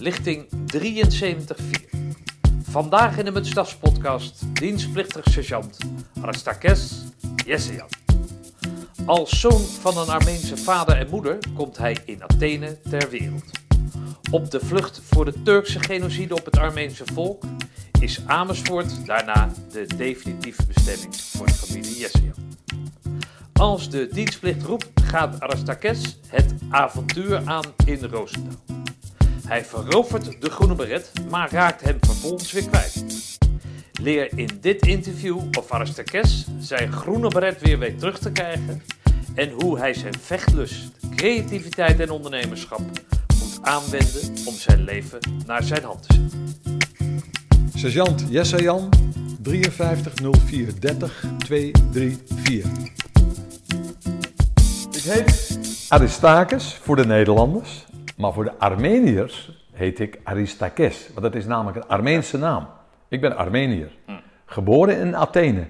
lichting 0.00 0.48
73-4. 0.76 0.80
Vandaag 2.62 3.18
in 3.18 3.24
de 3.24 3.30
Mutstafs-podcast 3.30 4.44
dienstplichtig 4.52 5.24
sergeant 5.30 5.76
Aristakes 6.22 7.04
Yesseyan. 7.46 7.88
Als 9.06 9.40
zoon 9.40 9.60
van 9.60 9.98
een 9.98 10.08
Armeense 10.08 10.56
vader 10.56 10.96
en 10.96 11.08
moeder 11.10 11.38
komt 11.54 11.78
hij 11.78 11.96
in 12.04 12.22
Athene 12.22 12.78
ter 12.88 13.10
wereld. 13.10 13.50
Op 14.30 14.50
de 14.50 14.60
vlucht 14.60 15.00
voor 15.04 15.24
de 15.24 15.42
Turkse 15.42 15.80
genocide 15.80 16.34
op 16.34 16.44
het 16.44 16.58
Armeense 16.58 17.04
volk 17.12 17.44
is 18.00 18.20
Amersfoort 18.26 19.06
daarna 19.06 19.52
de 19.72 19.86
definitieve 19.96 20.66
bestemming 20.66 21.16
voor 21.16 21.46
de 21.46 21.52
familie 21.52 21.98
Yesseyan. 21.98 22.56
Als 23.52 23.90
de 23.90 24.08
dienstplicht 24.12 24.62
roept, 24.62 24.88
gaat 25.04 25.40
Aristakes 25.40 26.18
het 26.26 26.54
avontuur 26.70 27.42
aan 27.44 27.64
in 27.84 28.04
Roosendaal. 28.04 28.77
Hij 29.48 29.64
verovert 29.64 30.40
de 30.40 30.50
groene 30.50 30.74
beret, 30.74 31.12
maar 31.30 31.52
raakt 31.52 31.80
hem 31.80 31.96
vervolgens 32.00 32.52
weer 32.52 32.68
kwijt. 32.68 33.04
Leer 34.00 34.38
in 34.38 34.48
dit 34.60 34.86
interview 34.86 35.40
of 35.58 35.70
Aristakes 35.70 36.46
zijn 36.58 36.92
groene 36.92 37.28
beret 37.28 37.60
weer 37.60 37.78
weet 37.78 37.98
terug 37.98 38.18
te 38.18 38.32
krijgen 38.32 38.82
en 39.34 39.50
hoe 39.50 39.78
hij 39.78 39.94
zijn 39.94 40.14
vechtlust, 40.20 40.90
creativiteit 41.14 42.00
en 42.00 42.10
ondernemerschap 42.10 42.80
moet 43.38 43.58
aanwenden 43.62 44.22
om 44.44 44.54
zijn 44.54 44.84
leven 44.84 45.18
naar 45.46 45.62
zijn 45.62 45.84
hand 45.84 46.02
te 46.08 46.14
zetten. 46.14 46.38
Sergeant 47.74 48.24
Jessejan 48.30 48.88
530430 49.42 51.24
234. 51.38 52.70
Ik 54.92 55.02
heet 55.02 55.58
Aristakes 55.88 56.78
voor 56.82 56.96
de 56.96 57.06
Nederlanders, 57.06 57.86
maar 58.18 58.32
voor 58.32 58.44
de 58.44 58.58
Armeniërs 58.58 59.50
heet 59.72 59.98
ik 59.98 60.20
Aristakes, 60.22 61.08
want 61.08 61.20
dat 61.20 61.34
is 61.34 61.46
namelijk 61.46 61.76
een 61.76 61.88
Armeense 61.88 62.38
naam. 62.38 62.66
Ik 63.08 63.20
ben 63.20 63.36
Armeniër, 63.36 63.90
geboren 64.44 64.96
in 64.96 65.16
Athene. 65.16 65.66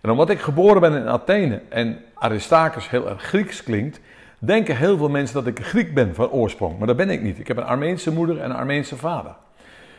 En 0.00 0.10
omdat 0.10 0.30
ik 0.30 0.40
geboren 0.40 0.80
ben 0.80 0.94
in 0.94 1.08
Athene 1.08 1.62
en 1.68 1.98
Aristakes 2.14 2.90
heel 2.90 3.08
erg 3.08 3.22
Grieks 3.22 3.62
klinkt, 3.62 4.00
denken 4.38 4.76
heel 4.76 4.96
veel 4.96 5.08
mensen 5.08 5.34
dat 5.34 5.46
ik 5.46 5.64
Griek 5.64 5.94
ben 5.94 6.14
van 6.14 6.30
oorsprong. 6.30 6.78
Maar 6.78 6.86
dat 6.86 6.96
ben 6.96 7.10
ik 7.10 7.22
niet. 7.22 7.38
Ik 7.38 7.48
heb 7.48 7.56
een 7.56 7.64
Armeense 7.64 8.12
moeder 8.12 8.40
en 8.40 8.50
een 8.50 8.56
Armeense 8.56 8.96
vader. 8.96 9.34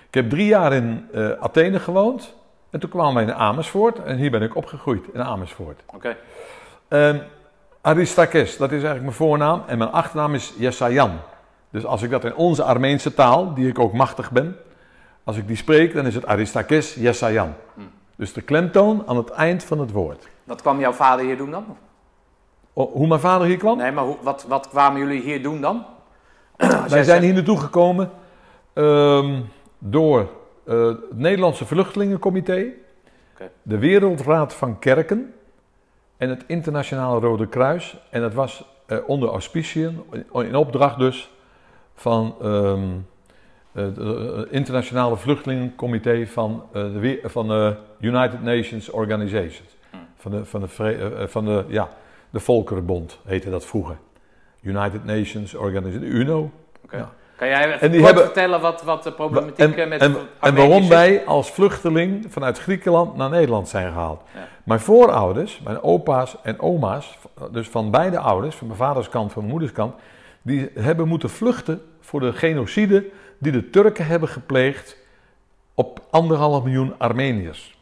Ik 0.08 0.14
heb 0.14 0.30
drie 0.30 0.46
jaar 0.46 0.74
in 0.74 1.08
eh, 1.14 1.30
Athene 1.30 1.80
gewoond. 1.80 2.36
En 2.70 2.80
toen 2.80 2.90
kwamen 2.90 3.14
wij 3.14 3.24
in 3.24 3.34
Amersfoort. 3.34 4.04
En 4.04 4.18
hier 4.18 4.32
ben 4.32 4.42
ik 4.42 4.56
opgegroeid 4.56 5.06
in 5.14 5.22
Amersfoort. 5.22 5.82
Oké. 5.94 6.18
Ehm, 6.88 7.18
Aristakes, 7.82 8.58
dat 8.58 8.68
is 8.68 8.84
eigenlijk 8.84 9.04
mijn 9.04 9.16
voornaam. 9.16 9.64
En 9.68 9.78
mijn 9.78 9.92
achternaam 9.92 10.34
is 10.34 10.54
Yesayan. 10.58 11.20
Dus 11.78 11.86
als 11.86 12.02
ik 12.02 12.10
dat 12.10 12.24
in 12.24 12.36
onze 12.36 12.64
Armeense 12.64 13.14
taal, 13.14 13.54
die 13.54 13.68
ik 13.68 13.80
ook 13.80 13.94
machtig 13.94 14.32
ben, 14.32 14.56
als 15.24 15.38
ik 15.38 15.48
die 15.48 15.56
spreek, 15.56 15.94
dan 15.94 16.06
is 16.06 16.16
het 16.16 16.26
Aristakes 16.26 16.94
Yesayan. 16.94 17.54
Dus 18.16 18.34
de 18.34 18.42
klemtoon 18.42 19.04
aan 19.08 19.18
het 19.18 19.30
eind 19.30 19.64
van 19.64 19.80
het 19.80 19.92
woord. 19.92 20.28
Wat 20.44 20.62
kwam 20.62 20.80
jouw 20.80 20.92
vader 20.92 21.26
hier 21.26 21.38
doen 21.38 21.52
dan? 21.52 21.78
O, 22.74 22.92
hoe 22.92 23.08
mijn 23.08 23.20
vader 23.20 23.48
hier 23.48 23.58
kwam? 23.58 23.78
Nee, 23.78 23.92
maar 23.92 24.04
hoe, 24.04 24.18
wat, 24.22 24.46
wat 24.48 24.70
kwamen 24.70 25.00
jullie 25.00 25.22
hier 25.22 25.44
doen 25.44 25.62
dan? 25.62 25.86
Wij 26.88 27.04
zijn 27.04 27.24
hier 27.24 27.34
naartoe 27.34 27.60
gekomen 27.60 28.12
ehm, 28.74 29.42
door 29.80 30.30
eh, 30.64 30.86
het 30.86 31.18
Nederlandse 31.18 31.66
Vluchtelingencomité, 31.66 32.66
de 33.62 33.78
Wereldraad 33.78 34.54
van 34.54 34.80
Kerken 34.80 35.34
en 36.18 36.30
het 36.30 36.44
Internationale 36.48 37.20
Rode 37.20 37.48
Kruis. 37.48 37.98
En 38.10 38.22
dat 38.22 38.34
was 38.34 38.66
eh, 38.86 38.98
onder 39.08 39.30
auspiciën, 39.30 40.02
in 40.34 40.56
opdracht 40.56 41.00
dus, 41.00 41.32
van 41.98 42.36
ehm, 42.42 42.82
het 43.72 43.98
eh, 43.98 44.06
Internationale 44.50 45.18
Vluchtelingencomité 45.18 46.28
van, 46.28 46.64
eh, 46.74 46.82
de, 46.84 47.20
van 47.24 47.48
de 47.48 47.76
United 48.00 48.44
Nations 48.44 48.90
Organizations. 48.90 49.76
Van 50.18 50.32
de, 50.32 50.46
van 50.46 50.62
de, 50.62 50.68
eh, 50.78 51.22
eh, 51.22 51.28
van 51.28 51.46
de, 51.46 51.64
ja, 51.68 51.90
de 52.30 52.40
Volkerenbond 52.40 53.20
heette 53.26 53.50
dat 53.50 53.66
vroeger. 53.66 53.98
United 54.62 55.06
Nations 55.06 55.56
Organization, 55.56 56.02
de 56.10 56.16
UNO. 56.16 56.52
Oké. 56.84 56.98
Ja. 56.98 57.10
Kan 57.36 57.48
jij 57.48 57.66
even 57.66 57.80
En 57.82 57.92
kort 57.92 58.04
hebben- 58.06 58.24
vertellen 58.24 58.62
wat, 58.62 58.84
wat 58.84 59.04
de 59.04 59.12
problematiek 59.12 59.58
En, 59.58 59.76
eh, 59.78 59.88
met 59.88 60.02
en, 60.02 60.12
en 60.16 60.18
Armeniërs 60.40 60.70
waarom 60.70 60.90
wij 60.90 61.26
als 61.26 61.52
vluchteling 61.52 62.26
vanuit 62.30 62.60
Griekenland 62.60 63.16
naar 63.16 63.30
Nederland 63.30 63.70
zijn 63.70 63.92
gehaald. 63.92 64.22
Ja. 64.36 64.48
Mijn 64.64 64.80
voorouders, 64.80 65.60
mijn 65.64 65.82
opa's 65.82 66.36
en 66.44 66.60
oma's, 66.60 67.18
dus 67.52 67.68
van 67.70 67.92
beide 67.92 68.20
ouders, 68.20 68.56
van 68.56 68.68
mijn 68.68 68.80
vaders 68.80 69.10
kant, 69.10 69.32
van 69.32 69.42
mijn 69.42 69.54
moeders 69.54 69.72
kant, 69.74 69.94
die 70.48 70.70
hebben 70.74 71.08
moeten 71.08 71.30
vluchten 71.30 71.82
voor 72.00 72.20
de 72.20 72.34
genocide 72.34 73.06
die 73.38 73.52
de 73.52 73.70
Turken 73.70 74.06
hebben 74.06 74.30
gepleegd 74.30 74.98
op 75.74 76.02
anderhalf 76.10 76.64
miljoen 76.64 76.94
Armeniërs. 76.98 77.78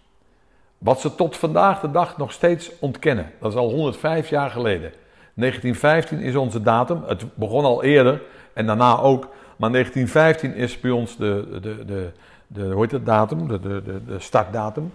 Wat 0.77 0.99
ze 0.99 1.15
tot 1.15 1.37
vandaag 1.37 1.79
de 1.79 1.91
dag 1.91 2.17
nog 2.17 2.31
steeds 2.31 2.71
ontkennen. 2.79 3.31
Dat 3.39 3.51
is 3.51 3.57
al 3.57 3.69
105 3.69 4.29
jaar 4.29 4.49
geleden. 4.49 4.91
1915 5.33 6.19
is 6.19 6.35
onze 6.35 6.61
datum. 6.61 7.03
Het 7.05 7.35
begon 7.35 7.63
al 7.63 7.83
eerder 7.83 8.21
en 8.53 8.65
daarna 8.65 8.97
ook. 8.97 9.27
Maar 9.57 9.71
1915 9.71 10.53
is 10.53 10.79
bij 10.79 10.91
ons 10.91 11.17
de, 11.17 11.59
de, 11.61 11.85
de, 11.85 12.11
de, 12.47 12.63
hoe 12.63 12.81
heet 12.81 12.91
het 12.91 13.05
datum, 13.05 13.47
de, 13.47 13.59
de, 13.59 13.81
de, 14.05 14.19
startdatum. 14.19 14.91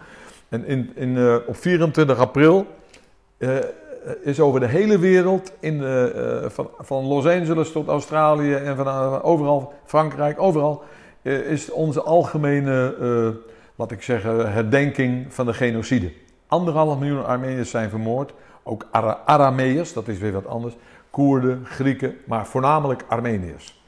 En 0.49 0.67
in, 0.67 0.93
in, 0.95 1.17
eh, 1.17 1.37
op 1.47 1.57
24 1.57 2.19
april 2.19 2.67
eh, 3.39 3.57
is 4.23 4.41
over 4.41 4.61
de 4.61 4.67
hele 4.67 4.99
wereld, 4.99 5.53
in 5.61 5.79
de, 5.79 6.13
eh, 6.43 6.51
van, 6.51 6.69
van 6.79 7.05
Los 7.05 7.27
Angeles 7.27 7.73
tot 7.73 7.89
Australië 7.89 8.55
en 8.55 8.77
van 8.77 8.87
eh, 8.87 9.19
overal, 9.23 9.73
Frankrijk, 9.85 10.41
overal, 10.41 10.83
eh, 11.23 11.51
is 11.51 11.71
onze 11.71 12.03
algemene, 12.03 12.97
eh, 13.01 13.53
laat 13.75 13.91
ik 13.91 14.03
zeggen, 14.03 14.53
herdenking 14.53 15.35
van 15.35 15.47
de 15.47 15.53
genocide. 15.53 16.13
Anderhalf 16.47 16.99
miljoen 16.99 17.27
Armeniërs 17.27 17.71
zijn 17.71 17.91
vermoord, 17.91 18.33
ook 18.63 18.87
Ara 18.91 19.21
Arameërs, 19.25 19.93
dat 19.93 20.09
is 20.09 20.19
weer 20.19 20.33
wat 20.33 20.47
anders, 20.47 20.77
Koerden, 21.11 21.65
Grieken, 21.65 22.17
maar 22.27 22.47
voornamelijk 22.47 23.05
Armeniërs. 23.09 23.83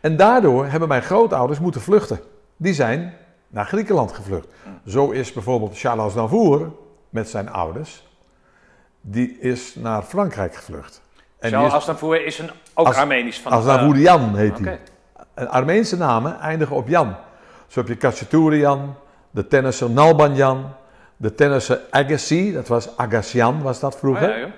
En 0.00 0.16
daardoor 0.16 0.66
hebben 0.66 0.88
mijn 0.88 1.02
grootouders 1.02 1.58
moeten 1.58 1.80
vluchten. 1.80 2.20
Die 2.56 2.74
zijn 2.74 3.14
naar 3.48 3.66
Griekenland 3.66 4.12
gevlucht. 4.12 4.48
Zo 4.86 5.10
is 5.10 5.32
bijvoorbeeld 5.32 5.78
Charles 5.78 6.14
Navour 6.14 6.72
met 7.08 7.28
zijn 7.28 7.50
ouders, 7.50 8.09
die 9.00 9.38
is 9.40 9.74
naar 9.74 10.02
Frankrijk 10.02 10.54
gevlucht. 10.54 11.00
En 11.38 11.50
Charles 11.50 11.68
is, 11.68 11.74
Aznavour 11.74 12.24
is 12.24 12.38
een, 12.38 12.50
ook 12.74 12.86
As- 12.86 12.96
Armenisch 12.96 13.40
van 13.40 13.52
Aznavourian 13.52 14.36
heet 14.36 14.58
hij. 14.58 14.80
En 15.34 15.48
Armeense 15.48 15.96
namen 15.96 16.40
eindigen 16.40 16.76
op 16.76 16.88
Jan. 16.88 17.16
Zo 17.66 17.80
heb 17.80 17.88
je 17.88 17.96
Kachaturian, 17.96 18.94
de 19.30 19.46
tennisser 19.46 19.90
Nalbanjan, 19.90 20.72
de 21.16 21.34
tennisser 21.34 21.80
Agassi, 21.90 22.52
dat 22.52 22.68
was 22.68 22.96
Agassian 22.96 23.62
was 23.62 23.80
dat 23.80 23.92
Oh, 23.94 23.98
vroeger. 23.98 24.28
ja, 24.30 24.38
joh. 24.38 24.50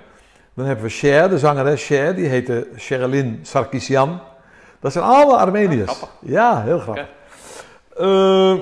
Dan 0.53 0.65
hebben 0.65 0.85
we 0.85 0.91
Cher, 0.91 1.29
de 1.29 1.39
zangeres 1.39 1.85
Cher, 1.85 2.15
die 2.15 2.27
heette 2.27 2.67
Sherilyn 2.77 3.39
Sarkisian. 3.41 4.19
Dat 4.79 4.91
zijn 4.91 5.03
allemaal 5.05 5.39
Armeniërs. 5.39 5.91
Grappig. 5.91 6.09
ja, 6.19 6.61
heel 6.61 6.79
grappig. 6.79 7.07
Eh, 7.97 8.53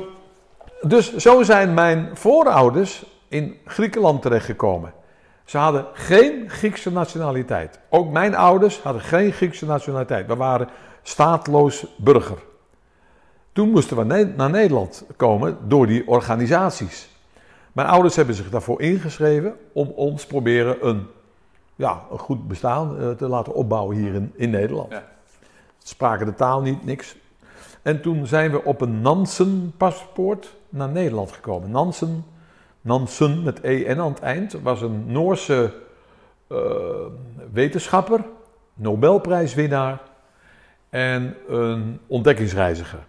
dus 0.82 1.16
zo 1.16 1.44
zijn 1.44 1.74
mijn 1.74 2.10
voorouders 2.14 3.06
in 3.28 3.58
Griekenland 3.66 4.22
terechtgekomen. 4.22 4.94
Ze 5.46 5.58
hadden 5.58 5.86
geen 5.94 6.50
Griekse 6.50 6.92
nationaliteit. 6.92 7.80
Ook 7.90 8.12
mijn 8.12 8.36
ouders 8.36 8.80
hadden 8.80 9.02
geen 9.02 9.32
Griekse 9.32 9.66
nationaliteit. 9.66 10.28
We 10.28 10.36
waren 10.36 10.68
staatloos 11.02 11.86
burger. 11.98 12.38
Toen 13.54 13.70
moesten 13.70 13.98
we 13.98 14.34
naar 14.36 14.50
Nederland 14.50 15.06
komen 15.16 15.58
door 15.68 15.88
die 15.88 16.08
organisaties. 16.08 17.10
Mijn 17.72 17.88
ouders 17.88 18.16
hebben 18.16 18.36
zich 18.36 18.50
daarvoor 18.50 18.82
ingeschreven 18.82 19.56
om 19.74 19.88
ons 19.88 20.26
proberen 20.26 20.88
een, 20.88 21.08
ja, 21.76 22.02
een 22.12 22.18
goed 22.18 22.48
bestaan 22.48 23.00
eh, 23.00 23.10
te 23.10 23.28
laten 23.28 23.54
opbouwen 23.54 23.96
hier 23.96 24.14
in, 24.14 24.32
in 24.36 24.50
Nederland. 24.50 24.92
Ja. 24.92 25.04
Spraken 25.84 26.26
de 26.26 26.34
taal 26.34 26.62
niet, 26.62 26.86
niks. 26.86 27.16
En 27.82 28.02
toen 28.02 28.28
zijn 28.28 28.52
we 28.52 28.64
op 28.64 28.82
een 28.82 29.02
Nansen-paspoort 29.02 30.56
naar 30.70 30.90
Nederland 30.90 31.32
gekomen. 31.32 31.72
Nansen, 31.72 32.26
Nansen 32.82 33.44
met 33.44 33.62
EN 33.62 34.00
aan 34.00 34.12
het 34.12 34.20
eind, 34.20 34.62
was 34.62 34.82
een 34.82 35.12
Noorse 35.12 35.74
eh, 36.48 36.58
wetenschapper, 37.52 38.24
Nobelprijswinnaar 38.74 40.02
en 40.90 41.36
een 41.48 42.00
ontdekkingsreiziger. 42.08 43.00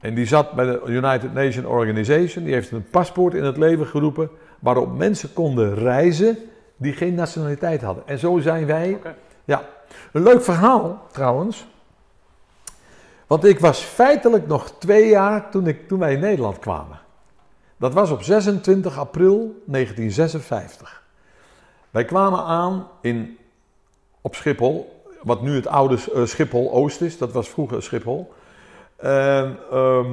En 0.00 0.14
die 0.14 0.26
zat 0.26 0.52
bij 0.52 0.64
de 0.64 0.82
United 0.86 1.34
Nations 1.34 1.66
Organization, 1.66 2.44
die 2.44 2.54
heeft 2.54 2.70
een 2.70 2.90
paspoort 2.90 3.34
in 3.34 3.44
het 3.44 3.56
leven 3.56 3.86
geroepen 3.86 4.30
waarop 4.58 4.96
mensen 4.96 5.32
konden 5.32 5.74
reizen 5.74 6.38
die 6.76 6.92
geen 6.92 7.14
nationaliteit 7.14 7.82
hadden. 7.82 8.06
En 8.06 8.18
zo 8.18 8.38
zijn 8.38 8.66
wij. 8.66 8.98
Ja, 9.44 9.62
een 10.12 10.22
leuk 10.22 10.42
verhaal 10.42 11.06
trouwens. 11.12 11.66
Want 13.26 13.44
ik 13.44 13.60
was 13.60 13.80
feitelijk 13.80 14.46
nog 14.46 14.70
twee 14.78 15.08
jaar 15.08 15.50
toen, 15.50 15.66
ik, 15.66 15.88
toen 15.88 15.98
wij 15.98 16.12
in 16.12 16.20
Nederland 16.20 16.58
kwamen. 16.58 16.98
Dat 17.76 17.94
was 17.94 18.10
op 18.10 18.22
26 18.22 18.98
april 18.98 19.62
1956. 19.64 21.02
Wij 21.90 22.04
kwamen 22.04 22.44
aan 22.44 22.88
in, 23.00 23.38
op 24.20 24.34
Schiphol, 24.34 25.02
wat 25.22 25.42
nu 25.42 25.54
het 25.54 25.66
oude 25.66 25.98
eh, 26.14 26.24
Schiphol 26.24 26.72
Oost 26.72 27.00
is, 27.00 27.18
dat 27.18 27.32
was 27.32 27.48
vroeger 27.48 27.82
Schiphol. 27.82 28.32
En 28.96 29.58
ehm, 29.70 30.12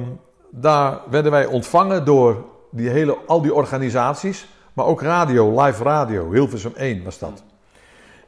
daar 0.50 1.00
werden 1.10 1.30
wij 1.30 1.46
ontvangen 1.46 2.04
door 2.04 2.44
die 2.70 2.88
hele, 2.88 3.16
al 3.26 3.42
die 3.42 3.54
organisaties, 3.54 4.46
maar 4.72 4.86
ook 4.86 5.02
radio, 5.02 5.62
live 5.62 5.82
radio, 5.82 6.32
Hilversum 6.32 6.72
1 6.76 7.04
was 7.04 7.18
dat. 7.18 7.42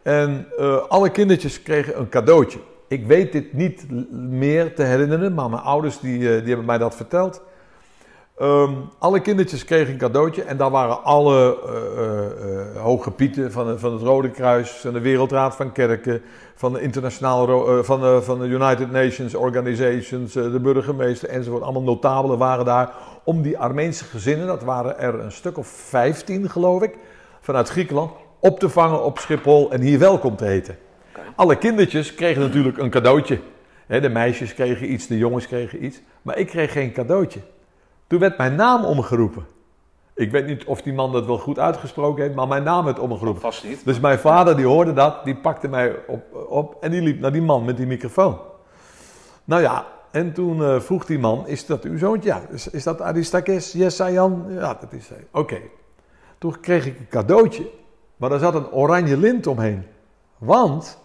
En 0.02 0.46
eh, 0.58 0.76
alle 0.88 1.10
kindertjes 1.10 1.62
kregen 1.62 1.98
een 1.98 2.08
cadeautje. 2.08 2.58
Ik 2.88 3.06
weet 3.06 3.32
dit 3.32 3.52
niet 3.52 3.86
meer 4.12 4.74
te 4.74 4.82
herinneren, 4.82 5.34
maar 5.34 5.50
mijn 5.50 5.62
ouders 5.62 6.00
die, 6.00 6.18
eh, 6.18 6.38
die 6.38 6.48
hebben 6.48 6.64
mij 6.64 6.78
dat 6.78 6.94
verteld. 6.94 7.42
Ehm, 8.36 8.72
alle 8.98 9.20
kindertjes 9.20 9.64
kregen 9.64 9.92
een 9.92 9.98
cadeautje 9.98 10.42
en 10.42 10.56
daar 10.56 10.70
waren 10.70 11.04
alle 11.04 11.58
eh, 11.66 12.82
hoge 12.82 13.10
pieten 13.10 13.52
van, 13.52 13.78
van 13.78 13.92
het 13.92 14.02
Rode 14.02 14.30
Kruis, 14.30 14.70
van 14.70 14.92
de 14.92 15.00
Wereldraad 15.00 15.56
van 15.56 15.72
Kerken, 15.72 16.22
van 16.54 16.72
de 16.72 16.80
internationale, 16.80 17.84
van, 17.84 18.00
de, 18.00 18.22
van 18.22 18.38
de 18.38 18.46
United 18.46 18.90
Nations 18.90 19.34
Organizations, 19.34 20.32
de 20.32 20.60
burgemeester 20.60 21.28
enzovoort. 21.28 21.62
Allemaal 21.62 21.82
notabelen 21.82 22.38
waren 22.38 22.64
daar 22.64 22.90
om 23.24 23.42
die 23.42 23.58
Armeense 23.58 24.04
gezinnen, 24.04 24.46
dat 24.46 24.62
waren 24.62 24.98
er 24.98 25.20
een 25.20 25.32
stuk 25.32 25.58
of 25.58 25.66
15 25.66 26.50
geloof 26.50 26.82
ik, 26.82 26.94
vanuit 27.40 27.68
Griekenland, 27.68 28.10
op 28.40 28.58
te 28.58 28.68
vangen 28.68 29.04
op 29.04 29.18
Schiphol 29.18 29.70
en 29.70 29.80
hier 29.80 29.98
welkom 29.98 30.36
te 30.36 30.44
heten. 30.44 30.76
Alle 31.36 31.56
kindertjes 31.56 32.14
kregen 32.14 32.42
natuurlijk 32.42 32.78
een 32.78 32.90
cadeautje. 32.90 33.40
De 33.86 34.08
meisjes 34.08 34.54
kregen 34.54 34.92
iets, 34.92 35.06
de 35.06 35.18
jongens 35.18 35.46
kregen 35.46 35.84
iets, 35.84 36.00
maar 36.22 36.38
ik 36.38 36.46
kreeg 36.46 36.72
geen 36.72 36.92
cadeautje. 36.92 37.40
Toen 38.06 38.19
werd 38.19 38.38
mijn 38.38 38.55
naam 38.55 38.85
omgeroepen. 38.85 39.47
Ik 40.14 40.31
weet 40.31 40.47
niet 40.47 40.64
of 40.64 40.82
die 40.82 40.93
man 40.93 41.12
dat 41.12 41.26
wel 41.26 41.38
goed 41.38 41.58
uitgesproken 41.58 42.23
heeft, 42.23 42.35
maar 42.35 42.49
mijn 42.49 42.62
naam 42.62 42.85
werd 42.85 42.99
omgeroepen. 42.99 43.43
Vast 43.43 43.64
niet. 43.64 43.85
Dus 43.85 44.00
mijn 44.00 44.19
vader 44.19 44.56
die 44.56 44.67
hoorde 44.67 44.93
dat, 44.93 45.25
die 45.25 45.37
pakte 45.37 45.69
mij 45.69 45.97
op, 46.06 46.35
op 46.49 46.76
en 46.81 46.91
die 46.91 47.03
liep 47.03 47.20
naar 47.20 47.32
die 47.32 47.43
man 47.43 47.64
met 47.64 47.76
die 47.76 47.87
microfoon. 47.87 48.38
Nou 49.44 49.62
ja, 49.62 49.87
en 50.11 50.32
toen 50.32 50.62
eh, 50.62 50.81
vroeg 50.81 51.05
die 51.05 51.19
man, 51.19 51.47
is 51.47 51.67
dat 51.67 51.85
uw 51.85 51.99
zoontje? 51.99 52.29
Ja, 52.29 52.43
is, 52.50 52.69
is 52.70 52.82
dat 52.82 53.00
Aristakes? 53.00 53.73
Yes, 53.73 53.97
Sayan? 53.97 54.44
Ja, 54.49 54.76
dat 54.81 54.93
is 54.93 55.08
hij. 55.08 55.26
Oké. 55.31 55.58
Toen 56.38 56.61
kreeg 56.61 56.87
ik 56.87 56.99
een 56.99 57.08
cadeautje, 57.08 57.70
maar 58.17 58.31
daar 58.31 58.38
zat 58.38 58.55
een 58.55 58.70
oranje 58.70 59.17
lint 59.17 59.47
omheen. 59.47 59.85
Want 60.38 60.99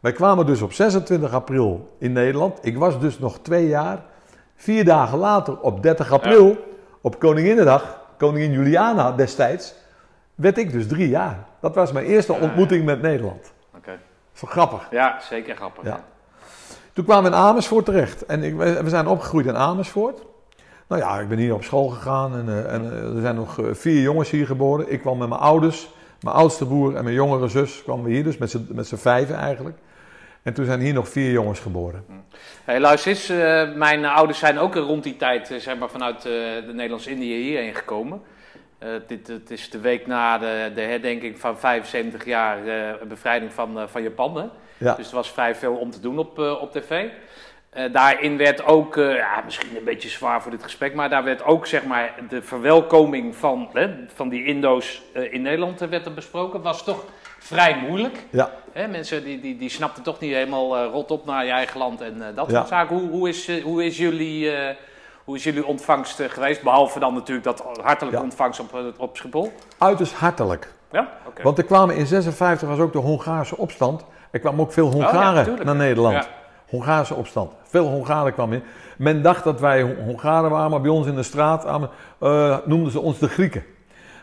wij 0.00 0.12
kwamen 0.12 0.46
dus 0.46 0.62
op 0.62 0.72
26 0.72 1.32
april 1.32 1.96
in 1.98 2.12
Nederland. 2.12 2.58
Ik 2.62 2.78
was 2.78 3.00
dus 3.00 3.18
nog 3.18 3.38
twee 3.38 3.68
jaar. 3.68 4.04
Vier 4.64 4.84
dagen 4.84 5.18
later, 5.18 5.60
op 5.60 5.82
30 5.82 6.12
april, 6.12 6.56
op 7.00 7.18
Koninginnedag, 7.18 8.00
koningin 8.18 8.52
Juliana 8.52 9.12
destijds, 9.12 9.74
werd 10.34 10.58
ik 10.58 10.72
dus 10.72 10.86
drie 10.86 11.08
jaar. 11.08 11.38
Dat 11.60 11.74
was 11.74 11.92
mijn 11.92 12.06
eerste 12.06 12.32
ontmoeting 12.32 12.84
met 12.84 13.02
Nederland. 13.02 13.52
Oké. 13.76 13.98
Is 14.34 14.40
wel 14.40 14.50
grappig. 14.50 14.88
Ja, 14.90 15.20
zeker 15.20 15.56
grappig. 15.56 15.84
Ja. 15.84 16.04
Toen 16.92 17.04
kwamen 17.04 17.30
we 17.30 17.36
in 17.36 17.42
Amersfoort 17.42 17.84
terecht. 17.84 18.26
En 18.26 18.42
ik, 18.42 18.56
we 18.56 18.88
zijn 18.88 19.06
opgegroeid 19.06 19.46
in 19.46 19.56
Amersfoort. 19.56 20.22
Nou 20.86 21.00
ja, 21.00 21.20
ik 21.20 21.28
ben 21.28 21.38
hier 21.38 21.54
op 21.54 21.64
school 21.64 21.88
gegaan. 21.88 22.36
En, 22.36 22.48
eh, 22.48 22.74
en 22.74 22.92
eh, 22.92 23.14
er 23.14 23.20
zijn 23.20 23.34
nog 23.34 23.58
eh, 23.58 23.66
vier 23.72 24.00
jongens 24.00 24.30
hier 24.30 24.46
geboren. 24.46 24.92
Ik 24.92 25.00
kwam 25.00 25.18
met 25.18 25.28
mijn 25.28 25.40
ouders, 25.40 25.90
mijn 26.20 26.36
oudste 26.36 26.66
broer 26.66 26.96
en 26.96 27.04
mijn 27.04 27.16
jongere 27.16 27.48
zus 27.48 27.82
kwamen 27.82 28.04
we 28.04 28.10
hier. 28.10 28.24
Dus 28.24 28.38
met 28.68 28.86
z'n 28.86 28.96
vijven 28.96 29.36
eigenlijk. 29.36 29.78
En 30.44 30.54
toen 30.54 30.64
zijn 30.64 30.80
hier 30.80 30.92
nog 30.92 31.08
vier 31.08 31.30
jongens 31.30 31.60
geboren. 31.60 32.04
Hey, 32.64 32.80
luister 32.80 33.10
eens, 33.10 33.28
eh, 33.28 33.72
mijn 33.74 34.04
ouders 34.04 34.38
zijn 34.38 34.58
ook 34.58 34.74
rond 34.74 35.02
die 35.02 35.16
tijd 35.16 35.50
eh, 35.50 35.58
zeg 35.58 35.78
maar, 35.78 35.88
vanuit 35.88 36.16
eh, 36.16 36.22
de 36.66 36.72
Nederlands-Indië 36.72 37.34
hierheen 37.34 37.74
gekomen. 37.74 38.22
Dit, 39.06 39.26
het 39.26 39.50
is 39.50 39.70
de 39.70 39.80
week 39.80 40.06
na 40.06 40.38
de, 40.38 40.72
de 40.74 40.80
herdenking 40.80 41.38
van 41.38 41.58
75 41.58 42.24
jaar 42.24 42.58
bevrijding 43.08 43.52
van, 43.52 43.88
van 43.88 44.02
Japan. 44.02 44.36
Hè? 44.36 44.44
Ja. 44.78 44.94
Dus 44.94 45.08
er 45.08 45.14
was 45.14 45.30
vrij 45.30 45.54
veel 45.54 45.74
om 45.74 45.90
te 45.90 46.00
doen 46.00 46.18
op, 46.18 46.38
op 46.38 46.72
tv. 46.72 47.08
Daarin 47.92 48.36
werd 48.36 48.64
ook, 48.64 48.94
ja, 48.94 49.42
misschien 49.44 49.76
een 49.76 49.84
beetje 49.84 50.08
zwaar 50.08 50.42
voor 50.42 50.50
dit 50.50 50.62
gesprek, 50.62 50.94
maar 50.94 51.08
daar 51.08 51.24
werd 51.24 51.44
ook 51.44 51.66
zeg 51.66 51.84
maar, 51.84 52.14
de 52.28 52.42
verwelkoming 52.42 53.36
van, 53.36 53.68
hè, 53.72 53.94
van 54.14 54.28
die 54.28 54.44
Indo's 54.44 55.02
in 55.12 55.42
Nederland 55.42 55.80
werd 55.80 56.06
er 56.06 56.14
besproken. 56.14 56.62
was 56.62 56.84
toch 56.84 57.04
vrij 57.44 57.76
moeilijk. 57.88 58.26
Ja. 58.30 58.50
Hè, 58.72 58.86
mensen 58.88 59.24
die, 59.24 59.40
die, 59.40 59.58
die 59.58 59.68
snapten 59.68 60.02
toch 60.02 60.20
niet 60.20 60.32
helemaal 60.32 60.76
eh, 60.76 60.90
rot 60.92 61.10
op 61.10 61.26
naar 61.26 61.44
je 61.44 61.50
eigen 61.50 61.78
land 61.78 62.00
en 62.00 62.28
eh, 62.28 62.36
dat 62.36 62.50
Ja. 62.50 62.56
soort 62.56 62.68
zaken. 62.68 62.96
Hoe, 62.98 63.10
hoe, 63.10 63.28
is, 63.28 63.48
eh, 63.48 63.62
hoe, 63.64 63.84
is 63.84 63.96
jullie, 63.96 64.50
hoe 65.24 65.36
is 65.36 65.44
jullie 65.44 65.66
ontvangst 65.66 66.20
geweest? 66.28 66.62
Behalve 66.62 66.98
dan 66.98 67.14
natuurlijk 67.14 67.46
dat 67.46 67.64
hartelijke 67.82 68.18
Ja. 68.18 68.24
ontvangst 68.24 68.60
op, 68.60 68.92
op 68.96 69.16
Schiphol. 69.16 69.52
Uiterst 69.78 70.12
hartelijk. 70.12 70.72
Ja? 70.92 71.08
Oké. 71.26 71.42
Want 71.42 71.58
er 71.58 71.64
kwamen 71.64 71.96
in 71.96 72.06
56 72.06 72.68
was 72.68 72.78
ook 72.78 72.92
de 72.92 72.98
Hongaarse 72.98 73.56
opstand. 73.56 74.04
Er 74.30 74.40
kwamen 74.40 74.60
ook 74.60 74.72
veel 74.72 74.86
Oh, 74.86 74.92
Hongaren 74.92 75.58
naar 75.64 75.76
Nederland. 75.76 76.14
Ja. 76.14 76.26
Hongaarse 76.68 77.14
opstand. 77.14 77.52
Veel 77.62 77.86
Hongaren 77.86 78.32
kwamen 78.32 78.56
in. 78.56 78.64
Men 78.98 79.22
dacht 79.22 79.44
dat 79.44 79.60
wij 79.60 79.82
Hon- 79.82 79.96
Hongaren 80.04 80.50
waren, 80.50 80.70
maar 80.70 80.80
bij 80.80 80.90
ons 80.90 81.06
in 81.06 81.14
de 81.14 81.22
straat 81.22 81.64
noemden 82.66 82.90
ze 82.92 83.00
ons 83.00 83.18
de 83.18 83.28
Grieken. 83.28 83.64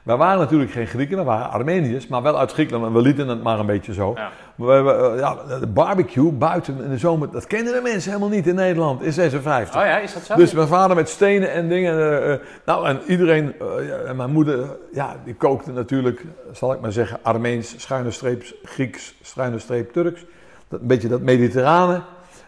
Wij 0.03 0.18
waren 0.18 0.39
natuurlijk 0.39 0.71
geen 0.71 0.88
Grieken, 0.88 1.18
we 1.18 1.24
waren 1.24 1.50
Armeniërs, 1.50 2.07
maar 2.07 2.21
wel 2.21 2.39
uit 2.39 2.51
Griekenland. 2.51 2.86
En 2.86 2.94
we 2.94 3.01
lieten 3.01 3.27
het 3.27 3.44
maar 3.44 3.59
een 3.59 3.65
beetje 3.65 3.94
zo. 3.94 4.13
Ja. 4.15 4.30
We, 4.56 4.65
we, 4.65 5.15
ja, 5.19 5.57
de 5.59 5.68
barbecue 5.68 6.31
buiten 6.31 6.83
in 6.83 6.89
de 6.89 6.98
zomer, 6.98 7.31
dat 7.31 7.48
kenden 7.48 7.74
de 7.74 7.81
mensen 7.81 8.12
helemaal 8.12 8.36
niet 8.36 8.48
in 8.48 8.56
Nederland 8.56 9.01
in 9.01 9.13
56. 9.13 9.75
Oh 9.75 9.86
ja, 9.86 9.98
is 9.98 10.13
dat 10.13 10.24
zo? 10.24 10.36
Dus 10.36 10.53
mijn 10.53 10.68
vader 10.68 10.95
met 10.95 11.09
stenen 11.09 11.51
en 11.51 11.69
dingen. 11.69 11.94
eh, 11.94 12.33
eh, 12.33 12.39
nou, 12.65 12.88
en 12.88 13.00
iedereen, 13.07 13.53
eh, 13.59 14.09
en 14.09 14.15
mijn 14.15 14.31
moeder, 14.31 14.77
ja, 14.92 15.15
die 15.25 15.36
kookte 15.36 15.71
natuurlijk, 15.71 16.25
zal 16.51 16.74
ik 16.74 16.80
maar 16.81 16.92
zeggen, 16.92 17.19
Armeens, 17.21 17.74
schuine 17.77 18.12
streep, 18.12 18.44
Grieks, 18.63 19.15
schuine 19.21 19.59
streep, 19.59 19.94
Turks. 19.94 20.25
Dat, 20.68 20.80
een 20.81 20.88
beetje 20.88 21.07
dat 21.07 21.21
mediterrane. 21.21 22.01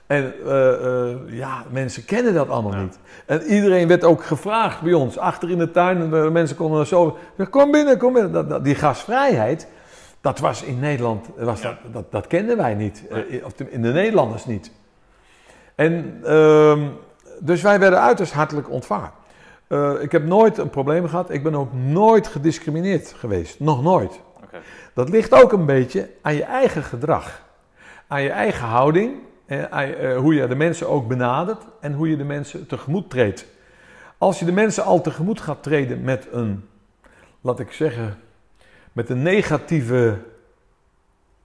En 0.07 0.33
eh, 0.45 1.09
eh, 1.11 1.17
ja, 1.25 1.63
mensen 1.69 2.05
kennen 2.05 2.33
dat 2.33 2.49
allemaal 2.49 2.71
Ja. 2.73 2.81
niet. 2.81 2.99
En 3.25 3.41
iedereen 3.43 3.87
werd 3.87 4.03
ook 4.03 4.23
gevraagd 4.23 4.81
bij 4.81 4.93
ons, 4.93 5.17
achter 5.17 5.49
in 5.49 5.57
de 5.57 5.71
tuin. 5.71 6.01
En 6.01 6.09
de 6.09 6.29
mensen 6.31 6.55
konden 6.55 6.87
zo, 6.87 7.17
kom 7.49 7.71
binnen, 7.71 7.97
kom 7.97 8.13
binnen. 8.13 8.31
Dat, 8.31 8.49
dat- 8.49 8.63
die 8.63 8.75
gastvrijheid, 8.75 9.67
dat 10.21 10.39
was 10.39 10.63
in 10.63 10.79
Nederland, 10.79 11.27
was 11.37 11.61
Ja. 11.61 11.67
dat, 11.83 11.93
dat, 11.93 12.11
dat 12.11 12.27
kenden 12.27 12.57
wij 12.57 12.73
niet. 12.75 13.03
Eh, 13.09 13.45
of 13.45 13.53
in 13.59 13.81
de 13.81 13.91
Nederlanders 13.91 14.45
niet. 14.45 14.71
En 15.75 16.19
ehm, 16.23 16.81
dus 17.39 17.61
wij 17.61 17.79
werden 17.79 18.01
uiterst 18.01 18.33
hartelijk 18.33 18.69
ontvangen. 18.69 19.11
Eh, 19.67 19.91
ik 20.01 20.11
heb 20.11 20.25
nooit 20.25 20.57
een 20.57 20.69
probleem 20.69 21.07
gehad. 21.07 21.29
Ik 21.29 21.43
ben 21.43 21.55
ook 21.55 21.73
nooit 21.73 22.27
gediscrimineerd 22.27 23.13
geweest. 23.17 23.59
Nog 23.59 23.83
nooit. 23.83 24.19
Dat 24.93 25.09
ligt 25.09 25.33
ook 25.43 25.51
een 25.51 25.65
beetje 25.65 26.09
aan 26.21 26.33
je 26.35 26.43
eigen 26.43 26.83
gedrag. 26.83 27.41
Aan 28.07 28.21
je 28.21 28.29
eigen 28.29 28.67
houding. 28.67 29.11
Je- 29.47 29.55
eh, 29.55 30.17
hoe 30.17 30.33
je 30.35 30.47
de 30.47 30.55
mensen 30.55 30.89
ook 30.89 31.07
benadert. 31.07 31.63
En 31.79 31.93
hoe 31.93 32.09
je 32.09 32.17
de 32.17 32.23
mensen 32.23 32.67
tegemoet 32.67 33.09
treedt. 33.09 33.45
Als 34.17 34.39
je 34.39 34.45
de 34.45 34.51
mensen 34.51 34.83
al 34.83 35.01
tegemoet 35.01 35.41
gaat 35.41 35.63
treden 35.63 36.01
met 36.01 36.27
een, 36.31 36.69
laat 37.41 37.59
ik 37.59 37.71
zeggen, 37.71 38.17
met 38.91 39.09
een 39.09 39.21
negatieve, 39.21 40.17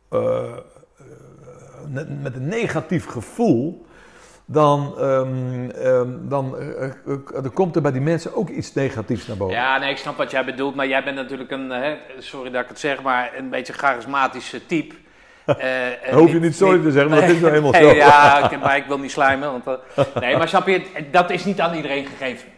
eh, 0.09 0.19
eh, 0.45 2.09
met 2.23 2.35
een 2.35 2.49
negatief 2.49 3.07
gevoel, 3.07 3.87
dan, 4.45 4.95
ehm, 4.99 5.71
ehm, 5.71 6.11
dan 6.29 6.59
eh, 6.59 6.85
eh, 6.85 6.91
eh, 7.07 7.45
er 7.45 7.51
komt 7.51 7.77
er 7.77 7.83
bij 7.83 7.93
die 7.93 8.01
mensen 8.01 8.35
ook 8.35 8.49
iets 8.49 8.75
negatiefs 8.75 9.27
naar 9.27 9.37
boven. 9.37 9.55
Ja, 9.55 9.79
nee, 9.79 9.91
ik 9.91 9.97
snap 9.97 10.17
wat 10.17 10.31
jij 10.31 10.45
bedoelt, 10.45 10.75
maar 10.75 10.87
jij 10.89 11.05
bent 11.05 11.17
natuurlijk 11.17 11.51
een, 11.51 11.73
eh, 11.73 11.81
hè, 11.81 11.97
sorry 12.19 12.51
dat 12.51 12.63
ik 12.63 12.69
het 12.69 12.79
zeg, 12.79 13.03
maar 13.03 13.33
een 13.37 13.51
beetje 13.51 13.73
charismatische 13.73 14.67
type. 14.67 14.95
Dan 16.11 16.19
hoef 16.21 16.31
je 16.33 16.41
niet 16.41 16.57
sorry 16.57 16.83
te 16.83 16.91
zeggen, 16.91 17.11
maar 17.11 17.21
dat 17.21 17.31
is 17.31 17.41
nou 17.41 17.53
helemaal 17.53 17.75
zo. 17.75 17.95
Ja, 18.07 18.51
ik- 18.51 18.61
maar 18.61 18.77
ik 18.77 18.85
wil 18.87 18.99
niet 18.99 19.11
slijmen. 19.11 19.51
Want, 19.65 19.81
eh, 19.95 20.05
nee, 20.21 20.37
maar 20.37 20.49
snap 20.49 20.67
je, 20.67 20.83
dat 21.11 21.31
is 21.31 21.45
niet 21.45 21.61
aan 21.61 21.75
iedereen 21.75 22.07
gegeven. 22.07 22.49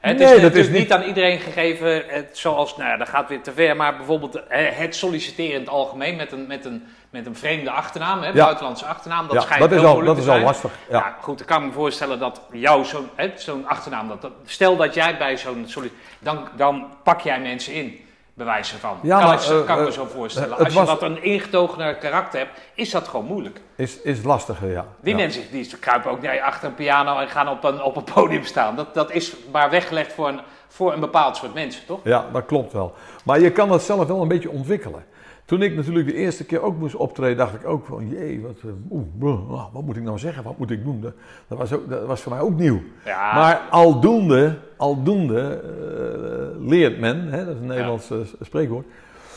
Het 0.00 0.16
Nee, 0.18 0.26
is 0.26 0.32
dat 0.32 0.42
natuurlijk 0.42 0.68
is 0.68 0.68
niet- 0.78 0.88
niet 0.88 0.92
aan 0.92 1.02
iedereen 1.02 1.38
gegeven, 1.40 2.02
het, 2.06 2.28
zoals, 2.38 2.76
nou 2.76 2.90
ja, 2.90 2.96
dat 2.96 3.08
gaat 3.08 3.28
weer 3.28 3.40
te 3.42 3.52
ver, 3.52 3.76
maar 3.76 3.96
bijvoorbeeld 3.96 4.40
het 4.48 4.96
solliciteren 4.96 5.52
in 5.54 5.60
het 5.60 5.68
algemeen 5.68 6.16
met 6.16 6.32
een, 6.32 6.46
met 6.46 6.64
een, 6.64 6.84
met 7.10 7.26
een 7.26 7.36
vreemde 7.36 7.70
achternaam, 7.70 8.22
hè, 8.22 8.32
buitenlandse 8.32 8.84
achternaam, 8.84 9.26
dat 9.26 9.32
Ja, 9.36 9.40
schijnt 9.40 9.62
dat 9.62 9.72
is 9.72 9.78
heel 9.80 9.88
al, 9.88 10.02
dat 10.04 10.18
is 10.18 10.28
al 10.28 10.38
lastig. 10.40 10.70
Ja. 10.90 11.16
Goed, 11.20 11.38
dan 11.38 11.46
kan 11.46 11.60
ik 11.60 11.66
me 11.66 11.72
voorstellen 11.72 12.18
dat 12.18 12.40
jou 12.52 12.84
zo'n 12.84 13.08
zo'n 13.36 13.66
achternaam, 13.68 14.08
dat, 14.20 14.30
stel 14.44 14.76
dat 14.76 14.94
jij 14.94 15.16
bij 15.16 15.36
zo'n 15.36 15.64
solli- 15.66 15.92
dan, 16.18 16.48
dan 16.56 16.86
pak 17.04 17.20
jij 17.20 17.40
mensen 17.40 17.72
in, 17.72 18.00
bij 18.44 18.48
wijze 18.48 18.78
van. 18.78 18.98
Ja, 19.02 19.18
kan 19.18 19.26
maar, 19.26 19.34
ik, 19.34 19.40
zo- 19.40 19.60
eh, 19.60 19.66
kan 19.66 19.76
ik 19.76 19.82
me 19.82 19.88
eh, 19.88 19.94
zo 19.94 20.06
voorstellen. 20.06 20.58
Als 20.58 20.72
je 20.72 20.84
wat 20.84 21.02
een 21.02 21.22
ingetogener 21.22 21.94
karakter 21.94 22.38
hebt, 22.38 22.60
is 22.74 22.90
dat 22.90 23.08
gewoon 23.08 23.26
moeilijk. 23.26 23.60
Is, 23.76 24.00
is 24.00 24.22
lastiger, 24.22 24.70
ja. 24.70 24.86
Die 25.00 25.14
ja. 25.14 25.20
mensen 25.20 25.42
die 25.50 25.78
kruipen 25.78 26.10
ook 26.10 26.20
nee, 26.20 26.42
achter 26.42 26.68
een 26.68 26.74
piano 26.74 27.18
en 27.18 27.28
gaan 27.28 27.48
op 27.48 27.64
een, 27.64 27.82
op 27.82 27.96
een 27.96 28.04
podium 28.04 28.44
staan. 28.44 28.76
Dat, 28.76 28.94
dat 28.94 29.10
is 29.10 29.34
maar 29.52 29.70
weggelegd 29.70 30.12
voor 30.12 30.28
een, 30.28 30.40
voor 30.68 30.92
een 30.92 31.00
bepaald 31.00 31.36
soort 31.36 31.54
mensen, 31.54 31.86
toch? 31.86 32.00
Ja, 32.04 32.26
dat 32.32 32.46
klopt 32.46 32.72
wel. 32.72 32.94
Maar 33.24 33.40
je 33.40 33.50
kan 33.50 33.68
dat 33.68 33.82
zelf 33.82 34.06
wel 34.06 34.22
een 34.22 34.28
beetje 34.28 34.50
ontwikkelen. 34.50 35.04
Toen 35.50 35.62
ik 35.62 35.74
natuurlijk 35.76 36.06
de 36.06 36.14
eerste 36.14 36.44
keer 36.44 36.62
ook 36.62 36.78
moest 36.78 36.94
optreden, 36.94 37.36
dacht 37.36 37.54
ik 37.54 37.66
ook 37.66 37.86
van, 37.86 38.08
jee, 38.08 38.40
wat, 38.40 38.56
eh, 38.64 38.70
oeh, 39.18 39.70
wat 39.72 39.82
moet 39.82 39.96
ik 39.96 40.02
nou 40.02 40.18
zeggen, 40.18 40.42
wat 40.42 40.58
moet 40.58 40.70
ik 40.70 40.84
doen? 40.84 41.00
Dat, 41.00 41.12
dat 41.48 41.58
was, 41.58 41.72
ook, 41.72 41.88
dat 41.88 42.06
was 42.06 42.20
voor 42.20 42.32
mij 42.32 42.40
ook 42.40 42.58
nieuw. 42.58 42.80
Ja, 43.04 43.34
Maar 43.34 43.60
aldoende, 43.70 44.58
aldoende 44.76 45.60
eh, 45.62 46.68
leert 46.68 47.00
men, 47.00 47.28
hè, 47.28 47.44
dat 47.44 47.54
is 47.54 47.60
een 47.60 47.66
Nederlands 47.66 48.12
spreekwoord. 48.40 48.86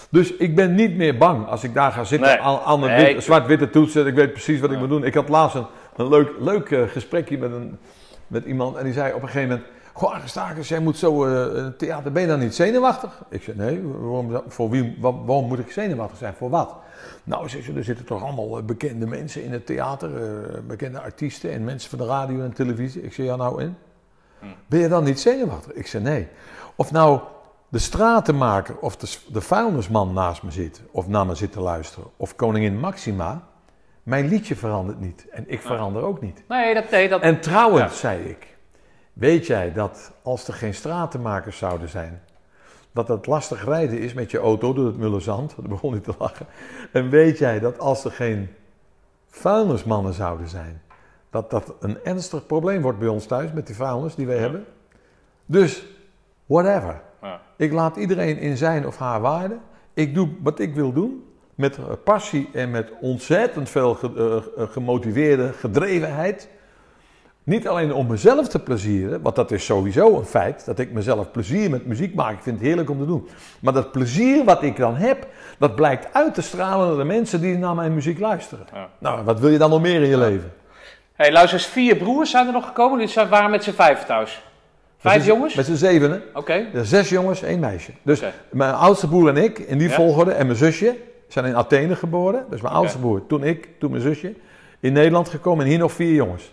Dus 0.10 0.34
ik 0.34 0.56
ben 0.56 0.76
niet 0.76 0.96
meer 0.96 1.18
bang 1.18 1.48
als 1.48 1.64
ik 1.64 1.74
daar 1.74 1.92
ga 1.92 2.04
zitten 2.04 2.30
Nee. 2.30 2.40
aan, 2.40 2.60
aan 2.60 2.80
Nee, 2.80 3.22
zwart-witte 3.22 3.70
toetsen. 3.70 4.08
Ik 4.08 4.16
weet 4.16 4.32
precies 4.32 4.60
wat 4.60 4.72
ik 4.72 4.80
moet 4.80 4.90
doen. 4.90 5.04
Ik 5.04 5.14
had 5.14 5.30
laatst 5.30 5.56
een, 5.56 5.66
een 5.96 6.10
leuk, 6.10 6.32
leuk 6.40 6.72
eh, 6.72 6.82
gesprekje 6.88 7.38
met, 7.38 7.52
een, 7.52 7.78
met 8.28 8.46
iemand. 8.46 8.76
En 8.76 8.84
die 8.84 8.94
zei 8.94 9.14
op 9.14 9.22
een 9.22 9.28
gegeven 9.28 9.50
moment... 9.50 9.68
Goh, 9.94 10.14
Aristarchus, 10.16 10.68
jij 10.68 10.80
moet 10.80 10.98
zo 10.98 11.26
eh, 11.26 11.64
een 11.64 11.76
theater... 11.78 12.12
Ben 12.12 12.22
je 12.22 12.28
dan 12.28 12.40
niet 12.40 12.56
zenuwachtig? 12.56 13.22
Ik 13.30 13.44
zei, 13.44 13.58
nee. 13.58 13.82
Waarom, 13.88 14.42
voor 14.48 14.70
wie, 14.70 14.98
wa- 15.00 15.14
waarom 15.24 15.48
moet 15.48 15.60
ik 15.60 15.72
zenuwachtig 15.72 16.18
zijn? 16.18 16.34
Voor 16.34 16.50
wat? 16.50 16.76
Nou, 17.24 17.50
zei 17.50 17.64
ze, 17.64 17.74
er 17.74 17.84
zitten 17.84 18.06
toch 18.06 18.24
allemaal 18.24 18.58
eh, 18.58 18.64
bekende 18.64 19.06
mensen 19.08 19.44
in 19.44 19.52
het 19.52 19.66
theater. 19.66 20.16
eh, 20.24 20.60
bekende 20.68 21.00
artiesten 21.02 21.52
en 21.52 21.64
mensen 21.64 21.90
van 21.90 22.00
de 22.00 22.06
radio 22.06 22.42
en 22.42 22.54
televisie. 22.54 23.02
Ik 23.02 23.14
zei, 23.14 23.28
ja 23.28 23.36
nou 23.36 23.62
in? 23.62 23.76
Ben 24.68 24.80
je 24.80 24.88
dan 24.88 25.04
niet 25.04 25.20
zenuwachtig? 25.20 25.72
Ik 25.74 25.88
zei, 25.88 26.04
nee. 26.04 26.28
Of 26.76 26.92
nou 26.92 27.20
de 27.70 27.80
stratenmaker 27.80 28.78
of 28.80 28.96
de, 28.98 29.18
de 29.28 29.42
vuilnisman 29.42 30.14
naast 30.14 30.44
me 30.44 30.52
zit... 30.52 30.82
of 30.92 31.08
naar 31.08 31.26
me 31.26 31.36
zit 31.36 31.52
te 31.52 31.60
luisteren... 31.62 32.10
of 32.18 32.36
koningin 32.36 32.80
Maxima... 32.80 33.44
Mijn 34.04 34.28
liedje 34.28 34.56
verandert 34.56 35.00
niet. 35.00 35.26
En 35.32 35.44
ik 35.48 35.62
verander 35.62 36.04
ook 36.04 36.22
niet. 36.22 36.44
Nee, 36.48 36.74
dat, 36.74 36.90
nee, 36.90 37.10
dat, 37.10 37.22
En 37.22 37.40
trouwens, 37.40 37.94
Ja. 37.94 37.98
zei 38.00 38.24
ik, 38.24 38.53
weet 39.14 39.46
jij 39.46 39.74
dat 39.74 40.12
als 40.22 40.48
er 40.48 40.54
geen 40.54 40.74
stratenmakers 40.74 41.58
zouden 41.58 41.90
zijn, 41.90 42.22
dat 42.92 43.08
het 43.08 43.26
lastig 43.26 43.66
rijden 43.66 44.00
is 44.00 44.14
met 44.14 44.32
je 44.32 44.38
auto 44.38 44.74
door 44.74 44.86
het 44.86 44.98
mulle 44.98 45.20
zand? 45.20 45.56
Daar 45.56 45.68
begon 45.68 45.92
hij 45.92 46.02
te 46.02 46.14
lachen. 46.18 46.46
En 46.92 47.10
weet 47.10 47.38
jij 47.38 47.60
dat 47.60 47.80
als 47.80 48.06
er 48.06 48.12
geen 48.12 48.50
vuilnismannen 49.28 50.14
zouden 50.14 50.48
zijn, 50.48 50.82
dat 51.30 51.50
dat 51.50 51.74
een 51.80 52.04
ernstig 52.04 52.46
probleem 52.46 52.82
wordt 52.82 53.00
bij 53.00 53.08
ons 53.08 53.26
thuis 53.26 53.52
met 53.52 53.68
die 53.68 53.76
vuilnis 53.76 54.16
die 54.16 54.28
wij 54.28 54.38
hebben? 54.38 54.66
Dus, 55.46 55.86
whatever. 56.46 57.02
Ja. 57.22 57.42
Ik 57.56 57.72
laat 57.72 57.96
iedereen 57.96 58.38
in 58.38 58.58
zijn 58.58 58.88
of 58.88 58.98
haar 58.98 59.22
waarde. 59.22 59.58
Ik 59.94 60.16
doe 60.16 60.30
wat 60.42 60.60
ik 60.60 60.76
wil 60.76 60.94
doen. 60.94 61.28
Met 61.56 62.04
passie 62.04 62.50
en 62.54 62.72
met 62.72 62.92
ontzettend 63.02 63.70
veel 63.70 63.98
eh, 64.00 64.38
gemotiveerde 64.70 65.54
gedrevenheid. 65.54 66.50
Niet 67.46 67.68
alleen 67.68 67.94
om 67.94 68.08
mezelf 68.08 68.48
te 68.48 68.60
plezieren, 68.60 69.22
want 69.22 69.36
dat 69.36 69.52
is 69.52 69.66
sowieso 69.66 70.18
een 70.18 70.26
feit. 70.26 70.66
Dat 70.66 70.80
ik 70.80 70.92
mezelf 70.92 71.32
plezier 71.32 71.70
met 71.70 71.86
muziek 71.86 72.16
maak. 72.16 72.34
Ik 72.34 72.44
vind 72.44 72.58
het 72.58 72.66
heerlijk 72.66 72.90
om 72.90 73.00
te 73.00 73.06
doen. 73.06 73.30
Maar 73.60 73.74
dat 73.74 73.92
plezier 73.92 74.44
wat 74.44 74.64
ik 74.64 74.76
dan 74.78 74.96
heb, 74.96 75.28
dat 75.58 75.76
blijkt 75.76 76.14
uit 76.14 76.34
te 76.34 76.42
stralen 76.42 76.88
naar 76.88 76.98
de 76.98 77.04
mensen 77.04 77.42
die 77.42 77.58
naar 77.58 77.76
mijn 77.76 77.94
muziek 77.94 78.20
luisteren. 78.20 78.66
Ja. 78.74 78.90
Nou, 78.98 79.24
wat 79.24 79.40
wil 79.40 79.50
je 79.50 79.58
dan 79.58 79.70
nog 79.70 79.82
meer 79.82 80.02
in 80.02 80.10
je 80.10 80.18
leven? 80.18 80.54
hey, 81.14 81.32
luister 81.32 81.58
eens, 81.60 81.68
vier 81.68 81.96
broers 81.96 82.32
zijn 82.32 82.48
er 82.48 82.54
nog 82.54 82.66
gekomen. 82.66 83.10
Zijn- 83.10 83.30
waren 83.30 83.52
met 83.52 83.64
z'n 83.64 83.72
vijf 83.72 84.04
thuis. 84.06 84.44
Vijf 84.98 85.26
jongens? 85.26 85.56
Met 85.56 85.66
z'n 85.66 85.76
zevenen. 85.76 86.22
Oké. 86.34 86.66
Ja, 86.74 86.84
zes 86.84 87.10
jongens, 87.10 87.42
één 87.42 87.60
meisje. 87.60 87.92
Dus 88.02 88.22
mijn 88.50 88.74
oudste 88.74 89.08
broer 89.08 89.30
en 89.30 89.38
ik, 89.38 89.60
in 89.60 89.78
die 89.78 89.90
volgorde, 89.90 90.32
en 90.32 90.46
mijn 90.46 90.58
zusje, 90.58 90.96
zijn 91.28 91.46
in 91.46 91.56
Athene 91.56 91.96
geboren. 91.96 92.46
Dus 92.50 92.62
mijn 92.62 92.74
oudste 92.74 92.98
broer, 93.00 93.28
toen 93.28 93.44
ik, 93.44 93.70
toen 93.80 93.92
mijn 93.92 94.04
zusje. 94.04 94.34
In 94.80 94.94
Nederland 94.94 95.30
gekomen 95.30 95.64
en 95.64 95.70
hier 95.70 95.80
nog 95.80 95.92
vier 95.92 96.14
jongens. 96.14 96.52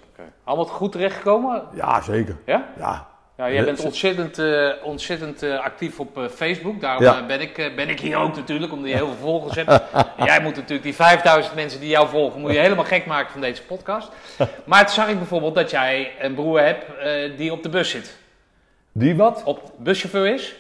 Allemaal 0.51 0.67
goed 0.75 0.93
terechtgekomen? 0.93 1.63
Ja, 1.75 2.01
zeker. 2.01 2.37
Ja? 2.47 2.65
Ja. 2.79 3.09
Ja, 3.37 3.51
jij 3.51 3.65
bent 3.65 3.79
ze- 3.79 3.85
ontzettend, 3.87 4.39
eh, 4.39 4.69
ontzettend 4.83 5.43
eh, 5.43 5.59
actief 5.59 6.01
op 6.01 6.19
eh, 6.19 6.25
Facebook. 6.29 6.81
Daarom 6.81 7.03
Ja. 7.05 7.27
ben, 7.27 7.41
ik, 7.41 7.73
ben 7.77 7.89
ik 7.89 8.01
hier 8.01 8.17
ook 8.17 8.37
natuurlijk, 8.37 8.73
omdat 8.73 8.89
je 8.91 8.95
heel 8.97 9.07
veel 9.07 9.17
volgers 9.21 9.55
hebt. 9.57 9.83
Jij 10.29 10.41
moet 10.43 10.55
natuurlijk 10.57 10.83
die 10.83 10.95
5000 10.95 11.55
mensen 11.55 11.81
die 11.81 11.89
jou 11.89 12.09
volgen, 12.09 12.41
moet 12.41 12.53
je 12.53 12.59
helemaal 12.59 12.85
gek 12.85 13.07
maken 13.07 13.33
van 13.33 13.41
deze 13.41 13.63
podcast. 13.63 14.09
Maar 14.65 14.85
toen 14.85 14.95
zag 14.95 15.09
ik 15.09 15.19
bijvoorbeeld 15.19 15.55
dat 15.55 15.71
jij 15.71 16.13
een 16.21 16.35
broer 16.35 16.61
hebt 16.61 16.85
die 17.39 17.53
op 17.53 17.63
de 17.63 17.69
bus 17.69 17.91
zit. 17.91 18.17
Die 18.93 19.17
wat? 19.17 19.43
Op 19.45 19.73
buschauffeur 19.79 20.35
is. 20.35 20.55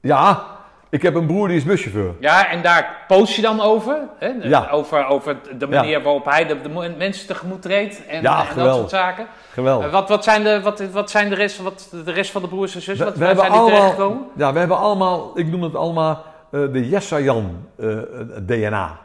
Ja, 0.00 0.46
ik 0.92 1.02
heb 1.02 1.14
een 1.14 1.26
broer 1.26 1.48
die 1.48 1.56
is 1.56 1.64
buschauffeur. 1.64 2.14
Ja, 2.20 2.50
en 2.50 2.62
daar 2.62 3.04
post 3.06 3.34
je 3.34 3.42
dan 3.42 3.60
over. 3.60 3.98
Hè? 4.18 4.28
Ja. 4.28 4.68
Over, 4.70 5.06
over 5.06 5.36
de 5.58 5.66
manier 5.66 6.02
waarop 6.02 6.24
hij 6.24 6.46
de, 6.46 6.60
de 6.60 6.94
mensen 6.98 7.26
tegemoet 7.26 7.62
treedt. 7.62 8.06
En, 8.06 8.22
Ja, 8.22 8.48
en 8.48 8.56
dat 8.56 8.74
soort 8.76 8.90
zaken. 8.90 9.26
Geweldig. 9.52 9.90
Wat, 9.90 10.08
wat 10.08 10.24
zijn, 10.24 10.42
de, 10.42 10.60
wat, 10.62 10.90
wat 10.90 11.10
zijn 11.10 11.28
de, 11.28 11.34
rest, 11.34 11.58
wat, 11.62 11.88
de 12.04 12.12
rest 12.12 12.30
van 12.30 12.42
de 12.42 12.48
broers 12.48 12.74
en 12.74 12.82
zussen? 12.82 13.06
We, 13.06 13.10
Wat, 13.10 13.18
we 13.18 13.24
waar 13.24 13.28
hebben 13.34 13.44
zijn 13.44 13.58
die 13.58 13.70
allemaal, 13.70 13.80
terechtgekomen? 13.80 14.26
ja, 14.36 14.52
we 14.52 14.58
hebben 14.58 14.78
allemaal, 14.78 15.38
ik 15.38 15.46
noem 15.46 15.62
het 15.62 15.74
allemaal 15.74 16.24
eh, 16.50 16.60
de 16.72 16.88
Jessajan 16.88 17.68
eh, 17.78 17.98
eh, 17.98 18.04
DNA. 18.40 18.98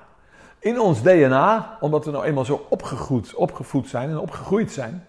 In 0.59 0.79
ons 0.79 1.01
DNA, 1.01 1.77
omdat 1.79 2.05
we 2.05 2.11
nou 2.11 2.25
eenmaal 2.25 2.45
zo 2.45 2.65
opgegroeid, 2.69 3.35
opgevoed 3.35 3.87
zijn 3.87 4.09
en 4.09 4.19
opgegroeid 4.19 4.71
zijn, 4.71 5.07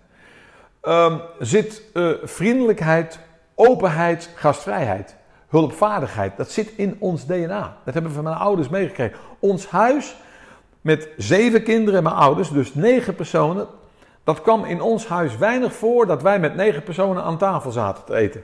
ehm, 0.82 1.16
zit 1.38 1.82
eh, 1.94 2.08
vriendelijkheid, 2.22 3.18
openheid, 3.54 4.30
gastvrijheid, 4.34 5.16
hulpvaardigheid. 5.48 6.36
Dat 6.36 6.50
zit 6.50 6.72
in 6.76 6.96
ons 6.98 7.26
DNA. 7.26 7.76
Dat 7.84 7.94
hebben 7.94 8.10
we 8.10 8.16
van 8.16 8.24
mijn 8.24 8.36
ouders 8.36 8.68
meegekregen. 8.68 9.16
Ons 9.38 9.66
huis 9.68 10.16
met 10.80 11.08
zeven 11.16 11.62
kinderen 11.62 11.96
en 11.98 12.02
mijn 12.02 12.14
ouders, 12.14 12.50
dus 12.50 12.74
negen 12.74 13.14
personen. 13.14 13.66
Dat 14.24 14.42
kwam 14.42 14.64
in 14.64 14.80
ons 14.80 15.06
huis 15.06 15.36
weinig 15.36 15.72
voor 15.72 16.06
dat 16.06 16.22
wij 16.22 16.38
met 16.38 16.54
negen 16.54 16.82
personen 16.82 17.22
aan 17.22 17.38
tafel 17.38 17.70
zaten 17.70 18.04
te 18.04 18.14
eten. 18.14 18.42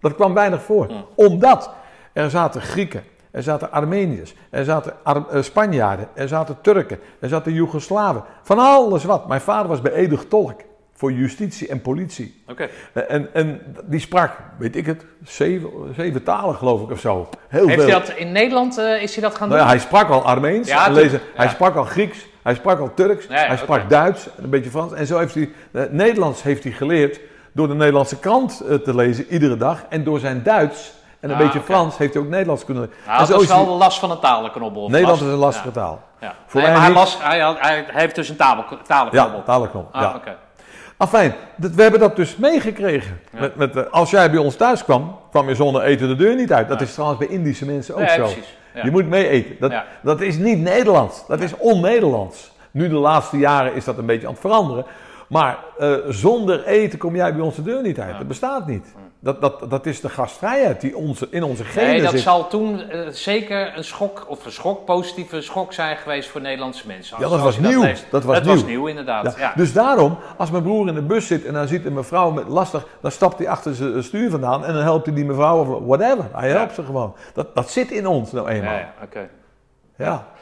Dat 0.00 0.14
kwam 0.14 0.34
weinig 0.34 0.62
voor. 0.62 0.90
Omdat 1.14 1.70
er 2.12 2.30
zaten 2.30 2.60
Grieken, 2.60 3.04
er 3.30 3.42
zaten 3.42 3.72
Armeniërs, 3.72 4.34
er 4.50 4.64
zaten 4.64 4.92
Ar- 5.02 5.28
eh, 5.30 5.42
Spanjaarden, 5.42 6.08
er 6.14 6.28
zaten 6.28 6.60
Turken, 6.60 6.98
er 7.18 7.28
zaten 7.28 7.52
Joegoslaven. 7.52 8.22
Van 8.42 8.58
alles 8.58 9.04
wat. 9.04 9.28
Mijn 9.28 9.40
vader 9.40 9.68
was 9.68 9.80
beëdigd 9.80 10.30
tolk 10.30 10.60
voor 10.96 11.12
justitie 11.12 11.68
en 11.68 11.80
politie. 11.80 12.42
Oké. 12.48 12.68
En, 13.08 13.28
en 13.34 13.60
die 13.84 14.00
sprak, 14.00 14.30
weet 14.58 14.76
ik 14.76 14.86
het, 14.86 15.04
zeven, 15.24 15.70
zeven 15.96 16.22
talen 16.22 16.54
geloof 16.54 16.82
ik 16.82 16.90
of 16.90 17.00
zo. 17.00 17.28
Heel 17.48 17.66
Heeft 17.66 17.82
veel. 17.82 17.90
hij 17.90 18.00
dat 18.00 18.16
in 18.16 18.32
Nederland 18.32 18.78
eh, 18.78 19.02
is 19.02 19.14
hij 19.14 19.22
dat 19.22 19.34
gaan 19.34 19.48
doen? 19.48 19.56
Nou 19.56 19.68
ja, 19.68 19.74
hij 19.76 19.84
sprak 19.84 20.08
al 20.10 20.22
Armeens, 20.24 20.68
Ja, 20.68 20.88
lezen, 20.90 21.20
hij 21.34 21.48
sprak 21.48 21.76
al 21.76 21.84
Grieks, 21.84 22.26
hij 22.42 22.54
sprak 22.54 22.78
al 22.80 22.94
Turks, 22.94 23.26
Ja, 23.28 23.40
ja, 23.40 23.46
hij 23.46 23.56
sprak 23.56 23.78
oké. 23.78 23.88
Duits, 23.88 24.26
en 24.36 24.44
een 24.44 24.50
beetje 24.50 24.70
Frans. 24.70 24.92
En 24.92 25.06
zo 25.06 25.18
heeft 25.18 25.34
hij, 25.34 25.50
eh, 25.72 25.82
Nederlands 25.90 26.42
heeft 26.42 26.62
hij 26.62 26.72
geleerd 26.72 27.20
door 27.52 27.68
de 27.68 27.74
Nederlandse 27.74 28.18
krant 28.18 28.60
eh, 28.60 28.74
te 28.74 28.94
lezen 28.94 29.26
iedere 29.28 29.56
dag. 29.56 29.84
En 29.88 30.04
door 30.04 30.18
zijn 30.18 30.42
Duits 30.42 30.92
en 31.20 31.30
een 31.30 31.36
Ah, 31.36 31.42
beetje. 31.42 31.60
Frans 31.60 31.96
heeft 31.98 32.14
hij 32.14 32.22
ook 32.22 32.28
Nederlands 32.28 32.64
kunnen. 32.64 32.90
Nou, 33.06 33.12
en 33.12 33.18
dat 33.18 33.28
zo 33.36 33.40
is 33.40 33.48
wel 33.48 33.64
de 33.64 33.70
last 33.70 33.98
van 33.98 34.10
een 34.10 34.18
talenknobbel. 34.20 34.88
Nederlands 34.88 35.20
last. 35.20 35.22
is 35.22 35.36
een 35.36 35.42
lastige 35.44 35.66
Ja. 35.68 35.72
taal. 35.72 36.02
Ja. 36.20 36.34
Voor 36.46 36.60
Nee, 36.60 36.70
mij 36.70 36.78
maar 36.78 36.80
hij, 36.86 36.88
niet. 36.88 36.98
las, 36.98 37.22
hij, 37.22 37.38
had- 37.40 37.60
hij, 37.60 37.84
heeft 37.88 38.14
dus 38.14 38.28
een 38.28 38.36
talenknobbel. 38.36 39.10
Ja, 39.12 39.42
talenknop. 39.44 39.88
Ah, 39.92 40.02
ja. 40.02 40.14
oké. 40.16 40.36
Afijn, 40.96 41.34
dat, 41.56 41.74
we 41.74 41.82
hebben 41.82 42.00
dat 42.00 42.16
dus 42.16 42.36
meegekregen. 42.36 43.20
Ja. 43.32 43.40
Met, 43.40 43.56
met, 43.56 43.76
eh, 43.76 43.82
als 43.90 44.10
jij 44.10 44.30
bij 44.30 44.38
ons 44.40 44.56
thuis 44.56 44.84
kwam, 44.84 45.18
kwam 45.30 45.48
je 45.48 45.54
zonder 45.54 45.82
eten 45.82 46.08
de 46.08 46.16
deur 46.16 46.34
niet 46.36 46.52
uit. 46.52 46.68
Dat 46.68 46.80
is 46.80 46.92
trouwens 46.92 47.18
bij 47.18 47.28
Indische 47.28 47.66
mensen 47.66 47.94
ook 47.94 48.00
Ja, 48.00 48.14
zo. 48.14 48.22
precies. 48.22 48.56
Ja. 48.74 48.84
Je 48.84 48.90
moet 48.90 49.08
mee 49.08 49.28
eten. 49.28 49.56
Dat, 49.60 49.72
dat 50.02 50.20
is 50.20 50.36
niet 50.36 50.58
Nederlands. 50.58 51.26
Dat 51.26 51.40
is 51.40 51.56
on-Nederlands. 51.56 52.52
Nu 52.70 52.88
de 52.88 52.94
laatste 52.94 53.38
jaren 53.38 53.74
is 53.74 53.84
dat 53.84 53.98
een 53.98 54.06
beetje 54.06 54.26
aan 54.26 54.32
het 54.32 54.40
veranderen. 54.40 54.84
Maar 55.28 55.58
eh, 55.78 55.92
zonder 56.08 56.64
eten 56.64 56.98
kom 56.98 57.16
jij 57.16 57.34
bij 57.34 57.42
ons 57.44 57.56
de 57.56 57.62
deur 57.62 57.82
niet 57.82 58.00
uit. 58.00 58.18
Dat 58.18 58.28
bestaat 58.28 58.66
niet. 58.66 58.86
Dat, 59.20 59.40
dat, 59.40 59.70
dat 59.70 59.86
is 59.86 60.00
de 60.00 60.08
gastvrijheid 60.08 60.80
die 60.80 60.96
onze, 60.96 61.28
in 61.30 61.42
onze 61.42 61.64
genen 61.64 61.90
Nee, 61.90 62.02
dat 62.02 62.10
zit. 62.10 62.20
zal 62.20 62.48
toen 62.48 62.90
eh, 62.90 63.08
zeker 63.08 63.72
een 63.76 63.84
schok, 63.84 64.24
of 64.28 64.44
een 64.44 64.52
schok, 64.52 64.84
positieve 64.84 65.40
schok 65.40 65.72
zijn 65.72 65.96
geweest 65.96 66.28
voor 66.28 66.40
Nederlandse 66.40 66.86
mensen. 66.86 67.16
Ja, 67.20 67.28
dat 67.28 67.40
was 67.40 67.58
nieuw. 67.58 67.82
leest. 67.82 68.06
Dat 68.10 68.24
was 68.24 68.36
dat 68.36 68.46
was 68.46 68.56
nieuw. 68.56 68.66
nieuw, 68.66 68.86
inderdaad. 68.86 69.24
Ja. 69.24 69.32
Ja. 69.38 69.52
Dus 69.56 69.72
daarom, 69.72 70.18
als 70.36 70.50
mijn 70.50 70.62
broer 70.62 70.88
in 70.88 70.94
de 70.94 71.02
bus 71.02 71.26
zit 71.26 71.44
en 71.44 71.52
dan 71.52 71.68
ziet 71.68 71.84
een 71.84 71.92
mevrouw 71.94 72.30
met 72.30 72.48
lastig, 72.48 72.86
dan 73.00 73.10
stapt 73.10 73.38
hij 73.38 73.48
achter 73.48 73.74
zijn 73.74 74.02
stuur 74.04 74.30
vandaan 74.30 74.64
en 74.64 74.72
dan 74.72 74.82
helpt 74.82 75.06
hij 75.06 75.14
die 75.14 75.24
mevrouw 75.24 75.60
of 75.60 75.84
whatever. 75.86 76.24
Hij 76.32 76.48
helpt 76.48 76.74
ze 76.74 76.82
gewoon. 76.84 77.14
Dat, 77.34 77.54
dat 77.54 77.70
zit 77.70 77.90
in 77.90 78.06
ons 78.06 78.32
nou 78.32 78.48
eenmaal. 78.48 78.72
Ja, 78.72 78.78
Ja, 78.78 78.94
ja, 78.96 79.04
oké. 79.04 79.28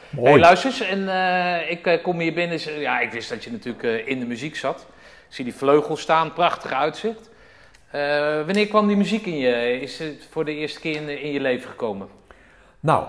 mooi. 0.09 0.29
Hey, 0.29 0.39
luister 0.39 0.69
eens, 0.69 0.81
en 0.81 1.09
eh, 1.09 1.71
ik 1.71 1.85
eh, 1.87 2.03
kom 2.03 2.19
hier 2.19 2.33
binnen. 2.33 2.79
Ja, 2.79 2.99
ik 2.99 3.11
wist 3.11 3.29
dat 3.29 3.43
je 3.43 3.51
natuurlijk 3.51 4.05
in 4.07 4.19
de 4.19 4.25
muziek 4.25 4.55
zat. 4.55 4.85
Ik 5.27 5.35
zie 5.35 5.45
die 5.45 5.55
vleugels 5.55 6.01
staan, 6.01 6.33
prachtig 6.33 6.71
uitzicht. 6.73 7.29
Eh, 7.95 8.45
wanneer 8.45 8.67
kwam 8.67 8.87
die 8.87 8.97
muziek 8.97 9.25
in 9.25 9.37
je? 9.37 9.79
Is 9.81 9.99
het 9.99 10.27
voor 10.29 10.45
de 10.45 10.55
eerste 10.55 10.79
keer 10.79 11.09
in, 11.09 11.31
je 11.31 11.39
leven 11.39 11.69
gekomen? 11.69 12.07
Nou, 12.79 13.05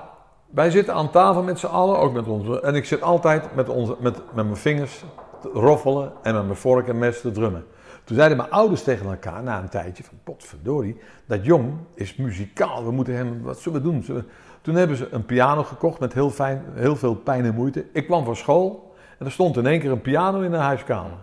wij 0.51 0.71
zitten 0.71 0.95
aan 0.95 1.11
tafel 1.11 1.43
met 1.43 1.59
z'n 1.59 1.67
allen, 1.67 1.99
ook 1.99 2.13
met 2.13 2.27
onze. 2.27 2.61
En 2.61 2.75
ik 2.75 2.85
zit 2.85 3.03
altijd 3.03 3.55
met, 3.55 3.69
onze, 3.69 3.97
met, 4.01 4.17
met 4.17 4.45
mijn 4.45 4.57
vingers 4.57 5.05
te 5.41 5.49
roffelen 5.49 6.13
en 6.23 6.35
met 6.35 6.45
mijn 6.45 6.57
vork 6.57 6.89
en 6.89 6.99
mes 6.99 7.21
te 7.21 7.31
drummen. 7.31 7.65
Toen 8.05 8.17
zeiden 8.17 8.37
mijn 8.37 8.51
ouders 8.51 8.83
tegen 8.83 9.07
elkaar 9.07 9.43
na 9.43 9.59
een 9.59 9.69
tijdje 9.69 10.05
van 10.05 10.19
potverdorie, 10.25 11.01
dat 11.27 11.45
jong 11.45 11.73
is 11.95 12.17
muzikaal, 12.17 12.85
we 12.85 12.91
moeten 12.91 13.15
hem, 13.15 13.43
wat 13.43 13.59
zullen 13.59 13.83
we 13.83 13.91
doen? 13.91 14.25
Toen 14.61 14.75
hebben 14.75 14.97
ze 14.97 15.09
een 15.11 15.25
piano 15.25 15.63
gekocht 15.63 16.01
met 16.01 16.13
heel, 16.13 16.31
fijn, 16.31 16.65
heel 16.75 16.97
veel 16.97 17.15
pijn 17.15 17.45
en 17.45 17.55
moeite. 17.55 17.85
Ik 17.93 18.07
kwam 18.07 18.25
van 18.25 18.37
school 18.37 18.95
en 19.19 19.27
er 19.27 19.33
stond 19.33 19.57
in 19.57 19.67
één 19.67 19.81
keer 19.81 19.91
een 19.91 20.01
piano 20.01 20.41
in 20.41 20.51
de 20.51 20.57
huiskamer. 20.57 21.19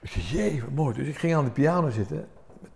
Ik 0.00 0.10
zei, 0.10 0.24
jee, 0.24 0.60
wat 0.60 0.74
mooi. 0.74 0.94
Dus 0.94 1.06
ik 1.06 1.18
ging 1.18 1.34
aan 1.34 1.44
de 1.44 1.50
piano 1.50 1.90
zitten 1.90 2.26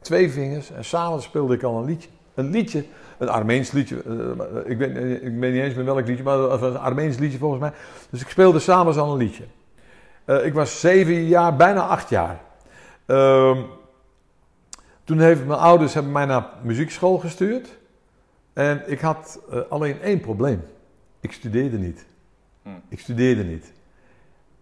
twee 0.04 0.30
vingers 0.30 0.70
en 0.70 0.84
s'avonds 0.84 1.24
speelde 1.24 1.54
ik 1.54 1.62
al 1.62 1.78
een 1.78 1.84
liedje. 1.84 2.08
Een 2.34 2.50
liedje, 2.50 2.84
een 3.18 3.28
Armeens 3.28 3.70
liedje. 3.70 4.02
eh, 4.02 4.70
ik, 4.70 4.78
weet, 4.78 4.96
ik 5.22 5.38
weet 5.38 5.52
niet 5.52 5.62
eens 5.62 5.74
meer 5.74 5.84
welk 5.84 6.06
liedje, 6.06 6.24
maar 6.24 6.38
het 6.38 6.60
was 6.60 6.74
een 6.74 6.78
Armeens 6.78 7.18
liedje 7.18 7.38
volgens 7.38 7.60
mij. 7.60 7.72
Dus 8.10 8.20
ik 8.20 8.28
speelde 8.28 8.58
s'avonds 8.58 8.98
al 8.98 9.12
een 9.12 9.18
liedje. 9.18 9.44
Eh, 10.24 10.46
ik 10.46 10.54
was 10.54 10.80
zeven 10.80 11.24
jaar, 11.24 11.56
bijna 11.56 11.86
acht 11.86 12.08
jaar. 12.08 12.40
Ehm, 13.06 13.58
toen 15.04 15.18
heeft 15.18 15.46
mijn 15.46 15.58
ouders 15.58 15.94
hebben 15.94 16.12
mij 16.12 16.24
naar 16.24 16.46
muziekschool 16.62 17.18
gestuurd. 17.18 17.76
En 18.52 18.82
ik 18.86 19.00
had 19.00 19.40
eh, 19.50 19.58
alleen 19.68 20.00
één 20.00 20.20
probleem. 20.20 20.62
Ik 21.20 21.32
studeerde 21.32 21.78
niet. 21.78 22.06
Hm. 22.62 22.68
Ik 22.88 23.00
studeerde 23.00 23.44
niet. 23.44 23.72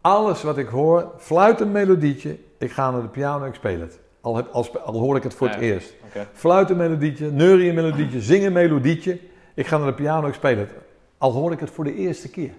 Alles 0.00 0.42
wat 0.42 0.58
ik 0.58 0.68
hoor, 0.68 1.12
fluit 1.18 1.60
een 1.60 1.72
melodietje, 1.72 2.38
ik 2.58 2.72
ga 2.72 2.90
naar 2.90 3.02
de 3.02 3.08
piano 3.08 3.42
en 3.42 3.48
ik 3.48 3.54
speel 3.54 3.80
het. 3.80 3.98
Al, 4.22 4.36
heb, 4.36 4.46
al, 4.84 4.94
hoor 4.94 5.16
ik 5.16 5.22
het 5.22 5.34
voor 5.34 5.48
het 5.48 5.60
eerst. 5.60 5.94
Oké. 6.06 6.26
Fluit 6.32 6.70
een 6.70 6.76
melodietje, 6.76 7.26
een 7.26 7.74
melodietje, 7.74 8.20
zing 8.32 8.44
een 8.44 8.52
melodietje. 8.52 9.18
Ik 9.54 9.66
ga 9.66 9.78
naar 9.78 9.86
de 9.86 9.94
piano, 9.94 10.26
ik 10.26 10.34
speel 10.34 10.56
het. 10.56 10.70
Al 11.18 11.32
hoor 11.32 11.52
ik 11.52 11.60
het 11.60 11.70
voor 11.70 11.84
de 11.84 11.94
eerste 11.94 12.30
keer. 12.30 12.50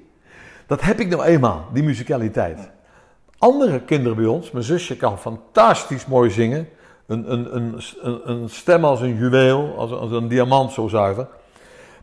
Dat 0.65 0.81
heb 0.81 0.99
ik 0.99 1.09
nou 1.09 1.23
eenmaal, 1.23 1.67
die 1.73 1.83
muzikaliteit. 1.83 2.71
Andere 3.37 3.81
kinderen 3.81 4.17
bij 4.17 4.25
ons, 4.25 4.51
mijn 4.51 4.65
zusje 4.65 4.97
kan 4.97 5.19
fantastisch 5.19 6.05
mooi 6.05 6.29
zingen. 6.29 6.69
Een, 7.05 7.31
een, 7.31 7.55
een, 7.55 7.81
een, 8.29 8.49
stem 8.49 8.85
als 8.85 9.01
een 9.01 9.17
juweel, 9.17 9.73
als, 9.77 9.91
als 9.91 10.11
een 10.11 10.27
diamant 10.27 10.71
zo 10.71 10.87
zuiver. 10.87 11.27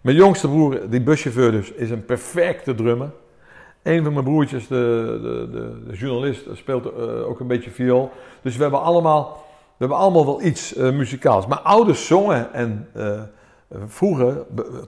Mijn 0.01 0.17
jongste 0.17 0.49
broer, 0.49 0.81
die 0.91 1.01
buschauffeur 1.01 1.51
dus, 1.51 1.73
is 1.73 1.91
een 1.91 2.05
perfecte 2.05 2.75
drummer. 2.75 3.11
Een 3.83 4.05
van 4.05 4.13
mijn 4.13 4.25
broertjes, 4.25 4.67
de, 4.67 5.19
de, 5.23 5.49
de, 5.59 5.85
de 5.87 5.97
journalist, 5.97 6.47
speelt 6.53 6.85
eh, 6.85 7.29
ook 7.29 7.41
een 7.41 7.47
beetje 7.47 7.71
viool. 7.71 8.11
Dus 8.43 8.57
we 8.57 8.63
hebben 8.63 8.83
allemaal, 8.83 9.45
we 9.81 9.87
hebben 9.87 10.05
allemaal 10.05 10.25
wel 10.27 10.43
iets 10.43 10.75
eh, 10.75 10.91
muzikaals. 10.91 11.47
Mijn 11.47 11.61
ouders 11.61 12.07
zongen 12.07 12.53
en 12.53 12.89
eh, 12.95 13.21
vroeger, 13.87 14.37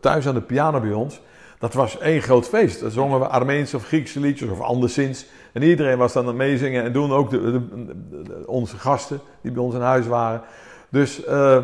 thuis 0.01 0.27
aan 0.29 0.35
de 0.35 0.41
piano 0.41 0.81
bij 0.81 0.93
ons, 0.93 1.21
dat 1.59 1.75
was 1.75 1.99
één 1.99 2.21
groot 2.23 2.49
feest. 2.49 2.81
Dan 2.81 2.91
zongen 2.91 3.19
we 3.21 3.27
Armeense 3.27 3.77
of 3.77 3.87
Griekse 3.87 4.21
liedjes 4.21 4.51
of 4.51 4.61
anderszins. 4.61 5.27
En 5.53 5.63
iedereen 5.63 5.99
was 5.99 6.13
dan 6.13 6.23
aan 6.23 6.29
het 6.29 6.37
meezingen 6.37 6.85
en 6.85 6.93
doen 6.93 7.13
ook 7.13 7.31
de, 7.31 7.41
de- 7.51 8.43
onze 8.47 8.77
gasten 8.79 9.21
die 9.43 9.53
bij 9.53 9.63
ons 9.63 9.75
in 9.75 9.81
huis 9.81 10.07
waren. 10.07 10.43
Dus 10.89 11.25
eh, 11.25 11.59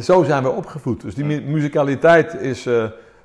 zo 0.00 0.22
zijn 0.22 0.42
we 0.42 0.50
opgevoed. 0.50 1.00
Dus 1.00 1.14
die 1.14 1.24
mu- 1.24 1.40
muzikaliteit 1.40 2.34
is 2.34 2.62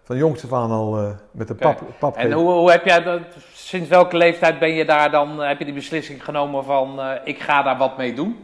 van 0.04 0.18
jongs 0.18 0.44
af 0.44 0.54
aan 0.54 0.72
al 0.72 1.16
met 1.32 1.48
de 1.48 1.56
pap, 1.56 1.82
pap 2.00 2.16
En 2.16 2.32
hoe, 2.32 2.52
hoe 2.52 2.72
heb 2.72 2.86
jij 2.86 3.04
dat, 3.04 3.20
sinds 3.54 3.90
welke 3.90 4.18
leeftijd 4.18 4.60
ben 4.60 4.74
je 4.74 4.86
daar 4.86 5.12
dan, 5.12 5.40
heb 5.40 5.60
je 5.60 5.66
die 5.66 5.74
beslissing 5.74 6.24
genomen 6.24 6.64
van 6.64 7.00
ik 7.24 7.40
ga 7.40 7.62
daar 7.64 7.78
wat 7.78 7.98
mee 7.98 8.14
doen? 8.14 8.36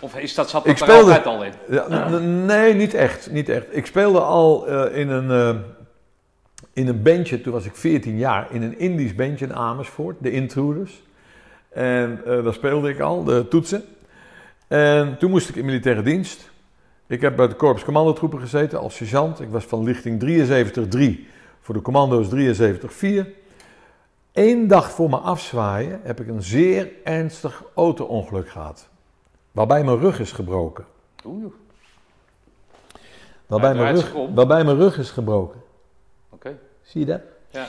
Of 0.00 0.16
is 0.16 0.34
dat, 0.34 0.50
zat 0.50 0.64
dat 0.64 0.80
Ik 0.80 0.88
er 0.88 0.94
altijd 0.94 1.26
al 1.26 1.44
in? 1.44 1.52
Ja, 1.68 2.08
nee, 2.18 2.74
niet 2.74 2.94
echt, 2.94 3.30
niet 3.30 3.48
echt. 3.48 3.76
Ik 3.76 3.86
speelde 3.86 4.20
al 4.20 4.66
eh, 4.66 4.98
in, 4.98 5.08
een, 5.08 5.30
eh, 5.30 5.60
in 6.72 6.88
een 6.88 7.02
bandje, 7.02 7.40
toen 7.40 7.52
was 7.52 7.64
ik 7.64 7.76
14 7.76 8.18
jaar, 8.18 8.46
in 8.50 8.62
een 8.62 8.78
Indisch 8.78 9.14
bandje 9.14 9.46
in 9.46 9.54
Amersfoort, 9.54 10.16
de 10.20 10.30
Intruders. 10.30 11.02
En 11.68 12.20
eh, 12.26 12.44
daar 12.44 12.54
speelde 12.54 12.88
ik 12.88 13.00
al, 13.00 13.24
de 13.24 13.48
toetsen. 13.48 13.84
En 14.68 15.18
toen 15.18 15.30
moest 15.30 15.48
ik 15.48 15.56
in 15.56 15.64
militaire 15.64 16.02
dienst. 16.02 16.50
Ik 17.06 17.20
heb 17.20 17.36
bij 17.36 17.48
de 17.48 17.54
Korps 17.54 17.84
Commandotroepen 17.84 18.40
gezeten 18.40 18.78
als 18.78 18.96
sergeant. 18.96 19.40
Ik 19.40 19.48
was 19.48 19.64
van 19.64 19.84
lichting 19.84 20.20
73-3 20.20 21.28
voor 21.60 21.74
de 21.74 21.82
commando's 21.82 22.28
73-4. 22.28 23.26
Eén 24.32 24.66
dag 24.66 24.90
voor 24.90 25.10
mijn 25.10 25.22
afzwaaien 25.22 26.00
heb 26.02 26.20
ik 26.20 26.28
een 26.28 26.42
zeer 26.42 26.90
ernstig 27.04 27.62
auto-ongeluk 27.74 28.48
gehad. 28.48 28.89
Waarbij 29.52 29.84
mijn 29.84 29.98
rug 29.98 30.20
is 30.20 30.32
gebroken. 30.32 30.84
Oeh, 31.24 31.52
Waarbij, 33.46 33.74
mijn 33.74 33.94
rug, 33.94 34.14
om. 34.14 34.34
waarbij 34.34 34.64
mijn 34.64 34.76
rug 34.76 34.98
is 34.98 35.10
gebroken. 35.10 35.62
oké. 36.30 36.58
Zie 36.82 37.00
je 37.00 37.06
dat? 37.06 37.20
Ja. 37.50 37.66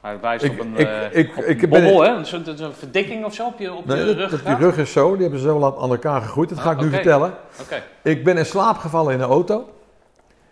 Maar 0.00 0.12
het 0.12 0.20
wijst 0.20 0.44
Ik- 0.44 0.52
op 0.52 0.58
een, 0.60 0.76
ik- 0.76 0.86
eh, 0.86 1.14
ik- 1.18 1.36
op 1.36 1.44
ik 1.44 1.62
een 1.62 1.68
bobbel, 1.68 2.02
hè? 2.02 2.08
Een, 2.10 2.72
verdikking 2.74 3.24
of 3.24 3.34
zo 3.34 3.46
op 3.46 3.58
je, 3.58 3.72
op 3.72 3.86
nee, 3.86 4.04
dat- 4.04 4.16
rug 4.30 4.42
die 4.44 4.54
rug 4.56 4.78
is 4.78 4.92
zo, 4.92 5.12
die 5.12 5.20
hebben 5.22 5.38
ze 5.40 5.46
zo 5.46 5.58
laat 5.58 5.76
aan 5.78 5.90
elkaar 5.90 6.20
gegroeid. 6.22 6.48
Dat 6.48 6.58
ga 6.58 6.70
ik 6.70 6.80
nu 6.80 6.90
vertellen. 6.90 7.34
Oké. 7.60 7.82
Ik 8.02 8.24
ben 8.24 8.36
in 8.36 8.46
slaap 8.46 8.76
gevallen 8.76 9.12
in 9.14 9.20
een 9.20 9.28
auto. 9.28 9.68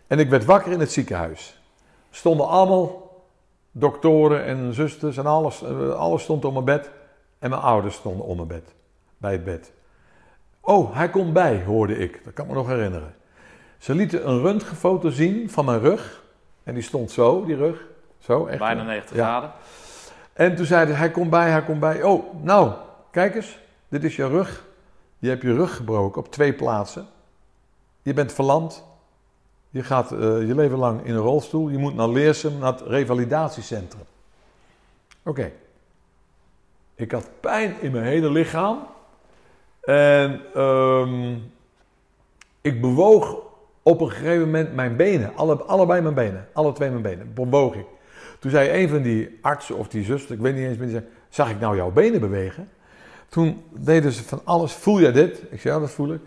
En 0.06 0.18
ik 0.18 0.28
werd 0.30 0.44
wakker 0.44 0.72
in 0.72 0.80
het 0.80 0.92
ziekenhuis. 0.92 1.58
Stonden 2.10 2.48
allemaal 2.48 3.12
doktoren 3.72 4.44
en 4.44 4.74
zusters 4.74 5.16
en 5.16 5.26
alles. 5.26 5.62
eh, 5.62 5.90
Alles 5.94 6.22
stond 6.22 6.44
op 6.44 6.52
mijn 6.52 6.64
bed. 6.64 6.90
En 7.38 7.50
mijn 7.50 7.62
ouders 7.62 7.94
stonden 7.94 8.26
om 8.26 8.36
mijn 8.36 8.48
bed. 8.48 8.74
Bij 9.24 9.32
het 9.32 9.44
bed. 9.44 9.72
Oh, 10.60 10.96
hij 10.96 11.10
komt 11.10 11.32
bij, 11.32 11.62
hoorde 11.62 11.96
ik. 11.98 12.24
Dat 12.24 12.32
kan 12.32 12.46
me 12.46 12.52
nog 12.52 12.66
herinneren. 12.66 13.14
Ze 13.78 13.94
lieten 13.94 14.28
een 14.28 14.40
röntgenfoto 14.40 15.10
zien 15.10 15.50
van 15.50 15.64
mijn 15.64 15.80
rug. 15.80 16.22
En 16.62 16.74
die 16.74 16.82
stond 16.82 17.10
zo, 17.10 17.44
die 17.44 17.56
rug. 17.56 17.86
Zo, 18.18 18.46
echt. 18.46 18.58
Bijna 18.58 18.82
90 18.82 19.16
Ja. 19.16 19.22
graden. 19.24 19.52
En 20.32 20.56
toen 20.56 20.66
zeiden 20.66 20.94
ze, 20.94 21.00
hij 21.00 21.10
komt 21.10 21.30
bij, 21.30 21.50
hij 21.50 21.62
komt 21.64 21.80
bij. 21.80 22.02
Oh, 22.02 22.42
nou, 22.42 22.72
kijk 23.10 23.34
eens. 23.34 23.58
Dit 23.88 24.04
is 24.04 24.16
je 24.16 24.28
rug. 24.28 24.64
Je 25.18 25.28
hebt 25.28 25.42
je 25.42 25.54
rug 25.54 25.76
gebroken 25.76 26.20
op 26.20 26.32
twee 26.32 26.52
plaatsen. 26.52 27.06
Je 28.02 28.14
bent 28.14 28.32
verlamd. 28.32 28.84
Je 29.70 29.82
gaat 29.82 30.12
eh, 30.12 30.18
je 30.18 30.54
leven 30.54 30.78
lang 30.78 31.04
in 31.04 31.14
een 31.14 31.20
rolstoel. 31.20 31.68
Je 31.68 31.78
moet 31.78 31.94
naar 31.94 32.08
Leersum, 32.08 32.58
naar 32.58 32.72
het 32.72 32.80
revalidatiecentrum. 32.80 34.04
Oké. 35.22 35.52
Ik 36.94 37.12
had 37.12 37.28
pijn 37.40 37.74
in 37.80 37.92
mijn 37.92 38.04
hele 38.04 38.30
lichaam. 38.30 38.92
En 39.84 40.40
ehm, 40.54 41.34
ik 42.60 42.80
bewoog 42.80 43.36
op 43.82 44.00
een 44.00 44.10
gegeven 44.10 44.44
moment 44.44 44.74
mijn 44.74 44.96
benen. 44.96 45.36
Alle, 45.36 45.62
allebei 45.62 46.00
mijn 46.00 46.14
benen. 46.14 46.48
Alle 46.52 46.72
twee 46.72 46.90
mijn 46.90 47.02
benen. 47.02 47.34
Bewoog 47.34 47.74
ik. 47.74 47.86
Toen 48.38 48.50
zei 48.50 48.82
een 48.82 48.88
van 48.88 49.02
die 49.02 49.38
artsen 49.40 49.76
of 49.76 49.88
die 49.88 50.04
zuster, 50.04 50.34
ik 50.34 50.40
weet 50.40 50.54
niet 50.54 50.64
eens 50.64 50.76
meer, 50.76 50.86
die 50.86 50.96
zei, 50.96 51.08
zag 51.28 51.50
ik 51.50 51.60
nou 51.60 51.76
jouw 51.76 51.90
benen 51.90 52.20
bewegen? 52.20 52.68
Toen 53.28 53.62
deden 53.70 54.12
ze 54.12 54.22
van 54.22 54.40
alles, 54.44 54.72
voel 54.72 55.00
jij 55.00 55.12
dit? 55.12 55.42
Ik 55.50 55.60
zei, 55.60 55.74
ja 55.74 55.80
dat 55.80 55.90
voel 55.90 56.12
ik. 56.12 56.20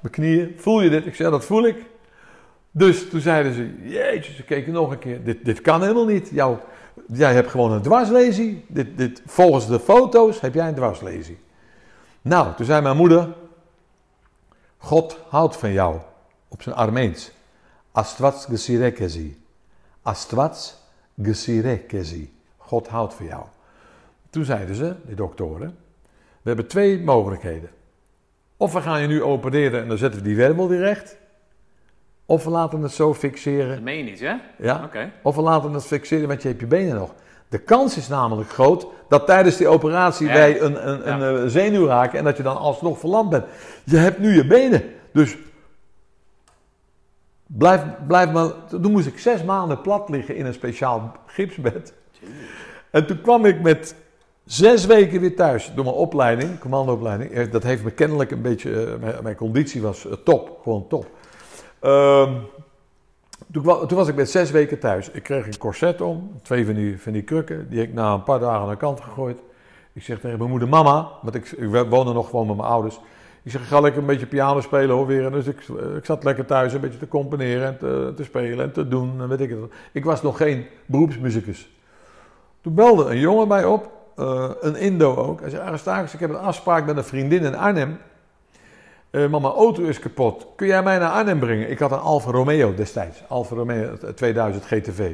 Mijn 0.00 0.14
knieën, 0.14 0.54
voel 0.56 0.82
je 0.82 0.90
dit? 0.90 1.06
Ik 1.06 1.14
zei, 1.14 1.28
ja 1.28 1.34
dat 1.34 1.44
voel 1.44 1.66
ik. 1.66 1.76
Dus 2.70 3.08
toen 3.08 3.20
zeiden 3.20 3.54
ze, 3.54 3.70
jeetje, 3.82 4.32
ze 4.32 4.42
keken 4.42 4.72
nog 4.72 4.90
een 4.90 4.98
keer, 4.98 5.24
dit, 5.24 5.44
dit 5.44 5.60
kan 5.60 5.80
helemaal 5.80 6.06
niet. 6.06 6.28
Jou, 6.32 6.56
jij 7.12 7.34
hebt 7.34 7.50
gewoon 7.50 7.72
een 7.72 7.82
dwarslesie. 7.82 8.64
Dit, 8.68 8.98
dit, 8.98 9.22
volgens 9.26 9.66
de 9.66 9.80
foto's 9.80 10.40
heb 10.40 10.54
jij 10.54 10.68
een 10.68 10.74
dwarslesie. 10.74 11.38
Nou, 12.26 12.54
toen 12.54 12.66
zei 12.66 12.82
mijn 12.82 12.96
moeder, 12.96 13.34
God 14.76 15.18
houdt 15.28 15.56
van 15.56 15.72
jou, 15.72 16.00
op 16.48 16.62
zijn 16.62 16.74
Armeens. 16.74 17.30
Astvats 17.92 18.44
gesirekezi. 18.44 19.42
Astvats 20.02 20.76
gesirekezi. 21.22 22.32
God 22.56 22.88
houdt 22.88 23.14
van 23.14 23.26
jou. 23.26 23.44
Toen 24.30 24.44
zeiden 24.44 24.74
ze, 24.74 24.94
die 25.04 25.14
doktoren, 25.14 25.76
we 26.42 26.48
hebben 26.48 26.66
twee 26.66 27.00
mogelijkheden. 27.00 27.70
Of 28.56 28.72
we 28.72 28.80
gaan 28.80 29.00
je 29.00 29.06
nu 29.06 29.22
opereren 29.22 29.82
en 29.82 29.88
dan 29.88 29.98
zetten 29.98 30.20
we 30.20 30.26
die 30.26 30.36
wervel 30.36 30.68
weer 30.68 30.80
recht. 30.80 31.16
Of 32.24 32.44
we 32.44 32.50
laten 32.50 32.82
het 32.82 32.92
zo 32.92 33.14
fixeren. 33.14 33.74
Dat 33.74 33.80
meen 33.80 33.98
je 33.98 34.04
niet, 34.04 34.20
hè? 34.20 34.34
Ja? 34.58 34.84
Oké. 34.84 35.12
Of 35.22 35.34
we 35.34 35.42
laten 35.42 35.72
het 35.72 35.86
fixeren, 35.86 36.28
want 36.28 36.42
je 36.42 36.48
hebt 36.48 36.60
je 36.60 36.66
benen 36.66 36.94
nog. 36.94 37.14
De 37.48 37.58
kans 37.58 37.96
is 37.96 38.08
namelijk 38.08 38.50
groot 38.50 38.86
dat 39.08 39.26
tijdens 39.26 39.56
die 39.56 39.68
operatie 39.68 40.26
Ja. 40.26 40.32
wij 40.32 40.60
een, 40.60 40.88
een, 40.90 41.12
een 41.22 41.42
eh, 41.42 41.46
zenuw 41.46 41.86
raken 41.86 42.18
en 42.18 42.24
dat 42.24 42.36
je 42.36 42.42
dan 42.42 42.56
alsnog 42.56 42.98
verlamd 42.98 43.30
bent. 43.30 43.44
Je 43.84 43.96
hebt 43.96 44.18
nu 44.18 44.34
je 44.34 44.46
benen. 44.46 44.82
Dus 45.12 45.36
blijf, 47.46 47.82
blijf 48.06 48.30
maar. 48.32 48.50
Toen 48.68 48.92
moest 48.92 49.06
ik 49.06 49.18
zes 49.18 49.42
maanden 49.44 49.80
plat 49.80 50.08
liggen 50.08 50.36
in 50.36 50.46
een 50.46 50.54
speciaal 50.54 51.16
gipsbed. 51.26 51.92
En 52.90 53.06
toen 53.06 53.20
kwam 53.20 53.44
ik 53.44 53.60
met 53.62 53.94
zes 54.44 54.86
weken 54.86 55.20
weer 55.20 55.36
thuis 55.36 55.72
door 55.74 55.84
mijn 55.84 55.96
opleiding, 55.96 56.58
commandoopleiding. 56.58 57.30
Eh, 57.30 57.50
Dat 57.52 57.62
heeft 57.62 57.84
me 57.84 57.90
kennelijk 57.90 58.30
een 58.30 58.42
beetje. 58.42 58.84
eh, 58.84 59.00
mijn, 59.00 59.14
mijn 59.22 59.36
conditie 59.36 59.82
was 59.82 60.06
top, 60.24 60.58
gewoon 60.62 60.86
top. 60.88 61.06
Ehm, 61.80 62.32
toen, 63.52 63.88
was 63.88 64.08
ik 64.08 64.14
met 64.14 64.30
zes 64.30 64.50
weken 64.50 64.78
thuis. 64.78 65.10
Ik 65.10 65.22
kreeg 65.22 65.46
een 65.46 65.58
corset 65.58 66.00
om, 66.00 66.30
twee 66.42 66.64
van 66.64 66.74
die, 66.74 67.00
van 67.00 67.12
die 67.12 67.22
krukken. 67.22 67.68
Die 67.68 67.82
ik 67.82 67.92
na 67.92 68.14
een 68.14 68.22
paar 68.22 68.38
dagen 68.38 68.60
aan 68.60 68.68
de 68.68 68.76
kant 68.76 69.00
gegooid. 69.00 69.38
Ik 69.92 70.02
zeg 70.02 70.20
tegen 70.20 70.38
mijn 70.38 70.50
moeder, 70.50 70.68
mama, 70.68 71.08
want 71.22 71.34
ik, 71.34 71.50
ik 71.50 71.86
woonde 71.88 72.12
nog 72.12 72.30
gewoon 72.30 72.46
met 72.46 72.56
mijn 72.56 72.68
ouders. 72.68 73.00
Ik 73.42 73.52
zeg, 73.52 73.68
ga 73.68 73.80
lekker 73.80 74.00
een 74.00 74.06
beetje 74.06 74.26
piano 74.26 74.60
spelen 74.60 74.96
hoor 74.96 75.06
weer. 75.06 75.30
Dus 75.30 75.46
ik, 75.46 75.60
ik 75.96 76.04
zat 76.04 76.24
lekker 76.24 76.44
thuis 76.44 76.72
een 76.72 76.80
beetje 76.80 76.98
te 76.98 77.08
componeren 77.08 77.66
en 77.66 77.78
te, 78.14 78.24
spelen 78.24 78.64
en 78.64 78.72
te 78.72 78.88
doen. 78.88 79.20
En 79.20 79.28
weet 79.28 79.40
ik, 79.40 79.50
het. 79.50 79.58
ik 79.92 80.04
was 80.04 80.22
nog 80.22 80.36
geen 80.36 80.66
beroepsmuzikus. 80.86 81.70
Toen 82.60 82.74
belde 82.74 83.04
een 83.04 83.18
jongen 83.18 83.48
mij 83.48 83.64
op, 83.64 83.90
eh, 84.16 84.50
een 84.60 84.76
Indo 84.76 85.16
ook. 85.16 85.40
Hij 85.40 85.50
zei, 85.50 85.62
Aristarchus, 85.62 86.14
ik 86.14 86.20
heb 86.20 86.30
een 86.30 86.36
afspraak 86.36 86.86
met 86.86 86.96
een 86.96 87.04
vriendin 87.04 87.44
in 87.44 87.56
Arnhem. 87.56 87.98
Eh, 89.10 89.26
mijn 89.26 89.42
auto 89.42 89.82
is 89.82 89.98
kapot. 89.98 90.46
Kun 90.56 90.66
jij 90.66 90.82
mij 90.82 90.98
naar 90.98 91.10
Arnhem 91.10 91.38
brengen? 91.38 91.70
Ik 91.70 91.78
had 91.78 91.92
een 91.92 91.98
Alfa 91.98 92.30
Romeo 92.30 92.74
destijds. 92.74 93.22
Alfa 93.28 93.54
Romeo 93.54 93.96
2000 94.14 94.64
GTV. 94.64 95.12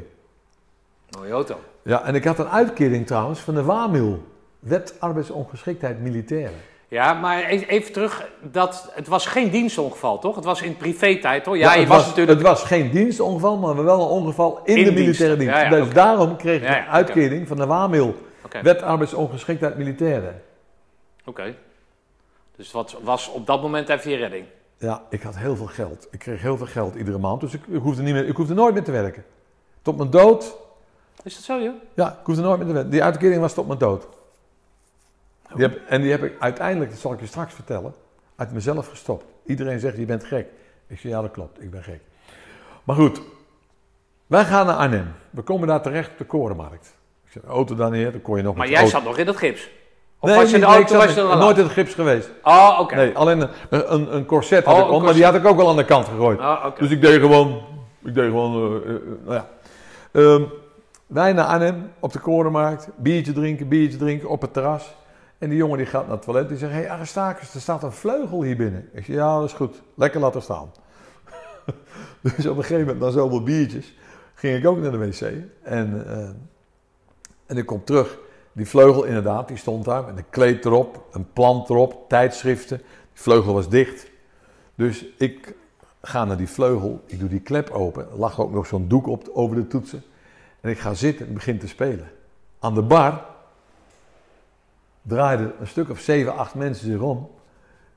Mooie 1.19 1.33
auto. 1.33 1.59
Ja, 1.83 2.05
en 2.05 2.15
ik 2.15 2.25
had 2.25 2.39
een 2.39 2.49
uitkering 2.49 3.07
trouwens 3.07 3.41
van 3.41 3.55
de 3.55 3.63
WAMIL. 3.65 4.23
Wet 4.59 4.95
arbeidsongeschiktheid 4.99 6.01
militairen. 6.01 6.55
Ja, 6.89 7.13
maar 7.13 7.51
e- 7.51 7.65
even 7.67 7.93
terug. 7.93 8.29
Dat, 8.41 8.91
het 8.95 9.09
was 9.09 9.27
geen 9.27 9.51
dienstongeval, 9.51 10.19
toch? 10.19 10.35
Het 10.35 10.45
was 10.45 10.63
in 10.63 10.77
privé-tijd, 10.77 11.45
hoor. 11.47 11.57
Ja, 11.59 11.75
Ja, 11.75 11.81
je 11.81 11.87
was, 11.87 11.97
was, 11.97 12.07
natuurlijk... 12.07 12.39
het 12.39 12.49
was 12.49 12.63
geen 12.63 12.91
dienstongeval, 12.91 13.59
maar 13.59 13.85
wel 13.85 14.01
een 14.01 14.09
ongeval 14.09 14.61
in, 14.65 14.77
In 14.77 14.85
de 14.85 14.93
militaire 14.93 15.37
dienst. 15.37 15.55
Ja, 15.55 15.63
ja, 15.63 15.71
dus 15.71 15.91
daarom 15.91 16.37
kreeg 16.37 16.63
ik 16.63 16.69
een 16.69 16.87
uitkering 16.91 17.49
van 17.49 17.57
de 17.57 17.67
WAMIL. 17.67 18.15
Wet 18.63 18.83
arbeidsongeschiktheid 18.83 19.77
militairen. 19.77 20.43
oké. 21.25 21.55
Dus 22.57 22.73
wat 22.73 22.97
was 23.03 23.29
op 23.29 23.47
dat 23.47 23.63
moment 23.63 23.89
even 23.89 24.11
je 24.11 24.17
redding? 24.17 24.47
Ja, 24.79 25.03
ik 25.11 25.23
had 25.23 25.37
heel 25.37 25.57
veel 25.57 25.67
geld. 25.67 26.07
Ik 26.11 26.19
kreeg 26.19 26.43
heel 26.43 26.57
veel 26.57 26.67
geld 26.67 26.95
iedere 26.95 27.19
maand. 27.19 27.41
Dus 27.41 27.55
ik, 27.55 27.67
ik, 27.67 27.81
hoefde, 27.83 28.03
niet 28.03 28.15
meer, 28.15 28.27
ik 28.29 28.37
hoefde 28.37 28.55
nooit 28.55 28.75
meer 28.75 28.85
te 28.85 28.91
werken. 28.91 29.25
Tot 29.83 29.97
mijn 29.97 30.11
dood 30.11 30.57
Is 31.23 31.35
dat 31.35 31.43
zo, 31.45 31.61
joh? 31.61 31.75
Ja, 31.95 32.11
ik 32.11 32.27
hoefde 32.27 32.43
nooit 32.43 32.59
meer 32.59 32.67
te 32.67 32.73
werken. 32.73 32.91
Die 32.91 33.03
uitkering 33.03 33.41
was 33.41 33.55
tot 33.55 33.67
mijn 33.67 33.79
dood. 33.79 34.07
Die 35.55 35.63
heb, 35.67 35.81
en 35.89 36.01
die 36.03 36.11
heb 36.11 36.23
ik 36.23 36.35
uiteindelijk, 36.39 36.91
dat 36.91 37.01
zal 37.01 37.13
ik 37.13 37.21
je 37.21 37.27
straks 37.27 37.55
vertellen, 37.55 37.95
uit 38.37 38.53
mezelf 38.53 38.87
gestopt. 38.89 39.25
Iedereen 39.47 39.81
zegt, 39.81 39.97
je 39.97 40.05
bent 40.05 40.25
gek. 40.25 40.47
Ik 40.87 40.99
zeg, 40.99 41.11
ja 41.13 41.21
dat 41.21 41.31
klopt, 41.31 41.63
ik 41.63 41.71
ben 41.71 41.83
gek. 41.83 42.01
Maar 42.85 42.97
goed, 42.97 43.21
wij 44.27 44.45
gaan 44.45 44.67
naar 44.67 44.77
Arnhem. 44.77 45.13
We 45.31 45.43
komen 45.43 45.69
daar 45.69 45.83
terecht 45.83 46.11
op 46.11 46.19
de 46.19 46.25
Korenmarkt. 46.25 46.95
Ik 47.25 47.33
zet 47.33 47.43
de 47.43 47.49
auto 47.49 47.75
daar 47.75 47.91
neer, 47.91 48.13
dan 48.13 48.23
kon 48.23 48.37
je 48.37 48.43
nog 48.43 48.57
Maar 48.57 48.67
jij 48.69 48.77
auto- 48.77 48.91
zat 48.91 49.05
nog 49.05 49.19
in 49.19 49.27
dat 49.27 49.37
gips? 49.37 49.71
Of 50.23 50.29
Nee, 50.29 50.39
was 50.39 50.51
je 50.51 50.59
de 50.59 50.67
nee, 50.67 50.75
auto 50.75 50.97
was 50.97 51.15
je 51.15 51.21
er 51.21 51.27
al 51.27 51.39
nooit 51.39 51.59
in 51.59 51.63
het 51.63 51.73
gips 51.73 51.95
geweest. 51.95 52.31
Oh, 52.43 52.79
oké. 52.81 52.95
Nee, 52.95 53.17
alleen 53.17 53.41
een, 53.41 53.95
een, 53.95 54.15
een 54.15 54.27
corset 54.27 54.65
had 54.65 54.75
Oh, 54.75 54.87
ik 54.87 54.93
om, 54.93 55.03
maar 55.03 55.15
die 55.15 55.25
had 55.25 55.35
ik 55.35 55.47
ook 55.47 55.57
wel 55.57 55.69
aan 55.69 55.77
de 55.77 55.85
kant 55.85 56.09
gegooid. 56.09 56.39
Oh, 56.39 56.65
oké. 56.67 56.81
Dus 56.81 56.91
ik 56.91 57.01
deed 57.01 57.21
gewoon, 57.21 57.63
ik 58.05 58.15
deed 58.15 58.25
gewoon, 58.25 58.83
eh, 58.83 58.95
eh, 58.95 59.01
nou 59.25 59.35
ja. 59.35 59.49
Ehm, 60.13 60.43
wij 61.07 61.33
naar 61.33 61.45
Arnhem, 61.45 61.93
op 61.99 62.13
de 62.13 62.19
Korenmarkt, 62.19 62.89
biertje 62.97 63.33
drinken, 63.33 63.69
biertje 63.69 63.99
drinken, 63.99 64.29
op 64.29 64.41
het 64.41 64.53
terras. 64.53 64.95
En 65.39 65.49
die 65.49 65.59
jongen 65.59 65.79
die 65.79 65.87
gaat 65.87 66.07
naar 66.07 66.17
het 66.17 66.25
toilet, 66.25 66.49
die 66.49 66.59
zegt, 66.59 66.73
hé 66.73 66.83
hey, 66.83 66.99
er 66.99 67.61
staat 67.61 67.83
een 67.83 67.93
vleugel 67.93 68.43
hier 68.43 68.57
binnen. 68.57 68.89
Ik 68.93 69.05
zeg, 69.05 69.17
ja 69.17 69.39
dat 69.39 69.49
is 69.49 69.53
goed, 69.53 69.83
lekker 69.95 70.21
laten 70.21 70.43
staan. 70.43 70.71
dus 72.23 72.47
op 72.47 72.57
een 72.57 72.63
gegeven 72.63 72.87
moment, 72.87 73.01
na 73.01 73.11
zoveel 73.11 73.43
biertjes, 73.43 73.95
ging 74.35 74.59
ik 74.59 74.67
ook 74.67 74.79
naar 74.79 74.91
de 74.91 74.99
wc. 74.99 75.21
En, 75.63 76.05
eh, 76.07 76.29
en 77.47 77.57
ik 77.57 77.67
kom 77.67 77.85
terug, 77.85 78.19
die 78.53 78.69
vleugel 78.69 79.05
inderdaad, 79.05 79.49
die 79.49 79.57
stond 79.57 79.85
daar 79.85 80.05
met 80.05 80.17
een 80.17 80.31
kleed 80.31 80.65
erop, 80.65 81.07
een 81.13 81.33
plant 81.33 81.71
erop, 81.71 82.09
tijdschriften. 82.09 82.77
Die 82.77 83.23
vleugel 83.23 83.55
was 83.55 83.69
dicht. 83.69 84.11
Dus 84.75 85.07
ik 85.19 85.55
ga 86.03 86.25
naar 86.25 86.37
die 86.37 86.49
vleugel, 86.49 87.03
ik 87.07 87.21
doe 87.21 87.29
die 87.29 87.41
klep 87.41 87.71
open, 87.71 88.11
er 88.11 88.19
lag 88.19 88.41
ook 88.41 88.53
nog 88.53 88.67
zo'n 88.67 88.89
doek 88.89 89.07
op, 89.07 89.29
over 89.33 89.57
de 89.57 89.67
toetsen. 89.67 90.03
En 90.61 90.71
ik 90.71 90.79
ga 90.79 90.95
zitten 90.95 91.27
en 91.27 91.35
begin 91.35 91.59
te 91.59 91.69
spelen. 91.69 92.11
Aan 92.59 92.75
de 92.75 92.83
bar 92.83 93.25
draaiden 95.03 95.53
een 95.61 95.67
stuk 95.67 95.91
of 95.91 96.01
zeven, 96.01 96.37
acht 96.37 96.55
mensen 96.55 96.87
zich 96.87 97.01
om. 97.01 97.31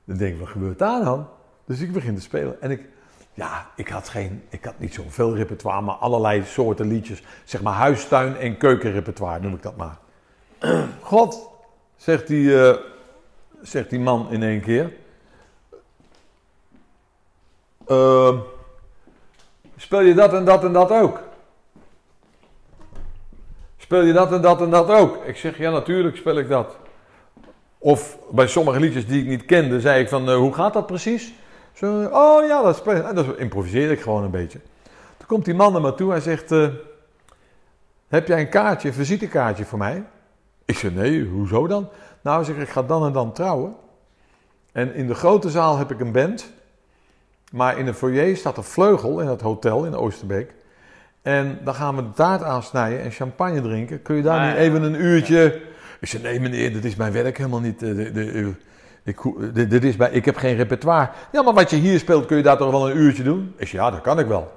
Dan 0.04 0.16
denk 0.16 0.34
ik, 0.34 0.40
wat 0.40 0.48
gebeurt 0.48 0.78
daar 0.78 1.04
dan? 1.04 1.28
Dus 1.64 1.80
ik 1.80 1.92
begin 1.92 2.14
te 2.14 2.20
spelen. 2.20 2.62
En 2.62 2.70
ik, 2.70 2.88
ja, 3.34 3.70
ik 3.76 3.88
had, 3.88 4.08
geen, 4.08 4.42
ik 4.48 4.64
had 4.64 4.78
niet 4.78 4.94
zoveel 4.94 5.36
repertoire, 5.36 5.80
maar 5.80 5.94
allerlei 5.94 6.44
soorten 6.44 6.86
liedjes. 6.86 7.22
Zeg 7.44 7.62
maar 7.62 7.74
huistuin- 7.74 8.36
en 8.36 8.56
keukenrepertoire 8.56 9.40
noem 9.40 9.54
ik 9.54 9.62
dat 9.62 9.76
maar. 9.76 9.98
God, 11.00 11.50
zegt 11.96 12.26
die, 12.26 12.62
eh, 12.62 12.76
zegt 13.62 13.90
die 13.90 14.00
man 14.00 14.26
in 14.30 14.42
één 14.42 14.60
keer. 14.60 14.92
Ehm, 17.86 18.38
speel 19.76 20.00
je 20.00 20.14
dat 20.14 20.32
en 20.32 20.44
dat 20.44 20.64
en 20.64 20.72
dat 20.72 20.90
ook? 20.90 21.20
Speel 23.76 24.02
je 24.02 24.12
dat 24.12 24.32
en 24.32 24.40
dat 24.40 24.60
en 24.60 24.70
dat 24.70 24.88
ook? 24.90 25.24
Ik 25.24 25.36
zeg, 25.36 25.58
ja 25.58 25.70
natuurlijk 25.70 26.16
speel 26.16 26.38
ik 26.38 26.48
dat. 26.48 26.76
Of 27.78 28.18
bij 28.30 28.46
sommige 28.46 28.80
liedjes 28.80 29.06
die 29.06 29.22
ik 29.22 29.28
niet 29.28 29.44
kende, 29.44 29.80
zei 29.80 30.02
ik 30.02 30.08
van, 30.08 30.28
eh, 30.28 30.36
hoe 30.36 30.54
gaat 30.54 30.72
dat 30.72 30.86
precies? 30.86 31.32
Zo, 31.72 32.04
oh 32.04 32.46
ja, 32.46 32.62
dat 32.62 32.76
speel. 32.76 33.04
En 33.04 33.14
dat 33.14 33.36
improviseerde 33.36 33.92
ik 33.92 34.00
gewoon 34.00 34.22
een 34.22 34.30
beetje. 34.30 34.60
Toen 35.16 35.26
komt 35.26 35.44
die 35.44 35.54
man 35.54 35.72
naar 35.72 35.80
me 35.80 35.94
toe, 35.94 36.10
hij 36.10 36.20
zegt, 36.20 36.52
eh, 36.52 36.68
heb 38.08 38.26
jij 38.26 38.40
een 38.40 38.48
kaartje, 38.48 38.88
een 38.88 38.94
visitekaartje 38.94 39.64
voor 39.64 39.78
mij? 39.78 40.04
Ik 40.66 40.78
zeg, 40.78 40.92
nee, 40.92 41.24
hoezo 41.24 41.66
dan? 41.66 41.88
Nou, 42.22 42.44
zeg 42.44 42.56
ik, 42.56 42.62
ik 42.62 42.68
ga 42.68 42.82
dan 42.82 43.06
en 43.06 43.12
dan 43.12 43.32
trouwen. 43.32 43.74
En 44.72 44.94
in 44.94 45.06
de 45.06 45.14
grote 45.14 45.50
zaal 45.50 45.78
heb 45.78 45.90
ik 45.90 46.00
een 46.00 46.12
band. 46.12 46.50
Maar 47.52 47.78
in 47.78 47.84
de 47.84 47.94
foyer 47.94 48.36
staat 48.36 48.56
een 48.56 48.62
vleugel 48.64 49.20
in 49.20 49.26
het 49.26 49.40
hotel 49.40 49.84
in 49.84 49.94
Oosterbeek. 49.94 50.54
En 51.22 51.58
dan 51.64 51.74
gaan 51.74 51.96
we 51.96 52.02
de 52.02 52.12
taart 52.12 52.42
aansnijden 52.42 53.00
en 53.02 53.10
champagne 53.10 53.60
drinken. 53.62 54.02
Kun 54.02 54.16
je 54.16 54.22
daar 54.22 54.38
Maar- 54.40 54.48
niet 54.50 54.56
even 54.58 54.82
een 54.82 55.00
uurtje... 55.00 55.60
Ik 56.00 56.08
zeg, 56.08 56.22
nee 56.22 56.40
meneer, 56.40 56.72
dit 56.72 56.84
is 56.84 56.96
mijn 56.96 57.12
werk 57.12 57.36
helemaal 57.36 57.60
niet. 57.60 57.82
eh, 57.82 57.94
de- 57.96 58.12
de- 58.12 58.30
eh, 58.30 58.46
ik, 59.04 59.18
ho- 59.18 59.50
dit, 59.52 59.70
dit 59.70 59.84
is 59.84 59.96
bij, 59.96 60.10
ik 60.10 60.24
heb 60.24 60.36
geen 60.36 60.56
repertoire. 60.56 61.08
Ja, 61.32 61.42
maar 61.42 61.54
wat 61.54 61.70
je 61.70 61.76
hier 61.76 61.98
speelt, 61.98 62.26
kun 62.26 62.36
je 62.36 62.42
daar 62.42 62.56
toch 62.56 62.70
wel 62.70 62.90
een 62.90 62.96
uurtje 62.96 63.22
doen? 63.22 63.54
Ik 63.56 63.68
zeg, 63.68 63.80
ja, 63.80 63.90
dat 63.90 64.00
kan 64.00 64.18
ik 64.18 64.26
wel. 64.26 64.55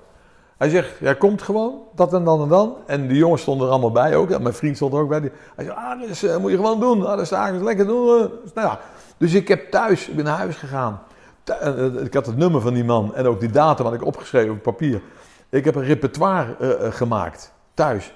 Hij 0.60 0.70
zegt, 0.70 0.98
jij 1.00 1.16
komt 1.16 1.42
gewoon, 1.42 1.82
dat 1.96 2.14
en 2.14 2.24
dan 2.24 2.42
en 2.42 2.48
dan. 2.48 2.76
En 2.86 3.08
die 3.08 3.18
jongens 3.18 3.42
stonden 3.42 3.66
er 3.68 3.72
allemaal 3.72 3.92
bij 3.92 4.16
ook. 4.16 4.30
Ja, 4.30 4.38
mijn 4.38 4.54
vriend 4.54 4.76
stond 4.76 4.94
er 4.94 5.00
ook 5.00 5.10
bij. 5.10 5.32
Hij 5.56 5.66
zegt, 5.66 5.78
ah, 5.78 6.00
dat 6.00 6.10
is, 6.10 6.24
eh, 6.24 6.38
moet 6.38 6.52
je 6.52 6.58
gewoon 6.58 6.80
doen. 6.80 7.02
Ah, 7.02 7.10
dat 7.10 7.20
is 7.20 7.32
eigenlijk 7.32 7.66
lekker 7.66 7.86
doen. 7.86 8.30
Dus, 8.44 8.54
nou 8.54 8.68
ja. 8.68 8.80
dus 9.18 9.34
ik 9.34 9.48
heb 9.48 9.72
thuis, 9.72 10.08
ik 10.08 10.24
naar 10.24 10.38
huis 10.38 10.56
gegaan. 10.56 11.02
Eh, 11.44 11.86
eh, 11.86 12.04
Ik 12.04 12.14
had 12.14 12.26
het 12.26 12.38
nummer 12.38 12.62
van 12.62 12.74
die 12.74 12.84
man 12.84 13.16
en 13.16 13.26
ook 13.26 13.40
die 13.40 13.50
datum 13.50 13.86
had 13.86 13.94
ik 13.94 14.06
opgeschreven 14.06 14.52
op 14.52 14.62
papier. 14.62 15.02
Ik 15.50 15.66
heb 15.66 15.76
een 15.76 15.84
repertoire 15.84 16.56
gemaakt, 16.92 17.52
thuis. 17.74 18.14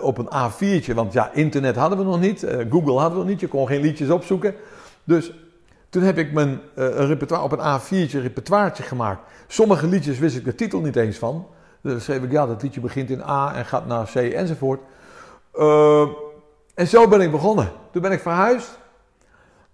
op 0.00 0.18
een 0.18 0.28
A4'tje, 0.28 0.94
want 0.94 1.12
ja, 1.12 1.30
internet 1.32 1.76
hadden 1.76 1.98
we 1.98 2.04
nog 2.04 2.20
niet. 2.20 2.46
Google 2.70 2.92
hadden 2.92 3.10
we 3.10 3.18
nog 3.18 3.26
niet, 3.26 3.40
je 3.40 3.48
kon 3.48 3.66
geen 3.66 3.80
liedjes 3.80 4.10
opzoeken. 4.10 4.54
Dus 5.04 5.32
toen 5.88 6.02
heb 6.02 6.18
ik 6.18 6.32
mijn 6.32 6.60
repertoire 6.96 7.44
op 7.44 7.52
een 7.52 7.80
A4'tje 7.80 8.20
repertoiretje 8.20 8.82
gemaakt. 8.82 9.20
Sommige 9.46 9.86
liedjes 9.86 10.18
wist 10.18 10.36
ik 10.36 10.44
de 10.44 10.54
titel 10.54 10.80
niet 10.80 10.96
eens 10.96 11.16
van. 11.16 11.46
Dus 11.82 11.92
dan 11.92 12.00
schreef 12.00 12.22
ik, 12.22 12.30
ja, 12.30 12.46
dat 12.46 12.62
liedje 12.62 12.80
begint 12.80 13.10
in 13.10 13.22
A 13.22 13.54
en 13.54 13.64
gaat 13.64 13.86
naar 13.86 14.10
C 14.12 14.14
enzovoort. 14.14 14.80
Eh, 15.52 16.06
en 16.74 16.86
zo 16.86 17.08
ben 17.08 17.20
ik 17.20 17.30
begonnen. 17.30 17.70
Toen 17.90 18.02
ben 18.02 18.12
ik 18.12 18.20
verhuisd. 18.20 18.78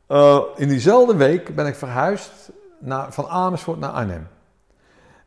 Eh, 0.07 0.41
in 0.57 0.69
diezelfde 0.69 1.17
week 1.17 1.55
ben 1.55 1.67
ik 1.67 1.75
verhuisd 1.75 2.31
naar, 2.79 3.13
van 3.13 3.27
Amersfoort 3.27 3.79
naar 3.79 3.91
Arnhem. 3.91 4.29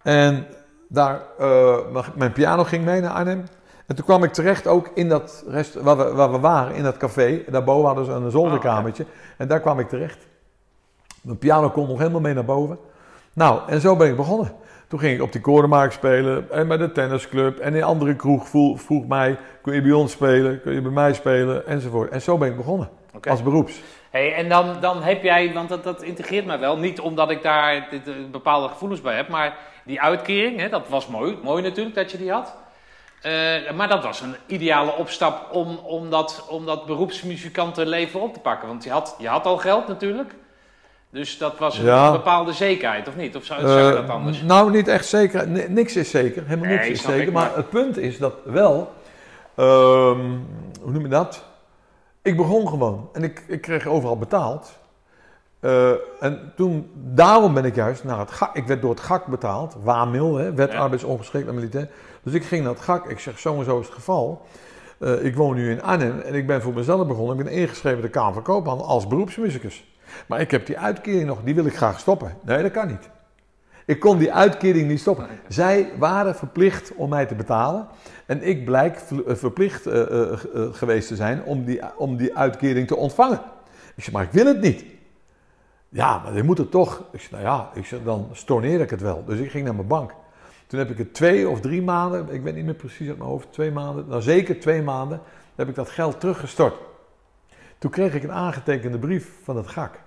En 0.02 0.48
daar, 0.88 1.22
eh, 1.40 1.78
mijn- 2.16 2.32
piano 2.34 2.64
ging 2.64 2.86
mee 2.86 3.02
naar 3.02 3.12
Arnhem. 3.12 3.44
En 3.86 3.96
toen 3.96 4.06
kwam 4.06 4.24
ik 4.24 4.34
terecht 4.34 4.68
ook 4.68 4.90
in 4.94 5.10
dat 5.10 5.44
rest, 5.48 5.74
waar, 5.74 5.98
we, 5.98 6.12
waar 6.14 6.32
we 6.32 6.40
waren, 6.40 6.76
in 6.76 6.84
dat 6.84 6.98
café. 6.98 7.44
Daarboven 7.50 7.86
hadden 7.86 8.06
ze 8.06 8.12
een 8.12 8.32
zolderkamertje. 8.32 9.06
En 9.38 9.48
daar 9.48 9.60
kwam 9.60 9.80
ik 9.80 9.90
terecht. 9.90 10.18
Mijn 11.22 11.38
piano 11.38 11.70
kon 11.70 11.88
nog 11.88 11.98
helemaal 11.98 12.22
mee 12.22 12.34
naar 12.34 12.46
boven. 12.46 12.78
Nou, 13.34 13.62
en 13.68 13.82
zo 13.82 13.96
ben 13.96 14.10
ik 14.10 14.16
begonnen. 14.16 14.52
Toen 14.92 15.00
ging 15.00 15.16
ik 15.16 15.22
op 15.22 15.32
die 15.32 15.42
korenmarkt 15.42 15.94
spelen 15.94 16.52
en 16.52 16.68
bij 16.68 16.78
de 16.78 16.92
tennisclub. 16.92 17.60
En 17.60 17.76
in 17.76 17.84
andere 17.84 18.16
kroeg 18.16 18.48
vroeg, 18.48 18.82
vroeg 18.82 19.08
mij, 19.08 19.38
kun 19.62 19.74
je 19.74 19.82
bij 19.82 19.92
ons 19.92 20.12
spelen, 20.12 20.62
kun 20.62 20.74
je 20.74 20.82
bij 20.82 20.92
mij 20.92 21.14
spelen, 21.14 21.68
enzovoort. 21.68 22.10
En 22.10 22.22
zo 22.22 22.38
ben 22.38 22.50
ik 22.50 22.56
begonnen, 22.56 22.90
als 23.30 23.44
beroeps. 23.44 23.82
Hey, 24.10 24.34
en 24.34 24.50
dan, 24.50 24.80
dan 24.80 25.04
heb 25.04 25.24
jij, 25.24 25.54
want 25.54 25.70
dat, 25.70 25.84
dat 25.84 26.02
integreert 26.02 26.46
mij 26.46 26.60
wel, 26.60 26.78
niet 26.78 27.00
omdat 27.00 27.30
ik 27.32 27.42
daar 27.42 27.88
dit, 27.90 28.08
eh, 28.08 28.14
bepaalde 28.32 28.68
gevoelens 28.68 29.02
bij 29.02 29.16
heb, 29.16 29.28
maar 29.28 29.58
die 29.86 30.02
uitkering, 30.02 30.60
hè, 30.60 30.70
dat 30.70 30.90
was 30.90 31.08
mooi, 31.08 31.38
mooi 31.44 31.64
natuurlijk 31.64 31.96
dat 31.96 32.12
je 32.12 32.18
die 32.18 32.32
had. 32.32 32.56
Eh, 33.22 33.72
maar 33.76 33.88
dat 33.88 34.04
was 34.04 34.22
een 34.22 34.36
ideale 34.48 34.96
opstap 34.96 35.48
om, 35.52 35.78
om, 35.78 36.10
dat, 36.10 36.46
om 36.50 36.66
dat 36.66 36.86
beroepsmuzikantenleven 36.86 38.22
op 38.22 38.34
te 38.34 38.40
pakken. 38.40 38.68
Want 38.68 38.84
je 38.84 38.92
had, 38.92 39.16
je 39.20 39.28
had 39.28 39.46
al 39.46 39.58
geld 39.58 39.88
natuurlijk. 39.88 40.34
Dus 41.12 41.38
dat 41.38 41.58
was 41.58 41.78
een 41.78 41.86
Ja. 41.86 42.12
bepaalde 42.12 42.54
zekerheid, 42.54 43.08
of 43.08 43.16
niet? 43.16 43.36
Of 43.36 43.44
zou, 43.44 43.62
zou 43.62 43.80
je 43.82 43.90
Eh, 43.90 43.96
dat 43.96 44.10
anders? 44.10 44.42
Nou, 44.42 44.72
niet 44.72 44.88
echt 44.88 45.06
zeker. 45.06 45.48
Ni- 45.48 45.66
niks 45.68 45.96
is 45.96 46.10
zeker. 46.10 46.44
Helemaal 46.46 46.68
Nee, 46.70 46.78
niks 46.78 46.90
is 46.90 47.02
zeker. 47.02 47.32
maar... 47.32 47.48
maar- 47.48 47.56
het 47.56 47.70
punt 47.70 47.98
is 47.98 48.18
dat 48.18 48.34
wel. 48.44 48.92
ehm, 49.56 50.20
hoe 50.82 50.92
noem 50.92 51.02
je 51.02 51.08
dat? 51.08 51.44
Ik 52.22 52.38
begon 52.38 52.68
gewoon. 52.68 53.10
En 53.14 53.24
ik, 53.24 53.44
ik 53.48 53.62
kreeg 53.62 53.86
overal 53.88 54.18
betaald. 54.18 54.80
Eh, 55.60 55.90
en 56.20 56.54
toen, 56.56 56.90
daarom 56.96 57.54
ben 57.54 57.66
ik 57.66 57.76
juist 57.76 58.04
naar 58.04 58.20
het 58.20 58.32
GAK. 58.32 58.56
Ik 58.56 58.68
werd 58.68 58.82
door 58.82 58.90
het 58.90 59.00
GAK 59.00 59.26
betaald. 59.26 59.76
WAMIL, 59.84 60.36
hè, 60.38 60.54
Wet 60.54 60.72
Ja. 60.72 60.78
arbeidsongeschikt 60.80 61.48
en 61.48 61.56
militair. 61.56 61.90
Dus 62.24 62.34
ik 62.34 62.44
ging 62.44 62.64
naar 62.64 62.74
het 62.74 62.82
GAK. 62.82 63.06
Ik 63.06 63.20
zeg, 63.20 63.40
zo 63.40 63.58
en 63.60 63.66
zo 63.66 63.80
is 63.80 63.86
het 63.86 63.96
geval. 63.96 64.46
Eh, 65.00 65.26
ik 65.26 65.36
woon 65.36 65.56
nu 65.56 65.72
in 65.72 65.84
Arnhem 65.84 66.20
en 66.20 66.34
ik 66.34 66.48
ben 66.48 66.62
voor 66.62 66.74
mezelf 66.74 67.08
begonnen. 67.08 67.38
Ik 67.38 67.44
ben 67.44 67.54
ingeschreven 67.54 68.00
bij 68.00 68.08
de 68.10 68.14
Kamer 68.18 68.34
van 68.34 68.44
Koophandel 68.44 68.86
als 68.88 69.08
beroepsmuzikus. 69.08 69.91
Maar 70.28 70.40
ik 70.42 70.52
heb 70.52 70.66
die 70.66 70.80
uitkering 70.80 71.26
nog, 71.26 71.44
die 71.44 71.56
wil 71.56 71.66
ik 71.66 71.76
graag 71.76 72.00
stoppen. 72.00 72.36
Nee, 72.42 72.62
dat 72.62 72.72
kan 72.72 72.88
niet. 72.88 73.10
Ik 73.86 74.00
kon 74.00 74.18
die 74.18 74.34
uitkering 74.34 74.88
niet 74.88 75.00
stoppen. 75.00 75.28
Zij 75.48 75.92
waren 75.98 76.36
verplicht 76.36 76.96
om 76.96 77.10
mij 77.10 77.26
te 77.26 77.36
betalen. 77.36 77.88
En 78.26 78.44
ik 78.44 78.66
blijk 78.66 78.98
eh, 78.98 79.36
verplicht 79.36 79.86
eh, 79.86 80.32
eh, 80.32 80.40
geweest 80.72 81.08
te 81.08 81.16
zijn 81.16 81.44
om 81.44 81.66
die, 81.66 81.98
om 81.98 82.18
die 82.18 82.38
uitkering 82.38 82.88
te 82.88 82.96
ontvangen. 82.96 83.42
Ik 83.96 84.04
zeg, 84.04 84.14
maar 84.14 84.24
ik 84.24 84.32
wil 84.32 84.46
het 84.46 84.62
niet. 84.62 84.86
Ja, 85.90 86.22
maar 86.24 86.36
je 86.36 86.44
moet 86.44 86.58
het 86.58 86.72
toch. 86.72 87.04
Ik 87.12 87.28
nou 87.32 87.44
ja, 87.44 87.70
ik 87.74 87.90
dan 88.04 88.30
storneer 88.32 88.82
ik 88.82 88.90
het 88.90 89.02
wel. 89.02 89.24
Dus 89.26 89.40
ik 89.40 89.52
ging 89.52 89.66
naar 89.66 89.76
mijn 89.76 89.88
bank. 89.88 90.14
Toen 90.68 90.80
heb 90.80 90.90
ik 90.90 90.98
het 90.98 91.14
twee 91.14 91.50
of 91.50 91.62
drie 91.62 91.82
maanden, 91.82 92.30
ik 92.30 92.42
weet 92.42 92.56
niet 92.56 92.66
meer 92.66 92.74
precies 92.74 93.08
uit 93.08 93.18
mijn 93.18 93.30
hoofd, 93.30 93.48
twee 93.52 93.72
maanden, 93.72 94.06
nou 94.08 94.22
zeker 94.22 94.60
twee 94.60 94.82
maanden, 94.82 95.22
heb 95.56 95.70
ik 95.70 95.76
dat 95.76 95.90
geld 95.90 96.20
teruggestort. 96.20 96.74
Toen 97.82 97.92
kreeg 97.92 98.14
ik 98.14 98.24
een 98.24 98.32
aangetekende 98.32 98.98
brief 98.98 99.32
van 99.44 99.58
het 99.58 99.68
GAK. 99.68 100.00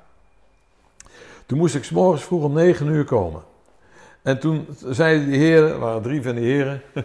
Toen 1.46 1.58
moest 1.58 1.74
ik 1.74 1.84
's 1.84 1.90
morgens 1.90 2.22
vroeg 2.22 2.44
om 2.44 2.52
9 2.52 2.86
uur 2.86 3.04
komen. 3.04 3.42
En 4.22 4.38
toen 4.38 4.66
zeiden 4.84 5.26
die 5.26 5.38
heren, 5.38 5.70
er 5.70 5.78
waren 5.78 6.02
drie 6.02 6.22
van 6.22 6.34
die 6.34 6.44
heren, 6.44 6.82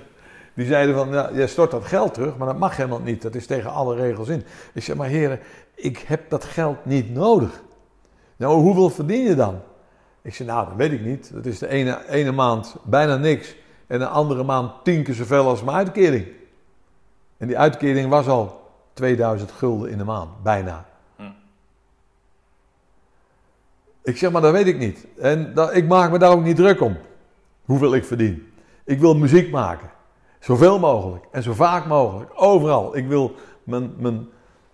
die 0.56 0.66
zeiden 0.66 0.96
van, 0.96 1.10
ja, 1.10 1.30
jij 1.34 1.48
stort 1.48 1.72
dat 1.72 1.86
geld 1.86 2.14
terug, 2.14 2.38
maar 2.38 2.48
dat 2.48 2.58
mag 2.58 2.76
helemaal 2.76 3.00
niet. 3.00 3.22
Dat 3.22 3.36
is 3.36 3.46
tegen 3.46 3.72
alle 3.72 3.96
regels 3.96 4.28
in. 4.28 4.44
Ik 4.74 4.84
zeg, 4.84 4.96
maar 4.96 5.08
heren, 5.08 5.40
ik 5.76 5.98
heb 5.98 6.30
dat 6.30 6.44
geld 6.44 6.86
niet 6.86 7.14
nodig. 7.14 7.62
Nou, 8.36 8.60
hoeveel 8.60 8.90
verdien 8.90 9.24
je 9.24 9.36
dan? 9.36 9.62
Ik 10.22 10.36
zeg, 10.36 10.48
nou, 10.48 10.68
dat 10.68 10.76
weet 10.76 10.92
ik 10.92 11.02
niet. 11.02 11.34
Dat 11.34 11.46
is 11.46 11.60
de 11.60 11.68
ene, 11.68 12.10
ene 12.10 12.32
maand 12.32 12.76
bijna 12.84 13.16
niks. 13.16 13.56
En 13.88 14.00
de 14.00 14.08
andere 14.08 14.44
maand 14.44 14.72
tien 14.84 15.04
keer 15.04 15.14
zoveel 15.14 15.48
als 15.48 15.64
mijn 15.64 15.78
uitkering. 15.78 16.28
En 17.38 17.48
die 17.48 17.58
uitkering 17.58 18.10
was 18.10 18.28
al 18.28 18.59
2000 19.00 19.52
gulden 19.52 19.90
in 19.90 19.98
de 19.98 20.04
maand, 20.04 20.44
bijna. 20.44 20.86
Hm. 21.16 21.24
Ik 24.04 24.18
zeg 24.18 24.32
maar, 24.32 24.42
dat 24.42 24.52
weet 24.52 24.68
ik 24.68 24.78
niet. 24.78 25.08
En 25.18 25.54
dat, 25.54 25.76
ik 25.76 25.88
maak 25.88 26.12
me 26.12 26.18
daar 26.18 26.32
ook 26.32 26.44
niet 26.44 26.56
druk 26.56 26.82
om, 26.82 26.98
hoeveel 27.66 27.96
ik 27.96 28.06
verdien. 28.06 28.54
Ik 28.84 29.00
wil 29.00 29.16
muziek 29.16 29.52
maken. 29.52 29.90
Zoveel 30.40 30.80
mogelijk 30.80 31.26
en 31.32 31.44
zo 31.44 31.54
vaak 31.54 31.86
mogelijk, 31.86 32.32
overal. 32.36 32.96
Ik 32.98 33.08
wil 33.08 33.36
mijn, 33.64 33.94
mijn, 33.98 34.30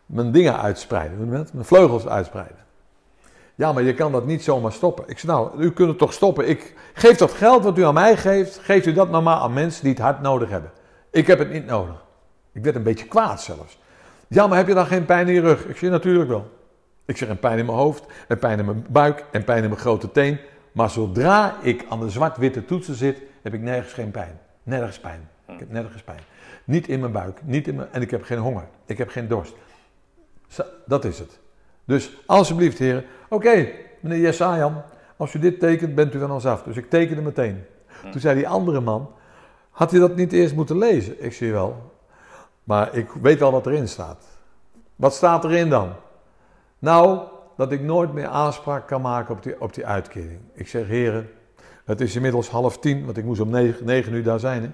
mijn 0.06 0.32
dingen 0.32 0.62
uitspreiden, 0.62 1.30
mijn 1.30 1.48
vleugels 1.66 2.08
uitspreiden. 2.08 2.58
Ja, 3.56 3.74
maar 3.74 3.84
je 3.84 3.94
kan 3.94 4.12
dat 4.12 4.26
niet 4.26 4.44
zomaar 4.44 4.72
stoppen. 4.72 5.04
Ik 5.08 5.20
zeg, 5.20 5.32
nou, 5.32 5.58
u 5.58 5.72
kunt 5.72 5.90
het 5.90 5.98
toch 5.98 6.14
stoppen. 6.14 6.50
Ik 6.50 6.76
geef 6.94 7.18
dat 7.18 7.32
geld 7.32 7.64
wat 7.64 7.78
u 7.78 7.84
aan 7.84 7.94
mij 7.94 8.18
geeft, 8.18 8.58
geeft 8.58 8.86
u 8.86 8.94
dat 8.94 9.10
nou 9.10 9.24
maar 9.24 9.38
aan 9.38 9.54
mensen 9.54 9.84
die 9.84 9.94
het 9.94 10.02
hard 10.02 10.22
nodig 10.22 10.50
hebben. 10.50 10.72
Ik 11.12 11.28
heb 11.28 11.40
het 11.40 11.52
niet 11.52 11.66
nodig. 11.66 12.04
Ik 12.52 12.64
werd 12.64 12.76
een 12.76 12.84
beetje 12.84 13.06
kwaad 13.06 13.42
zelfs. 13.42 13.80
Ja, 14.28 14.48
maar 14.48 14.58
heb 14.58 14.68
je 14.68 14.74
dan 14.74 14.86
geen 14.86 15.06
pijn 15.06 15.28
in 15.28 15.34
je 15.34 15.42
rug? 15.42 15.66
Ik 15.66 15.78
zeg, 15.78 15.90
natuurlijk 15.90 16.30
wel. 16.30 16.52
Ik 17.06 17.18
zeg, 17.18 17.30
een 17.30 17.40
pijn 17.40 17.58
in 17.58 17.66
mijn 17.66 17.78
hoofd, 17.78 18.06
een 18.28 18.40
pijn 18.40 18.60
in 18.60 18.66
mijn 18.66 18.86
buik, 18.90 19.26
en 19.32 19.44
pijn 19.44 19.64
in 19.64 19.70
mijn 19.70 19.82
grote 19.82 20.12
teen. 20.12 20.40
Maar 20.72 20.90
zodra 20.90 21.56
ik 21.62 21.86
aan 21.90 22.00
de 22.00 22.10
zwart-witte 22.10 22.66
toetsen 22.66 22.96
zit, 22.96 23.22
heb 23.42 23.54
ik 23.54 23.62
nergens 23.62 23.94
geen 23.94 24.12
pijn. 24.12 24.40
Nergens 24.64 25.00
pijn. 25.00 25.30
Ik 25.48 25.60
heb 25.60 25.72
nergens 25.72 26.04
pijn. 26.04 26.20
Niet 26.64 26.88
in 26.88 27.00
mijn 27.00 27.12
buik, 27.12 27.40
niet 27.44 27.68
in 27.68 27.76
mijn, 27.76 27.88
en 27.92 28.02
ik 28.02 28.12
heb 28.12 28.24
geen 28.24 28.38
honger. 28.38 28.68
Ik 28.86 28.98
heb 28.98 29.10
geen 29.10 29.28
dorst. 29.28 29.56
Dat 30.86 31.06
is 31.06 31.20
het. 31.20 31.40
Dus 31.86 32.18
alsjeblieft, 32.26 32.78
heren. 32.78 33.04
Oké, 33.30 33.68
meneer 34.00 34.20
Jesajan, 34.20 34.82
als 35.18 35.34
u 35.34 35.40
dit 35.40 35.60
tekent, 35.60 35.96
bent 35.96 36.14
u 36.14 36.20
van 36.20 36.32
ons 36.32 36.46
af. 36.46 36.64
Dus 36.64 36.78
ik 36.78 36.90
tekende 36.90 37.22
meteen. 37.22 37.64
Toen 38.12 38.22
zei 38.22 38.36
die 38.36 38.48
andere 38.48 38.80
man, 38.80 39.12
had 39.70 39.94
u 39.94 40.00
dat 40.00 40.16
niet 40.16 40.34
eerst 40.34 40.56
moeten 40.56 40.78
lezen? 40.78 41.24
Ik 41.24 41.34
zie 41.34 41.52
wel. 41.52 41.94
Maar 42.66 42.96
ik 42.96 43.10
weet 43.22 43.42
al 43.42 43.52
wat 43.52 43.66
erin 43.66 43.88
staat. 43.88 44.26
Wat 44.96 45.14
staat 45.14 45.44
erin 45.44 45.70
dan? 45.70 45.94
Nou, 46.80 47.20
dat 47.58 47.72
ik 47.72 47.82
nooit 47.82 48.14
meer 48.14 48.28
aanspraak 48.28 48.88
kan 48.88 49.02
maken 49.02 49.36
op 49.36 49.44
die, 49.44 49.62
op 49.62 49.74
die 49.74 49.86
uitkering. 49.86 50.40
Ik 50.54 50.68
zeg, 50.68 50.88
heren, 50.88 51.30
het 51.86 52.02
is 52.02 52.16
inmiddels 52.16 52.50
half 52.50 52.80
tien, 52.80 53.06
want 53.06 53.18
ik 53.18 53.24
moest 53.24 53.42
om 53.42 53.50
negen, 53.50 53.86
negen 53.86 54.14
uur 54.14 54.24
daar 54.24 54.40
zijn. 54.40 54.62
Hè? 54.62 54.70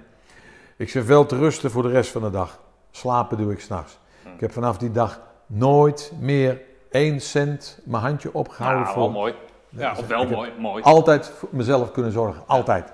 Ik 0.78 0.90
zeg, 0.90 1.06
wel 1.06 1.26
te 1.26 1.38
rusten 1.38 1.72
voor 1.72 1.84
de 1.84 1.90
rest 1.90 2.12
van 2.12 2.22
de 2.22 2.30
dag. 2.30 2.60
Slapen 2.92 3.38
doe 3.38 3.52
ik 3.52 3.60
s'nachts. 3.60 4.00
Ik 4.34 4.40
heb 4.40 4.52
vanaf 4.52 4.78
die 4.78 4.92
dag 4.92 5.22
nooit 5.46 6.12
meer 6.20 6.62
één 6.90 7.20
cent 7.20 7.80
mijn 7.84 8.04
handje 8.04 8.34
opgehouden 8.34 8.84
Nou, 8.84 8.94
voor... 8.94 9.04
wel 9.04 9.12
mooi. 9.12 9.34
Ja, 9.70 9.92
of 9.98 10.08
wel 10.08 10.28
mooi. 10.28 10.52
mooi. 10.60 10.84
Altijd 10.84 11.28
voor 11.30 11.50
mezelf 11.52 11.92
kunnen 11.92 12.12
zorgen. 12.12 12.44
Altijd. 12.46 12.94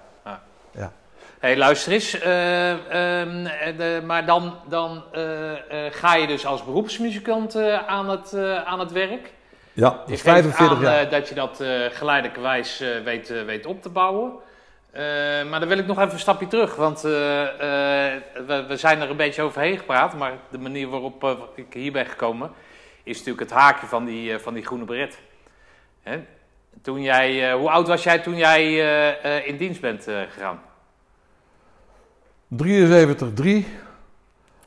Hey, 1.40 1.58
luister 1.58 1.92
eens. 1.92 2.20
eh, 2.20 2.72
ehm, 2.72 3.46
eh, 3.46 3.78
de- 3.78 4.02
maar 4.06 4.26
dan, 4.26 4.56
dan 4.68 5.04
eh, 5.12 5.22
ga 5.92 6.16
je 6.16 6.28
dus 6.28 6.46
als 6.46 6.66
beroepsmuzikant 6.66 7.56
aan, 7.88 8.10
het, 8.10 8.34
aan 8.66 8.80
het 8.80 8.92
werk. 8.92 9.34
Ja, 9.74 9.90
dat 9.90 10.00
is 10.10 10.22
geeft 10.22 10.22
45 10.22 10.78
aan, 10.78 10.84
jaar. 10.84 11.10
dat 11.10 11.30
je 11.30 11.36
dat 11.36 11.64
geleidelijkerwijs 11.92 12.80
eh, 12.80 12.90
weet, 13.04 13.44
weet 13.46 13.66
op 13.66 13.82
te 13.82 13.90
bouwen. 13.90 14.32
Maar 15.50 15.60
dan 15.60 15.68
wil 15.68 15.78
ik 15.78 15.86
nog 15.88 16.00
even 16.00 16.14
een 16.14 16.20
stapje 16.20 16.48
terug. 16.48 16.76
Want 16.76 17.02
we, 17.02 18.66
we 18.68 18.78
zijn 18.78 19.02
er 19.02 19.10
een 19.10 19.18
beetje 19.18 19.42
overheen 19.42 19.78
gepraat. 19.78 20.14
Maar 20.14 20.32
de 20.50 20.58
manier 20.58 20.88
waarop 20.90 21.50
ik 21.56 21.74
hier 21.74 21.92
ben 21.92 22.06
gekomen... 22.06 22.52
is 23.04 23.18
natuurlijk 23.18 23.50
het 23.50 23.60
haakje 23.60 23.88
van 23.88 24.06
die, 24.06 24.38
van 24.40 24.54
die 24.54 24.66
groene 24.66 24.84
beret. 24.86 25.20
Hè? 26.04 26.20
Toen 26.82 27.02
jij, 27.02 27.52
hoe 27.54 27.70
oud 27.70 27.88
was 27.88 28.04
jij 28.04 28.20
toen 28.20 28.36
jij 28.38 28.74
in 29.46 29.58
dienst 29.58 29.82
bent 29.82 30.04
gegaan? 30.04 30.62
73, 32.48 33.34
3. 33.34 33.68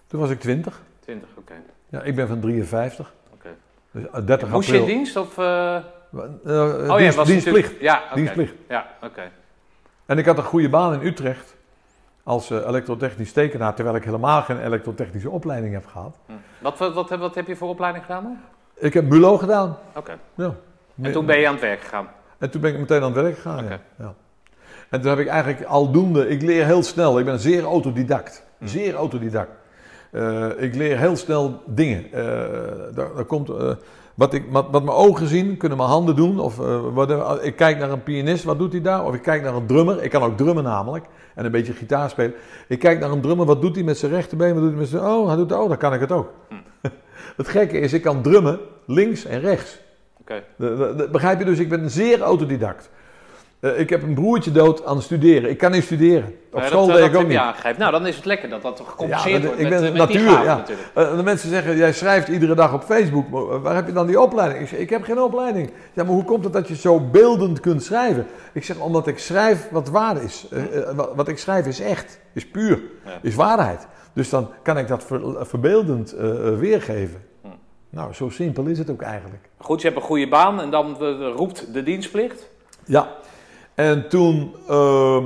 Toen 0.07 0.21
was 0.21 0.31
ik 0.31 0.41
20. 0.41 0.81
20, 1.01 1.29
oké. 1.37 1.55
Ja, 1.89 2.03
ik 2.03 2.15
ben 2.15 2.29
van 2.29 2.41
53. 2.41 3.13
Oké. 3.35 3.49
Dus 3.91 4.05
eh, 4.13 4.27
30 4.27 4.49
Moest 4.49 4.69
je 4.69 4.75
in 4.75 4.81
april. 4.81 4.97
dienst? 4.97 5.17
Of, 5.17 5.39
eh, 5.39 5.77
Eh, 5.77 5.83
oh 6.91 6.97
dienst- 6.97 7.17
was 7.17 7.27
dienstplicht. 7.29 7.81
Ja, 7.81 8.03
oké. 8.07 8.15
Dienstplicht. 8.15 8.55
Ja, 8.69 8.87
oké. 9.03 9.31
En 10.07 10.19
ik 10.19 10.27
had 10.27 10.39
een 10.39 10.45
goede 10.45 10.69
baan 10.69 10.93
in 11.01 11.07
Utrecht 11.07 11.57
als 12.23 12.51
eh, 12.51 12.67
elektrotechnisch 12.67 13.33
tekenaar, 13.33 13.75
terwijl 13.75 13.97
ik 13.97 14.05
helemaal 14.05 14.43
geen 14.43 14.61
elektrotechnische 14.65 15.31
opleiding 15.31 15.75
heb 15.75 15.87
gehad. 15.87 16.19
Hm. 16.27 16.33
Wat, 16.59 16.79
wat, 16.79 16.95
wat, 16.95 17.09
heb- 17.09 17.21
wat 17.21 17.35
heb 17.35 17.47
je 17.47 17.57
voor 17.57 17.69
opleiding 17.69 18.05
gedaan 18.05 18.23
dan? 18.23 18.39
Ik 18.75 18.95
heb 18.95 19.05
MULO 19.09 19.39
gedaan. 19.39 19.77
Oké. 19.97 20.19
Ja. 20.35 20.55
En 21.03 21.13
toen 21.13 21.27
ben 21.27 21.39
je 21.39 21.47
aan 21.47 21.53
het 21.53 21.63
werk 21.63 21.81
gegaan? 21.81 22.09
En 22.39 22.51
toen 22.51 22.61
ben 22.61 22.73
ik 22.73 22.79
meteen 22.79 23.03
aan 23.03 23.13
het 23.13 23.23
werk 23.23 23.35
gegaan. 23.35 23.65
Ja. 23.65 23.81
Ja. 23.99 24.15
En 24.91 25.01
toen 25.01 25.11
heb 25.11 25.19
ik 25.19 25.27
eigenlijk 25.27 25.65
aldoende, 25.65 26.29
ik 26.29 26.43
leer 26.43 26.65
heel 26.65 26.83
snel, 26.83 27.19
ik 27.19 27.25
ben 27.25 27.39
zeer 27.39 27.65
autodidact. 27.65 28.43
Hm. 28.59 28.67
Zeer 28.67 28.95
autodidact. 28.95 29.51
Eh, 30.11 30.47
ik 30.57 30.75
leer 30.75 30.99
heel 30.99 31.17
snel 31.17 31.63
dingen. 31.67 32.05
Eh, 32.13 32.23
daar, 32.95 33.15
daar 33.15 33.25
komt, 33.25 33.49
eh, 33.49 33.71
wat, 34.15 34.35
ik, 34.35 34.45
wat, 34.51 34.67
wat 34.71 34.85
mijn 34.85 34.97
ogen 34.97 35.27
zien, 35.27 35.57
kunnen 35.57 35.79
mijn 35.79 35.91
handen 35.91 36.17
doen. 36.17 36.41
Of, 36.41 36.57
whatever. 36.95 37.43
ik 37.43 37.57
kijk 37.57 37.79
naar 37.79 37.91
een 37.91 38.03
pianist, 38.03 38.45
wat 38.45 38.59
doet 38.59 38.73
hij 38.73 38.81
daar? 38.81 39.05
Of 39.05 39.15
ik 39.15 39.23
kijk 39.23 39.43
naar 39.43 39.55
een 39.55 39.67
drummer, 39.67 40.03
ik 40.03 40.11
kan 40.11 40.23
ook 40.23 40.37
drummen 40.37 40.65
namelijk. 40.65 41.05
En 41.35 41.45
een 41.45 41.51
beetje 41.51 41.73
gitaar 41.73 42.11
spelen. 42.11 42.35
Ik 42.69 42.79
kijk 42.79 43.01
naar 43.01 43.11
een 43.11 43.21
drummer, 43.21 43.47
wat 43.47 43.61
doet 43.61 43.75
hij 43.75 43.85
met 43.85 43.99
zijn 43.99 44.13
rechterbeen? 44.13 44.53
Wat 44.53 44.63
doet 44.63 44.71
hij 44.71 44.81
met 44.81 44.89
zijn... 44.89 45.05
Oh, 45.05 45.27
hij 45.27 45.37
doet... 45.37 45.53
Oh, 45.53 45.69
dan 45.69 45.77
kan 45.77 45.95
ik 45.95 46.01
het 46.01 46.13
ook. 46.13 46.33
het 47.37 47.49
gekke 47.49 47.79
is, 47.79 47.93
ik 47.93 48.03
kan 48.03 48.23
drummen 48.23 48.59
links 48.87 49.25
en 49.25 49.41
rechts. 49.41 49.81
Oké. 50.21 50.43
De- 50.57 50.77
de- 50.77 50.95
de- 50.97 51.09
begrijp 51.11 51.39
je 51.39 51.45
dus, 51.45 51.59
ik 51.59 51.69
ben 51.69 51.91
zeer 51.91 52.21
autodidact. 52.21 52.91
Eh, 53.61 53.79
ik 53.79 53.91
heb 53.91 54.03
een 54.03 54.15
broertje 54.15 54.53
dood 54.53 54.85
aan 54.85 54.95
het 54.97 55.05
studeren. 55.05 55.51
Ik 55.51 55.59
kan 55.59 55.71
niet 55.71 55.83
studeren. 55.85 56.35
Op 56.53 56.63
school 56.63 56.87
dat, 56.87 56.97
deed 56.97 57.05
dat 57.05 57.15
ik 57.15 57.21
ook 57.21 57.29
niet. 57.65 57.79
Nou, 57.79 57.93
dan 57.93 58.07
is 58.07 58.17
het 58.17 58.25
lekker 58.25 58.49
dat 58.49 58.63
dat 58.63 58.83
gecompenseerd 58.87 59.43
Ja, 59.43 59.49
dat- 59.49 59.57
wordt 59.57 59.61
ik 59.61 59.69
met, 59.69 59.81
ben 59.81 59.93
met 59.93 60.09
natuur, 60.09 60.31
ja. 60.45 60.57
natuurlijk. 60.57 60.89
Eh, 60.95 61.17
de 61.17 61.23
mensen 61.23 61.49
zeggen, 61.49 61.77
jij 61.77 61.93
schrijft 61.93 62.29
iedere 62.29 62.55
dag 62.55 62.73
op 62.75 62.83
Facebook. 62.83 63.29
Maar, 63.31 63.43
eh, 63.43 63.63
Waar 63.63 63.75
heb 63.75 63.87
je 63.87 63.93
dan 63.93 64.07
die 64.07 64.21
opleiding? 64.21 64.63
Ik 64.63 64.69
zeg, 64.69 64.79
ik 64.79 64.91
heb 64.91 65.03
geen 65.03 65.21
opleiding. 65.21 65.71
Ja, 65.93 66.05
maar 66.05 66.13
hoe 66.13 66.25
komt 66.25 66.45
het 66.45 66.53
dat 66.53 66.69
je 66.69 66.77
zo 66.77 67.01
beeldend 67.01 67.61
kunt 67.61 67.83
schrijven? 67.83 68.27
Ik 68.53 68.65
zeg, 68.65 68.79
omdat 68.79 69.07
ik 69.07 69.19
schrijf 69.19 69.69
wat 69.71 69.89
waar 69.89 70.23
is. 70.23 70.47
Wat, 70.95 71.11
wat 71.15 71.29
ik 71.29 71.39
schrijf 71.39 71.67
is 71.67 71.81
echt, 71.81 72.21
is 72.33 72.47
puur, 72.49 72.81
Ja. 73.05 73.19
is 73.23 73.35
waarheid. 73.35 73.87
Dus 74.13 74.29
dan 74.29 74.49
kan 74.63 74.79
ik 74.79 74.89
dat 74.89 75.05
ver- 75.05 75.47
verbeeldend 75.47 76.15
weergeven. 76.59 77.23
Hm. 77.43 77.49
Nou, 77.91 78.13
zo 78.13 78.29
simpel 78.29 78.65
is 78.67 78.79
het 78.79 78.91
ook 78.91 79.03
eigenlijk. 79.03 79.49
Goed, 79.59 79.81
je 79.81 79.87
hebt 79.89 80.01
een 80.01 80.07
goede 80.07 80.29
baan 80.29 80.61
en 80.61 80.71
dan 80.71 80.97
roept 81.37 81.73
de 81.75 81.83
dienstplicht. 81.83 82.49
Ja, 82.85 83.09
en 83.81 84.09
toen 84.09 84.55
ehm, 84.69 85.25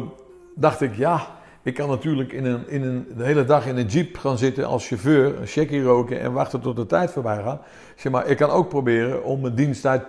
dacht 0.54 0.80
ik, 0.80 0.96
ja, 0.96 1.26
ik 1.62 1.74
kan 1.74 1.88
natuurlijk 1.88 2.32
in 2.32 2.44
een, 2.44 2.68
in 2.68 2.82
een, 2.82 3.06
de 3.16 3.24
hele 3.24 3.44
dag 3.44 3.66
in 3.66 3.76
een 3.76 3.86
jeep 3.86 4.16
gaan 4.16 4.38
zitten 4.38 4.64
als 4.64 4.86
chauffeur, 4.86 5.40
een 5.40 5.46
checkie 5.46 5.82
roken 5.82 6.20
en 6.20 6.32
wachten 6.32 6.60
tot 6.60 6.76
de 6.76 6.86
tijd 6.86 7.10
voorbij 7.10 7.42
gaat. 7.42 7.62
Zeg 7.96 8.12
maar, 8.12 8.26
ik 8.26 8.36
kan 8.36 8.50
ook 8.50 8.68
proberen 8.68 9.24
om 9.24 9.40
mijn 9.40 9.54
diensttijd 9.54 10.02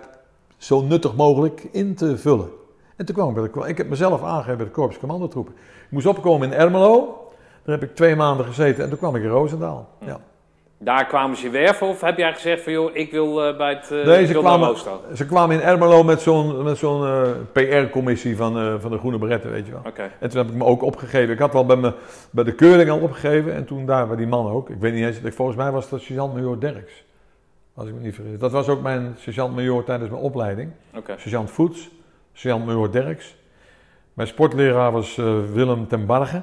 zo 0.56 0.82
nuttig 0.82 1.14
mogelijk 1.14 1.68
in 1.72 1.94
te 1.94 2.18
vullen. 2.18 2.48
En 2.96 3.04
toen 3.04 3.14
kwam 3.14 3.28
ik 3.28 3.34
bij 3.52 3.62
de, 3.62 3.68
ik 3.68 3.76
heb 3.76 3.88
mezelf 3.88 4.22
aangegeven 4.22 4.56
bij 4.56 4.66
de 4.66 4.72
Korps 4.72 4.98
Commandotroepen. 4.98 5.54
Ik 5.84 5.90
moest 5.90 6.06
opkomen 6.06 6.52
in 6.52 6.58
Ermelo, 6.58 7.28
daar 7.64 7.78
heb 7.78 7.88
ik 7.88 7.96
twee 7.96 8.16
maanden 8.16 8.46
gezeten 8.46 8.82
en 8.82 8.88
toen 8.88 8.98
kwam 8.98 9.16
ik 9.16 9.22
in 9.22 9.28
Roosendaal. 9.28 9.88
Ja. 10.00 10.20
Daar 10.78 11.06
kwamen 11.06 11.36
ze 11.36 11.50
werven 11.50 11.86
of 11.86 12.00
heb 12.00 12.18
jij 12.18 12.32
gezegd 12.32 12.62
van 12.62 12.72
joh, 12.72 12.96
ik 12.96 13.10
wil 13.10 13.46
eh, 13.46 13.56
bij 13.56 13.74
het 13.74 13.90
uh, 13.90 14.04
Nee, 14.04 14.26
ze 14.26 14.32
kwamen, 14.32 14.76
ze 15.14 15.26
kwamen 15.26 15.56
in 15.56 15.62
Ermelo 15.62 16.02
met 16.02 16.20
zo'n 16.20 16.62
met 16.62 16.78
zo'n 16.78 17.06
eh, 17.06 17.30
PR-commissie 17.52 18.36
van, 18.36 18.80
van 18.80 18.90
de 18.90 18.98
Groene 18.98 19.18
Beretten, 19.18 19.50
weet 19.50 19.66
je 19.66 19.72
wel. 19.72 19.82
En 20.20 20.28
toen 20.28 20.38
heb 20.38 20.48
ik 20.48 20.54
me 20.54 20.64
ook 20.64 20.82
opgegeven. 20.82 21.34
Ik 21.34 21.38
had 21.38 21.52
wel 21.52 21.66
bij, 21.66 21.76
me, 21.76 21.92
bij 22.30 22.44
de 22.44 22.54
keuring 22.54 22.90
al 22.90 22.98
opgegeven. 22.98 23.54
En 23.54 23.64
toen 23.64 23.86
daar 23.86 24.06
bij 24.06 24.16
die 24.16 24.26
man 24.26 24.50
ook. 24.50 24.70
Ik 24.70 24.80
weet 24.80 24.92
niet 24.92 25.04
eens. 25.04 25.34
Volgens 25.34 25.56
mij 25.56 25.70
was 25.70 25.88
dat 25.88 26.00
sergeant-major 26.00 26.60
Derks. 26.60 27.04
Als 27.74 27.88
ik 27.88 27.94
me 27.94 28.00
niet 28.00 28.14
vergis. 28.14 28.38
Dat 28.38 28.52
was 28.52 28.68
ook 28.68 28.82
mijn 28.82 29.14
sergeant-major 29.18 29.84
tijdens 29.84 30.10
mijn 30.10 30.22
opleiding. 30.22 30.70
Oké. 30.96 31.14
Sergeant 31.18 31.50
Voets. 31.50 31.90
Sergeant-major 32.32 32.92
Derks. 32.92 33.36
Mijn 34.12 34.28
sportleraar 34.28 34.92
was 34.92 35.16
Willem 35.52 35.88
ten 35.88 36.06
Barge. 36.06 36.42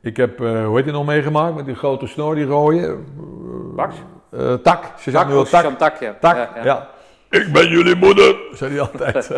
Ik 0.00 0.16
heb, 0.16 0.40
eh, 0.40 0.64
hoe 0.64 0.76
heet 0.76 0.84
hij 0.84 0.92
nog 0.92 1.06
meegemaakt? 1.06 1.54
Met 1.54 1.64
die 1.64 1.74
grote 1.74 2.06
snor, 2.06 2.34
die 2.34 2.44
rode. 2.44 2.96
Baks? 3.76 3.94
Eh, 4.30 4.54
tak. 4.54 4.82
Tak, 5.12 5.46
Tak. 5.50 5.62
Jean 5.62 5.76
Tak, 5.76 6.00
ja. 6.00 6.14
Tak, 6.20 6.36
Ja, 6.36 6.50
ja, 6.54 6.64
ja. 6.64 6.88
Ik 7.30 7.52
ben 7.52 7.68
jullie 7.68 7.96
moeder, 7.96 8.36
zei 8.52 8.70
hij 8.70 8.80
altijd. 8.80 9.28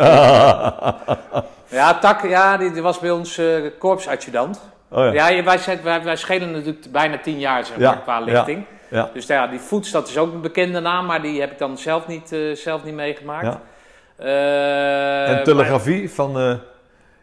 Ja, 1.67 1.99
Tak, 1.99 2.27
ja, 2.27 2.57
die, 2.57 2.71
die 2.71 2.81
was 2.81 2.99
bij 2.99 3.11
ons 3.11 3.37
eh 3.37 3.47
korpsadjudant. 3.77 4.61
oh 4.89 5.13
ja. 5.13 5.29
Ja, 5.29 5.43
wij, 5.43 5.57
zijn, 5.57 5.79
wij, 5.83 6.03
wij 6.03 6.15
schelen 6.15 6.51
natuurlijk 6.51 6.91
bijna 6.91 7.17
tien 7.17 7.39
jaar 7.39 7.65
zeg 7.65 7.77
maar, 7.77 8.01
qua 8.01 8.19
lichting. 8.19 8.65
Ja. 8.89 9.09
Dus 9.13 9.27
ja, 9.27 9.47
die 9.47 9.59
Voets, 9.59 9.91
dat 9.91 10.07
is 10.07 10.17
ook 10.17 10.33
een 10.33 10.41
bekende 10.41 10.79
naam, 10.79 11.05
maar 11.05 11.21
die 11.21 11.39
heb 11.39 11.51
ik 11.51 11.57
dan 11.57 11.77
zelf 11.77 12.07
niet, 12.07 12.35
zelf 12.53 12.83
niet 12.83 12.93
meegemaakt. 12.93 13.57
Ja. 14.17 14.25
En 15.25 15.43
telegrafie 15.43 16.11
van 16.11 16.59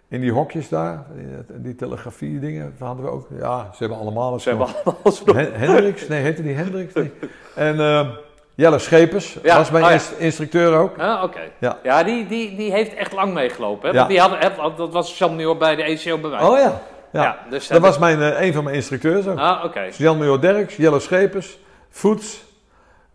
in 0.08 0.20
die 0.20 0.32
hokjes 0.32 0.68
daar, 0.68 1.04
die, 1.48 1.74
telegrafie 1.74 2.40
dingen 2.40 2.74
hadden 2.78 3.04
we 3.04 3.10
ook. 3.10 3.28
Ja, 3.38 3.70
ze 3.72 3.76
hebben 3.78 3.98
allemaal 3.98 4.32
een 4.32 4.40
Ze 4.40 4.48
hebben 4.48 4.66
allemaal 4.84 5.02
Hen- 5.24 5.54
Hendricks, 5.54 6.08
nee, 6.08 6.22
heette 6.22 6.42
die 6.42 6.54
Hendricks? 6.54 6.94
Nee. 6.94 7.12
En 7.54 7.80
eh, 7.80 8.08
Jelle 8.54 8.78
Schepers 8.78 9.38
Ja, 9.42 9.56
was 9.56 9.70
mijn 9.70 9.84
oh 9.84 9.90
ja. 9.90 10.00
instructeur 10.18 10.78
ook. 10.78 10.98
Ah, 10.98 11.22
oké. 11.22 11.40
Ja. 11.58 11.78
Ja, 11.82 12.02
die, 12.04 12.26
die, 12.26 12.56
die 12.56 12.72
heeft 12.72 12.94
echt 12.94 13.12
lang 13.12 13.32
meegelopen. 13.32 13.88
Hè? 13.88 13.94
Want 13.94 14.08
die 14.08 14.20
hadden, 14.20 14.76
dat 14.76 14.92
was 14.92 15.18
Jean 15.18 15.58
bij 15.58 15.76
de 15.76 15.82
ECO 15.82 16.18
bij 16.18 16.30
mij. 16.30 16.40
Oh 16.42 16.58
ja, 16.58 16.80
Ja. 17.12 17.38
Dus 17.50 17.68
Dat 17.68 17.80
was 17.80 17.98
mijn, 17.98 18.22
eh, 18.22 18.46
een 18.46 18.52
van 18.52 18.64
mijn 18.64 18.76
instructeurs 18.76 19.26
ook. 19.26 19.38
Ah, 19.38 19.64
oké. 19.64 19.88
Jan 19.96 20.18
Major 20.18 20.40
Derks, 20.40 20.76
Jelle 20.76 21.00
Schepers, 21.00 21.58
Voets. 21.90 22.46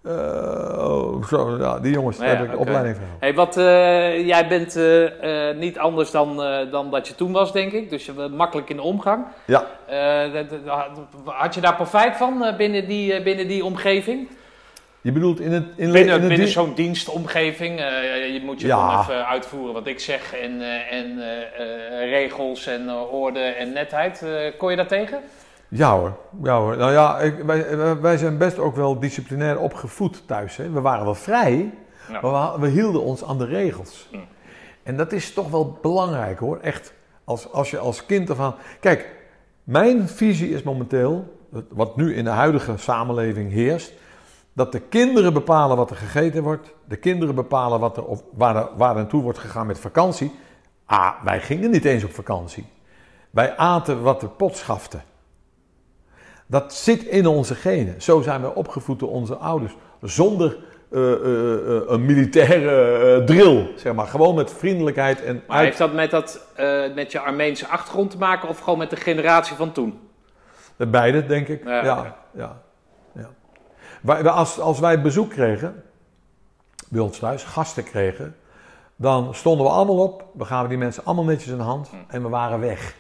Oh, 0.06 1.24
zo, 1.28 1.58
ja, 1.58 1.80
die 1.80 1.92
jongens, 1.92 2.18
daar 2.18 2.28
Ja, 2.28 2.36
heb 2.36 2.54
ik 2.54 2.60
opleiding 2.60 2.96
van. 2.96 3.06
Hey, 3.20 3.34
wat, 3.34 3.58
eh, 3.58 4.28
jij 4.28 4.48
bent 4.48 4.76
eh, 4.76 5.50
eh, 5.50 5.58
niet 5.58 5.78
anders 5.78 6.12
dan, 6.12 6.36
dan 6.72 6.92
dat 6.92 7.08
je 7.08 7.16
toen 7.16 7.32
was, 7.32 7.52
denk 7.52 7.72
ik. 7.72 7.90
Dus 7.90 8.06
je 8.06 8.12
bent 8.12 8.36
makkelijk 8.36 8.70
in 8.70 8.76
de 8.76 8.82
omgang. 8.82 9.26
Ja, 9.46 9.68
had 11.26 11.56
je 11.56 11.62
daar 11.62 11.76
profijt 11.76 12.18
van 12.18 12.54
binnen, 12.58 12.88
die, 12.88 13.22
binnen 13.22 13.48
die 13.48 13.66
omgeving? 13.66 14.28
je 15.02 15.12
bedoelt 15.12 15.40
in 15.40 15.52
het... 15.52 15.64
In, 15.76 15.92
Binnen, 15.92 16.28
binnen 16.28 16.48
zo'n 16.48 16.74
dienstomgeving. 16.74 17.80
je 17.80 18.42
moet 18.44 18.62
je 18.62 18.68
Ja. 18.68 19.02
even 19.02 19.28
uitvoeren 19.28 19.74
wat 19.74 19.88
ik 19.88 20.00
zeg. 20.00 20.34
En, 20.34 20.62
en 20.90 21.24
regels 22.10 22.68
en 22.68 22.92
orde 22.92 23.40
en 23.40 23.74
netheid. 23.74 24.26
Kon 24.58 24.70
je 24.70 24.76
dat 24.76 24.88
tegen? 24.88 25.20
Ja 25.76 25.98
hoor, 25.98 26.18
ja 26.44 26.58
hoor. 26.60 26.78
Nou 26.78 26.92
ja, 26.92 27.20
ik, 27.20 27.44
wij, 27.44 27.78
wij- 28.02 28.18
zijn 28.18 28.38
best 28.38 28.60
ook 28.60 28.76
wel 28.76 29.00
disciplinair 29.00 29.60
opgevoed 29.60 30.28
thuis. 30.28 30.56
Hè. 30.58 30.70
We 30.70 30.82
waren 30.82 31.06
wel 31.06 31.16
vrij, 31.16 31.74
Ja. 32.12 32.20
maar 32.22 32.54
we, 32.54 32.60
we 32.60 32.68
hielden 32.68 33.02
ons 33.04 33.24
aan 33.24 33.38
de 33.38 33.46
regels. 33.46 34.10
Mm. 34.12 34.26
En 34.84 34.98
dat 34.98 35.12
is 35.12 35.34
toch 35.34 35.50
wel 35.50 35.78
belangrijk 35.82 36.40
hoor, 36.40 36.58
echt. 36.60 36.94
Als, 37.24 37.52
als 37.52 37.70
je 37.72 37.78
als 37.78 38.06
kind 38.06 38.30
ervan... 38.30 38.56
Kijk, 38.80 39.16
mijn 39.64 40.08
visie 40.08 40.50
is 40.50 40.64
momenteel, 40.64 41.38
wat 41.70 41.96
nu 41.96 42.16
in 42.16 42.24
de 42.24 42.30
huidige 42.30 42.78
samenleving 42.78 43.52
heerst... 43.52 43.94
dat 44.54 44.72
de 44.72 44.80
kinderen 44.80 45.34
bepalen 45.34 45.78
wat 45.78 45.90
er 45.90 45.96
gegeten 45.96 46.44
wordt. 46.44 46.74
De 46.86 46.96
kinderen 46.96 47.36
bepalen 47.36 47.80
wat 47.80 47.98
er 47.98 48.06
op, 48.06 48.24
waar, 48.34 48.56
er, 48.56 48.68
waar 48.78 48.96
naartoe 48.96 49.22
wordt 49.24 49.40
gegaan 49.40 49.68
met 49.68 49.80
vakantie. 49.80 50.32
Ah, 50.86 51.12
wij 51.24 51.40
gingen 51.42 51.72
niet 51.72 51.86
eens 51.86 52.04
op 52.04 52.14
vakantie. 52.14 52.66
Wij 53.30 53.58
aten 53.58 54.02
wat 54.02 54.20
de 54.20 54.28
pot 54.28 54.58
schafte. 54.58 55.00
Dat 56.54 56.74
zit 56.74 57.04
in 57.04 57.28
onze 57.28 57.56
genen. 57.56 58.02
Zo 58.02 58.22
zijn 58.22 58.42
we 58.42 58.56
opgevoed 58.56 59.00
door 59.00 59.10
onze 59.12 59.36
ouders. 59.36 59.74
Zonder 60.02 60.58
eh, 60.92 61.12
eh, 61.14 61.54
eh, 61.76 61.82
een 61.88 62.06
militaire 62.06 63.24
drill, 63.26 63.72
zeg 63.76 63.94
maar. 63.94 64.08
Gewoon 64.08 64.36
met 64.36 64.52
vriendelijkheid 64.52 65.24
en 65.24 65.44
Maar 65.48 65.58
uit... 65.58 65.66
heeft 65.66 65.78
dat 65.78 65.94
met, 65.94 66.12
dat 66.12 66.46
met 66.96 67.12
je 67.12 67.20
Armeense 67.20 67.68
achtergrond 67.68 68.12
te 68.12 68.18
maken 68.18 68.50
of 68.50 68.60
gewoon 68.60 68.78
met 68.80 68.90
de 68.90 68.96
generatie 68.96 69.56
van 69.56 69.72
toen? 69.72 70.00
Beide, 70.78 71.26
denk 71.26 71.48
ik. 71.48 71.64
Ja, 71.64 71.84
Ja, 71.84 72.16
ja, 72.34 72.62
ja. 73.14 73.30
Wij, 74.02 74.24
wij- 74.24 74.32
als, 74.32 74.60
als 74.60 74.80
wij 74.80 75.02
bezoek 75.02 75.30
kregen, 75.30 75.84
bij 76.90 77.02
ons 77.02 77.20
thuis, 77.20 77.44
gasten 77.44 77.84
kregen, 77.84 78.36
dan 78.96 79.36
stonden 79.36 79.66
we 79.66 79.72
allemaal 79.72 79.98
op, 80.04 80.26
we 80.34 80.46
gaven 80.46 80.70
die 80.70 80.78
mensen 80.78 81.06
allemaal 81.06 81.26
netjes 81.26 81.52
een 81.52 81.60
hand 81.60 81.88
Hm. 81.90 81.96
en 82.08 82.22
we 82.22 82.30
waren 82.30 82.60
weg. 82.60 82.96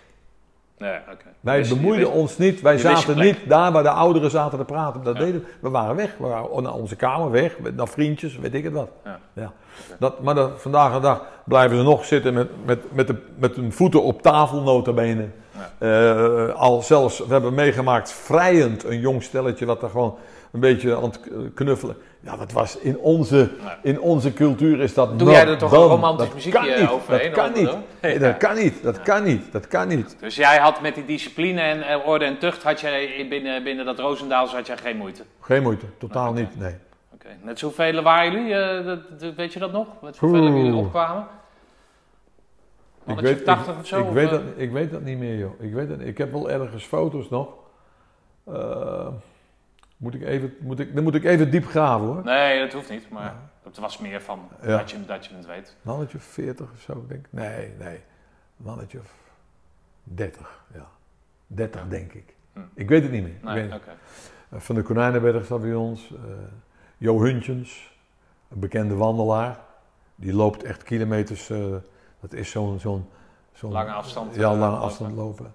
Nee. 0.78 0.98
Wij 1.40 1.58
Wist 1.58 1.70
bemoeiden 1.76 2.06
wist- 2.08 2.20
ons 2.20 2.38
niet, 2.38 2.62
wij 2.62 2.78
zaten 2.78 3.18
niet 3.18 3.38
daar 3.48 3.72
waar 3.72 3.84
de 3.84 3.90
ouderen 3.90 4.30
zaten 4.32 4.58
te 4.58 4.66
praten. 4.66 5.04
Dat 5.04 5.18
Ja. 5.18 5.24
deden 5.24 5.46
we. 5.62 5.70
Waren 5.70 5.96
weg, 5.96 6.16
we 6.20 6.28
waren 6.28 6.64
naar 6.64 6.74
onze 6.74 6.96
kamer 6.96 7.32
weg, 7.32 7.56
naar 7.76 7.88
vriendjes, 7.88 8.38
weet 8.38 8.54
ik 8.54 8.64
het 8.64 8.74
wat. 8.74 8.90
Ja. 9.34 9.52
Dat, 10.00 10.22
maar 10.22 10.36
dat, 10.36 10.52
vandaag 10.56 10.94
de 10.94 11.00
dag 11.00 11.22
blijven 11.46 11.78
ze 11.78 11.84
nog 11.84 12.06
zitten 12.06 12.34
met, 12.34 12.50
met, 12.66 12.80
met, 12.94 13.08
de, 13.08 13.16
met 13.36 13.56
hun 13.56 13.72
voeten 13.74 14.04
op 14.04 14.22
tafel, 14.22 14.62
notabene. 14.62 15.28
Eh, 15.78 16.50
al 16.54 16.82
zelfs, 16.82 17.20
we 17.20 17.34
hebben 17.34 17.54
meegemaakt 17.54 18.12
vrijend 18.12 18.84
een 18.84 19.00
jong 19.00 19.24
stelletje 19.24 19.66
wat 19.66 19.84
er 19.84 19.90
gewoon 19.90 20.18
een 20.54 20.60
beetje 20.60 20.96
aan 20.96 21.04
het 21.04 21.20
knuffelen. 21.54 21.96
Ja, 22.20 22.38
dat 22.38 22.52
was 22.52 22.78
in 22.78 22.98
onze, 22.98 23.50
in 23.82 24.00
onze 24.00 24.34
cultuur 24.34 24.80
is 24.80 24.94
dat 24.94 25.20
Doe 25.20 25.30
jij 25.32 25.48
er 25.48 25.58
toch 25.58 25.72
een 25.72 25.78
romantisch 25.80 26.26
Dat 26.26 26.36
muziekje 26.36 26.80
niet, 26.80 26.90
overheen, 26.90 27.34
Dat 27.34 27.38
kan 27.38 27.54
niet. 27.54 28.20
dat 28.20 28.38
kan 28.38 28.56
niet. 28.56 28.84
Dat 28.84 29.02
kan 29.02 29.24
niet. 29.24 29.52
Dat 29.52 29.68
kan 29.68 29.88
niet. 29.88 30.16
Dus 30.20 30.36
jij 30.36 30.58
had 30.58 30.82
met 30.82 30.96
die 30.96 31.06
discipline 31.06 31.62
en 31.62 31.82
eh, 31.82 32.08
orde 32.08 32.26
en 32.26 32.38
tucht, 32.38 32.64
had 32.64 32.80
jij 32.80 33.28
binnen, 33.30 33.64
binnen 33.64 33.86
dat 33.86 34.00
Roosendaals 34.00 34.54
had 34.54 34.68
jij 34.68 34.78
geen 34.78 34.98
moeite? 34.98 35.24
Geen 35.40 35.62
moeite. 35.64 35.86
Totaal 35.98 36.34
niet. 36.34 36.60
Nee. 36.60 36.76
Oké. 37.14 37.28
Met 37.42 37.60
zoveel 37.60 38.02
waren 38.02 38.32
jullie? 38.32 38.54
eh, 38.56 39.36
weet 39.36 39.54
je 39.54 39.60
dat 39.60 39.72
nog? 39.72 39.88
Met 40.02 40.16
zoveel 40.16 40.44
jullie 40.44 40.74
opkwamen? 40.74 41.28
Ik 43.08 43.20
weet, 43.20 43.46
80 43.46 43.74
ik, 43.74 43.80
of 43.80 43.88
zo? 43.88 44.00
ik, 44.00 44.08
of, 44.08 44.14
weet 44.14 44.26
eh? 44.26 44.32
dat, 44.32 44.42
ik 44.56 44.72
weet 44.72 44.92
dat 44.92 45.02
niet 45.02 45.18
meer, 45.18 45.38
joh. 45.38 45.62
Ik, 45.62 45.74
weet 45.74 45.90
dat, 45.90 46.00
ik 46.00 46.18
heb 46.18 46.32
wel 46.32 46.50
ergens 46.50 46.84
foto's 46.84 47.30
nog. 47.30 47.48
Eh, 48.46 49.08
moet 50.04 50.14
ik 50.14 50.22
even, 50.22 50.54
moet 50.60 50.80
ik, 50.80 50.96
dan 50.96 51.04
moet 51.04 51.16
ik 51.16 51.24
even 51.24 51.52
diep 51.52 51.66
graven 51.66 52.06
hoor. 52.08 52.24
Nee, 52.24 52.60
dat 52.60 52.74
hoeft 52.74 52.90
niet, 52.90 53.10
maar 53.10 53.24
Ja. 53.24 53.50
het 53.64 53.78
was 53.78 53.98
meer 53.98 54.22
van 54.22 54.50
Ja. 54.62 54.78
dat, 54.78 54.92
je, 54.92 55.06
dat 55.06 55.26
je 55.26 55.36
het 55.36 55.46
weet. 55.46 55.76
Mannetje 55.82 56.18
of 56.18 56.24
40 56.24 56.72
of 56.74 56.80
zo, 56.82 57.06
denk 57.08 57.26
ik. 57.26 57.32
Nee, 57.34 57.74
nee. 57.80 58.00
Mannetje 58.58 59.00
of 59.00 59.14
30, 60.04 60.64
ja. 60.74 60.88
30 61.48 61.88
denk 61.88 62.14
ik. 62.14 62.36
Hm. 62.54 62.60
Ik 62.74 62.90
weet 62.90 63.04
het 63.04 63.12
niet 63.12 63.24
meer. 63.24 63.54
Nee, 63.56 63.74
oké. 63.74 63.92
Eh, 64.50 64.60
Van 64.60 64.76
de 64.76 64.82
Konijnenberg 64.82 65.46
staat 65.46 65.62
bij 65.62 65.74
ons. 65.74 66.12
eh 66.14 66.20
Jo 66.98 67.22
Huntjens, 67.22 67.98
een 68.50 68.60
bekende 68.60 68.96
wandelaar. 68.96 69.60
Die 70.16 70.34
loopt 70.34 70.64
echt 70.64 70.84
kilometers. 70.84 71.50
eh, 71.50 71.58
dat 72.20 72.34
is 72.34 72.50
zo'n... 72.52 72.80
zo'n 72.80 73.06
zo'n 73.54 73.72
Lange 73.72 73.92
afstand, 73.92 74.36
Ja, 74.36 74.56
lange 74.56 74.76
afstand 74.78 75.16
lopen. 75.16 75.54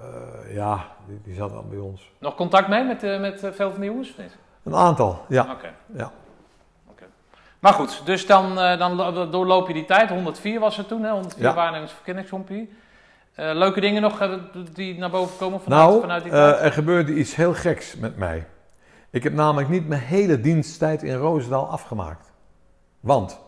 Eh, 0.00 0.54
ja, 0.54 0.86
die, 1.06 1.20
die 1.24 1.34
zat 1.34 1.50
dan 1.50 1.68
bij 1.68 1.78
ons. 1.78 2.10
Nog 2.18 2.34
contact 2.34 2.68
mee 2.68 2.84
met, 2.84 3.02
eh, 3.02 3.20
met 3.20 3.42
eh, 3.44 3.50
veel 3.52 3.70
van 3.70 3.80
die 3.80 3.90
jongens 3.90 4.10
of 4.10 4.18
niet? 4.18 4.36
Een 4.62 4.74
aantal, 4.74 5.24
ja. 5.28 5.46
Oké. 5.52 5.72
ja. 5.96 6.10
Oké. 6.90 7.04
Maar 7.58 7.72
goed, 7.72 8.02
dus 8.04 8.26
dan, 8.26 8.54
dan 8.54 8.92
lo- 8.94 9.30
doorloop 9.30 9.66
je 9.68 9.74
die 9.74 9.84
tijd. 9.84 10.08
104 10.08 10.60
was 10.60 10.76
het 10.76 10.88
toen, 10.88 11.02
hè? 11.02 11.10
104 11.10 11.42
Ja. 11.44 11.54
waarnemers 11.54 11.92
voor 11.92 12.04
kindercompie. 12.04 12.72
Eh 13.34 13.50
leuke 13.54 13.80
dingen 13.80 14.02
nog 14.02 14.28
die 14.72 14.98
naar 14.98 15.10
boven 15.10 15.36
komen 15.38 15.60
vanuit, 15.60 15.88
Nou, 15.88 16.00
vanuit 16.00 16.22
die 16.22 16.32
tijd? 16.32 16.60
er 16.60 16.72
gebeurde 16.72 17.14
iets 17.14 17.34
heel 17.34 17.54
geks 17.54 17.96
met 17.96 18.16
mij. 18.16 18.46
Ik 19.10 19.22
heb 19.22 19.32
namelijk 19.32 19.68
niet 19.68 19.88
mijn 19.88 20.00
hele 20.00 20.40
diensttijd 20.40 21.02
in 21.02 21.14
Roosendaal 21.16 21.66
afgemaakt. 21.70 22.32
Want 23.00 23.40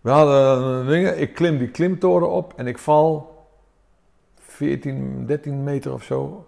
we 0.00 0.10
hadden 0.10 0.86
dingen, 0.86 1.20
ik 1.20 1.34
klim 1.34 1.58
die 1.58 1.68
klimtoren 1.70 2.30
op 2.30 2.52
en 2.56 2.66
ik 2.66 2.78
val 2.78 3.38
14, 4.64 5.26
13 5.26 5.64
meter 5.64 5.92
of 5.92 6.02
zo. 6.02 6.46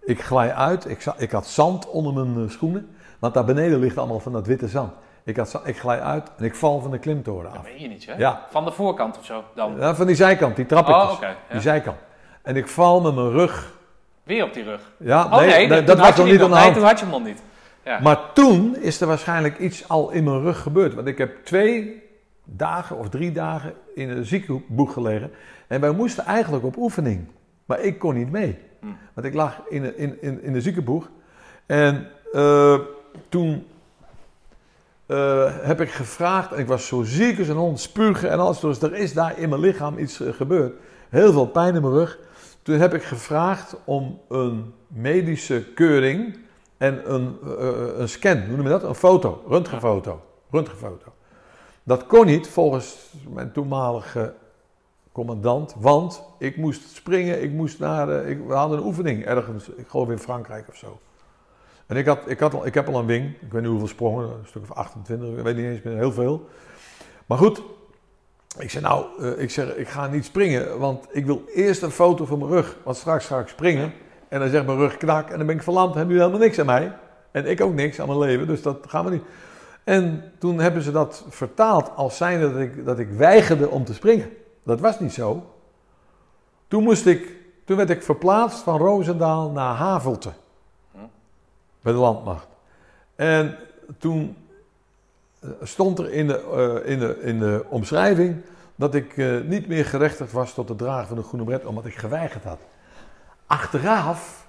Ik 0.00 0.22
glij 0.22 0.54
uit, 0.54 0.88
ik, 0.88 1.04
ik 1.16 1.30
had 1.30 1.46
zand 1.46 1.88
onder 1.88 2.12
mijn 2.24 2.44
eh, 2.44 2.50
schoenen, 2.50 2.88
want 3.18 3.34
daar 3.34 3.44
beneden 3.44 3.78
ligt 3.78 3.98
allemaal 3.98 4.20
van 4.20 4.32
dat 4.32 4.46
witte 4.46 4.68
zand. 4.68 4.92
Ik, 5.24 5.36
had, 5.36 5.60
ik 5.64 5.78
glij 5.78 6.00
uit 6.00 6.30
en 6.36 6.44
ik 6.44 6.54
val 6.54 6.80
van 6.80 6.90
de 6.90 6.98
klimtoren 6.98 7.42
Dat 7.50 7.58
af. 7.58 7.62
meen 7.62 7.80
je 7.80 7.88
niet, 7.88 8.06
hè? 8.06 8.14
Ja. 8.14 8.46
Van 8.50 8.64
de 8.64 8.72
voorkant 8.72 9.18
of 9.18 9.24
zo 9.24 9.44
dan? 9.54 9.76
Ja, 9.78 9.94
van 9.94 10.06
die 10.06 10.16
zijkant, 10.16 10.56
die 10.56 10.66
trappetjes. 10.66 11.02
Oh, 11.04 11.12
oké. 11.12 11.26
ja. 11.26 11.34
Die 11.50 11.60
zijkant. 11.60 11.96
En 12.42 12.56
ik 12.56 12.68
val 12.68 13.00
met 13.00 13.14
mijn 13.14 13.30
rug. 13.30 13.72
Weer 14.22 14.44
op 14.44 14.52
die 14.54 14.62
rug. 14.64 14.92
Ja, 14.96 15.24
Oh 15.24 15.38
nee, 15.38 15.68
dat, 15.68 15.86
dat 15.86 15.98
was 15.98 16.16
nog 16.16 16.26
niet 16.26 16.40
aan 16.42 16.48
de 16.48 16.54
Nee, 16.54 16.62
hand. 16.62 16.74
toen 16.74 16.84
had 16.84 16.98
je 16.98 17.04
hem 17.04 17.14
nog 17.14 17.24
niet. 17.24 17.42
Ja. 17.84 18.00
Maar 18.00 18.32
toen 18.32 18.76
is 18.76 19.00
er 19.00 19.06
waarschijnlijk 19.06 19.58
iets 19.58 19.88
al 19.88 20.10
in 20.10 20.24
mijn 20.24 20.40
rug 20.40 20.60
gebeurd. 20.62 20.94
Want 20.94 21.06
ik 21.06 21.18
heb 21.18 21.44
twee 21.44 22.02
dagen 22.44 22.96
of 22.98 23.08
drie 23.08 23.32
dagen 23.32 23.72
in 23.94 24.10
een 24.10 24.24
ziekenboeg 24.24 24.92
gelegen. 24.92 25.30
En 25.66 25.80
wij 25.80 25.90
moesten 25.90 26.24
eigenlijk 26.24 26.64
op 26.64 26.76
oefening. 26.76 27.26
Maar 27.70 27.80
ik 27.80 27.98
kon 27.98 28.14
niet 28.14 28.30
mee. 28.30 28.58
Hm. 28.80 28.86
Want 29.14 29.26
ik 29.26 29.34
lag 29.34 29.60
in, 29.68 29.96
in, 29.96 30.22
in, 30.22 30.42
in 30.42 30.52
de 30.52 30.60
ziekenboeg. 30.60 31.10
En 31.66 32.08
eh, 32.32 32.78
toen 33.28 33.66
eh, 35.06 35.52
heb 35.60 35.80
ik 35.80 35.90
gevraagd. 35.90 36.52
En 36.52 36.58
ik 36.58 36.66
was 36.66 36.86
zo 36.86 37.02
ziek 37.02 37.38
als 37.38 37.48
een 37.48 37.56
hond, 37.56 37.80
spugen 37.80 38.30
en 38.30 38.38
alles. 38.38 38.60
Dus 38.60 38.82
er 38.82 38.94
is 38.94 39.12
daar 39.12 39.38
in 39.38 39.48
mijn 39.48 39.60
lichaam 39.60 39.98
iets 39.98 40.20
eh, 40.20 40.32
gebeurd. 40.32 40.72
Heel 41.08 41.32
veel 41.32 41.46
pijn 41.46 41.74
in 41.74 41.82
mijn 41.82 41.94
rug. 41.94 42.18
Toen 42.62 42.78
heb 42.78 42.94
ik 42.94 43.02
gevraagd 43.02 43.76
om 43.84 44.20
een 44.28 44.74
medische 44.86 45.64
keuring 45.74 46.38
en 46.76 47.12
een, 47.14 47.36
een 48.00 48.08
scan, 48.08 48.46
hoe 48.46 48.56
noem 48.56 48.62
je 48.62 48.68
dat? 48.68 48.82
Een 48.82 48.94
foto, 48.94 49.44
röntgenfoto. 49.48 50.22
röntgenfoto. 50.50 51.12
Dat 51.82 52.06
kon 52.06 52.26
niet 52.26 52.48
volgens 52.48 52.96
mijn 53.28 53.52
toenmalige 53.52 54.34
commandant, 55.12 55.74
want 55.78 56.22
ik 56.38 56.56
moest 56.56 56.96
springen, 56.96 57.42
ik 57.42 57.50
moest 57.50 57.78
naar, 57.78 58.06
de, 58.06 58.24
ik, 58.28 58.46
we 58.46 58.54
hadden 58.54 58.78
een 58.78 58.84
oefening 58.84 59.24
ergens, 59.24 59.68
ik 59.68 59.88
geloof 59.88 60.10
in 60.10 60.18
Frankrijk 60.18 60.68
of 60.68 60.76
zo. 60.76 60.98
En 61.86 61.96
ik, 61.96 62.06
had, 62.06 62.18
ik, 62.26 62.40
had 62.40 62.54
al, 62.54 62.66
ik 62.66 62.74
heb 62.74 62.88
al 62.88 62.98
een 62.98 63.06
wing, 63.06 63.34
ik 63.40 63.52
weet 63.52 63.62
niet 63.62 63.70
hoeveel 63.70 63.88
sprongen, 63.88 64.24
een 64.24 64.46
stuk 64.46 64.62
of 64.62 64.72
28, 64.72 65.28
ik 65.28 65.44
weet 65.44 65.56
niet 65.56 65.64
eens 65.64 65.82
meer, 65.82 65.96
heel 65.96 66.12
veel. 66.12 66.48
Maar 67.26 67.38
goed, 67.38 67.62
ik 68.58 68.70
zei 68.70 68.84
nou, 68.84 69.06
eh, 69.20 69.42
ik, 69.42 69.50
zeg, 69.50 69.74
ik 69.74 69.88
ga 69.88 70.06
niet 70.06 70.24
springen, 70.24 70.78
want 70.78 71.06
ik 71.10 71.26
wil 71.26 71.42
eerst 71.54 71.82
een 71.82 71.90
foto 71.90 72.24
van 72.24 72.38
mijn 72.38 72.50
rug, 72.50 72.76
want 72.82 72.96
straks 72.96 73.26
ga 73.26 73.38
ik 73.38 73.48
springen. 73.48 73.92
En 74.28 74.40
dan 74.40 74.48
zegt 74.48 74.66
mijn 74.66 74.78
rug 74.78 74.96
knak 74.96 75.30
en 75.30 75.36
dan 75.36 75.46
ben 75.46 75.56
ik 75.56 75.62
verlamd, 75.62 75.94
hebben 75.94 76.14
jullie 76.14 76.22
helemaal 76.22 76.46
niks 76.46 76.58
aan 76.58 76.66
mij. 76.66 76.92
En 77.30 77.46
ik 77.46 77.60
ook 77.60 77.74
niks 77.74 78.00
aan 78.00 78.06
mijn 78.06 78.18
leven, 78.18 78.46
dus 78.46 78.62
dat 78.62 78.78
gaan 78.88 79.04
we 79.04 79.10
niet. 79.10 79.22
En 79.84 80.32
toen 80.38 80.60
hebben 80.60 80.82
ze 80.82 80.92
dat 80.92 81.24
vertaald 81.28 81.90
als 81.96 82.16
zijnde 82.16 82.52
dat 82.52 82.60
ik, 82.60 82.84
dat 82.84 82.98
ik 82.98 83.08
weigerde 83.10 83.68
om 83.68 83.84
te 83.84 83.94
springen. 83.94 84.30
Dat 84.62 84.80
was 84.80 85.00
niet 85.00 85.12
zo. 85.12 85.54
Toen, 86.68 86.82
moest 86.82 87.06
ik, 87.06 87.36
toen 87.64 87.76
werd 87.76 87.90
ik 87.90 88.02
verplaatst 88.02 88.58
van 88.58 88.78
Roosendaal 88.78 89.50
naar 89.50 89.74
Havelte. 89.74 90.32
Bij 91.80 91.92
de 91.92 91.98
landmacht. 91.98 92.46
En 93.14 93.56
toen 93.98 94.36
eh, 95.40 95.50
stond 95.62 95.98
er 95.98 96.12
in 96.12 96.26
de, 96.26 96.40
eh, 96.84 96.90
in 96.92 96.98
de, 96.98 97.20
in 97.20 97.38
de 97.38 97.64
omschrijving 97.68 98.42
dat 98.76 98.94
ik 98.94 99.16
eh, 99.16 99.40
niet 99.40 99.68
meer 99.68 99.84
gerechtigd 99.84 100.32
was 100.32 100.54
tot 100.54 100.68
het 100.68 100.78
dragen 100.78 101.06
van 101.06 101.16
de 101.16 101.22
groene 101.22 101.44
bret, 101.44 101.64
omdat 101.64 101.86
ik 101.86 101.94
geweigerd 101.94 102.44
had. 102.44 102.58
Achteraf 103.46 104.48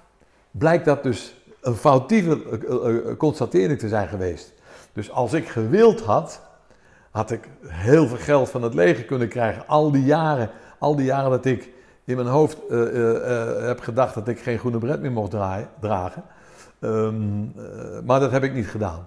blijkt 0.50 0.84
dat 0.84 1.02
dus 1.02 1.34
een 1.60 1.74
foutieve 1.74 3.14
constatering 3.18 3.78
te 3.78 3.88
zijn 3.88 4.08
geweest. 4.08 4.52
Dus 4.92 5.10
als 5.10 5.32
ik 5.32 5.48
gewild 5.48 6.00
had, 6.00 6.40
had 7.12 7.30
ik 7.30 7.48
heel 7.66 8.06
veel 8.06 8.16
geld 8.16 8.50
van 8.50 8.62
het 8.62 8.74
leger 8.74 9.04
kunnen 9.04 9.28
krijgen. 9.28 9.62
Al 9.66 9.90
die 9.90 10.04
jaren, 10.04 10.50
al 10.78 10.96
die 10.96 11.04
jaren 11.04 11.30
dat 11.30 11.44
ik 11.44 11.68
in 12.04 12.16
mijn 12.16 12.28
hoofd 12.28 12.56
eh, 12.70 12.80
eh, 12.82 13.16
eh, 13.60 13.66
heb 13.66 13.80
gedacht 13.80 14.14
dat 14.14 14.28
ik 14.28 14.40
geen 14.40 14.58
groene 14.58 14.78
bret 14.78 15.00
meer 15.00 15.12
mocht 15.12 15.30
draaien- 15.30 15.68
dragen. 15.80 16.24
Ehm, 16.80 17.14
eh, 17.56 17.98
maar 18.04 18.20
dat 18.20 18.30
heb 18.32 18.42
ik 18.42 18.54
niet 18.54 18.66
gedaan. 18.68 19.06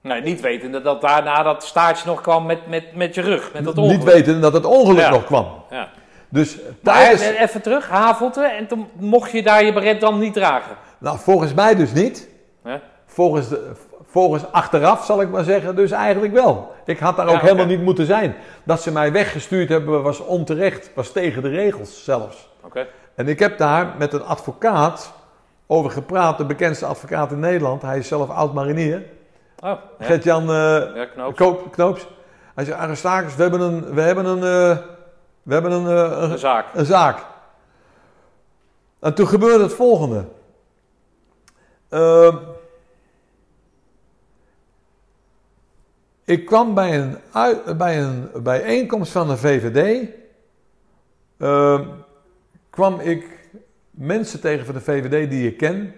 Nee, 0.00 0.22
niet 0.22 0.40
wetende 0.40 0.80
dat 0.82 1.00
daarna 1.00 1.42
dat 1.42 1.64
staartje 1.64 2.06
nog 2.08 2.20
kwam 2.20 2.46
met, 2.46 2.66
met, 2.68 2.94
met 2.96 3.14
je 3.14 3.20
rug, 3.20 3.52
met 3.52 3.64
dat 3.64 3.78
ongeluk. 3.78 3.96
Niet 3.96 4.06
weten 4.12 4.40
dat 4.40 4.52
het 4.52 4.64
ongeluk 4.64 5.00
Ja. 5.00 5.10
nog 5.10 5.24
kwam. 5.24 5.46
Ja. 5.70 5.88
Dus 6.28 6.56
Maar 6.56 6.94
tijdens, 6.94 7.22
eh, 7.22 7.40
even 7.40 7.62
terug, 7.62 7.88
Havelte, 7.88 8.40
en 8.44 8.66
toen 8.66 8.86
mocht 8.98 9.30
je 9.30 9.42
daar 9.42 9.64
je 9.64 9.72
beret 9.72 10.00
dan 10.00 10.18
niet 10.18 10.34
dragen. 10.34 10.76
nou, 10.98 11.18
volgens 11.18 11.54
mij 11.54 11.74
dus 11.74 11.92
niet. 11.92 12.28
Volgens, 13.06 13.48
de, 13.48 13.70
volgens 14.12 14.44
achteraf 14.52 15.04
zal 15.04 15.20
ik 15.20 15.28
maar 15.30 15.44
zeggen, 15.44 15.76
dus 15.76 15.90
eigenlijk 15.90 16.32
wel. 16.32 16.72
Ik 16.84 16.98
had 16.98 17.16
daar 17.16 17.26
Ja, 17.28 17.34
ook 17.34 17.40
helemaal 17.40 17.66
niet 17.66 17.82
moeten 17.82 18.06
zijn. 18.06 18.34
Dat 18.64 18.82
ze 18.82 18.92
mij 18.92 19.12
weggestuurd 19.12 19.68
hebben 19.68 20.02
was 20.02 20.18
onterecht, 20.20 20.90
was 20.94 21.12
tegen 21.12 21.42
de 21.42 21.48
regels 21.48 22.04
zelfs. 22.04 22.48
Oké. 22.64 22.86
En 23.14 23.28
ik 23.28 23.38
heb 23.38 23.58
daar 23.58 23.94
met 23.98 24.12
een 24.12 24.24
advocaat 24.24 25.12
over 25.66 25.90
gepraat, 25.90 26.38
de 26.38 26.44
bekendste 26.44 26.86
advocaat 26.86 27.32
in 27.32 27.38
Nederland. 27.40 27.82
Hij 27.82 27.98
is 27.98 28.08
zelf 28.08 28.30
oud-marinier. 28.30 28.96
Oh, 29.60 29.70
ja. 29.70 29.80
Gert-Jan 30.06 30.42
eh, 30.42 30.94
Ja, 30.94 31.04
knoop. 31.14 31.36
Koop- 31.36 31.72
Knoops. 31.72 32.06
Hij 32.54 32.64
zegt, 32.64 32.78
Aristarchus, 32.78 33.34
we 33.36 33.42
hebben 33.42 33.60
een, 33.60 33.94
we 33.94 34.00
hebben 34.00 34.24
een, 34.24 34.36
eh, 34.36 34.78
we 35.42 35.52
hebben 35.52 35.72
een, 35.72 35.86
eh, 35.86 36.22
een, 36.22 36.30
Een 36.30 36.38
zaak. 36.38 36.66
een 36.74 36.84
zaak. 36.86 37.18
En 39.00 39.14
toen 39.14 39.26
gebeurde 39.26 39.62
het 39.62 39.74
volgende. 39.74 40.24
Ik 46.24 46.46
kwam 46.46 46.74
bij 46.74 46.98
een, 46.98 47.18
bij 47.76 48.02
een 48.02 48.30
bijeenkomst 48.42 49.12
van 49.12 49.28
de 49.28 49.36
VVD. 49.36 50.08
ehm, 51.38 51.84
kwam 52.70 53.00
ik 53.00 53.40
mensen 53.90 54.40
tegen 54.40 54.64
van 54.66 54.74
de 54.74 54.80
VVD 54.80 55.30
die 55.30 55.46
ik 55.48 55.56
ken. 55.56 55.94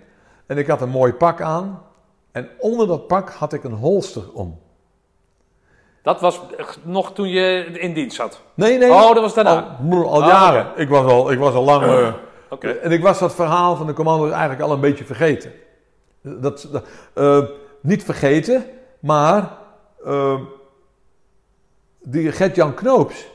En 0.46 0.58
ik 0.58 0.66
had 0.66 0.80
een 0.80 0.88
mooi 0.88 1.12
pak 1.12 1.40
aan. 1.40 1.82
En 2.32 2.48
onder 2.58 2.86
dat 2.86 3.06
pak 3.06 3.30
had 3.30 3.52
ik 3.52 3.64
een 3.64 3.72
holster 3.72 4.32
om. 4.32 4.58
Dat 6.02 6.20
was 6.20 6.40
nog 6.82 7.12
toen 7.12 7.28
je 7.28 7.64
in 7.64 7.92
dienst 7.94 8.16
zat. 8.16 8.40
Nee, 8.54 8.78
nee. 8.78 8.90
Oh, 8.90 9.06
dat 9.14 9.20
was 9.20 9.34
daarna. 9.34 9.78
Al, 9.90 10.10
al 10.10 10.22
Ah, 10.22 10.28
jaren. 10.28 10.66
Ik 10.76 10.88
was 10.88 11.04
al, 11.12 11.30
ik 11.30 11.38
was 11.38 11.54
al 11.54 11.64
lang. 11.64 12.14
Oké. 12.50 12.68
En 12.68 12.90
ik 12.92 13.02
was 13.02 13.18
dat 13.18 13.34
verhaal 13.34 13.76
van 13.76 13.86
de 13.86 13.92
commando's 13.92 14.30
eigenlijk 14.30 14.60
al 14.60 14.72
een 14.72 14.80
beetje 14.80 15.04
vergeten. 15.04 15.52
Dat, 16.22 16.68
dat, 16.72 16.84
eh, 17.14 17.42
niet 17.80 18.04
vergeten, 18.04 18.64
maar 19.00 19.50
eh, 20.04 20.40
die 22.02 22.32
Gert-Jan 22.32 22.74
Knoops, 22.74 23.26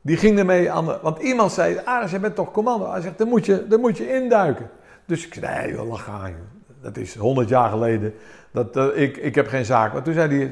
die 0.00 0.16
ging 0.16 0.38
ermee 0.38 0.70
aan 0.70 0.84
de... 0.84 0.98
Want 1.02 1.18
iemand 1.18 1.52
zei, 1.52 1.80
Aris, 1.84 2.10
jij 2.10 2.20
bent 2.20 2.34
toch 2.34 2.50
commando? 2.50 2.90
Hij 2.90 3.00
zegt, 3.00 3.18
daar 3.18 3.26
moet 3.26 3.46
je, 3.46 3.66
daar 3.68 3.78
moet 3.78 3.96
je 3.96 4.14
induiken. 4.14 4.70
Dus 5.06 5.26
ik 5.26 5.34
zei, 5.34 5.58
nee 5.58 5.72
joh, 5.72 5.88
lach 5.88 6.08
aan. 6.08 6.34
Dat 6.82 6.96
is 6.96 7.16
honderd 7.16 7.48
jaar 7.48 7.70
geleden. 7.70 8.14
Dat, 8.50 8.96
ik, 8.96 9.16
ik 9.16 9.34
heb 9.34 9.48
geen 9.48 9.64
zaak. 9.64 9.92
Maar 9.92 10.02
toen 10.02 10.14
zei 10.14 10.28
die 10.28 10.48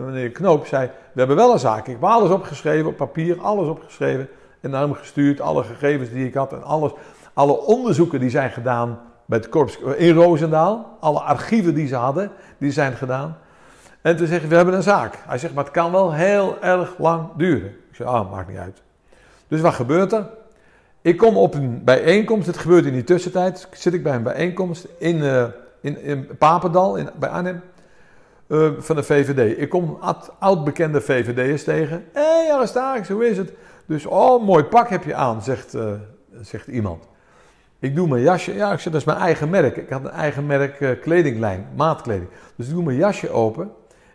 meneer 0.00 0.30
Knoop, 0.30 0.66
zei, 0.66 0.90
we 1.12 1.18
hebben 1.18 1.36
wel 1.36 1.52
een 1.52 1.58
zaak. 1.58 1.86
Ik 1.86 1.92
heb 1.92 2.04
alles 2.04 2.30
opgeschreven, 2.30 2.86
op 2.86 2.96
papier, 2.96 3.40
alles 3.40 3.68
opgeschreven. 3.68 4.28
En 4.60 4.70
naar 4.70 4.80
hem 4.80 4.94
gestuurd, 4.94 5.40
alle 5.40 5.64
gegevens 5.64 6.10
die 6.10 6.26
ik 6.26 6.34
had 6.34 6.52
en 6.52 6.62
alles. 6.62 6.92
Alle 7.32 7.60
onderzoeken 7.60 8.20
die 8.20 8.30
zijn 8.30 8.50
gedaan 8.50 9.00
bij 9.24 9.38
het 9.38 9.48
korps 9.48 9.78
in 9.96 10.14
Roosendaal. 10.14 10.96
Alle 11.00 11.20
archieven 11.20 11.74
die 11.74 11.86
ze 11.86 11.94
hadden, 11.94 12.30
die 12.58 12.72
zijn 12.72 12.92
gedaan. 12.92 13.38
En 14.02 14.16
toen 14.16 14.26
zeg 14.26 14.42
ik, 14.42 14.48
we 14.48 14.56
hebben 14.56 14.74
een 14.74 14.82
zaak. 14.82 15.14
Hij 15.26 15.38
zegt, 15.38 15.54
maar 15.54 15.64
het 15.64 15.72
kan 15.72 15.92
wel 15.92 16.12
heel 16.12 16.62
erg 16.62 16.94
lang 16.98 17.28
duren. 17.36 17.68
Ik 17.68 17.96
zeg, 17.96 18.06
ah, 18.06 18.30
maakt 18.30 18.48
niet 18.48 18.58
uit. 18.58 18.82
Dus 19.48 19.60
wat 19.60 19.74
gebeurt 19.74 20.12
er? 20.12 20.26
Ik 21.02 21.16
kom 21.16 21.36
op 21.36 21.54
een 21.54 21.84
bijeenkomst, 21.84 22.46
het 22.46 22.56
gebeurt 22.58 22.84
in 22.84 22.92
die 22.92 23.04
tussentijd. 23.04 23.68
Zit 23.72 23.94
ik 23.94 24.02
bij 24.02 24.14
een 24.14 24.22
bijeenkomst 24.22 24.86
in, 24.98 25.22
eh, 25.22 25.44
in, 25.80 26.02
in 26.02 26.28
Papendal, 26.38 26.96
in, 26.96 27.08
bij 27.18 27.28
Arnhem, 27.28 27.60
eh, 28.46 28.70
van 28.78 28.96
de 28.96 29.02
VVD. 29.02 29.58
Ik 29.58 29.68
kom 29.68 29.96
oud- 30.00 30.30
oud-bekende 30.38 31.00
VVD'ers 31.00 31.64
tegen. 31.64 32.04
Hé, 32.12 32.20
hey, 32.20 32.52
Aristarchus, 32.52 33.08
hoe 33.08 33.28
is 33.28 33.36
het? 33.38 33.52
Dus, 33.86 34.06
oh, 34.06 34.44
mooi 34.44 34.64
pak 34.64 34.88
heb 34.88 35.04
je 35.04 35.14
aan, 35.14 35.42
zegt, 35.42 35.74
eh, 35.74 35.92
zegt 36.40 36.66
iemand. 36.66 37.04
Ik 37.78 37.94
doe 37.94 38.08
mijn 38.08 38.22
jasje, 38.22 38.54
ja, 38.54 38.72
ik 38.72 38.80
zeg, 38.80 38.92
dat 38.92 39.00
is 39.00 39.06
mijn 39.06 39.18
eigen 39.18 39.50
merk. 39.50 39.76
Ik 39.76 39.90
had 39.90 40.04
een 40.04 40.10
eigen 40.10 40.46
merk 40.46 40.98
kledinglijn, 41.00 41.66
maatkleding. 41.76 42.28
Dus 42.56 42.66
ik 42.66 42.74
doe 42.74 42.84
mijn 42.84 42.96
jasje 42.96 43.30
open 43.30 43.70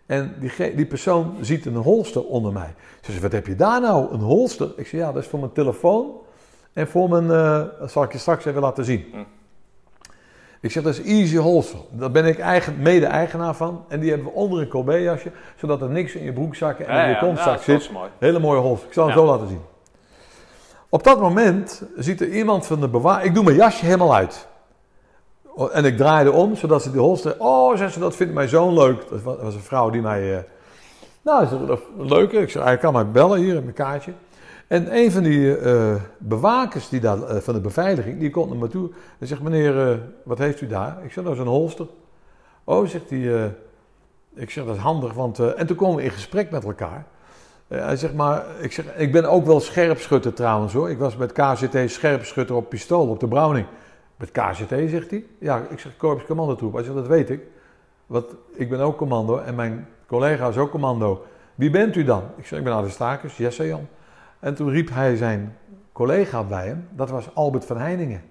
en 0.05 0.35
die, 0.39 0.75
die 0.75 0.85
persoon 0.85 1.35
ziet 1.41 1.65
een 1.65 1.75
holster 1.75 2.23
onder 2.25 2.51
mij. 2.51 2.73
Ze 3.01 3.11
zegt, 3.11 3.23
wat 3.23 3.31
heb 3.31 3.47
je 3.47 3.55
daar 3.55 3.81
nou, 3.81 4.13
een 4.13 4.19
holster? 4.19 4.71
Ik 4.75 4.87
zeg, 4.87 4.99
ja, 4.99 5.11
dat 5.11 5.23
is 5.23 5.29
voor 5.29 5.39
mijn 5.39 5.51
telefoon 5.51 6.11
en 6.73 6.87
voor 6.87 7.09
mijn, 7.09 7.31
eh, 7.31 7.63
dat 7.79 7.91
zal 7.91 8.03
ik 8.03 8.11
je 8.11 8.17
straks 8.17 8.45
even 8.45 8.61
laten 8.61 8.85
zien. 8.85 9.05
Hm. 9.11 9.17
Ik 10.59 10.71
zeg, 10.71 10.83
dat 10.83 10.93
is 10.93 11.01
Easy 11.01 11.35
Holster. 11.37 11.79
Daar 11.89 12.11
ben 12.11 12.25
ik 12.25 12.39
eigen, 12.39 12.75
mede-eigenaar 12.81 13.55
van. 13.55 13.85
En 13.87 13.99
die 13.99 14.09
hebben 14.09 14.27
we 14.27 14.33
onder 14.33 14.61
een 14.61 14.67
colbejasje, 14.67 15.31
zodat 15.55 15.81
er 15.81 15.89
niks 15.89 16.15
in 16.15 16.23
je 16.23 16.33
broekzakken 16.33 16.87
en 16.87 17.03
in 17.03 17.09
je 17.09 17.17
kontzak 17.17 17.45
dat 17.55 17.63
zit. 17.63 17.79
is 17.79 17.89
mooi. 17.89 18.09
Hele 18.19 18.39
mooie 18.39 18.59
holster. 18.59 18.87
Ik 18.87 18.93
zal 18.93 19.07
hem 19.07 19.15
Ja. 19.15 19.19
zo 19.21 19.25
laten 19.27 19.47
zien. 19.47 19.61
Op 20.89 21.03
dat 21.03 21.19
moment 21.19 21.83
ziet 21.97 22.21
er 22.21 22.29
iemand 22.29 22.65
van 22.65 22.79
de 22.79 22.87
bewaar. 22.89 23.25
Ik 23.25 23.33
doe 23.33 23.43
mijn 23.43 23.55
jasje 23.55 23.85
helemaal 23.85 24.15
uit. 24.15 24.47
Oh, 25.55 25.69
En 25.73 25.85
ik 25.85 25.97
draaide 25.97 26.31
om, 26.31 26.55
zodat 26.55 26.83
ze 26.83 26.91
die 26.91 26.99
holster. 26.99 27.35
Oh, 27.37 27.77
zegt 27.77 27.93
ze, 27.93 27.99
dat 27.99 28.15
vindt 28.15 28.33
mijn 28.33 28.47
zoon 28.49 28.73
leuk. 28.73 29.09
Dat 29.09 29.21
wa- 29.21 29.35
was 29.43 29.53
een 29.55 29.61
vrouw 29.61 29.89
die 29.89 30.01
mij. 30.01 30.37
eh, 30.37 30.43
nou, 31.21 31.47
dat 31.67 31.79
is. 32.33 32.39
Ik 32.39 32.49
zeg, 32.49 32.63
hij 32.63 32.77
kan 32.77 32.93
mij 32.93 33.11
bellen 33.11 33.39
hier 33.39 33.55
in 33.55 33.63
mijn 33.63 33.75
kaartje. 33.75 34.11
En 34.67 34.95
een 34.95 35.11
van 35.11 35.23
die 35.23 35.57
eh, 35.57 35.95
bewakers 36.17 36.89
die 36.89 36.99
daar, 36.99 37.21
eh, 37.23 37.37
van 37.41 37.53
de 37.53 37.59
beveiliging, 37.59 38.19
die 38.19 38.29
komt 38.29 38.49
naar 38.49 38.57
me 38.57 38.67
toe. 38.67 38.89
En 39.19 39.27
zegt, 39.27 39.41
meneer, 39.41 39.99
wat 40.23 40.37
heeft 40.37 40.61
u 40.61 40.67
daar? 40.67 40.97
Ik 41.03 41.11
zeg, 41.11 41.23
dat 41.23 41.33
is 41.33 41.39
een 41.39 41.47
holster. 41.47 41.87
Oh, 42.63 42.87
zegt 42.87 43.09
hij. 43.09 43.53
ik 44.35 44.49
zeg, 44.49 44.65
dat 44.65 44.75
is 44.75 44.81
handig, 44.81 45.13
want... 45.13 45.39
en 45.39 45.67
toen 45.67 45.75
komen 45.77 45.95
we 45.95 46.03
in 46.03 46.11
gesprek 46.11 46.51
met 46.51 46.63
elkaar. 46.63 47.05
Hij 47.67 47.95
zegt 47.95 48.13
maar, 48.13 48.45
ik, 48.59 48.71
zeg, 48.71 48.85
ik 48.95 49.11
ben 49.11 49.25
ook 49.29 49.45
wel 49.45 49.59
scherpschutter 49.59 50.33
trouwens 50.33 50.73
hoor. 50.73 50.89
Ik 50.89 50.97
was 50.97 51.15
met 51.15 51.31
KZT 51.31 51.77
scherpschutter 51.85 52.55
op 52.55 52.69
pistool, 52.69 53.07
op 53.09 53.19
de 53.19 53.27
Browning. 53.27 53.65
Met 54.15 54.31
KZT, 54.31 54.89
zegt 54.89 55.09
hij. 55.09 55.25
Ja, 55.39 55.65
ik 55.69 55.79
zeg 55.79 55.97
korps 55.97 56.25
commandotroep. 56.25 56.73
Hij 56.73 56.83
zegt, 56.83 56.95
dat 56.95 57.07
weet 57.07 57.29
ik. 57.29 57.41
Want 58.05 58.25
ik 58.53 58.69
ben 58.69 58.79
ook 58.79 58.97
commando 58.97 59.37
en 59.37 59.55
mijn 59.55 59.87
collega 60.07 60.47
is 60.47 60.57
ook 60.57 60.71
commando. 60.71 61.25
Wie 61.55 61.69
bent 61.69 61.95
u 61.95 62.03
dan? 62.03 62.23
Ik 62.37 62.45
zeg, 62.45 62.59
ik 62.59 62.65
ben 62.65 62.73
Aristarchus, 62.73 63.37
Jesse 63.37 63.67
Jan. 63.67 63.87
En 64.39 64.55
toen 64.55 64.69
riep 64.69 64.89
hij 64.89 65.15
zijn 65.15 65.57
collega 65.91 66.43
bij 66.43 66.67
hem. 66.67 66.87
Dat 66.91 67.09
was 67.09 67.29
Albert 67.33 67.65
van 67.65 67.77
Heiningen. 67.77 68.21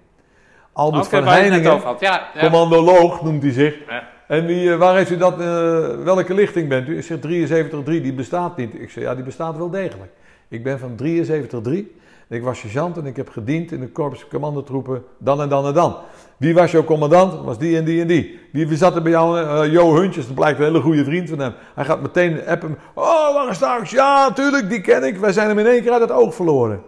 Albert 0.71 1.07
van 1.07 1.23
Heiningen. 1.27 1.81
Ja, 1.99 2.29
ja. 2.33 2.39
commandoloog 2.39 3.21
noemt 3.23 3.43
hij 3.43 3.51
zich. 3.51 3.77
Ja. 3.87 4.07
En 4.27 4.45
wie, 4.45 4.71
eh, 4.71 4.77
waar 4.77 4.95
heeft 4.95 5.11
u 5.11 5.17
dat, 5.17 5.39
eh, 5.39 6.03
welke 6.03 6.33
lichting 6.33 6.69
bent 6.69 6.87
u? 6.87 6.97
Ik 6.97 7.03
zeg 7.03 7.19
73-3, 7.19 8.01
die 8.01 8.13
bestaat 8.13 8.57
niet. 8.57 8.73
Ik 8.73 8.89
zeg, 8.89 9.03
ja, 9.03 9.15
die 9.15 9.23
bestaat 9.23 9.57
wel 9.57 9.69
degelijk. 9.69 10.11
Ik 10.47 10.63
ben 10.63 10.79
van 10.79 10.95
73-3. 10.95 11.95
Ik 12.27 12.43
was 12.43 12.59
sergeant 12.59 12.97
en 12.97 13.05
ik 13.05 13.15
heb 13.15 13.29
gediend 13.29 13.71
in 13.71 13.79
de 13.79 13.87
korps 13.87 14.27
commandotroepen 14.27 15.03
dan 15.17 15.41
en 15.41 15.49
dan 15.49 15.65
en 15.65 15.73
dan. 15.73 15.95
Wie 16.37 16.53
was 16.53 16.71
jouw 16.71 16.83
commandant? 16.83 17.43
Was 17.43 17.57
die 17.57 17.77
en 17.77 17.85
die 17.85 18.01
en 18.01 18.07
die. 18.07 18.39
Wie 18.51 18.75
zat 18.77 18.95
er 18.95 19.01
bij 19.01 19.11
jou? 19.11 19.39
Eh, 19.39 19.71
Jo 19.71 19.95
Huntjes, 19.95 20.25
dat 20.25 20.35
blijkt 20.35 20.59
een 20.59 20.65
hele 20.65 20.81
goede 20.81 21.03
vriend 21.03 21.29
van 21.29 21.39
hem. 21.39 21.53
Hij 21.75 21.85
gaat 21.85 22.01
meteen 22.01 22.47
appen. 22.47 22.77
Oh, 22.93 23.33
waar 23.33 23.81
is? 23.81 23.91
Ja, 23.91 24.31
tuurlijk, 24.31 24.69
die 24.69 24.81
ken 24.81 25.03
ik. 25.03 25.17
Wij 25.17 25.31
zijn 25.31 25.47
hem 25.47 25.59
in 25.59 25.65
één 25.65 25.81
keer 25.81 25.91
uit 25.91 26.01
het 26.01 26.11
oog 26.11 26.35
verloren. 26.35 26.81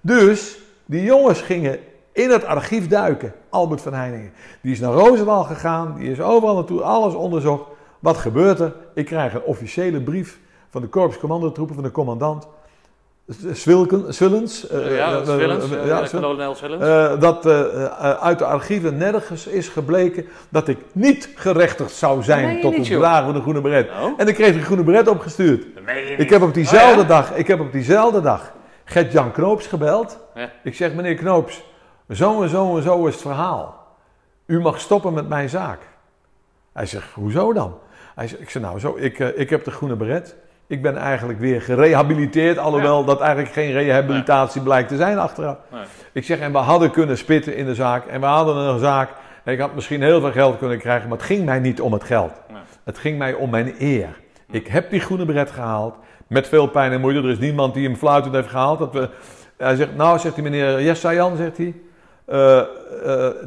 Dus 0.00 0.58
die 0.84 1.02
jongens 1.02 1.40
gingen 1.40 1.78
in 2.12 2.30
het 2.30 2.44
archief 2.44 2.88
duiken. 2.88 3.32
Albert 3.48 3.80
van 3.80 3.92
Heiningen. 3.94 4.32
Die 4.60 4.72
is 4.72 4.80
naar 4.80 4.92
Roosendaal 4.92 5.44
gegaan. 5.44 5.94
Die 5.98 6.10
is 6.10 6.20
overal 6.20 6.54
naartoe. 6.54 6.82
Alles 6.82 7.14
onderzocht. 7.14 7.64
Wat 8.00 8.16
gebeurt 8.16 8.60
er? 8.60 8.74
Ik 8.94 9.04
krijg 9.04 9.34
een 9.34 9.42
officiële 9.42 10.02
brief 10.02 10.38
van 10.68 10.80
de 10.80 10.88
korpscommandotroepen 10.88 11.74
van 11.74 11.84
de 11.84 11.90
commandant. 11.90 12.48
Swilken, 13.52 14.14
Swillens. 14.14 14.66
ja, 14.70 15.10
dat 15.10 15.26
ja, 15.26 16.06
Swillens. 16.06 16.12
uit 18.20 18.38
de 18.38 18.44
archieven 18.44 18.96
nergens 18.96 19.46
is 19.46 19.68
gebleken 19.68 20.26
dat 20.48 20.68
ik 20.68 20.78
niet 20.92 21.30
gerechtigd 21.34 21.90
zou 21.90 22.22
zijn 22.22 22.60
tot 22.60 22.76
het 22.76 22.86
joh. 22.86 23.00
dragen 23.00 23.24
van 23.24 23.34
de 23.34 23.40
groene 23.40 23.60
beret. 23.60 23.88
Oh. 23.90 24.12
En 24.16 24.28
ik 24.28 24.34
kreeg 24.34 24.54
een 24.54 24.62
groene 24.62 24.82
beret 24.82 25.08
opgestuurd. 25.08 25.66
Ik 26.16 26.30
heb 26.30 26.42
op 26.42 26.54
diezelfde 26.54 27.00
Oh, 27.00 27.08
ja? 27.08 27.08
dag, 27.08 27.34
ik 27.34 27.46
heb 27.46 27.60
op 27.60 27.72
diezelfde 27.72 28.20
dag 28.20 28.52
Gert-Jan 28.84 29.32
Knoops 29.32 29.66
gebeld. 29.66 30.18
Ja. 30.34 30.50
Ik 30.62 30.74
zeg, 30.74 30.94
meneer 30.94 31.14
Knoops, 31.14 31.64
zo 32.10 32.42
en 32.42 32.48
zo 32.48 32.76
en 32.76 32.82
zo 32.82 33.06
is 33.06 33.12
het 33.12 33.22
verhaal. 33.22 33.86
U 34.46 34.60
mag 34.60 34.80
stoppen 34.80 35.12
met 35.12 35.28
mijn 35.28 35.48
zaak. 35.48 35.78
Hij 36.72 36.86
zegt, 36.86 37.12
hoezo 37.12 37.52
dan? 37.52 37.78
Hij 38.14 38.28
zegt, 38.28 38.40
ik 38.42 38.50
zeg, 38.50 38.62
nou 38.62 38.78
zo, 38.78 38.96
ik, 38.98 39.18
eh, 39.18 39.38
ik 39.38 39.50
heb 39.50 39.64
de 39.64 39.70
groene 39.70 39.96
beret. 39.96 40.36
Ik 40.66 40.82
ben 40.82 40.96
eigenlijk 40.96 41.38
weer 41.38 41.62
gerehabiliteerd, 41.62 42.58
alhoewel 42.58 43.04
dat 43.04 43.20
eigenlijk 43.20 43.52
geen 43.52 43.72
rehabilitatie 43.72 44.62
blijkt 44.62 44.88
te 44.88 44.96
zijn 44.96 45.18
achteraf. 45.18 45.56
Nee. 45.72 45.82
Ik 46.12 46.24
zeg, 46.24 46.38
en 46.38 46.52
we 46.52 46.58
hadden 46.58 46.90
kunnen 46.90 47.18
spitten 47.18 47.56
in 47.56 47.66
de 47.66 47.74
zaak. 47.74 48.06
En 48.06 48.20
we 48.20 48.26
hadden 48.26 48.56
een 48.56 48.78
zaak. 48.78 49.10
En 49.44 49.52
ik 49.52 49.60
had 49.60 49.74
misschien 49.74 50.02
heel 50.02 50.20
veel 50.20 50.32
geld 50.32 50.58
kunnen 50.58 50.78
krijgen, 50.78 51.08
maar 51.08 51.18
het 51.18 51.26
ging 51.26 51.44
mij 51.44 51.58
niet 51.58 51.80
om 51.80 51.92
het 51.92 52.04
geld. 52.04 52.32
Nee. 52.48 52.60
Het 52.84 52.98
ging 52.98 53.18
mij 53.18 53.32
om 53.34 53.50
mijn 53.50 53.74
eer. 53.78 54.08
Ik 54.50 54.66
heb 54.66 54.90
die 54.90 55.00
groene 55.00 55.24
beret 55.24 55.50
gehaald. 55.50 55.94
Met 56.26 56.48
veel 56.48 56.66
pijn 56.66 56.92
en 56.92 57.00
moeite. 57.00 57.20
Er 57.20 57.30
is 57.30 57.38
niemand 57.38 57.74
die 57.74 57.86
hem 57.86 57.96
fluitend 57.96 58.34
heeft 58.34 58.48
gehaald. 58.48 58.78
Dat 58.78 58.92
we, 58.92 59.08
hij 59.56 59.76
zegt, 59.76 59.96
nou, 59.96 60.18
zegt 60.18 60.34
hij 60.34 60.44
meneer 60.44 60.82
Jessayan, 60.82 61.36
zegt 61.36 61.56
hij. 61.56 61.74
eh, 62.24 62.58
eh, 62.58 62.66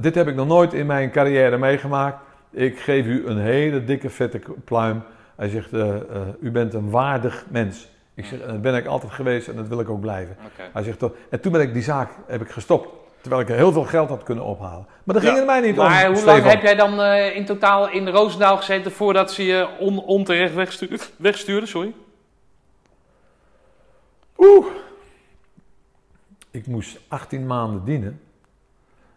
dit 0.01 0.15
heb 0.15 0.28
ik 0.28 0.36
nog 0.36 0.47
nooit 0.47 0.74
in 0.74 0.86
mijn 0.86 1.11
carrière 1.11 1.57
meegemaakt. 1.57 2.17
Ik 2.51 2.80
geef 2.80 3.05
u 3.05 3.28
een 3.28 3.39
hele 3.39 3.84
dikke 3.84 4.09
vette 4.09 4.41
pluim. 4.65 5.01
Hij 5.40 5.50
zegt, 5.50 5.74
eh, 5.74 5.96
eh, 5.96 6.02
u 6.40 6.52
bent 6.52 6.74
een 6.74 6.90
waardig 6.90 7.46
mens. 7.50 7.88
Ik 8.14 8.26
zeg, 8.26 8.40
dat 8.46 8.62
ben 8.62 8.76
ik 8.76 8.86
altijd 8.86 9.12
geweest 9.12 9.48
en 9.48 9.56
dat 9.56 9.68
wil 9.68 9.80
ik 9.80 9.90
ook 9.90 10.02
blijven. 10.02 10.38
Hij 10.74 10.84
zegt, 10.84 11.00
toch- 11.00 11.14
en 11.30 11.40
toen 11.42 11.52
ben 11.52 11.62
ik 11.62 11.74
die 11.74 11.84
zaak 11.84 12.12
heb 12.28 12.42
ik 12.42 12.50
gestopt. 12.50 12.90
Terwijl 13.22 13.42
ik 13.42 13.50
er 13.50 13.56
heel 13.56 13.72
veel 13.72 13.84
geld 13.84 14.10
had 14.10 14.24
kunnen 14.24 14.44
ophalen. 14.44 14.86
Maar 15.04 15.16
dat 15.16 15.24
ging 15.24 15.36
Ja. 15.36 15.40
er 15.40 15.46
mij 15.46 15.60
niet 15.62 15.80
om. 15.80 15.86
Maar 15.86 16.06
hoe 16.06 16.16
Stefan. 16.16 16.34
lang 16.40 16.52
heb 16.52 16.62
jij 16.62 16.76
dan 16.76 17.02
eh, 17.02 17.36
in 17.36 17.46
totaal 17.46 17.90
in 17.90 18.08
Roosendaal 18.08 18.58
gezeten 18.58 18.92
voordat 18.92 19.32
ze 19.32 19.44
je 19.44 19.68
on, 19.80 20.00
onterecht 20.04 20.54
wegstuurden? 20.54 21.00
wegstuurden 21.18 21.70
sorry. 21.70 21.94
Oeh. 24.38 24.66
Ik 26.52 26.68
moest 26.68 27.00
18 27.08 27.48
maanden 27.48 27.84
dienen. 27.84 28.22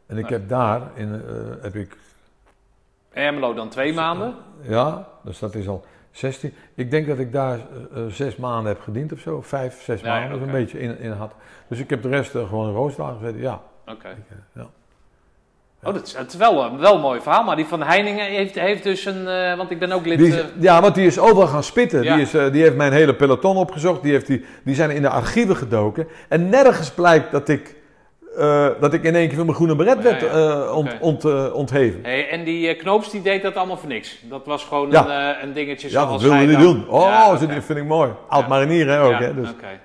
En 0.07 0.19
ik 0.19 0.29
heb 0.29 0.49
daar, 0.49 0.83
in, 0.95 1.15
eh, 1.15 1.63
heb 1.63 1.75
ik, 1.75 1.97
Ermelo 3.13 3.55
dan 3.55 3.69
twee 3.69 3.93
maanden. 3.93 4.35
ja, 4.63 5.09
dus 5.25 5.39
dat 5.39 5.55
is 5.55 5.69
al 5.69 5.85
16. 6.13 6.55
Ik 6.75 6.91
denk 6.91 7.07
dat 7.07 7.19
ik 7.19 7.33
daar 7.33 7.59
eh, 7.59 8.03
eh, 8.05 8.11
zes 8.11 8.37
maanden 8.37 8.73
heb 8.73 8.81
gediend 8.83 9.13
of 9.13 9.19
zo. 9.21 9.41
Vijf, 9.43 9.83
zes 9.83 10.01
Ja, 10.01 10.09
maanden, 10.19 10.39
ja, 10.39 10.43
oké. 10.43 10.53
beetje 10.53 10.79
in, 10.81 10.99
in 10.99 11.11
had. 11.11 11.33
Dus 11.69 11.79
ik 11.79 11.91
heb 11.91 12.03
de 12.03 12.09
rest 12.09 12.35
eh, 12.35 12.49
gewoon 12.49 12.69
in 12.69 12.75
Roosendaal 12.75 13.17
gezeten, 13.21 13.41
ja. 13.41 13.61
Oké. 13.87 14.09
Ja. 14.55 14.67
Oh, 15.85 15.95
dat 15.95 16.07
is, 16.07 16.17
het 16.17 16.33
is 16.33 16.37
wel, 16.39 16.65
een- 16.65 16.79
wel 16.79 16.95
een 16.95 17.01
mooi 17.01 17.21
verhaal. 17.21 17.45
Maar 17.45 17.57
die 17.57 17.65
van 17.67 17.83
Heiningen 17.83 18.27
heeft, 18.27 18.55
heeft 18.55 18.83
dus 18.83 19.05
een... 19.05 19.25
want 19.57 19.71
ik 19.71 19.79
ben 19.79 19.93
ook 19.93 20.07
lid... 20.07 20.19
Die 20.19 20.29
is- 20.37 20.45
ja, 20.59 20.81
want 20.81 20.95
die 20.95 21.07
is 21.07 21.19
overal 21.19 21.47
gaan 21.49 21.63
spitten. 21.63 22.03
Die, 22.03 22.11
is, 22.21 22.31
die 22.31 22.63
heeft 22.63 22.77
mijn 22.77 22.93
hele 22.93 23.15
peloton 23.15 23.57
opgezocht. 23.57 24.03
Die, 24.03 24.13
heeft 24.13 24.27
die, 24.27 24.45
die 24.65 24.75
zijn 24.75 24.91
in 24.91 25.03
de 25.03 25.09
archieven 25.09 25.57
gedoken. 25.57 26.07
En 26.29 26.49
nergens 26.49 26.91
blijkt 26.91 27.31
dat 27.33 27.49
ik, 27.49 27.75
eh, 28.37 28.69
dat 28.81 28.93
ik 28.93 29.03
in 29.03 29.15
één 29.15 29.27
keer 29.27 29.37
van 29.37 29.45
mijn 29.45 29.57
groene 29.57 29.77
beret 29.77 30.03
werd 30.03 30.21
ja. 30.21 30.27
eh, 30.27 30.77
ont, 30.77 30.91
ont, 31.01 31.25
eh, 31.25 31.55
ontheven. 31.55 32.01
hey, 32.03 32.29
en 32.29 32.45
die 32.45 32.75
Knoops 32.75 33.11
die 33.11 33.23
deed 33.23 33.43
dat 33.43 33.57
allemaal 33.57 33.77
voor 33.77 33.89
niks. 33.89 34.19
Dat 34.23 34.47
was 34.47 34.65
gewoon 34.65 34.91
Ja. 34.91 35.07
een, 35.39 35.49
een 35.49 35.53
dingetje 35.53 35.89
Ja, 35.91 35.95
dat 35.95 36.07
zoals 36.07 36.23
wilden 36.23 36.55
hij 36.55 36.63
doen. 36.63 36.89
Oh, 36.89 37.39
die 37.39 37.61
vind 37.61 37.79
ik 37.79 37.85
mooi. 37.85 38.11
Oud 38.29 38.49
marinier 38.49 38.89
hè, 38.89 39.03
ook. 39.03 39.11
Ja, 39.11 39.21
hè, 39.21 39.35
dus, 39.35 39.51
Oké. 39.51 39.81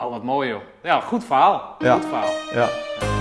Oh, 0.00 0.10
wat 0.10 0.22
mooi 0.22 0.48
joh. 0.48 0.60
Ja, 0.82 1.00
goed 1.00 1.24
verhaal. 1.24 1.76
Goed 1.78 2.04
verhaal. 2.06 2.30
ja. 2.54 3.17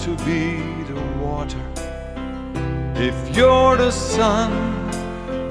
To 0.00 0.16
be 0.24 0.56
the 0.84 0.98
water. 1.22 1.60
If 2.94 3.36
you're 3.36 3.76
the 3.76 3.90
sun, 3.90 4.50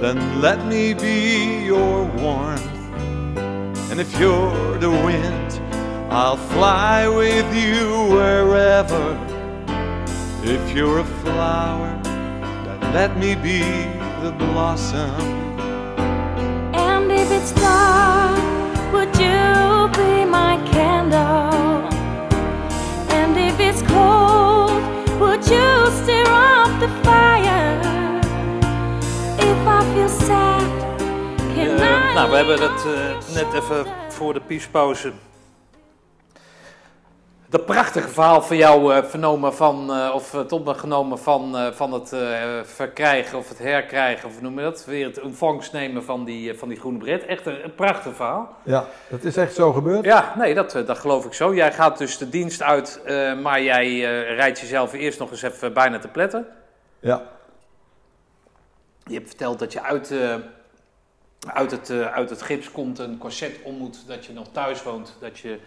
then 0.01 0.41
let 0.41 0.65
me 0.65 0.95
be 0.95 1.63
your 1.65 2.05
warmth. 2.17 2.65
And 3.91 3.99
if 3.99 4.19
you're 4.19 4.79
the 4.79 4.89
wind, 4.89 5.51
I'll 6.11 6.37
fly 6.37 7.07
with 7.07 7.45
you 7.55 8.07
wherever. 8.15 9.05
If 10.43 10.75
you're 10.75 10.99
a 10.99 11.05
flower, 11.21 11.99
then 12.03 12.79
let 12.91 13.17
me 13.19 13.35
be 13.35 13.61
the 14.23 14.33
blossom. 14.35 15.21
And 16.73 17.11
if 17.11 17.29
it's 17.29 17.51
dark, 17.51 18.18
you 25.49 25.91
stir 26.03 26.25
up 26.27 26.79
the 26.79 26.89
fire? 27.03 27.79
If 29.37 29.67
I 29.67 29.93
feel 29.93 30.09
sad, 30.09 30.99
can 31.55 31.79
I 31.79 32.13
nou, 32.13 32.29
we 32.29 32.35
hebben 32.35 32.61
on 32.61 32.75
eh, 32.75 33.33
net 33.33 33.53
even 33.53 33.85
voor 34.09 34.33
de 34.33 34.41
piespauze. 34.41 35.11
Dat 37.49 37.65
prachtige 37.65 38.07
verhaal 38.09 38.41
van 38.41 38.57
jou 38.57 38.93
eh, 38.95 39.03
vernomen 39.03 39.53
van, 39.55 39.93
eh, 39.93 40.11
of 40.13 40.31
het 40.31 40.51
opgenomen 40.51 41.19
van, 41.19 41.57
eh, 41.57 41.71
van 41.71 41.93
het 41.93 42.13
eh, 42.13 42.59
verkrijgen 42.63 43.37
of 43.37 43.49
het 43.49 43.59
herkrijgen, 43.59 44.29
of 44.29 44.41
noem 44.41 44.55
je 44.57 44.61
dat? 44.61 44.85
Weer 44.85 45.05
het 45.05 45.21
ontvangst 45.21 45.73
nemen 45.73 46.03
van 46.03 46.25
die, 46.25 46.51
eh, 46.51 46.57
van 46.57 46.67
die 46.69 46.79
groene 46.79 46.97
bret. 46.97 47.25
Echt 47.25 47.45
een, 47.45 47.63
een 47.63 47.75
prachtig 47.75 48.15
verhaal. 48.15 48.55
ja, 48.63 48.85
dat 49.09 49.23
is 49.23 49.37
echt 49.37 49.53
zo 49.55 49.71
gebeurd. 49.73 50.05
Ja, 50.05 50.33
nee, 50.37 50.53
dat, 50.53 50.75
eh, 50.75 50.85
dat 50.85 50.97
geloof 50.97 51.25
ik 51.25 51.33
zo. 51.33 51.53
Jij 51.55 51.73
gaat 51.73 51.97
dus 51.97 52.17
de 52.17 52.29
dienst 52.29 52.61
uit, 52.61 53.01
eh, 53.05 53.39
maar 53.39 53.61
jij 53.61 53.85
eh, 53.85 54.35
rijdt 54.35 54.59
jezelf 54.59 54.93
eerst 54.93 55.19
nog 55.19 55.31
eens 55.31 55.41
even 55.41 55.73
bijna 55.73 55.99
te 55.99 56.07
pletten. 56.07 56.47
Ja. 56.99 57.23
Je 59.05 59.13
hebt 59.13 59.27
verteld 59.27 59.59
dat 59.59 59.73
je 59.73 59.81
uit, 59.81 60.11
eh, 60.11 60.35
uit, 61.53 61.71
het, 61.71 61.89
eh, 61.89 62.13
uit 62.13 62.29
het 62.29 62.41
gips 62.41 62.71
komt, 62.71 62.99
een 62.99 63.17
corset 63.17 63.59
om 63.63 63.75
moet, 63.75 64.07
dat 64.07 64.25
je 64.25 64.33
nog 64.33 64.47
thuis 64.51 64.83
woont, 64.83 65.17
dat 65.19 65.39
je 65.39 65.59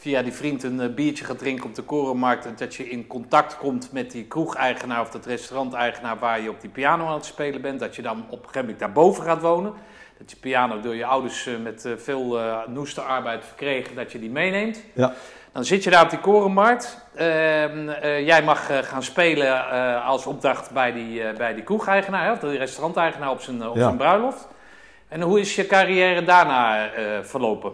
via 0.00 0.22
die 0.22 0.32
vriend 0.32 0.62
een 0.62 0.80
eh, 0.80 0.94
biertje 0.94 1.24
gaat 1.24 1.38
drinken 1.38 1.64
op 1.64 1.74
de 1.74 1.82
korenmarkt 1.82 2.46
en 2.46 2.54
dat 2.56 2.74
je 2.74 2.90
in 2.90 3.06
contact 3.06 3.56
komt 3.56 3.92
met 3.92 4.10
die 4.10 4.24
kroegeigenaar 4.24 5.00
of 5.00 5.10
dat 5.10 5.26
restauranteigenaar 5.26 6.18
waar 6.18 6.40
je 6.40 6.50
op 6.50 6.60
die 6.60 6.70
piano 6.70 7.06
aan 7.06 7.14
het 7.14 7.24
spelen 7.24 7.60
bent, 7.60 7.80
dat 7.80 7.96
je 7.96 8.02
dan 8.02 8.18
op 8.18 8.38
een 8.38 8.38
gegeven 8.38 8.60
moment 8.60 8.78
daarboven 8.78 9.24
gaat 9.24 9.40
wonen. 9.40 9.72
Dat 10.20 10.30
je 10.30 10.36
piano 10.36 10.80
door 10.80 10.94
je 10.94 11.04
ouders 11.04 11.46
eh, 11.46 11.54
met 11.62 11.84
eh, 11.84 11.92
veel 11.96 12.38
noeste 12.66 13.00
arbeid 13.00 13.44
verkregen, 13.44 13.96
dat 13.96 14.12
je 14.12 14.18
die 14.18 14.30
meeneemt. 14.30 14.82
Ja. 14.92 15.12
Dan 15.52 15.64
zit 15.64 15.84
je 15.84 15.90
daar 15.90 16.04
op 16.04 16.10
die 16.10 16.18
korenmarkt. 16.18 17.06
Ehm, 17.14 17.88
eh, 17.88 18.26
jij 18.26 18.42
mag 18.42 18.86
gaan 18.88 19.02
spelen 19.02 19.68
als 20.02 20.26
opdracht 20.26 20.70
bij 20.70 20.92
die, 20.92 21.32
bij 21.32 21.54
die 21.54 21.64
kroegeigenaar, 21.64 22.32
of 22.32 22.38
de 22.38 22.56
restauranteigenaar 22.56 23.30
op 23.30 23.40
zijn, 23.40 23.68
op 23.68 23.76
Ja. 23.76 23.82
zijn 23.82 23.96
bruiloft. 23.96 24.48
En 25.08 25.20
hoe 25.20 25.40
is 25.40 25.54
je 25.54 25.66
carrière 25.66 26.24
daarna 26.24 26.90
verlopen? 27.22 27.72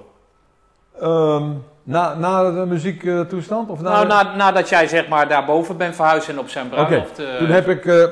Ehm, 1.00 1.50
na, 1.86 2.14
na 2.14 2.50
de 2.50 2.66
muziektoestand? 2.66 3.70
Of 3.70 3.80
na 3.80 3.90
Nou, 3.90 4.06
na, 4.06 4.36
nadat 4.36 4.68
jij 4.68 4.86
zeg 4.88 5.08
maar 5.08 5.28
daarboven 5.28 5.76
bent 5.76 5.94
verhuisd 5.94 6.28
en 6.28 6.38
op 6.38 6.48
zijn 6.48 6.68
bruiloft... 6.68 7.18
eh, 7.18 7.36
Toen 7.36 7.48
heb 7.48 7.68
ik, 7.68 7.84
eh, 7.86 8.04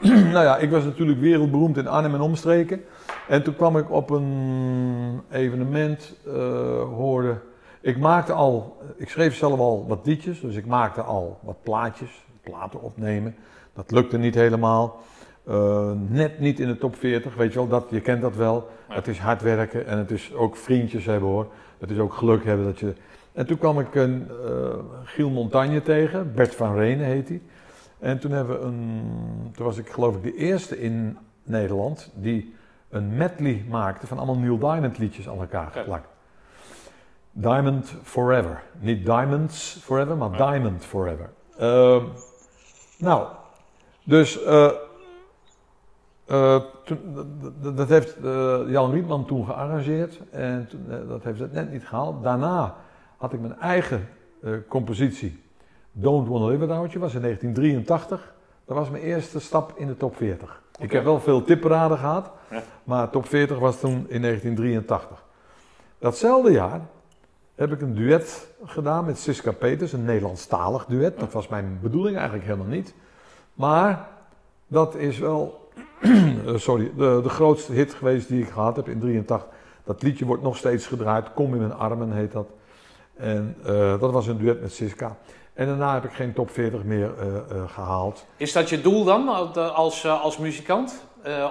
nou 0.34 0.44
ja, 0.44 0.56
ik 0.56 0.70
was 0.70 0.84
natuurlijk 0.84 1.20
wereldberoemd 1.20 1.76
in 1.76 1.86
Arnhem 1.88 2.14
en 2.14 2.20
omstreken. 2.20 2.84
En 3.28 3.42
toen 3.42 3.56
kwam 3.56 3.76
ik 3.76 3.90
op 3.90 4.10
een 4.10 5.20
evenement, 5.30 6.14
eh, 6.26 6.32
hoorde, 6.82 7.34
ik 7.80 7.98
maakte 7.98 8.32
al, 8.32 8.82
ik 8.96 9.08
schreef 9.08 9.36
zelf 9.36 9.58
al 9.58 9.84
wat 9.88 10.00
liedjes, 10.06 10.40
dus 10.40 10.54
ik 10.54 10.66
maakte 10.66 11.00
al 11.02 11.38
wat 11.42 11.62
plaatjes, 11.62 12.10
platen 12.42 12.82
opnemen. 12.82 13.36
Dat 13.74 13.90
lukte 13.90 14.18
niet 14.18 14.34
helemaal. 14.34 15.00
Net 16.08 16.40
niet 16.40 16.60
in 16.60 16.66
de 16.66 16.78
top 16.78 16.96
40, 16.96 17.34
weet 17.34 17.52
je 17.52 17.58
wel, 17.58 17.68
dat, 17.68 17.84
je 17.90 18.00
kent 18.00 18.20
dat 18.20 18.36
wel. 18.36 18.68
Ja. 18.88 18.94
Het 18.94 19.08
is 19.08 19.18
hard 19.18 19.42
werken 19.42 19.86
en 19.86 19.98
het 19.98 20.10
is 20.10 20.34
ook 20.34 20.56
vriendjes 20.56 21.04
hebben 21.06 21.28
hoor. 21.28 21.46
Het 21.78 21.90
is 21.90 21.98
ook 21.98 22.14
geluk 22.14 22.44
hebben 22.44 22.66
dat 22.66 22.78
je... 22.78 22.94
En 23.32 23.46
toen 23.46 23.58
kwam 23.58 23.80
ik 23.80 23.94
een 23.94 24.28
eh, 24.44 24.74
Giel 25.04 25.30
Montagne 25.30 25.82
tegen, 25.82 26.34
Bert 26.34 26.54
van 26.54 26.74
Renen 26.76 27.06
heet 27.06 27.28
hij. 27.28 27.42
En 27.98 28.18
toen, 28.18 28.30
hebben 28.30 28.60
we 28.60 28.66
een, 28.66 29.02
toen 29.56 29.64
was 29.66 29.78
ik 29.78 29.88
geloof 29.88 30.16
ik 30.16 30.22
de 30.22 30.34
eerste 30.34 30.80
in 30.80 31.18
Nederland 31.42 32.10
die 32.14 32.54
een 32.88 33.16
medley 33.16 33.64
maakte 33.68 34.06
van 34.06 34.16
allemaal 34.16 34.38
Neil 34.38 34.58
Diamond 34.58 34.98
liedjes 34.98 35.28
aan 35.28 35.38
elkaar 35.40 35.70
geplakt. 35.70 36.08
Diamond 37.32 37.94
Forever. 38.02 38.62
Niet 38.78 39.04
Diamonds 39.04 39.78
Forever, 39.82 40.16
maar. 40.16 40.36
Diamond 40.36 40.84
Forever. 40.84 41.30
Ehm, 41.58 42.04
nou, 42.98 43.26
dus 44.04 44.42
eh, 44.42 44.70
eh, 46.26 46.60
toen- 46.84 47.26
dat 47.60 47.88
heeft 47.88 48.16
Jan 48.66 48.90
Rietman 48.90 49.24
toen 49.26 49.46
gearrangeerd 49.46 50.20
en 50.30 50.66
toen, 50.68 51.08
dat 51.08 51.22
heeft 51.24 51.40
het 51.40 51.52
net 51.52 51.70
niet 51.72 51.86
gehaald. 51.86 52.22
Daarna 52.22 52.74
had 53.20 53.32
ik 53.32 53.40
mijn 53.40 53.58
eigen 53.58 54.08
eh, 54.42 54.52
compositie, 54.68 55.42
Don't 55.92 56.28
Wanna 56.28 56.46
Live 56.46 56.58
Without 56.58 56.92
You, 56.92 57.04
was 57.04 57.14
in 57.14 57.20
1983. 57.20 58.34
Dat 58.64 58.76
was 58.76 58.90
mijn 58.90 59.02
eerste 59.02 59.40
stap 59.40 59.72
in 59.76 59.86
de 59.86 59.96
top 59.96 60.16
40. 60.16 60.62
Ik 60.78 60.92
heb 60.92 61.04
wel 61.04 61.20
veel 61.20 61.44
tipperaden 61.44 61.98
gehad, 61.98 62.30
Ja. 62.50 62.62
maar 62.84 63.10
top 63.10 63.26
40 63.26 63.58
was 63.58 63.80
toen 63.80 64.06
in 64.08 64.20
1983. 64.22 65.24
Datzelfde 65.98 66.50
jaar 66.52 66.80
heb 67.54 67.72
ik 67.72 67.80
een 67.80 67.94
duet 67.94 68.48
gedaan 68.64 69.04
met 69.04 69.18
Siska 69.18 69.52
Peters, 69.52 69.92
een 69.92 70.04
Nederlandstalig 70.04 70.84
duet. 70.86 71.18
Dat 71.18 71.32
was 71.32 71.48
mijn 71.48 71.78
bedoeling 71.82 72.16
eigenlijk 72.16 72.46
helemaal 72.46 72.66
niet. 72.66 72.94
Maar 73.54 74.08
dat 74.66 74.94
is 74.94 75.18
wel, 75.18 75.68
eh, 76.02 76.56
sorry, 76.56 76.92
de, 76.96 77.20
de 77.22 77.28
grootste 77.28 77.72
hit 77.72 77.94
geweest 77.94 78.28
die 78.28 78.42
ik 78.42 78.48
gehad 78.48 78.76
heb 78.76 78.88
in 78.88 79.00
83. 79.00 79.46
Dat 79.84 80.02
liedje 80.02 80.24
wordt 80.24 80.42
nog 80.42 80.56
steeds 80.56 80.86
gedraaid. 80.86 81.32
Kom 81.32 81.52
in 81.52 81.58
mijn 81.58 81.74
armen 81.74 82.12
heet 82.12 82.32
dat. 82.32 82.48
En 83.20 83.56
eh, 83.64 84.00
dat 84.00 84.12
was 84.12 84.26
een 84.26 84.38
duet 84.38 84.60
met 84.60 84.72
Siska. 84.72 85.16
En 85.54 85.66
daarna 85.66 85.94
heb 85.94 86.04
ik 86.04 86.12
geen 86.12 86.32
top 86.32 86.50
40 86.50 86.82
meer 86.84 87.10
eh, 87.18 87.26
eh, 87.26 87.62
gehaald. 87.66 88.24
Is 88.36 88.52
dat 88.52 88.68
je 88.68 88.80
doel 88.80 89.04
dan 89.04 89.28
als, 89.74 90.06
als 90.06 90.38
muzikant? 90.38 91.04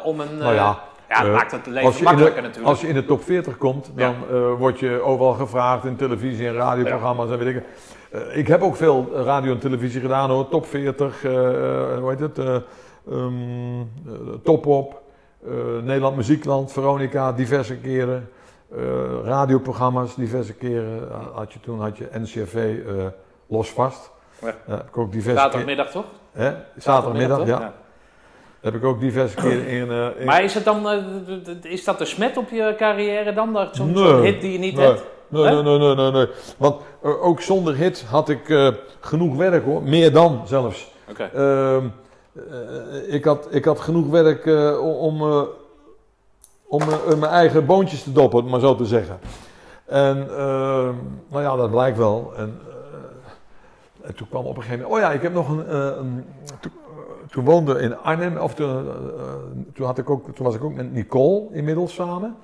Om 0.03 0.20
een. 0.20 0.38
Nou 0.38 0.53
ja, 0.53 0.80
ja, 1.09 1.22
dat 1.24 1.34
maakt 1.34 1.51
het 1.51 1.65
leven 1.65 2.03
makkelijker 2.03 2.41
de, 2.41 2.47
natuurlijk. 2.47 2.67
als 2.67 2.82
je 2.82 2.88
in 2.88 2.93
de 2.93 3.05
top 3.05 3.24
40 3.24 3.57
komt, 3.57 3.91
dan 3.95 4.15
word 4.57 4.80
je 4.80 5.01
overal 5.01 5.34
gevraagd 5.34 5.86
in 5.86 5.95
televisie 5.95 6.47
en 6.47 6.53
radioprogramma's 6.53 7.30
en 7.30 7.38
weet 7.38 7.55
ik. 7.55 7.63
Ik 8.34 8.47
heb 8.47 8.61
ook 8.61 8.76
veel 8.76 9.09
radio 9.13 9.51
en 9.51 9.59
televisie 9.59 10.01
gedaan 10.01 10.30
hoor. 10.30 10.49
Top 10.49 10.65
40, 10.65 11.24
eh, 11.24 11.32
eh, 11.32 11.99
hoe 11.99 12.09
heet 12.09 12.20
het? 12.20 12.39
eh, 12.39 12.57
Top 14.43 14.65
Op, 14.65 15.01
Nederland 15.84 16.15
Muziekland, 16.15 16.72
Veronica, 16.72 17.32
diverse 17.32 17.78
keren. 17.78 18.30
Eh, 18.76 18.82
radioprogramma's, 19.24 20.15
diverse 20.15 20.53
keren. 20.53 21.09
Eh, 21.11 21.15
Had 21.36 21.53
je, 21.53 21.59
toen 21.59 21.80
had 21.82 21.97
je 21.97 22.07
NCRV 22.13 22.55
eh, 22.55 22.93
los 23.47 23.70
vast. 23.72 24.11
Ja. 24.41 24.55
Heb 24.65 24.88
ik 24.88 24.97
ook 24.97 25.11
diverse 25.11 25.39
Zaterdagmiddag 25.39 25.91
toch? 25.91 26.05
hè? 26.32 26.51
Zaterdagmiddag, 26.78 27.45
ja. 27.47 27.74
Heb 28.61 28.76
ik 28.76 28.84
ook 28.84 28.99
diverse 28.99 29.36
keren 29.36 29.65
in. 29.67 29.91
in 30.20 30.26
Maar 30.26 30.43
is, 30.43 30.53
het 30.53 30.63
dan, 30.65 30.88
is 31.61 31.84
dat 31.84 31.97
de 31.97 32.05
smet 32.05 32.38
op 32.38 32.49
je 32.49 32.74
carrière 32.78 33.34
dan? 33.34 33.53
Dat 33.53 33.76
Zo'n 33.76 33.91
Nee. 33.91 34.13
hit 34.13 34.41
die 34.41 34.51
je 34.51 34.59
niet 34.59 34.76
Nee. 34.76 34.86
hebt? 34.86 35.03
Nee, 35.28 35.43
nee, 35.43 35.63
nee, 35.63 35.78
nee, 35.78 35.95
nee, 35.95 36.11
nee. 36.11 36.28
Want 36.57 36.82
ook 37.01 37.41
zonder 37.41 37.76
hit 37.76 38.05
had 38.09 38.30
ik 38.30 38.74
genoeg 38.99 39.36
werk 39.36 39.63
hoor. 39.63 39.84
Meer 39.84 40.11
dan 40.11 40.41
zelfs. 40.45 40.91
Oké. 41.09 41.24
Ehm, 41.34 41.86
eh, 42.51 43.13
ik, 43.13 43.26
had, 43.26 43.47
ik 43.51 43.65
had 43.65 43.80
genoeg 43.80 44.07
werk 44.09 44.45
om, 44.82 45.22
om 46.70 46.82
eh, 46.82 47.07
mijn 47.07 47.32
eigen 47.32 47.65
boontjes 47.65 48.03
te 48.03 48.11
doppen, 48.11 48.49
maar 48.49 48.59
zo 48.59 48.76
te 48.76 48.86
zeggen. 48.86 49.20
En 49.86 50.17
ehm, 50.30 50.93
nou 51.30 51.43
ja, 51.43 51.55
dat 51.55 51.72
blijkt 51.72 51.97
wel. 51.97 52.34
En, 52.38 52.59
eh, 52.70 54.07
en 54.07 54.15
toen 54.15 54.30
kwam 54.30 54.45
op 54.45 54.55
een 54.57 54.61
gegeven 54.63 54.84
moment. 54.84 55.03
Oh 55.03 55.07
ja, 55.09 55.15
ik 55.15 55.22
heb 55.22 55.34
nog 55.34 55.49
een. 55.49 55.65
eh, 55.67 55.76
een 55.97 56.26
eh, 56.61 56.70
toen 57.30 57.45
woonde 57.45 57.80
in 57.80 57.97
Arnhem, 57.97 58.38
of 58.38 58.53
toen, 58.53 58.70
eh, 58.70 58.80
eh, 58.80 59.34
toen, 59.74 59.86
had 59.86 59.97
ik 59.97 60.09
ook, 60.09 60.36
toen 60.36 60.45
was 60.45 60.55
ik 60.55 60.63
ook 60.63 60.74
met 60.74 60.91
Nicole 60.93 61.47
inmiddels 61.51 61.93
samen. 61.93 62.36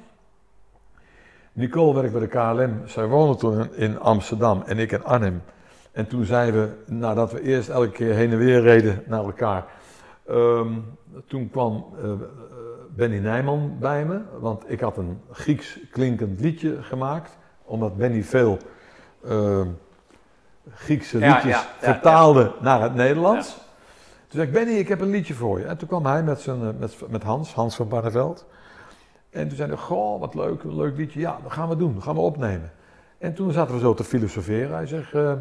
Nicole 1.53 1.93
werkt 1.93 2.11
bij 2.11 2.21
de 2.21 2.27
KLM. 2.27 2.81
Zij 2.85 3.07
woonde 3.07 3.35
toen 3.35 3.73
in- 3.75 3.99
Amsterdam 3.99 4.61
en 4.65 4.77
ik 4.79 4.91
in 4.91 5.03
Arnhem. 5.03 5.41
En 5.91 6.07
toen 6.07 6.25
zeiden 6.25 6.61
we, 6.85 6.93
nadat 6.93 7.31
we 7.31 7.41
eerst 7.41 7.69
elke 7.69 7.89
keer 7.91 8.13
heen 8.13 8.31
en 8.31 8.37
weer 8.37 8.61
reden 8.61 9.03
naar 9.07 9.23
elkaar. 9.23 9.65
ehm, 10.27 10.67
toen 11.27 11.49
kwam 11.49 11.85
eh, 11.97 12.03
eh, 12.11 12.15
Benny 12.95 13.17
Nijman 13.17 13.75
bij 13.79 14.05
me, 14.05 14.21
want 14.39 14.63
ik 14.67 14.79
had 14.79 14.97
een 14.97 15.21
Grieks 15.31 15.79
klinkend 15.91 16.39
liedje 16.39 16.83
gemaakt. 16.83 17.37
Omdat 17.63 17.97
Benny 17.97 18.23
veel 18.23 18.57
ehm, 19.23 19.67
Griekse 20.69 21.17
liedjes 21.17 21.43
ja, 21.43 21.49
ja, 21.49 21.93
vertaalde 21.93 22.51
naar 22.61 22.81
het 22.81 22.95
Nederlands. 22.95 23.53
Toen 24.27 24.39
zei 24.39 24.47
ik, 24.47 24.53
Benny, 24.53 24.73
ik 24.73 24.87
heb 24.87 25.01
een 25.01 25.09
liedje 25.09 25.33
voor 25.33 25.59
je. 25.59 25.65
En 25.65 25.77
toen 25.77 25.87
kwam 25.87 26.05
hij 26.05 26.23
met, 26.23 26.39
zijn, 26.39 26.61
eh, 26.61 26.69
met, 26.79 26.95
met 27.09 27.23
Hans, 27.23 27.53
Hans 27.53 27.75
van 27.75 27.87
Barneveld. 27.87 28.45
En 29.29 29.47
toen 29.47 29.57
zei 29.57 29.69
hij, 29.69 29.77
goh, 29.77 30.19
wat 30.19 30.35
leuk, 30.35 30.63
leuk 30.63 30.97
liedje. 30.97 31.19
Ja, 31.19 31.39
dat 31.43 31.51
gaan 31.51 31.69
we 31.69 31.75
doen, 31.75 31.93
dat 31.93 32.03
gaan 32.03 32.15
we 32.15 32.21
opnemen. 32.21 32.71
En 33.17 33.33
toen 33.33 33.51
zaten 33.51 33.73
we 33.73 33.79
zo 33.79 33.93
te 33.93 34.03
filosoferen. 34.03 34.75
Hij 34.75 34.87
zegt, 34.87 35.13
eh 35.13 35.33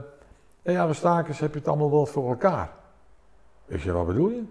hey 0.63 0.75
heb 0.75 1.53
je 1.53 1.59
het 1.59 1.69
allemaal 1.69 1.91
wel 1.91 2.07
voor 2.07 2.29
elkaar? 2.29 2.71
Ik 3.67 3.81
zei, 3.81 3.97
wat 3.97 4.07
bedoel 4.07 4.29
je? 4.29 4.43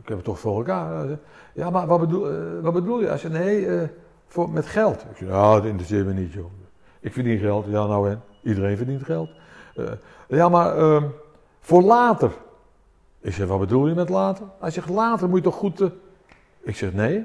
Ik 0.00 0.08
heb 0.08 0.16
het 0.16 0.24
toch 0.24 0.38
voor 0.38 0.56
elkaar? 0.56 1.18
Ja, 1.54 1.70
maar 1.70 1.86
wat 1.86 2.00
bedoel, 2.00 2.30
eh, 2.30 2.60
wat 2.62 2.72
bedoel 2.72 3.00
je? 3.00 3.06
Hij 3.06 3.18
zei, 3.18 3.32
nee, 3.32 3.66
eh, 3.66 3.88
voor, 4.26 4.50
met 4.50 4.66
geld. 4.66 5.04
Ik 5.10 5.16
zei, 5.16 5.30
nou, 5.30 5.56
dat 5.56 5.64
interesseert 5.64 6.06
me 6.06 6.12
niet, 6.12 6.32
joh. 6.32 6.50
Ik 7.00 7.12
verdien 7.12 7.38
geld. 7.38 7.64
Ja, 7.64 7.86
nou 7.86 8.10
en? 8.10 8.22
Iedereen 8.42 8.76
verdient 8.76 9.04
geld. 9.04 9.30
Eh, 9.74 9.84
ja, 10.28 10.48
maar 10.48 10.76
ehm, 10.76 11.08
voor 11.60 11.82
later. 11.82 12.30
Ik 13.20 13.32
zeg, 13.32 13.46
wat 13.46 13.58
bedoel 13.58 13.88
je 13.88 13.94
met 13.94 14.08
later? 14.08 14.46
Hij 14.60 14.70
zegt, 14.70 14.88
later 14.88 15.28
moet 15.28 15.38
je 15.38 15.44
toch 15.44 15.54
goed... 15.54 15.90
Ik 16.60 16.76
zeg, 16.76 16.92
nee. 16.92 17.24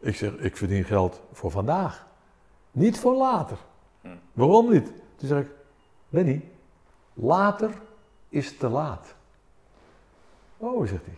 Ik 0.00 0.16
zeg, 0.16 0.32
ik 0.32 0.56
verdien 0.56 0.84
geld 0.84 1.20
voor 1.32 1.50
vandaag. 1.50 2.06
Niet 2.70 2.98
voor 2.98 3.14
later. 3.14 3.56
Waarom 4.32 4.70
niet? 4.70 4.92
Toen 5.16 5.28
zeg 5.28 5.38
ik, 5.38 5.50
Benny, 6.08 6.44
later 7.14 7.70
is 8.28 8.56
te 8.56 8.68
laat. 8.68 9.14
Oh, 10.58 10.86
zegt 10.86 11.04
hij. 11.04 11.14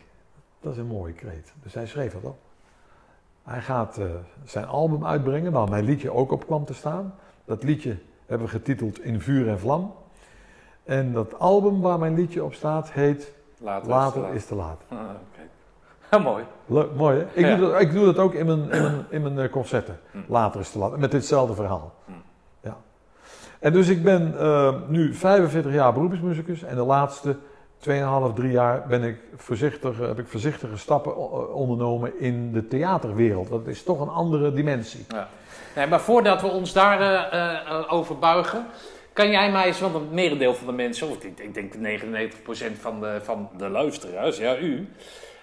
Dat 0.61 0.73
is 0.73 0.79
een 0.79 0.87
mooie 0.87 1.13
kreet. 1.13 1.53
Dus 1.63 1.75
hij 1.75 1.87
schreef 1.87 2.13
dat 2.13 2.23
op. 2.23 2.39
Hij 3.45 3.61
gaat 3.61 3.99
eh, 3.99 4.07
zijn 4.45 4.67
album 4.67 5.07
uitbrengen, 5.07 5.53
waar 5.53 5.69
mijn 5.69 5.85
liedje 5.85 6.13
ook 6.13 6.33
op 6.33 6.47
kwam 6.47 6.65
te 6.65 6.75
staan. 6.75 7.15
Dat 7.45 7.63
liedje 7.63 7.97
hebben 8.27 8.47
we 8.47 8.53
getiteld 8.53 9.01
In 9.01 9.21
Vuur 9.21 9.49
en 9.49 9.59
Vlam. 9.61 9.95
En 10.85 11.13
dat 11.13 11.39
album 11.39 11.81
waar 11.81 11.99
mijn 11.99 12.15
liedje 12.15 12.45
op 12.45 12.55
staat 12.55 12.93
heet 12.93 13.33
Later, 13.59 13.89
Later 13.89 14.29
is 14.29 14.35
is 14.35 14.47
te 14.47 14.55
laat. 14.55 14.81
Ah, 16.09 16.25
mooi. 16.25 16.45
Leuk, 16.67 16.95
mooi 16.95 17.19
hè? 17.19 17.25
Ik, 17.33 17.47
Ja. 17.47 17.57
doe 17.57 17.71
dat, 17.71 17.81
ik 17.81 17.93
doe 17.93 18.05
dat 18.05 18.19
ook 18.19 18.35
in 18.35 18.47
mijn, 18.47 18.61
in 18.71 18.83
mijn, 18.83 19.05
in 19.17 19.23
mijn 19.23 19.39
eh, 19.39 19.51
concerten. 19.53 20.01
Later 20.27 20.61
is 20.61 20.71
te 20.71 20.79
laat. 20.79 20.99
Met 20.99 21.11
ditzelfde 21.11 21.55
verhaal. 21.55 21.95
Ja. 22.61 22.77
En 23.59 23.73
dus 23.73 23.89
ik 23.89 24.03
ben 24.03 24.39
eh, 24.39 24.75
nu 24.89 25.15
45 25.15 25.73
jaar 25.73 25.93
beroepsmuzikus. 25.93 26.63
En 26.63 26.77
de 26.77 26.83
laatste 26.85 27.37
2,5, 27.89 28.35
3 28.35 28.51
jaar 28.51 28.87
ben 28.89 29.03
ik 29.03 29.17
voorzichtig, 29.37 29.99
heb 29.99 30.19
ik 30.19 30.27
voorzichtige 30.27 30.77
stappen 30.77 31.17
ondernomen 31.55 32.21
in 32.21 32.53
de 32.53 32.69
theaterwereld. 32.69 33.49
Dat 33.49 33.67
is 33.67 33.83
toch 33.83 34.01
een 34.01 34.09
andere 34.09 34.53
dimensie. 34.53 35.05
Ja. 35.09 35.29
Maar 35.87 36.01
voordat 36.01 36.41
we 36.41 36.47
ons 36.47 36.73
daarover 36.73 37.89
over 37.89 37.89
over 37.89 38.19
buigen, 38.19 38.67
kan 39.13 39.31
jij 39.31 39.51
mij 39.51 39.67
eens, 39.67 39.81
want 39.81 39.95
een 39.95 40.09
merendeel 40.11 40.55
van 40.55 40.67
de 40.67 40.73
mensen, 40.73 41.09
of 41.09 41.25
ik, 41.25 41.55
denk 41.55 41.75
99% 41.75 41.79
van 42.81 43.01
de, 43.01 43.21
van 43.23 43.51
de 43.57 43.69
luisteraars, 43.69 44.37
ja, 44.37 44.57
u, 44.59 44.89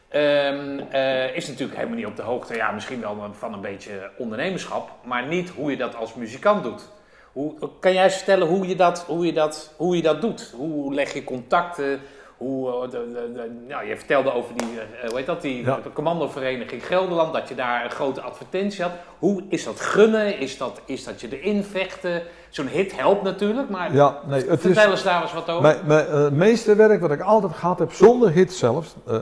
ehm, 0.08 0.80
eh, 0.80 1.36
is 1.36 1.48
natuurlijk 1.48 1.78
helemaal 1.78 1.98
niet 1.98 2.06
op 2.06 2.16
de 2.16 2.22
hoogte, 2.22 2.56
ja, 2.56 2.72
misschien 2.72 3.02
wel 3.02 3.32
van 3.32 3.54
een 3.54 3.62
beetje 3.62 4.12
ondernemerschap, 4.18 4.92
maar 5.04 5.28
niet 5.28 5.50
hoe 5.50 5.72
je 5.72 5.78
dat 5.78 5.96
als 5.96 6.14
muzikant 6.14 6.64
doet. 6.64 6.90
Hoe, 7.32 7.70
kan 7.80 7.94
jij 7.94 8.12
vertellen 8.12 8.48
hoe 8.48 8.68
je 8.68 8.76
dat, 8.76 9.06
hoe 9.08 9.26
je 9.26 9.34
dat, 9.34 9.74
hoe 9.78 9.96
je 9.96 10.02
dat 10.02 10.22
doet? 10.22 10.54
Hoe 10.56 10.94
leg 10.94 11.14
je 11.14 11.24
contacten? 11.24 12.00
Hoe, 12.38 12.72
eh, 12.72 12.82
de, 12.82 12.90
de, 13.14 13.32
de- 13.34 13.52
nou, 13.68 13.86
je 13.88 13.98
vertelde 13.98 14.34
over 14.34 14.54
die, 14.58 14.68
eh, 15.02 15.10
hoe 15.10 15.18
heet 15.18 15.26
dat, 15.26 15.42
die 15.42 15.66
Ja. 15.66 15.80
de 15.84 15.94
commandovereniging 15.94 16.86
Gelderland, 16.86 17.34
dat 17.34 17.50
je 17.50 17.56
daar 17.56 17.84
een 17.84 17.92
grote 17.92 18.22
advertentie 18.22 18.84
had. 18.84 18.92
Hoe 19.20 19.44
is 19.50 19.64
dat 19.64 19.80
gunnen? 19.80 20.40
Is 20.40 20.58
dat, 20.58 20.82
is 20.86 21.04
dat 21.04 21.22
je 21.22 21.40
erin 21.40 21.64
vechten? 21.64 22.22
Zo'n 22.50 22.68
hit 22.68 22.96
helpt 23.00 23.24
natuurlijk, 23.24 23.70
maar 23.70 23.94
Ja, 23.94 24.18
nee, 24.28 24.40
het 24.50 24.66
is, 24.66 24.72
vertel 24.74 24.92
eens 24.92 25.04
daar 25.04 25.22
eens 25.22 25.34
wat 25.34 25.50
over. 25.50 25.62
Mijn, 25.62 25.78
mijn 25.86 26.08
eh, 26.08 26.30
meeste 26.30 26.76
werk 26.76 27.02
wat 27.02 27.12
ik 27.12 27.22
altijd 27.22 27.54
gehad 27.54 27.80
heb, 27.80 27.92
zonder 27.92 28.32
hit 28.32 28.54
zelfs. 28.54 28.96
eh, 29.08 29.16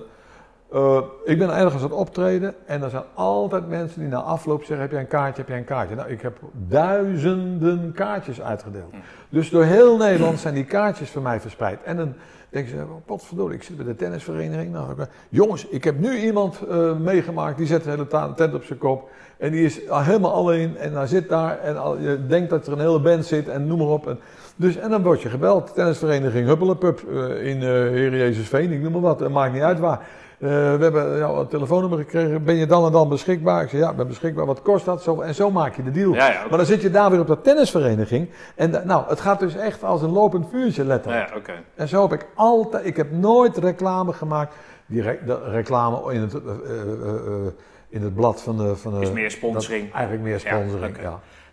eh, 0.71 1.01
ik 1.25 1.37
ben 1.39 1.49
ergens 1.55 1.73
aan 1.83 1.89
het 1.89 1.97
optreden 1.97 2.55
en 2.65 2.83
er 2.83 2.89
zijn 2.89 3.03
altijd 3.13 3.67
mensen 3.67 3.99
die 3.99 4.09
na 4.09 4.21
afloop 4.21 4.59
zeggen: 4.59 4.79
Heb 4.79 4.91
jij 4.91 4.99
een 4.99 5.07
kaartje? 5.07 5.41
Heb 5.41 5.47
jij 5.49 5.57
een 5.57 5.63
kaartje? 5.65 5.95
Nou, 5.95 6.09
ik 6.09 6.21
heb 6.21 6.37
duizenden 6.53 7.91
kaartjes 7.95 8.41
uitgedeeld. 8.41 8.93
Dus 9.29 9.49
door 9.49 9.63
heel 9.63 9.97
Nederland 9.97 10.39
zijn 10.39 10.53
die 10.53 10.65
kaartjes 10.65 11.09
voor 11.09 11.21
mij 11.21 11.39
verspreid. 11.39 11.83
En 11.83 11.97
dan 11.97 12.13
denken 12.55 12.77
ze: 12.77 12.83
oh, 12.83 13.05
Potverdorie, 13.05 13.55
ik 13.57 13.63
zit 13.63 13.75
bij 13.77 13.85
de 13.85 13.95
tennisvereniging. 13.95 14.71
Nou, 14.71 14.91
ik- 14.91 15.07
jongens, 15.29 15.67
ik 15.67 15.83
heb 15.83 15.99
nu 15.99 16.17
iemand 16.17 16.59
eh, 16.69 16.97
meegemaakt 16.97 17.57
die 17.57 17.67
zet 17.67 17.83
de 17.83 17.89
hele 17.89 18.33
tent 18.35 18.53
op 18.53 18.63
zijn 18.63 18.79
kop. 18.79 19.09
En 19.37 19.51
die 19.51 19.65
is 19.65 19.89
al 19.89 20.01
helemaal 20.03 20.33
alleen 20.33 20.77
en 20.77 20.93
hij 20.93 21.07
zit 21.07 21.29
daar 21.29 21.59
en 21.59 21.77
al, 21.77 21.97
je 21.97 22.25
denkt 22.27 22.49
dat 22.49 22.67
er 22.67 22.73
een 22.73 22.79
hele 22.79 22.99
band 23.01 23.25
zit 23.25 23.47
en 23.47 23.67
noem 23.67 23.77
maar 23.77 23.87
op. 23.87 24.07
En, 24.07 24.19
dus, 24.55 24.75
en 24.75 24.89
dan 24.89 25.03
word 25.03 25.21
je 25.21 25.29
gebeld, 25.29 25.73
tennisvereniging 25.73 26.47
Huppelepup 26.47 27.03
eh, 27.09 27.47
in 27.47 27.57
uh, 27.57 27.63
Heer 27.69 28.17
Jezusveen, 28.17 28.71
ik 28.71 28.81
noem 28.81 28.91
maar 28.91 29.01
wat, 29.01 29.19
het 29.19 29.31
maakt 29.31 29.53
niet 29.53 29.61
uit 29.61 29.79
waar. 29.79 30.07
Eh, 30.45 30.51
we 30.51 30.83
hebben 30.83 31.17
jouw 31.17 31.39
een 31.39 31.47
telefoonnummer 31.47 31.99
gekregen, 31.99 32.43
ben 32.43 32.55
je 32.55 32.65
dan 32.65 32.85
en 32.85 32.91
dan 32.91 33.09
beschikbaar? 33.09 33.63
Ik 33.63 33.69
zeg 33.69 33.79
ja, 33.79 33.89
ik 33.89 33.95
ben 33.95 34.07
beschikbaar, 34.07 34.45
wat 34.45 34.61
kost 34.61 34.85
dat? 34.85 35.03
Zo, 35.03 35.21
en 35.21 35.35
zo 35.35 35.51
maak 35.51 35.75
je 35.75 35.83
de 35.83 35.91
deal. 35.91 36.13
Ja, 36.13 36.27
ja, 36.31 36.39
oké. 36.39 36.49
Maar 36.49 36.57
dan 36.57 36.67
zit 36.67 36.81
je 36.81 36.89
daar 36.89 37.09
weer 37.11 37.19
op 37.19 37.27
dat 37.27 37.43
tennisvereniging 37.43 38.29
en 38.55 38.71
da- 38.71 38.81
nou, 38.85 39.03
het 39.07 39.19
gaat 39.19 39.39
dus 39.39 39.55
echt 39.55 39.83
als 39.83 40.01
een 40.01 40.09
lopend 40.11 40.47
vuurtje 40.51 40.85
letterlijk. 40.85 41.47
ja. 41.47 41.53
En 41.75 41.87
zo 41.87 42.01
heb 42.01 42.11
ik 42.21 42.27
altijd, 42.35 42.85
ik 42.85 42.97
heb 42.97 43.11
nooit 43.11 43.57
reclame 43.57 44.13
gemaakt. 44.13 44.55
Die 44.85 45.01
re- 45.01 45.19
de 45.25 45.39
reclame 45.49 46.13
in 46.13 46.21
het, 46.21 46.33
eh, 46.33 46.39
eh, 46.41 46.81
eh, 46.81 47.09
eh, 47.15 47.51
in 47.89 48.01
het 48.01 48.15
blad 48.15 48.41
van 48.41 48.57
de. 48.57 48.75
Van 48.75 48.93
de 48.93 48.99
Is 49.01 49.11
meer 49.11 49.31
sponsoring. 49.31 49.83
dat- 49.85 49.93
eigenlijk 49.93 50.23
meer 50.27 50.39
sponsoring, 50.39 50.97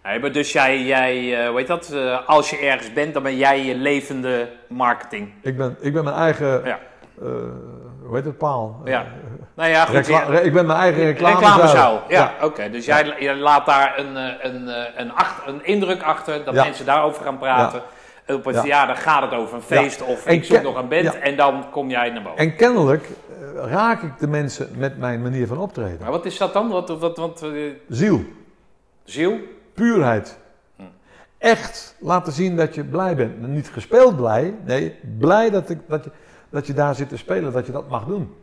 Ja, 0.04 0.18
maar 0.20 0.32
dus 0.32 0.52
jij, 0.52 0.82
jij 0.82 1.40
eh, 1.42 1.48
hoe 1.48 1.58
heet 1.58 1.66
dat, 1.66 1.90
eh, 1.92 2.28
als 2.28 2.50
je 2.50 2.56
ergens 2.56 2.92
bent, 2.92 3.14
dan 3.14 3.22
ben 3.22 3.36
jij 3.36 3.64
je 3.64 3.74
levende 3.74 4.48
marketing. 4.68 5.32
Ik, 5.42 5.56
ben, 5.56 5.76
ik 5.80 5.92
ben 5.92 6.04
mijn 6.04 6.16
eigen. 6.16 6.62
Ja. 8.12 8.18
hoe 8.18 8.26
heet 8.26 8.26
het 8.26 8.38
paal? 8.38 8.80
Ja. 8.84 9.00
Eh, 9.00 9.06
Nou 9.54 9.68
ja, 9.70 9.84
goed. 9.84 9.94
recla- 9.94 10.32
ja. 10.32 10.38
ik 10.38 10.52
ben 10.52 10.66
mijn 10.66 10.78
eigen 10.78 11.04
reclamezuil. 11.04 11.50
Reclamezaal, 11.50 12.02
ja, 12.08 12.32
oké. 12.42 12.70
Dus 12.70 12.84
jij 12.84 13.34
laat 13.36 13.66
daar 13.66 13.98
een, 13.98 14.16
eh, 14.16 14.52
een, 14.52 14.68
eh, 14.68 14.84
een, 14.96 15.12
achter, 15.12 15.48
een 15.48 15.64
indruk 15.64 16.02
achter 16.02 16.44
dat 16.44 16.54
Ja. 16.54 16.64
mensen 16.64 16.86
daarover 16.86 17.24
gaan 17.24 17.38
praten. 17.38 17.82
Op 18.28 18.46
een 18.46 18.52
Ja. 18.52 18.60
verjaardag 18.60 19.02
gaat 19.02 19.22
het 19.22 19.32
over 19.34 19.54
een 19.56 19.62
feest 19.62 20.02
of 20.02 20.26
En 20.26 20.34
ik 20.34 20.44
zoek 20.44 20.62
nog 20.62 20.76
een 20.76 20.88
band 20.88 21.02
ja. 21.02 21.14
en 21.14 21.36
dan 21.36 21.64
kom 21.70 21.90
jij 21.90 22.10
naar 22.10 22.22
boven. 22.22 22.38
En 22.38 22.56
kennelijk 22.56 23.08
raak 23.54 24.02
ik 24.02 24.18
de 24.18 24.26
mensen 24.28 24.68
met 24.76 24.98
mijn 24.98 25.22
manier 25.22 25.46
van 25.46 25.58
optreden. 25.58 25.98
Maar 26.00 26.10
wat 26.10 26.24
is 26.24 26.38
dat 26.38 26.52
dan? 26.52 26.68
Wat, 26.68 26.88
wat, 26.98 27.16
wat, 27.16 27.46
Ziel. 27.88 28.20
Ziel? 29.04 29.38
puurheid. 29.74 30.38
Echt 31.38 31.96
laten 32.00 32.32
zien 32.32 32.56
dat 32.56 32.74
je 32.74 32.84
blij 32.84 33.14
bent. 33.16 33.46
Niet 33.46 33.68
gespeeld 33.68 34.16
blij, 34.16 34.54
nee, 34.64 34.98
blij 35.18 35.50
dat, 35.50 35.70
ik, 35.70 35.78
dat, 35.88 36.04
je, 36.04 36.10
dat 36.52 36.66
je 36.66 36.72
daar 36.72 36.94
zit 36.94 37.08
te 37.08 37.16
spelen, 37.16 37.52
dat 37.52 37.66
je 37.66 37.72
dat 37.72 37.88
mag 37.88 38.04
doen. 38.04 38.34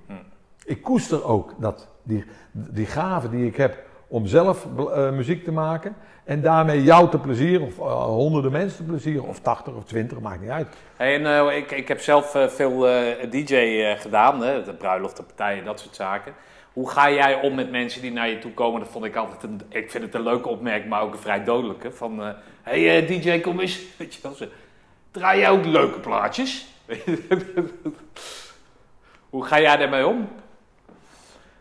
Ik 0.65 0.81
koester 0.81 1.25
ook 1.25 1.53
dat, 1.57 1.87
die, 2.03 2.25
die 2.51 2.85
gave 2.85 3.29
die 3.29 3.45
ik 3.45 3.55
heb 3.55 3.77
om 4.07 4.25
zelf 4.25 4.67
eh, 4.77 5.11
muziek 5.11 5.43
te 5.43 5.51
maken 5.51 5.95
en 6.23 6.41
daarmee 6.41 6.83
jou 6.83 7.09
te 7.09 7.17
plezieren, 7.17 7.67
of 7.67 7.79
eh, 7.79 8.03
honderden 8.03 8.51
mensen 8.51 8.77
te 8.77 8.91
plezieren, 8.91 9.23
of 9.23 9.39
80 9.39 9.73
of 9.73 9.83
20, 9.83 10.19
maakt 10.19 10.41
niet 10.41 10.49
uit. 10.49 10.67
Hey, 10.95 11.15
en, 11.15 11.25
eh, 11.25 11.57
ik, 11.57 11.71
ik 11.71 11.87
heb 11.87 11.99
zelf 11.99 12.37
veel 12.47 12.79
DJ 13.29 13.55
gedaan, 13.97 14.41
hè, 14.43 14.63
de 14.63 14.73
bruiloften, 14.73 15.25
partijen, 15.25 15.65
dat 15.65 15.79
soort 15.79 15.95
zaken. 15.95 16.33
Hoe 16.73 16.89
ga 16.89 17.11
jij 17.11 17.41
om 17.41 17.55
met 17.55 17.71
mensen 17.71 18.01
die 18.01 18.11
naar 18.11 18.29
je 18.29 18.39
toe 18.39 18.51
komen? 18.51 18.79
Dat 18.79 18.89
vond 18.89 19.05
ik 19.05 19.15
altijd 19.15 19.43
een, 19.43 19.61
ik 19.69 19.91
vind 19.91 20.03
het 20.03 20.13
een 20.13 20.23
leuke 20.23 20.49
opmerking, 20.49 20.89
maar 20.89 21.01
ook 21.01 21.13
een 21.13 21.19
vrij 21.19 21.43
dodelijke. 21.43 21.91
Van, 21.91 22.23
eh, 22.23 22.29
hey 22.61 23.05
DJ, 23.05 23.39
kom 23.39 23.59
eens. 23.59 23.81
Weet 23.97 24.13
je 24.13 24.19
wel, 24.21 24.35
draai 25.11 25.39
jij 25.39 25.49
ook 25.49 25.65
leuke 25.65 25.99
plaatjes? 25.99 26.67
Hoe 29.29 29.45
ga 29.45 29.59
jij 29.59 29.77
daarmee 29.77 30.07
om? 30.07 30.29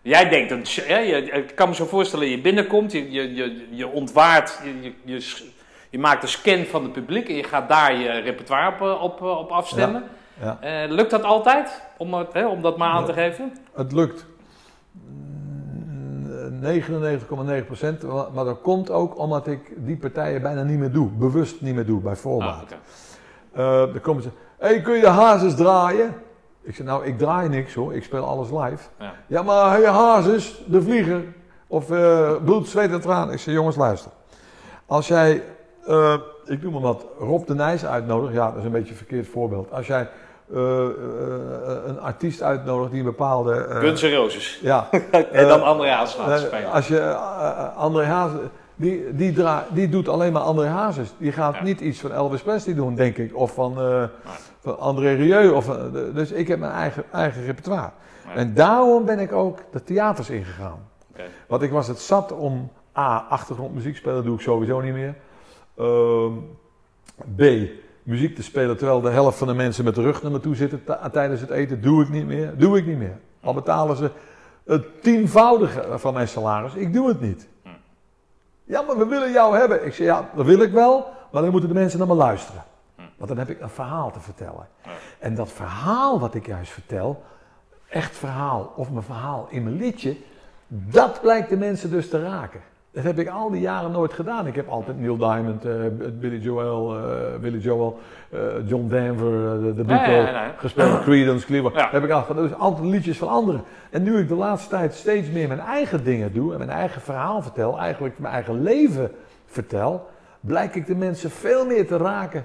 Jij 0.02 0.28
denkt, 0.28 0.50
een, 0.50 0.64
hè, 0.86 0.98
je, 0.98 1.22
ik 1.22 1.54
kan 1.54 1.68
me 1.68 1.74
zo 1.74 1.84
voorstellen, 1.84 2.28
je 2.28 2.40
binnenkomt, 2.40 2.92
je, 2.92 3.10
je, 3.10 3.34
je, 3.34 3.66
je 3.70 3.88
ontwaart, 3.88 4.60
je, 4.64 4.92
je, 5.04 5.46
je, 5.90 5.98
maakt 5.98 6.22
een 6.22 6.28
scan 6.28 6.64
van 6.64 6.82
het 6.82 6.92
publiek 6.92 7.28
en 7.28 7.34
je 7.34 7.44
gaat 7.44 7.68
daar 7.68 7.94
je 7.94 8.08
repertoire 8.08 8.70
op, 8.70 8.80
eh, 8.80 9.02
op, 9.02 9.20
eh, 9.20 9.38
op 9.38 9.50
afstemmen. 9.50 10.04
Ja. 10.40 10.58
Eh, 10.60 10.90
lukt 10.90 11.10
dat 11.10 11.22
altijd? 11.22 11.82
Om, 11.96 12.14
hè, 12.32 12.46
om 12.46 12.62
dat 12.62 12.76
maar 12.76 12.90
aan 12.90 13.04
te 13.04 13.12
geven? 13.12 13.52
Het 13.74 13.92
lukt. 13.92 14.26
Mm, 14.92 16.60
99,9%. 16.60 18.02
Maar 18.02 18.26
maar 18.32 18.44
dat 18.44 18.60
komt 18.60 18.90
ook 18.90 19.18
omdat 19.18 19.46
ik 19.46 19.72
die 19.76 19.96
partijen 19.96 20.42
bijna 20.42 20.62
niet 20.62 20.78
meer 20.78 20.92
doe. 20.92 21.08
Bewust 21.08 21.60
niet 21.60 21.74
meer 21.74 21.86
doe, 21.86 22.00
bij 22.00 22.16
voorbaat. 22.16 22.76
Ah, 23.54 23.92
dan 23.92 24.00
komen 24.00 24.22
ze. 24.22 24.28
Hé, 24.58 24.68
hey, 24.68 24.80
kun 24.80 24.94
je 24.94 25.00
de 25.00 25.06
hazes 25.08 25.54
draaien? 25.54 26.14
Ik 26.62 26.74
zeg, 26.74 26.86
nou, 26.86 27.04
ik 27.06 27.18
draai 27.18 27.48
niks 27.48 27.74
hoor. 27.74 27.94
Ik 27.94 28.04
speel 28.04 28.24
alles 28.24 28.48
live. 28.50 28.88
Ja. 28.98 29.12
Ja, 29.26 29.42
maar 29.42 29.70
hey, 29.70 29.84
hazes, 29.86 30.62
de 30.66 30.82
vlieger. 30.82 31.22
Of 31.66 31.90
eh, 31.90 32.30
bloed, 32.44 32.68
zweet 32.68 32.92
en 32.92 33.00
traan. 33.00 33.32
Ik 33.32 33.38
zeg, 33.38 33.54
jongens, 33.54 33.76
luister. 33.76 34.10
Als 34.86 35.08
jij, 35.08 35.42
eh, 35.86 36.14
ik 36.46 36.62
noem 36.62 36.72
maar 36.72 36.82
wat, 36.82 37.06
Rob 37.18 37.46
de 37.46 37.54
Nijs 37.54 37.86
uitnodigt. 37.86 38.32
Ja, 38.34 38.48
dat 38.48 38.58
is 38.58 38.64
een 38.64 38.70
beetje 38.70 38.90
een 38.90 38.96
verkeerd 38.96 39.28
voorbeeld. 39.28 39.72
Als 39.72 39.86
jij 39.86 40.08
eh, 40.54 40.86
een 41.86 42.00
artiest 42.00 42.42
uitnodigt 42.42 42.90
die 42.90 43.00
een 43.00 43.04
bepaalde... 43.06 43.66
Guns 43.68 44.02
N' 44.02 44.14
Roses. 44.14 44.58
ja, 44.62 44.88
en 45.32 45.48
dan 45.48 45.62
André 45.62 45.88
Haas 45.90 46.16
laten 46.16 46.38
spelen. 46.46 46.70
als 46.72 46.88
je 46.88 47.14
André 47.76 48.04
Hazes, 48.04 48.38
die, 48.76 49.14
die, 49.14 49.32
dra- 49.32 49.66
die 49.70 49.88
doet 49.88 50.08
alleen 50.08 50.32
maar 50.32 50.42
André 50.42 50.66
Hazes. 50.66 51.12
Die 51.18 51.32
gaat 51.32 51.54
Ja. 51.54 51.62
niet 51.62 51.80
iets 51.80 52.00
van 52.00 52.12
Elvis 52.12 52.40
Presley 52.42 52.74
doen, 52.74 52.94
denk 52.94 53.16
ik. 53.16 53.36
Of 53.36 53.52
van, 53.54 53.76
van 54.60 54.78
André 54.78 55.12
Rieu. 55.12 55.50
Of, 55.50 55.68
eh, 55.68 55.82
dus 56.14 56.32
ik 56.32 56.48
heb 56.48 56.58
mijn 56.58 56.72
eigen, 56.72 57.04
eigen 57.12 57.44
repertoire. 57.44 57.90
Ja. 58.26 58.34
En 58.34 58.54
daarom 58.54 59.04
ben 59.04 59.18
ik 59.18 59.32
ook 59.32 59.58
de 59.70 59.82
theaters 59.82 60.30
ingegaan. 60.30 60.86
Want 61.46 61.62
ik 61.62 61.70
was 61.70 61.86
het 61.88 61.98
zat 61.98 62.32
om 62.32 62.70
A, 62.96 63.26
achtergrondmuziek 63.28 63.96
spelen, 63.96 64.24
doe 64.24 64.34
ik 64.34 64.40
sowieso 64.40 64.80
niet 64.80 64.92
meer. 64.92 65.14
Ehm, 65.76 66.32
B, 67.36 67.70
muziek 68.02 68.34
te 68.34 68.42
spelen 68.42 68.76
terwijl 68.76 69.00
de 69.00 69.10
helft 69.10 69.38
van 69.38 69.46
de 69.46 69.54
mensen 69.54 69.84
met 69.84 69.94
de 69.94 70.02
rug 70.02 70.22
naar 70.22 70.32
me 70.32 70.40
toe 70.40 70.54
zitten 70.54 70.82
tijdens 71.12 71.40
het 71.40 71.50
eten, 71.50 71.80
doe 71.80 72.02
ik 72.02 72.08
niet 72.08 72.26
meer. 72.26 72.56
Doe 72.56 72.78
ik 72.78 72.86
niet 72.86 72.98
meer. 72.98 73.18
Al 73.40 73.54
betalen 73.54 73.96
ze 73.96 74.10
het 74.64 75.02
tienvoudige 75.02 75.98
van 75.98 76.14
mijn 76.14 76.28
salaris, 76.28 76.74
ik 76.74 76.92
doe 76.92 77.08
het 77.08 77.20
niet. 77.20 77.48
Ja, 78.64 78.82
maar 78.82 78.98
we 78.98 79.06
willen 79.06 79.32
jou 79.32 79.56
hebben. 79.56 79.86
Ik 79.86 79.94
zeg, 79.94 80.06
ja, 80.06 80.30
dat 80.34 80.46
wil 80.46 80.60
ik 80.60 80.72
wel, 80.72 81.06
maar 81.32 81.42
dan 81.42 81.50
moeten 81.50 81.68
de 81.68 81.74
mensen 81.74 81.98
naar 81.98 82.08
me 82.08 82.14
luisteren. 82.14 82.62
Want 83.18 83.30
dan 83.30 83.38
heb 83.38 83.48
ik 83.48 83.60
een 83.60 83.68
verhaal 83.68 84.10
te 84.10 84.20
vertellen. 84.20 84.68
En 85.18 85.34
dat 85.34 85.52
verhaal 85.52 86.20
wat 86.20 86.34
ik 86.34 86.46
juist 86.46 86.72
vertel, 86.72 87.22
echt 87.88 88.16
verhaal, 88.16 88.72
of 88.76 88.90
mijn 88.90 89.04
verhaal 89.04 89.46
in 89.50 89.62
mijn 89.62 89.76
liedje, 89.76 90.16
dat 90.68 91.20
blijkt 91.20 91.48
de 91.48 91.56
mensen 91.56 91.90
dus 91.90 92.08
te 92.08 92.22
raken. 92.22 92.60
Dat 92.90 93.04
heb 93.04 93.18
ik 93.18 93.28
al 93.28 93.50
die 93.50 93.60
jaren 93.60 93.90
nooit 93.90 94.12
gedaan. 94.12 94.46
Ik 94.46 94.54
heb 94.54 94.68
altijd 94.68 95.00
Neil 95.00 95.16
Diamond, 95.16 95.64
eh, 95.64 95.74
Billy 96.20 96.38
Joel, 96.38 96.96
Billy 97.40 97.58
Joel, 97.58 97.98
eh, 98.30 98.40
John 98.66 98.88
Denver, 98.88 99.60
de, 99.60 99.74
de 99.74 99.84
Beatles 99.84 100.24
ja, 100.24 100.30
ja, 100.30 100.44
ja. 100.44 100.54
gespeeld, 100.56 101.00
Creedence, 101.02 101.46
Clearwater. 101.46 101.78
Ja. 101.78 101.84
Dat 101.84 101.92
heb 101.92 102.04
ik 102.04 102.10
altijd 102.10 102.26
gedaan. 102.26 102.48
Dus 102.48 102.58
altijd 102.58 102.88
liedjes 102.88 103.18
van 103.18 103.28
anderen. 103.28 103.62
En 103.90 104.02
nu 104.02 104.18
ik 104.18 104.28
de 104.28 104.34
laatste 104.34 104.68
tijd 104.68 104.94
steeds 104.94 105.30
meer 105.30 105.48
mijn 105.48 105.60
eigen 105.60 106.04
dingen 106.04 106.32
doe 106.32 106.52
en 106.52 106.58
mijn 106.58 106.70
eigen 106.70 107.00
verhaal 107.00 107.42
vertel, 107.42 107.78
eigenlijk 107.78 108.18
mijn 108.18 108.34
eigen 108.34 108.62
leven 108.62 109.10
vertel, 109.46 110.08
blijk 110.40 110.74
ik 110.74 110.86
de 110.86 110.96
mensen 110.96 111.30
veel 111.30 111.66
meer 111.66 111.86
te 111.86 111.96
raken. 111.96 112.44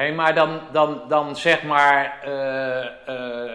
Hé, 0.00 0.12
maar 0.12 0.34
dan, 0.34 0.60
dan, 0.72 1.02
dan 1.08 1.36
zeg 1.36 1.62
maar 1.62 2.18
eh, 2.24 2.84
eh, 2.84 3.50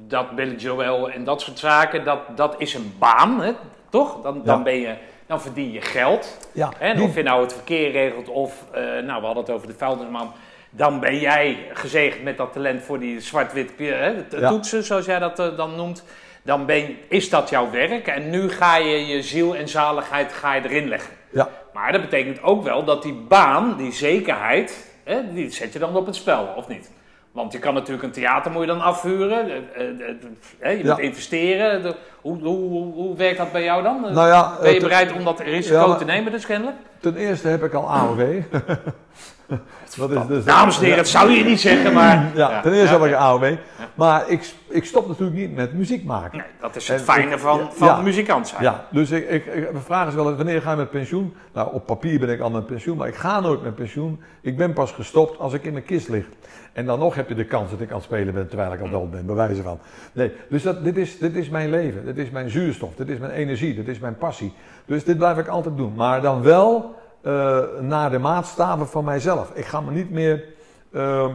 dat 0.00 0.30
Billy 0.30 0.54
Joel 0.56 1.10
en 1.10 1.24
dat 1.24 1.40
soort 1.40 1.58
zaken, 1.58 2.04
dat, 2.04 2.18
dat 2.36 2.54
is 2.58 2.74
een 2.74 2.94
baan, 2.98 3.40
hè? 3.40 3.52
toch? 3.90 4.20
Dan, 4.22 4.42
dan, 4.44 4.56
Ja. 4.56 4.62
ben 4.62 4.80
je, 4.80 4.94
dan 5.26 5.40
verdien 5.40 5.72
je 5.72 5.80
geld. 5.80 6.48
Ja? 6.52 6.72
En 6.78 7.02
of 7.02 7.14
je 7.14 7.22
nou 7.22 7.42
het 7.42 7.52
verkeer 7.52 7.90
regelt 7.90 8.28
of, 8.28 8.64
eh, 8.72 8.82
nou 8.82 9.20
we 9.20 9.26
hadden 9.26 9.44
het 9.44 9.50
over 9.50 9.66
de 9.66 9.74
vuilnisman, 9.74 10.32
dan 10.70 11.00
ben 11.00 11.18
jij 11.18 11.58
gezegend 11.72 12.22
met 12.22 12.36
dat 12.36 12.52
talent 12.52 12.82
voor 12.82 12.98
die 12.98 13.20
zwart-wit 13.20 13.72
Ja. 13.76 14.48
toetsen, 14.48 14.84
zoals 14.84 15.06
jij 15.06 15.18
dat 15.18 15.36
dan 15.36 15.76
noemt. 15.76 16.04
Dan 16.42 16.66
ben, 16.66 16.96
is 17.08 17.30
dat 17.30 17.50
jouw 17.50 17.70
werk 17.70 18.06
en 18.06 18.30
nu 18.30 18.50
ga 18.50 18.76
je 18.76 19.06
je 19.06 19.22
ziel 19.22 19.56
en 19.56 19.68
zaligheid 19.68 20.32
ga 20.32 20.54
je 20.54 20.62
erin 20.64 20.88
leggen. 20.88 21.12
ja, 21.30 21.48
Maar 21.72 21.92
dat 21.92 22.00
betekent 22.00 22.42
ook 22.42 22.62
wel 22.62 22.84
dat 22.84 23.02
die 23.02 23.12
baan, 23.14 23.76
die 23.76 23.92
zekerheid, 23.92 24.92
hè, 25.04 25.32
die 25.32 25.50
zet 25.50 25.72
je 25.72 25.78
dan 25.78 25.96
op 25.96 26.06
het 26.06 26.16
spel, 26.16 26.52
of 26.56 26.68
niet? 26.68 26.90
Want 27.32 27.52
je 27.52 27.58
kan 27.58 27.74
natuurlijk 27.74 28.02
een 28.02 28.10
theater 28.10 28.50
moet 28.50 28.60
je 28.60 28.66
dan 28.66 28.80
afhuren, 28.80 29.48
eh, 29.48 29.56
eh, 29.56 30.08
eh, 30.08 30.14
hè, 30.58 30.70
je 30.70 30.84
Ja. 30.84 30.94
moet 30.94 31.02
investeren. 31.02 31.94
Hoe, 32.20 32.42
hoe, 32.42 33.16
werkt 33.16 33.38
dat 33.38 33.52
bij 33.52 33.64
jou 33.64 33.82
dan? 33.82 34.00
Nou 34.00 34.28
ja, 34.28 34.58
ben 34.60 34.74
je 34.74 34.80
bereid 34.80 35.12
om 35.12 35.24
dat 35.24 35.40
risico 35.40 35.88
Ja, 35.88 35.96
te 35.96 36.04
nemen 36.04 36.32
dus 36.32 36.46
kennelijk? 36.46 36.76
ten 37.00 37.16
eerste 37.16 37.48
heb 37.48 37.64
ik 37.64 37.74
al 37.74 37.90
AOW. 37.90 38.20
dat 39.96 40.10
is 40.10 40.26
dus 40.28 40.44
Dames 40.44 40.76
en 40.76 40.82
heren, 40.82 40.96
dat 40.96 41.08
zou 41.08 41.30
je 41.30 41.44
niet 41.44 41.60
zeggen, 41.60 41.92
maar... 41.92 42.30
Ja, 42.34 42.60
ten 42.60 42.72
eerste 42.72 42.94
Ja, 42.94 43.00
heb 43.00 43.10
ik 43.10 43.16
AOW. 43.16 43.52
Maar 43.94 44.28
ik, 44.30 44.52
ik 44.68 44.84
stop 44.84 45.08
natuurlijk 45.08 45.36
niet 45.38 45.54
met 45.54 45.72
muziek 45.72 46.04
maken. 46.04 46.38
Nee, 46.38 46.46
dat 46.60 46.76
is 46.76 46.88
het 46.88 46.98
En 46.98 47.04
fijne 47.04 47.32
ik- 47.34 47.38
van, 47.38 47.58
ja, 47.58 47.68
van 47.72 47.86
ja. 47.88 48.00
muzikant 48.00 48.48
zijn. 48.48 48.62
Ja, 48.62 48.86
dus 48.90 49.10
ik, 49.10 49.28
ik, 49.28 49.46
ik, 49.46 49.68
we 49.72 49.80
vragen 49.80 50.10
ze 50.10 50.16
wel 50.16 50.26
eens, 50.28 50.36
wanneer 50.36 50.62
ga 50.62 50.70
je 50.70 50.76
met 50.76 50.90
pensioen? 50.90 51.34
Nou, 51.52 51.68
op 51.74 51.86
papier 51.86 52.18
ben 52.18 52.28
ik 52.28 52.40
al 52.40 52.50
met 52.50 52.66
pensioen, 52.66 52.96
maar 52.96 53.08
ik 53.08 53.14
ga 53.14 53.40
nooit 53.40 53.62
met 53.62 53.74
pensioen. 53.74 54.20
Ik 54.40 54.56
ben 54.56 54.72
pas 54.72 54.92
gestopt 54.92 55.38
als 55.38 55.52
ik 55.52 55.64
in 55.64 55.72
mijn 55.72 55.84
kist 55.84 56.08
lig. 56.08 56.24
En 56.72 56.86
dan 56.86 56.98
nog 56.98 57.14
heb 57.14 57.28
je 57.28 57.34
de 57.34 57.44
kans 57.44 57.70
dat 57.70 57.80
ik 57.80 57.88
aan 57.90 57.94
het 57.96 58.04
spelen 58.04 58.34
ben 58.34 58.48
terwijl 58.48 58.72
ik 58.72 58.80
al 58.80 58.90
dood 58.90 59.10
ben, 59.10 59.26
bij 59.26 59.34
wijze 59.34 59.62
van. 59.62 59.78
Nee, 60.12 60.32
dus 60.48 60.62
dat, 60.62 60.84
dit, 60.84 60.96
is, 60.96 61.18
dit 61.18 61.34
is 61.34 61.48
mijn 61.48 61.70
leven, 61.70 62.04
dit 62.04 62.18
is 62.18 62.30
mijn 62.30 62.50
zuurstof, 62.50 62.94
dit 62.96 63.08
is 63.08 63.18
mijn 63.18 63.32
energie, 63.32 63.74
dit 63.74 63.88
is 63.88 63.98
mijn 63.98 64.16
passie. 64.18 64.52
Dus 64.86 65.04
dit 65.04 65.16
blijf 65.18 65.38
ik 65.38 65.48
altijd 65.48 65.76
doen. 65.76 65.92
Maar 65.96 66.20
dan 66.22 66.42
wel 66.42 66.94
eh, 67.24 67.58
naar 67.80 68.10
de 68.10 68.18
maatstaven 68.18 68.88
van 68.88 69.04
mijzelf. 69.04 69.50
Ik 69.54 69.64
ga 69.64 69.80
me 69.80 69.90
niet 69.90 70.10
meer... 70.10 70.44
ehm, 70.92 71.30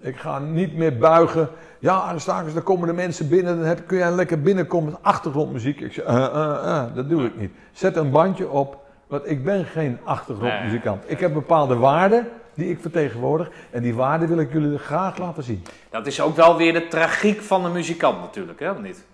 ik 0.00 0.16
ga 0.16 0.38
niet 0.38 0.76
meer 0.76 0.98
buigen. 0.98 1.48
Ja, 1.78 1.94
Aristarchus, 1.94 2.54
dan 2.54 2.62
komen 2.62 2.86
de 2.86 2.94
mensen 2.94 3.28
binnen. 3.28 3.56
Dan 3.56 3.66
heb, 3.66 3.86
kun 3.86 3.98
jij 3.98 4.10
lekker 4.10 4.42
binnenkomen 4.42 4.90
met 4.90 5.02
achtergrondmuziek. 5.02 5.80
Ik 5.80 5.92
zeg, 5.92 6.04
eh, 6.04 6.24
eh, 6.24 6.76
eh, 6.76 6.94
dat 6.94 7.08
doe 7.08 7.24
ik 7.24 7.38
niet. 7.38 7.52
Zet 7.72 7.96
een 7.96 8.10
bandje 8.10 8.48
op, 8.48 8.78
want 9.06 9.30
ik 9.30 9.44
ben 9.44 9.64
geen 9.64 9.98
achtergrondmuzikant. 10.04 11.04
Ik 11.06 11.20
heb 11.20 11.32
bepaalde 11.32 11.76
waarden 11.76 12.28
die 12.54 12.70
ik 12.70 12.80
vertegenwoordig. 12.80 13.50
En 13.70 13.82
die 13.82 13.94
waarden 13.94 14.28
wil 14.28 14.38
ik 14.38 14.52
jullie 14.52 14.78
graag 14.78 15.18
laten 15.18 15.42
zien. 15.42 15.62
Dat 15.90 16.06
is 16.06 16.20
ook 16.20 16.36
wel 16.36 16.56
weer 16.56 16.72
de 16.72 16.88
tragiek 16.88 17.40
van 17.40 17.62
de 17.62 17.68
muzikant 17.68 18.20
natuurlijk, 18.20 18.60
hè, 18.60 18.70
of 18.70 18.78
niet? 18.78 19.04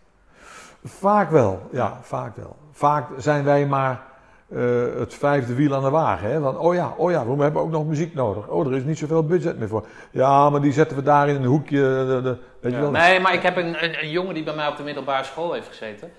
Vaak 0.85 1.31
wel, 1.31 1.69
ja, 1.73 1.99
vaak 2.03 2.37
wel. 2.37 2.57
Vaak 2.73 3.09
zijn 3.17 3.45
wij 3.45 3.67
maar 3.67 4.03
eh, 4.49 4.99
het 4.99 5.15
vijfde 5.15 5.55
wiel 5.55 5.75
aan 5.75 5.83
de 5.83 5.91
wagen. 5.91 6.31
Hè? 6.31 6.41
Van, 6.41 6.59
oh 6.59 6.75
ja, 6.75 6.95
oh 6.97 7.11
ja, 7.11 7.27
we 7.27 7.43
hebben 7.43 7.63
ook 7.63 7.71
nog 7.71 7.87
muziek 7.87 8.15
nodig. 8.15 8.49
Oh, 8.49 8.67
er 8.67 8.77
is 8.77 8.85
niet 8.85 8.99
zoveel 8.99 9.25
budget 9.27 9.59
meer 9.59 9.69
voor. 9.69 9.87
Ja, 10.11 10.51
maar 10.51 10.61
die 10.61 10.73
zetten 10.73 10.97
we 10.97 11.03
daar 11.03 11.29
in 11.29 11.35
een 11.37 11.45
hoekje. 11.45 11.79
De, 11.81 12.21
de- 12.23 12.37
weet 12.61 12.73
je 12.73 12.81
wel. 12.81 12.91
Nee, 12.91 13.21
maar 13.21 13.35
ik 13.35 13.43
heb 13.43 13.57
een, 13.57 13.85
een, 13.85 14.03
een 14.03 14.11
jongen 14.11 14.35
die 14.35 14.43
bij 14.43 14.55
mij 14.55 14.69
op 14.69 14.77
de 14.77 14.83
middelbare 14.83 15.25
school 15.25 15.53
heeft 15.53 15.69
gezeten. 15.69 16.13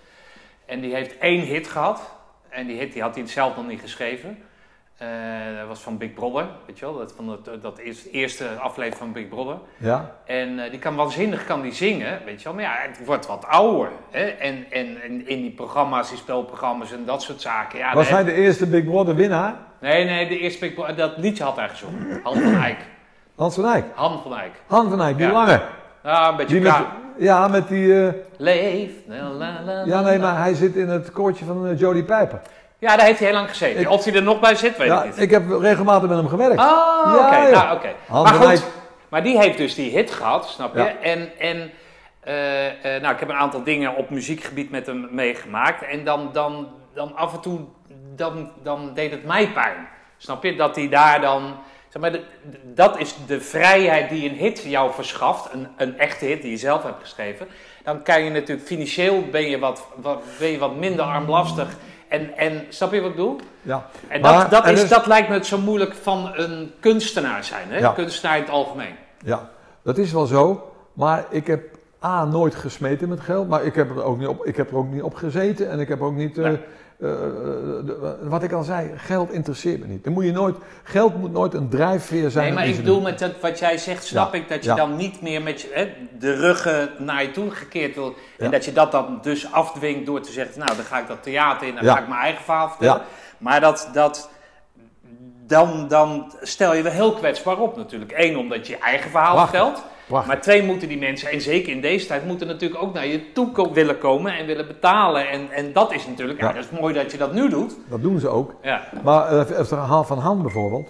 En 0.66 0.80
die 0.82 0.94
heeft 0.94 1.18
één 1.18 1.42
hit 1.42 1.68
gehad. 1.68 2.02
En 2.50 2.68
die 2.68 2.78
hit 2.78 2.94
die 2.94 3.02
had 3.02 3.16
hij 3.16 3.28
zelf 3.28 3.56
nog 3.56 3.68
niet 3.68 3.82
geschreven. 3.82 4.38
Eh, 4.98 5.08
dat 5.60 5.68
was 5.68 5.80
van 5.80 5.98
Big 5.98 6.14
Brother, 6.14 6.46
weet 6.66 6.80
je 6.80 6.86
wel. 6.86 6.98
Dat, 6.98 7.14
van 7.16 7.26
dat, 7.44 7.62
dat 7.62 7.80
is 7.80 8.04
de 8.04 8.10
eerste 8.12 8.46
aflevering 8.60 8.96
van 8.98 9.12
Big 9.12 9.28
Brother. 9.28 9.56
Ja? 9.78 10.12
En 10.26 10.60
eh, 10.64 10.70
die 10.72 10.80
kan 10.80 10.96
waanzinnig 10.96 11.46
kan 11.46 11.62
die 11.62 11.74
zingen, 11.74 12.20
weet 12.26 12.38
je 12.42 12.44
wel. 12.44 12.54
Maar 12.54 12.64
ja, 12.64 12.76
het 12.80 13.06
wordt 13.06 13.28
wat 13.28 13.46
ouder. 13.48 13.90
Hè? 14.12 14.26
En, 14.26 14.66
en, 14.72 15.02
en 15.04 15.28
in 15.28 15.42
die 15.42 15.52
programma's, 15.52 16.10
die 16.10 16.18
spelprogramma's 16.18 16.92
en 16.92 17.06
dat 17.06 17.22
soort 17.22 17.42
zaken. 17.42 17.80
Ja, 17.80 17.94
Was 17.94 18.10
hij 18.10 18.24
de 18.24 18.34
eerste 18.34 18.68
Big 18.68 18.84
Brother 18.84 19.16
winnaar? 19.16 19.56
Nee, 19.80 20.06
nee, 20.06 20.28
de 20.28 20.40
eerste 20.40 20.60
Big 20.60 20.74
Brother, 20.74 20.96
dat 20.96 21.18
liedje 21.18 21.44
had 21.44 21.56
hij 21.56 21.70
gezongen. 21.70 22.20
Han 22.24 22.34
van 22.34 22.56
Eyck. 22.62 22.78
Hans 23.36 23.56
van 23.56 23.66
Eyck. 23.66 23.86
Han 23.94 24.22
van 24.22 24.38
Eyck. 24.38 24.52
Han 24.68 24.90
van 24.90 25.02
Eyck, 25.02 25.18
die 25.18 25.28
Ja. 25.28 25.32
lange. 25.34 25.62
Ja, 26.04 26.30
een 26.30 26.36
beetje 26.36 26.54
Die 26.60 26.64
met, 26.64 26.76
ja, 27.18 27.48
met 27.48 27.68
die... 27.68 28.06
eh, 28.08 28.14
Leef. 28.38 28.92
La, 29.08 29.30
la, 29.30 29.62
la, 29.66 29.84
ja, 29.86 30.02
nee, 30.02 30.20
maar 30.20 30.38
hij 30.38 30.54
zit 30.54 30.76
in 30.76 30.88
het 30.90 31.12
koortje 31.12 31.46
van 31.46 31.76
Jodie 31.76 32.04
Piper. 32.04 32.42
Ja, 32.80 32.96
daar 32.98 33.06
heeft 33.06 33.20
hij 33.20 33.28
heel 33.28 33.38
lang 33.38 33.50
gezeten. 33.50 33.82
Ik- 33.82 33.90
of 33.90 34.04
hij 34.04 34.14
er 34.14 34.24
nog 34.24 34.40
bij 34.40 34.56
zit, 34.56 34.78
weet 34.78 34.88
Ja, 34.88 35.00
ik 35.04 35.06
niet. 35.06 35.20
ik 35.22 35.32
heb 35.32 35.44
regelmatig 35.60 36.10
met 36.10 36.18
hem 36.18 36.28
gewerkt. 36.28 36.60
Oh, 36.60 37.14
oké. 37.26 37.50
Nou, 37.52 37.76
oké. 37.76 37.94
Maar 38.10 38.34
goed, 38.34 38.64
maar 39.10 39.24
die 39.24 39.40
heeft 39.40 39.58
dus 39.58 39.76
die 39.76 39.92
hit 39.92 40.12
gehad, 40.12 40.50
snap 40.50 40.76
je? 40.76 40.82
En, 40.84 41.30
en 41.40 41.72
eh, 42.20 42.96
eh, 42.96 43.02
nou, 43.02 43.14
ik 43.14 43.20
heb 43.20 43.30
een 43.30 43.36
aantal 43.36 43.64
dingen 43.64 43.96
op 43.96 44.10
muziekgebied 44.10 44.72
met 44.72 44.86
hem 44.86 45.08
meegemaakt. 45.12 45.84
En 45.84 46.04
dan, 46.04 46.30
dan, 46.34 46.68
dan 46.94 47.16
af 47.16 47.34
en 47.34 47.40
toe, 47.42 47.60
dan, 48.16 48.52
dan 48.64 48.92
deed 48.94 49.12
het 49.12 49.26
mij 49.26 49.48
pijn. 49.52 49.88
Snap 50.18 50.44
je? 50.44 50.56
Dat 50.56 50.76
hij 50.76 50.90
daar 50.90 51.22
dan... 51.22 51.56
Zeg 51.90 52.02
maar, 52.02 52.12
de- 52.12 52.24
dat 52.64 53.00
is 53.00 53.16
de 53.28 53.42
vrijheid 53.42 54.10
die 54.10 54.30
een 54.30 54.36
hit 54.36 54.64
jou 54.64 54.94
verschaft. 54.94 55.54
Een, 55.54 55.68
een 55.78 55.98
echte 56.00 56.26
hit 56.26 56.42
die 56.42 56.52
je 56.52 56.58
zelf 56.58 56.84
hebt 56.84 57.02
geschreven. 57.02 57.48
Dan 57.84 58.02
kan 58.04 58.24
je 58.24 58.30
natuurlijk 58.30 58.68
financieel 58.68 59.24
ben 59.32 59.50
je 59.50 59.60
wat, 59.60 59.88
wat, 59.96 60.22
ben 60.40 60.48
je 60.50 60.58
wat 60.58 60.76
minder 60.76 61.06
armlastig. 61.06 61.68
En, 62.10 62.38
en 62.38 62.66
snap 62.70 62.92
je 62.92 63.02
wat 63.02 63.10
ik 63.10 63.16
bedoel? 63.16 63.40
Ja. 63.62 63.86
En 64.08 64.22
Maar 64.22 64.50
dat, 64.50 64.64
dat, 64.64 64.68
is, 64.74 64.90
dat 64.90 65.06
lijkt 65.06 65.28
me 65.28 65.34
het 65.34 65.46
zo 65.46 65.58
moeilijk 65.58 65.94
van 65.94 66.32
een 66.34 66.74
kunstenaar 66.80 67.44
zijn. 67.44 67.68
Hè? 67.70 67.78
Ja. 67.78 67.92
Kunstenaar 67.92 68.36
in 68.36 68.42
het 68.42 68.52
algemeen. 68.52 68.96
Ja, 69.26 69.50
dat 69.84 69.98
is 69.98 70.12
wel 70.12 70.26
zo. 70.26 70.72
Maar 70.94 71.26
ik 71.30 71.48
heb 71.48 71.78
A, 72.04 72.26
nooit 72.26 72.56
gesmeten 72.56 73.10
met 73.10 73.20
geld. 73.20 73.48
Maar 73.48 73.64
ik 73.64 73.76
heb 73.76 73.90
er 73.90 74.04
ook 74.04 74.18
niet 74.18 74.28
op, 74.28 74.46
ik 74.46 74.56
heb 74.56 74.72
er 74.72 74.78
ook 74.78 74.92
niet 74.92 75.02
op 75.02 75.16
gezeten. 75.16 75.70
En 75.70 75.80
ik 75.80 75.88
heb 75.88 76.02
ook 76.02 76.16
niet... 76.16 76.38
eh, 76.38 76.52
Nee. 77.00 77.12
eh, 77.12 77.18
de- 77.86 78.18
wat 78.22 78.44
ik 78.44 78.52
al 78.52 78.64
zei, 78.64 78.92
geld 78.96 79.32
interesseert 79.32 79.80
me 79.80 79.86
niet. 79.86 80.04
Dan 80.04 80.14
moet 80.14 80.26
je 80.26 80.32
nooit, 80.32 80.56
geld 80.84 81.18
moet 81.18 81.32
nooit 81.32 81.54
een 81.54 81.70
drijfveer 81.70 82.30
zijn. 82.30 82.46
Nee, 82.46 82.54
maar 82.54 82.68
ik 82.68 82.76
bedoel 82.76 83.02
met 83.02 83.20
dat, 83.20 83.32
wat 83.42 83.60
jij 83.60 83.78
zegt, 83.78 84.04
snap 84.06 84.34
Ja. 84.34 84.40
ik 84.40 84.50
dat 84.50 84.64
je 84.64 84.70
Ja. 84.70 84.76
dan 84.76 84.96
niet 84.96 85.22
meer 85.22 85.42
met 85.42 85.62
je, 85.62 85.70
hè, 85.74 85.94
de 86.20 86.34
ruggen 86.34 86.90
naar 86.98 87.22
je 87.22 87.32
toe 87.32 87.52
gekeerd 87.52 87.96
wil. 87.96 88.14
En 88.38 88.46
Ja. 88.46 88.50
dat 88.52 88.66
je 88.66 88.74
dat 88.74 88.92
dan 88.92 89.20
dus 89.22 89.52
afdwingt 89.52 90.06
door 90.06 90.22
te 90.22 90.32
zeggen, 90.32 90.60
nou 90.60 90.76
dan 90.76 90.86
ga 90.86 91.00
ik 91.00 91.08
dat 91.08 91.24
theater 91.24 91.68
in, 91.68 91.76
dan 91.76 91.84
ga 91.86 92.00
ik 92.00 92.08
mijn 92.08 92.22
eigen 92.22 92.44
verhaal 92.44 92.70
vertellen. 92.70 92.96
Ja. 92.96 93.06
Maar 93.38 93.62
dat, 93.62 93.90
dat, 93.94 94.30
dan, 95.48 95.88
dan 95.88 96.34
stel 96.42 96.74
je 96.76 96.82
wel 96.82 96.92
heel 96.92 97.14
kwetsbaar 97.14 97.58
op 97.60 97.78
natuurlijk. 97.78 98.12
Eén, 98.16 98.38
omdat 98.38 98.68
je 98.68 98.74
je 98.74 98.80
eigen 98.80 99.10
verhaal 99.10 99.34
Prachtig. 99.34 99.60
vertelt. 99.60 99.86
Prachtig. 100.08 100.34
Maar 100.34 100.42
twee, 100.42 100.64
moeten 100.64 100.88
die 100.88 100.98
mensen, 100.98 101.32
en 101.32 101.42
zeker 101.42 101.72
in 101.74 101.82
deze 101.82 102.08
tijd, 102.08 102.26
moeten 102.26 102.48
natuurlijk 102.48 102.82
ook 102.82 102.94
naar 102.94 103.08
je 103.08 103.32
toe 103.32 103.74
willen 103.74 103.98
komen 103.98 104.38
en 104.38 104.46
willen 104.46 104.68
betalen. 104.68 105.30
En, 105.30 105.52
en 105.52 105.74
dat 105.74 105.94
is 105.94 106.08
natuurlijk, 106.08 106.40
ja. 106.40 106.48
Ja. 106.48 106.54
dat 106.54 106.64
is 106.72 106.80
mooi 106.80 106.94
dat 106.94 107.12
je 107.12 107.18
dat 107.18 107.34
nu 107.34 107.50
doet. 107.50 107.76
Dat 107.90 108.02
doen 108.02 108.20
ze 108.20 108.28
ook. 108.28 108.54
Ja, 108.62 108.88
Maar 109.04 109.28
eh, 109.28 109.58
het 109.58 109.68
verhaal 109.68 110.04
van 110.04 110.18
Han 110.18 110.42
bijvoorbeeld. 110.42 110.90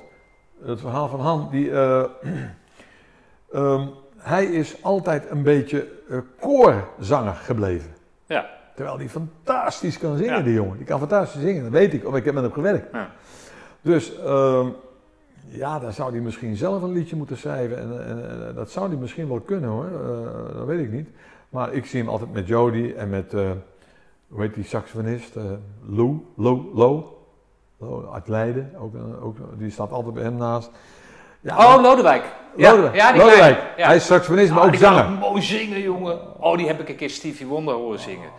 Het 0.65 0.80
verhaal 0.80 1.07
van 1.07 1.20
Han, 1.20 1.47
die, 1.51 1.72
eh, 1.72 2.03
ehm, 3.53 3.86
hij 4.18 4.45
is 4.45 4.76
altijd 4.84 5.30
een 5.30 5.43
beetje 5.43 5.88
eh, 6.09 6.18
koorzanger 6.39 7.34
gebleven. 7.34 7.95
ja, 8.26 8.49
Terwijl 8.76 8.97
hij 8.97 9.09
fantastisch 9.09 9.97
kan 9.97 10.18
zingen, 10.18 10.34
Ja. 10.38 10.41
die 10.41 10.53
jongen. 10.53 10.78
Die 10.78 10.86
kan 10.86 10.99
fantastisch 10.99 11.41
zingen, 11.41 11.63
dat 11.63 11.72
weet 11.72 11.93
ik, 11.93 12.03
want 12.03 12.15
ik 12.15 12.26
heb 12.26 12.34
met 12.34 12.43
hem 12.43 12.51
gewerkt. 12.53 12.88
Ja. 12.93 13.09
Dus 13.82 14.18
ehm, 14.20 14.68
ja, 15.47 15.79
dan 15.79 15.93
zou 15.93 16.11
hij 16.11 16.19
misschien 16.19 16.55
zelf 16.55 16.81
een 16.81 16.91
liedje 16.91 17.15
moeten 17.15 17.37
schrijven. 17.37 17.77
En, 17.77 18.05
en, 18.07 18.47
en 18.47 18.55
dat 18.55 18.71
zou 18.71 18.87
hij 18.87 18.97
misschien 18.97 19.27
wel 19.27 19.39
kunnen 19.39 19.69
hoor, 19.69 19.85
Eh, 19.85 20.55
dat 20.57 20.65
weet 20.65 20.79
ik 20.85 20.91
niet. 20.91 21.09
Maar 21.49 21.73
ik 21.73 21.85
zie 21.85 21.99
hem 21.99 22.09
altijd 22.09 22.33
met 22.33 22.47
Jody 22.47 22.93
en 22.97 23.09
met, 23.09 23.33
eh, 23.33 23.49
hoe 24.27 24.41
heet 24.41 24.53
die 24.53 24.63
saxofonist? 24.63 25.35
eh 25.35 25.43
Lou, 25.85 26.25
Lou, 26.35 26.61
Lou, 26.73 27.03
Lou 27.77 28.13
uit 28.13 28.27
Leiden. 28.27 28.71
Ook, 28.79 28.93
ook, 29.21 29.37
die 29.57 29.71
staat 29.71 29.91
altijd 29.91 30.13
bij 30.13 30.23
hem 30.23 30.35
naast. 30.35 30.69
Ja, 31.41 31.57
Oh, 31.75 31.81
Lodewijk. 31.81 32.23
Lodewijk. 32.55 32.95
ja 32.95 33.11
die 33.11 33.21
Lodewijk. 33.21 33.59
Ja. 33.77 33.85
Hij 33.87 33.95
is 33.95 34.05
saxofonist, 34.05 34.51
maar 34.51 34.59
Ah, 34.61 34.67
ook 34.67 34.75
zanger. 34.75 35.09
mooi 35.09 35.41
zingen, 35.41 35.81
jongen. 35.81 36.41
Oh, 36.43 36.57
die 36.57 36.67
heb 36.67 36.79
ik 36.79 36.89
een 36.89 36.95
keer 36.95 37.09
Stevie 37.09 37.45
Wonder 37.47 37.73
horen 37.73 37.99
zingen. 37.99 38.29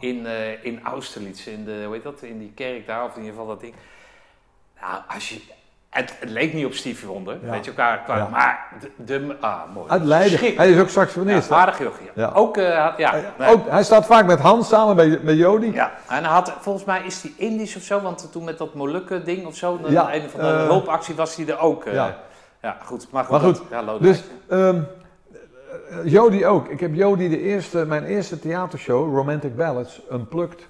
In, 0.00 0.26
in 0.62 0.82
Austerlitz, 0.82 1.46
in 1.46 1.64
de, 1.64 1.82
hoe 1.84 1.94
heet 1.94 2.02
dat, 2.02 2.22
in 2.22 2.38
die 2.38 2.52
kerk 2.54 2.86
daar, 2.86 3.04
of 3.04 3.10
in 3.16 3.20
ieder 3.22 3.30
geval 3.30 3.46
dat 3.48 3.60
ding. 3.60 3.74
Nou, 4.80 5.02
als 5.14 5.28
je, 5.28 5.40
het, 5.90 6.14
het 6.20 6.30
leek 6.30 6.52
niet 6.54 6.64
op 6.66 6.72
Stevie 6.72 7.08
Wonder, 7.08 7.36
Ja. 7.42 7.50
weet 7.50 7.64
je 7.64 7.70
elkaar, 7.70 7.98
qua, 8.02 8.16
Ja. 8.16 8.28
maar 8.30 8.66
de, 8.80 8.90
de, 9.04 9.36
ah, 9.40 9.60
mooi. 9.74 9.88
Uit 9.90 10.04
Leiden. 10.04 10.30
Schitterend. 10.38 10.58
Hij 10.58 10.70
is 10.70 10.80
ook 10.80 10.88
saxofonist. 10.88 11.48
hè? 11.48 11.54
aardig 11.54 11.78
jochie. 11.78 12.10
Ja. 12.14 12.30
Ook, 12.34 12.56
had- 12.56 12.98
ja, 12.98 13.14
nee. 13.38 13.48
ook, 13.52 13.68
hij 13.68 13.82
staat 13.84 14.06
vaak 14.06 14.26
met 14.26 14.38
Hans 14.40 14.68
samen 14.68 14.96
met, 14.96 15.22
met 15.22 15.36
Jody. 15.36 15.70
Ja, 15.72 15.92
en 16.08 16.24
hij 16.24 16.32
had, 16.32 16.52
volgens 16.60 16.84
mij 16.84 17.02
is 17.04 17.22
hij 17.22 17.32
Indisch 17.36 17.76
of 17.76 17.82
zo, 17.82 18.00
want 18.00 18.28
toen 18.32 18.44
met 18.44 18.58
dat 18.58 18.74
Molukken 18.74 19.24
ding 19.24 19.46
of 19.46 19.56
zo, 19.56 19.78
een, 19.84 19.92
Ja, 19.92 20.14
een 20.14 20.30
van 20.30 20.40
de 20.40 20.46
eh, 20.46 20.62
hulpactie 20.66 21.14
was 21.14 21.36
hij 21.36 21.46
er 21.48 21.58
ook. 21.58 21.84
eh, 21.84 21.92
ja. 21.94 22.16
ja. 22.62 22.76
goed. 22.84 23.06
Maar 23.10 23.22
goed, 23.24 23.30
Maar 23.30 23.40
goed, 23.40 23.56
dat- 23.56 23.64
ja, 23.70 23.82
Lodewijk. 23.82 24.02
Dus 24.16 24.24
eh, 24.48 24.74
Jody 26.04 26.44
ook. 26.44 26.68
Ik 26.68 26.80
heb 26.80 26.94
Jody 26.94 27.28
de 27.28 27.40
eerste, 27.40 27.84
mijn 27.86 28.04
eerste 28.04 28.38
theatershow, 28.38 29.14
Romantic 29.16 29.56
Ballads, 29.56 30.00
Unplugged. 30.12 30.66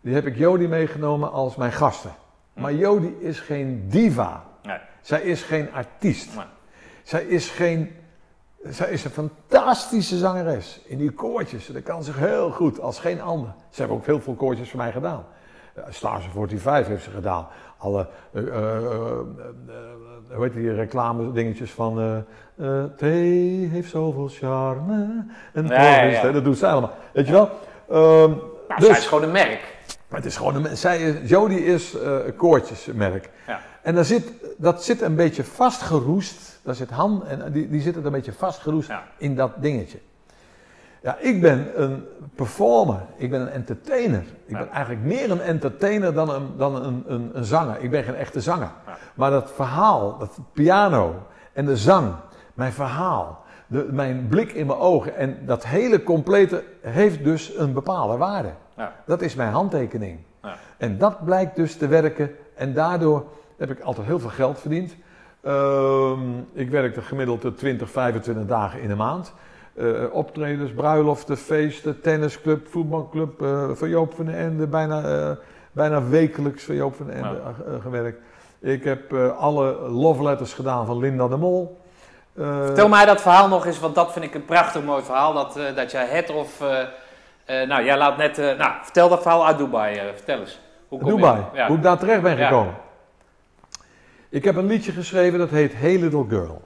Die 0.00 0.14
heb 0.14 0.26
ik 0.26 0.36
Jody 0.36 0.64
meegenomen 0.66 1.32
als 1.32 1.56
mijn 1.56 1.72
gasten. 1.72 2.10
Maar 2.52 2.72
Jody 2.74 3.10
is 3.20 3.40
geen 3.40 3.84
diva. 3.88 4.42
Zij 5.02 5.20
is 5.20 5.42
geen 5.42 5.72
artiest. 5.72 6.34
Nee. 6.36 6.44
Zij 7.02 7.22
is 7.24 7.48
geen... 7.50 7.90
Zij 8.68 8.90
is 8.90 9.04
een 9.04 9.10
fantastische 9.10 10.18
zangeres. 10.18 10.80
In 10.84 10.98
die 10.98 11.10
koortjes. 11.10 11.66
Dat 11.66 11.82
kan 11.82 12.04
zich 12.04 12.18
heel 12.18 12.50
goed 12.50 12.80
als 12.80 12.98
geen 12.98 13.20
ander. 13.20 13.54
Ze 13.70 13.80
hebben 13.80 13.96
ook 13.96 14.06
heel 14.06 14.20
veel 14.20 14.34
koortjes 14.34 14.70
voor 14.70 14.78
mij 14.78 14.92
gedaan. 14.92 15.24
Uh, 15.78 15.84
Stars 15.88 16.24
45 16.32 16.86
heeft 16.86 17.04
ze 17.04 17.10
gedaan. 17.10 17.46
Alle, 17.78 18.08
eh, 18.32 18.42
eh, 18.42 18.54
eh, 18.56 18.76
eh, 18.76 18.82
eh, 18.82 20.34
hoe 20.34 20.44
heet 20.44 20.52
die 20.52 20.74
reclame 20.74 21.32
dingetjes 21.32 21.70
van... 21.70 22.00
eh, 22.00 22.16
eh, 22.80 22.84
thee 22.96 23.68
heeft 23.68 23.90
zoveel 23.90 24.28
charme. 24.28 25.26
En 25.52 25.64
is 25.64 25.70
ja. 26.20 26.30
dat 26.30 26.44
doet 26.44 26.58
zij 26.58 26.70
allemaal. 26.70 26.92
Weet 27.12 27.26
je 27.26 27.32
wel? 27.32 27.50
Nou, 27.88 28.40
dus- 28.76 28.86
zij 28.86 28.98
is 28.98 29.06
gewoon 29.06 29.24
een 29.24 29.32
merk. 29.32 29.76
het 30.08 30.24
is 30.24 30.36
gewoon 30.36 30.64
een, 30.64 30.76
zij 30.76 30.98
is, 31.02 31.30
Jody 31.30 31.54
is 31.54 31.94
eh, 31.98 32.24
een 32.26 32.36
koortjesmerk. 32.36 33.30
Ja. 33.46 33.60
En 33.82 33.94
daar 33.94 34.04
zit, 34.04 34.32
dat 34.56 34.84
zit 34.84 35.00
een 35.02 35.14
beetje 35.14 35.44
vastgeroest. 35.44 36.60
Daar 36.62 36.74
zit 36.74 36.90
Han 36.90 37.26
en 37.26 37.52
die, 37.52 37.68
die 37.68 37.80
zitten 37.80 38.04
een 38.04 38.12
beetje 38.12 38.32
vastgeroest 38.32 38.88
Ja. 38.88 39.02
in 39.16 39.36
dat 39.36 39.50
dingetje. 39.62 39.98
Ja, 41.02 41.16
ik 41.18 41.40
ben 41.40 41.82
een 41.82 42.04
performer. 42.34 43.00
Ik 43.16 43.30
ben 43.30 43.40
een 43.40 43.48
entertainer. 43.48 44.20
Ik 44.20 44.52
Ja. 44.52 44.58
ben 44.58 44.70
eigenlijk 44.70 45.04
meer 45.04 45.30
een 45.30 45.40
entertainer 45.40 46.14
dan 46.14 46.30
een, 46.30 46.46
dan 46.56 46.84
een, 46.84 47.04
een, 47.06 47.30
een 47.34 47.44
zanger. 47.44 47.80
Ik 47.80 47.90
ben 47.90 48.04
geen 48.04 48.14
echte 48.14 48.40
zanger. 48.40 48.70
Ja. 48.86 48.96
Maar 49.14 49.30
dat 49.30 49.50
verhaal, 49.54 50.18
dat 50.18 50.38
piano 50.52 51.14
en 51.52 51.66
de 51.66 51.76
zang, 51.76 52.14
mijn 52.54 52.72
verhaal, 52.72 53.44
de, 53.66 53.88
mijn 53.90 54.26
blik 54.28 54.52
in 54.52 54.66
mijn 54.66 54.78
ogen 54.78 55.16
en 55.16 55.38
dat 55.46 55.66
hele 55.66 56.02
complete 56.02 56.64
heeft 56.80 57.24
dus 57.24 57.56
een 57.56 57.72
bepaalde 57.72 58.16
waarde. 58.16 58.50
Dat 59.06 59.22
is 59.22 59.34
mijn 59.34 59.52
handtekening. 59.52 60.18
En 60.76 60.98
dat 60.98 61.24
blijkt 61.24 61.56
dus 61.56 61.76
te 61.76 61.86
werken. 61.86 62.30
En 62.54 62.72
daardoor 62.72 63.24
heb 63.68 63.70
ik 63.78 63.80
altijd 63.84 64.06
heel 64.06 64.18
veel 64.20 64.30
geld 64.30 64.60
verdiend. 64.60 64.94
Ehm, 65.42 66.20
ik 66.52 66.70
werkte 66.70 67.00
gemiddeld 67.02 67.42
de 67.42 67.54
20, 67.54 67.90
25 67.90 68.46
dagen 68.46 68.80
in 68.80 68.88
de 68.88 68.94
maand. 68.96 69.34
Eh, 69.74 69.86
optredens, 70.12 70.70
bruiloften, 70.72 71.36
feesten, 71.36 72.00
tennisclub, 72.00 72.66
voetbalclub. 72.68 73.42
eh 73.42 73.68
voor 73.72 73.88
Joop 73.88 74.14
van 74.14 74.24
den 74.24 74.34
Ende. 74.36 74.66
Bijna, 74.66 75.02
eh, 75.02 75.30
bijna 75.72 76.02
wekelijks 76.08 76.64
voor 76.64 76.74
Joop 76.74 76.94
van 76.94 77.06
den 77.06 77.14
Ende 77.14 77.28
Ja. 77.28 77.64
eh, 77.72 77.82
gewerkt. 77.82 78.20
Ik 78.60 78.84
heb 78.84 79.12
eh, 79.12 79.38
alle 79.38 79.72
love 79.88 80.22
letters 80.22 80.52
gedaan 80.52 80.86
van 80.86 80.98
Linda 80.98 81.28
de 81.28 81.36
Mol. 81.36 81.80
Eh, 82.36 82.64
Vertel 82.64 82.88
mij 82.88 83.04
dat 83.04 83.20
verhaal 83.20 83.48
nog 83.48 83.66
eens, 83.66 83.80
want 83.80 83.94
dat 83.94 84.12
vind 84.12 84.24
ik 84.24 84.34
een 84.34 84.44
prachtig 84.44 84.82
mooi 84.82 85.02
verhaal. 85.02 85.32
Dat, 85.32 85.56
eh, 85.56 85.64
dat 85.76 85.90
jij 85.90 86.06
het 86.06 86.30
of. 86.34 86.60
eh, 86.60 86.80
eh, 87.60 87.68
nou, 87.68 87.84
jij 87.84 87.96
laat 87.98 88.16
net. 88.16 88.38
eh, 88.38 88.58
nou, 88.58 88.72
vertel 88.82 89.08
dat 89.08 89.22
verhaal 89.22 89.46
uit 89.46 89.58
Dubai. 89.58 89.96
eh, 89.96 90.04
vertel 90.14 90.38
eens. 90.38 90.60
Hoe 90.88 90.98
kom 91.00 91.08
je- 91.08 91.14
Dubai, 91.16 91.40
Ja. 91.52 91.66
hoe 91.66 91.76
ik 91.76 91.82
daar 91.82 91.98
terecht 91.98 92.22
ben 92.22 92.36
gekomen. 92.36 92.74
Ik 94.32 94.44
heb 94.44 94.56
een 94.56 94.66
liedje 94.66 94.92
geschreven 94.92 95.38
dat 95.38 95.50
heet 95.50 95.72
Hey 95.74 95.98
Little 95.98 96.24
Girl. 96.28 96.62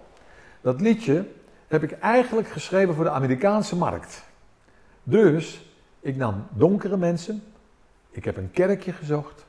Dat 0.60 0.80
liedje 0.80 1.26
heb 1.68 1.82
ik 1.82 1.92
eigenlijk 1.92 2.48
geschreven 2.48 2.94
voor 2.94 3.04
de 3.04 3.10
Amerikaanse 3.10 3.76
markt. 3.76 4.24
Dus 5.02 5.70
ik 6.00 6.16
nam 6.16 6.46
donkere 6.50 6.96
mensen, 6.96 7.42
ik 8.10 8.24
heb 8.24 8.36
een 8.36 8.50
kerkje 8.50 8.92
gezocht, 8.92 9.46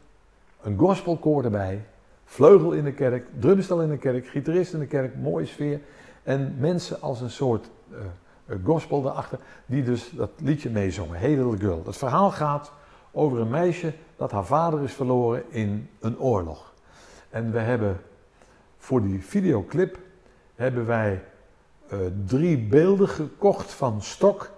een 0.61 0.77
gospelkoor 0.77 1.43
erbij, 1.43 1.85
vleugel 2.25 2.71
in 2.71 2.83
de 2.83 2.93
kerk, 2.93 3.27
drumstel 3.39 3.81
in 3.81 3.89
de 3.89 3.97
kerk, 3.97 4.27
gitarist 4.27 4.73
in 4.73 4.79
de 4.79 4.87
kerk, 4.87 5.15
mooie 5.15 5.45
sfeer. 5.45 5.79
En 6.23 6.55
mensen 6.59 7.01
als 7.01 7.21
een 7.21 7.31
soort 7.31 7.69
eh, 7.91 7.97
eh, 8.45 8.55
gospel 8.63 9.01
daarachter, 9.01 9.39
die 9.65 9.83
dus 9.83 10.09
dat 10.09 10.31
liedje 10.37 10.69
meezongen, 10.69 11.19
Hey 11.19 11.35
Little 11.35 11.57
Girl. 11.57 11.83
Het 11.85 11.97
verhaal 11.97 12.31
gaat 12.31 12.71
over 13.11 13.39
een 13.39 13.49
meisje 13.49 13.93
dat 14.15 14.31
haar 14.31 14.45
vader 14.45 14.83
is 14.83 14.93
verloren 14.93 15.43
in 15.49 15.89
een 15.99 16.19
oorlog. 16.19 16.75
En 17.29 17.51
we 17.51 17.59
hebben 17.59 17.99
voor 18.87 19.01
die 19.01 19.23
videoclip 19.23 19.97
hebben 20.55 20.85
wij 20.85 21.23
eh, 21.89 21.97
drie 22.25 22.57
beelden 22.57 23.07
gekocht 23.07 23.71
van 23.71 24.01
stok, 24.01 24.51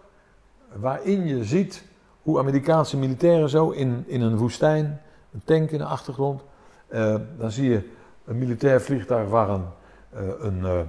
waarin 0.74 1.28
je 1.28 1.44
ziet 1.44 1.84
hoe 2.22 2.40
Amerikaanse 2.40 2.98
militairen 2.98 3.50
zo 3.50 3.70
in, 3.70 4.04
in 4.08 4.22
een 4.22 4.38
woestijn, 4.38 5.02
een 5.34 5.42
tank 5.44 5.72
in 5.72 5.78
de 5.78 5.86
achtergrond, 5.86 6.42
eh, 6.88 7.16
dan 7.38 7.52
zie 7.52 7.70
je 7.70 7.90
een 8.26 8.38
militair 8.38 8.82
vliegtuig 8.82 9.30
waar 9.30 9.50
een, 9.50 9.66
eh, 10.10 10.24
een, 10.40 10.88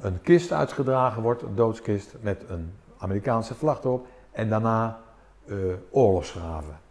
een, 0.00 0.20
kist 0.22 0.52
uitgedragen 0.52 1.22
wordt, 1.22 1.42
een 1.42 1.54
doodskist 1.54 2.14
met 2.20 2.44
een 2.48 2.72
Amerikaanse 2.98 3.54
vlag 3.54 3.78
erop, 3.78 4.06
en 4.32 4.48
daarna 4.48 5.00
oorlogsgraven. 5.90 6.81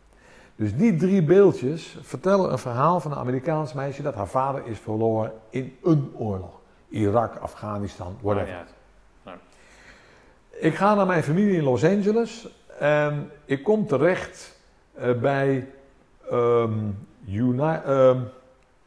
Dus 0.61 0.75
die 0.75 0.95
drie 0.95 1.23
beeldjes 1.23 1.97
vertellen 2.01 2.51
een 2.51 2.57
verhaal 2.57 2.99
van 2.99 3.11
een 3.11 3.17
Amerikaans 3.17 3.73
meisje 3.73 4.01
dat 4.01 4.15
haar 4.15 4.27
vader 4.27 4.61
is 4.65 4.79
verloren 4.79 5.31
in 5.49 5.77
een 5.83 6.11
oorlog. 6.17 6.59
Irak, 6.89 7.35
Afghanistan, 7.35 8.17
whatever. 8.21 8.65
Ja, 9.25 9.33
Ik 10.51 10.75
ga 10.75 10.95
naar 10.95 11.05
mijn 11.05 11.23
familie 11.23 11.57
in 11.57 11.63
Los 11.63 11.83
Angeles 11.85 12.47
en 12.79 13.29
ik 13.45 13.63
kom 13.63 13.87
terecht 13.87 14.59
eh, 14.93 15.13
bij 15.13 15.67
ehm, 16.29 16.79
Uni- 17.27 17.79
ehm, 17.85 18.19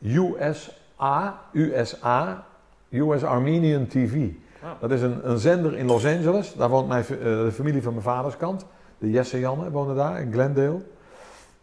USA, 0.03 1.41
USA, 1.53 2.47
US 2.91 3.25
Armenian 3.25 3.87
TV. 3.87 4.29
Oh. 4.63 4.71
Dat 4.81 4.91
is 4.91 5.03
een, 5.03 5.31
een 5.31 5.39
zender 5.39 5.77
in 5.77 5.87
Los 5.87 6.07
Angeles. 6.07 6.55
Daar 6.55 6.69
woont 6.69 6.89
mijn, 6.89 7.05
eh, 7.05 7.19
de 7.19 7.53
familie 7.53 7.83
van 7.83 7.93
mijn 7.93 8.05
vaders 8.05 8.37
kant. 8.37 8.67
De 8.99 9.11
Jesse 9.11 9.39
Janne 9.39 9.71
wonen 9.71 9.97
daar 9.97 10.21
in 10.21 10.33
Glendale. 10.33 10.81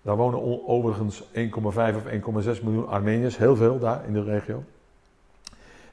Daar 0.02 0.16
wonen 0.16 0.68
overigens 0.68 1.24
1,5 1.24 1.30
of 1.62 2.06
1,6 2.58 2.64
miljoen 2.64 2.88
Armeniërs. 2.88 3.38
Heel 3.38 3.56
veel 3.56 3.80
daar 3.80 4.06
in 4.08 4.14
de 4.14 4.24
regio. 4.24 4.64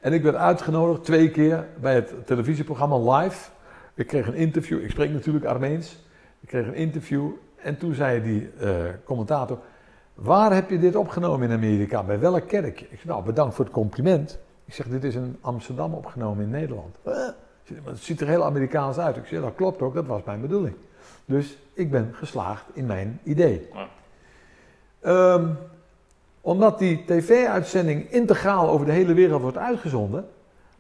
En 0.01 0.13
ik 0.13 0.23
werd 0.23 0.37
uitgenodigd 0.37 1.05
twee 1.05 1.31
keer 1.31 1.67
bij 1.81 1.95
het 1.95 2.27
televisieprogramma 2.27 3.19
live. 3.19 3.51
Ik 3.95 4.07
kreeg 4.07 4.27
een 4.27 4.35
interview. 4.35 4.83
Ik 4.83 4.91
spreek 4.91 5.11
natuurlijk 5.11 5.45
Armeens. 5.45 5.99
Ik 6.41 6.49
kreeg 6.49 6.67
een 6.67 6.75
interview. 6.75 7.31
En 7.57 7.79
toen 7.79 7.95
zei 7.95 8.23
die 8.23 8.51
eh, 8.61 8.73
commentator... 9.05 9.59
Waar 10.15 10.55
heb 10.55 10.71
je 10.71 10.79
dit 10.79 10.97
opgenomen 10.97 11.49
in 11.49 11.57
Amerika? 11.57 12.03
Bij 12.03 12.19
welk 12.19 12.49
kerk? 12.49 12.81
Ik 12.81 12.89
zei, 12.89 13.01
nou, 13.05 13.25
bedankt 13.25 13.55
voor 13.55 13.65
het 13.65 13.75
compliment. 13.75 14.39
Ik 14.65 14.75
zeg, 14.75 14.89
dit 14.89 15.05
is 15.05 15.15
in 15.15 15.37
Amsterdam 15.41 15.95
opgenomen 15.95 16.45
in 16.45 16.51
Nederland. 16.51 16.97
Het 17.85 17.99
ziet 17.99 18.21
er 18.21 18.29
heel 18.29 18.45
Amerikaans 18.45 18.99
uit. 18.99 19.17
Ik 19.17 19.27
zeg, 19.27 19.41
dat 19.41 19.55
klopt 19.55 19.83
ook, 19.83 19.95
dat 19.95 20.07
was 20.07 20.23
mijn 20.25 20.41
bedoeling. 20.41 20.75
Dus 21.25 21.59
ik 21.73 21.91
ben 21.91 22.11
geslaagd 22.13 22.65
in 22.73 22.87
mijn 22.87 23.21
idee. 23.23 23.69
Ja. 23.73 23.89
Ehm, 25.01 25.47
omdat 26.41 26.79
die 26.79 27.05
tv-uitzending 27.05 28.11
integraal 28.11 28.69
over 28.69 28.87
de 28.87 28.93
hele 28.93 29.15
wereld 29.15 29.43
wordt 29.43 29.59
uitgezonden. 29.59 30.29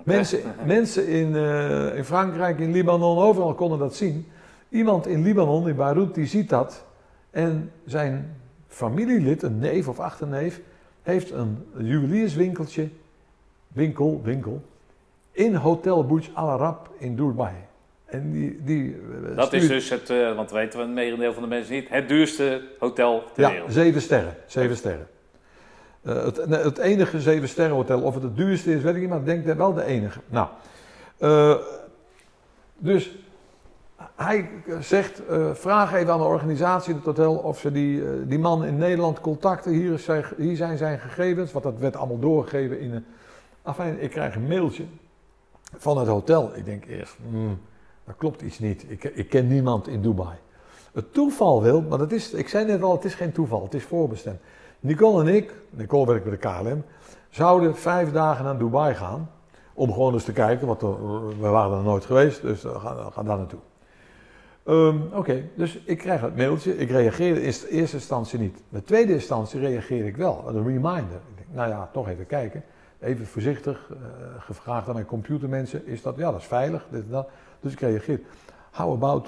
Mensen, 0.02 0.40
mensen 0.66 1.06
in, 1.06 1.36
eh, 1.36 1.96
in 1.96 2.04
Frankrijk, 2.04 2.58
in 2.58 2.72
Libanon, 2.72 3.18
overal 3.18 3.54
konden 3.54 3.78
dat 3.78 3.94
zien. 3.94 4.26
Iemand 4.68 5.06
in 5.06 5.22
Libanon, 5.22 5.68
in 5.68 5.76
Beirut, 5.76 6.14
die 6.14 6.26
ziet 6.26 6.48
dat. 6.48 6.84
En 7.30 7.72
zijn 7.86 8.36
familielid, 8.68 9.42
een 9.42 9.58
neef 9.58 9.88
of 9.88 9.98
achterneef, 10.00 10.60
heeft 11.02 11.30
een 11.30 11.66
juwelierswinkeltje, 11.76 12.88
winkel, 13.68 14.20
winkel, 14.24 14.62
in 15.32 15.54
Hotel 15.54 16.06
Burj 16.06 16.30
Al 16.34 16.48
Arab 16.48 16.90
in 16.98 17.16
Dubai. 17.16 17.54
En 18.08 18.30
die, 18.32 18.58
die 18.64 18.96
eh, 19.30 19.36
Dat 19.36 19.52
is 19.52 19.68
dus 19.68 19.90
het, 19.90 20.10
eh, 20.10 20.34
want 20.34 20.50
weten 20.50 20.78
we 20.78 20.84
een 20.84 20.94
merendeel 20.94 21.32
van 21.32 21.42
de 21.42 21.48
mensen 21.48 21.74
niet, 21.74 21.88
het 21.88 22.08
duurste 22.08 22.62
hotel 22.78 23.22
ter 23.34 23.42
Ja, 23.42 23.50
wereld. 23.50 23.72
zeven 23.72 24.00
sterren. 24.00 24.34
Zeven 24.46 24.76
sterren. 24.76 25.08
Eh, 26.02 26.24
het, 26.24 26.36
het 26.36 26.78
enige 26.78 27.20
zeven 27.20 27.48
sterren 27.48 27.74
hotel. 27.74 28.00
Of 28.00 28.14
het 28.14 28.22
het 28.22 28.36
duurste 28.36 28.74
is, 28.74 28.82
weet 28.82 28.94
ik 28.94 29.00
niet, 29.00 29.10
maar 29.10 29.18
ik 29.18 29.24
denk 29.24 29.46
dat 29.46 29.56
wel 29.56 29.74
de 29.74 29.84
enige. 29.84 30.20
Nou, 30.28 30.48
dus 32.78 33.16
hij 34.14 34.50
zegt, 34.80 35.22
vraag 35.52 35.94
even 35.94 36.12
aan 36.12 36.18
de 36.18 36.24
organisatie, 36.24 36.94
het 36.94 37.04
hotel, 37.04 37.34
of 37.34 37.58
ze 37.58 37.72
die, 37.72 38.26
die 38.26 38.38
man 38.38 38.64
in 38.64 38.76
Nederland 38.76 39.20
contacten. 39.20 39.72
Hier, 39.72 39.92
is 39.92 40.04
zijn, 40.04 40.24
hier 40.36 40.56
zijn 40.56 40.78
zijn 40.78 40.98
gegevens, 40.98 41.52
want 41.52 41.64
dat 41.64 41.78
werd 41.78 41.96
allemaal 41.96 42.18
doorgegeven 42.18 42.80
in 42.80 42.94
een... 42.94 43.04
Afijn, 43.62 44.02
ik 44.02 44.10
krijg 44.10 44.34
een 44.34 44.46
mailtje 44.46 44.84
van 45.76 45.98
het 45.98 46.08
hotel. 46.08 46.50
Ik 46.54 46.64
denk 46.64 46.84
eerst, 46.84 47.16
hmm, 47.30 47.60
dat 48.08 48.16
klopt 48.16 48.42
iets 48.42 48.58
niet. 48.58 48.84
Ik, 48.88 49.04
ik 49.04 49.28
ken 49.28 49.48
niemand 49.48 49.88
in 49.88 50.00
Dubai. 50.02 50.36
Het 50.92 51.12
toeval 51.12 51.62
wil, 51.62 51.82
maar 51.82 51.98
dat 51.98 52.12
is, 52.12 52.32
ik 52.32 52.48
zei 52.48 52.64
net 52.66 52.82
al, 52.82 52.92
het 52.92 53.04
is 53.04 53.14
geen 53.14 53.32
toeval, 53.32 53.62
het 53.62 53.74
is 53.74 53.84
voorbestemd. 53.84 54.40
Nicole 54.80 55.20
en 55.28 55.34
ik, 55.34 55.54
Nicole 55.70 56.06
werkt 56.06 56.24
bij 56.24 56.32
de 56.32 56.38
KLM, 56.38 56.84
zouden 57.30 57.76
vijf 57.76 58.12
dagen 58.12 58.44
naar 58.44 58.58
Dubai 58.58 58.94
gaan. 58.94 59.30
Om 59.74 59.92
gewoon 59.92 60.12
eens 60.12 60.24
te 60.24 60.32
kijken, 60.32 60.66
want 60.66 60.82
er- 60.82 61.28
we 61.40 61.48
waren 61.48 61.76
er 61.78 61.82
nooit 61.84 62.04
geweest, 62.04 62.42
dus 62.42 62.62
we 62.62 62.78
gaan, 62.78 63.12
gaan 63.12 63.24
daar 63.24 63.36
naartoe. 63.38 63.58
Ehm, 64.64 64.96
Oké, 65.12 65.42
dus 65.54 65.78
ik 65.84 65.98
krijg 65.98 66.20
het 66.20 66.36
mailtje. 66.36 66.76
Ik 66.78 66.90
reageerde 66.90 67.40
in 67.42 67.52
eerste 67.68 67.96
instantie 67.96 68.38
niet. 68.38 68.56
In 68.56 68.62
de 68.78 68.82
tweede 68.82 69.12
instantie 69.12 69.60
reageer 69.60 70.06
ik 70.06 70.16
wel. 70.16 70.44
Een 70.46 70.64
reminder. 70.64 71.20
Ik 71.28 71.36
denk, 71.36 71.48
nou 71.52 71.68
ja, 71.68 71.88
toch 71.92 72.08
even 72.08 72.26
kijken. 72.26 72.62
Even 73.00 73.26
voorzichtig. 73.26 73.90
eh, 73.90 73.96
gevraagd 74.38 74.88
aan 74.88 74.94
mijn 74.94 75.06
computermensen. 75.06 75.86
Is 75.86 76.02
dat, 76.02 76.16
ja, 76.16 76.30
dat 76.30 76.40
is 76.40 76.46
veilig. 76.46 76.86
Dit 76.90 77.02
en 77.04 77.10
dat. 77.10 77.28
Dus 77.60 77.72
ik 77.72 77.80
reageer. 77.80 78.20
How 78.72 78.92
about, 78.92 79.26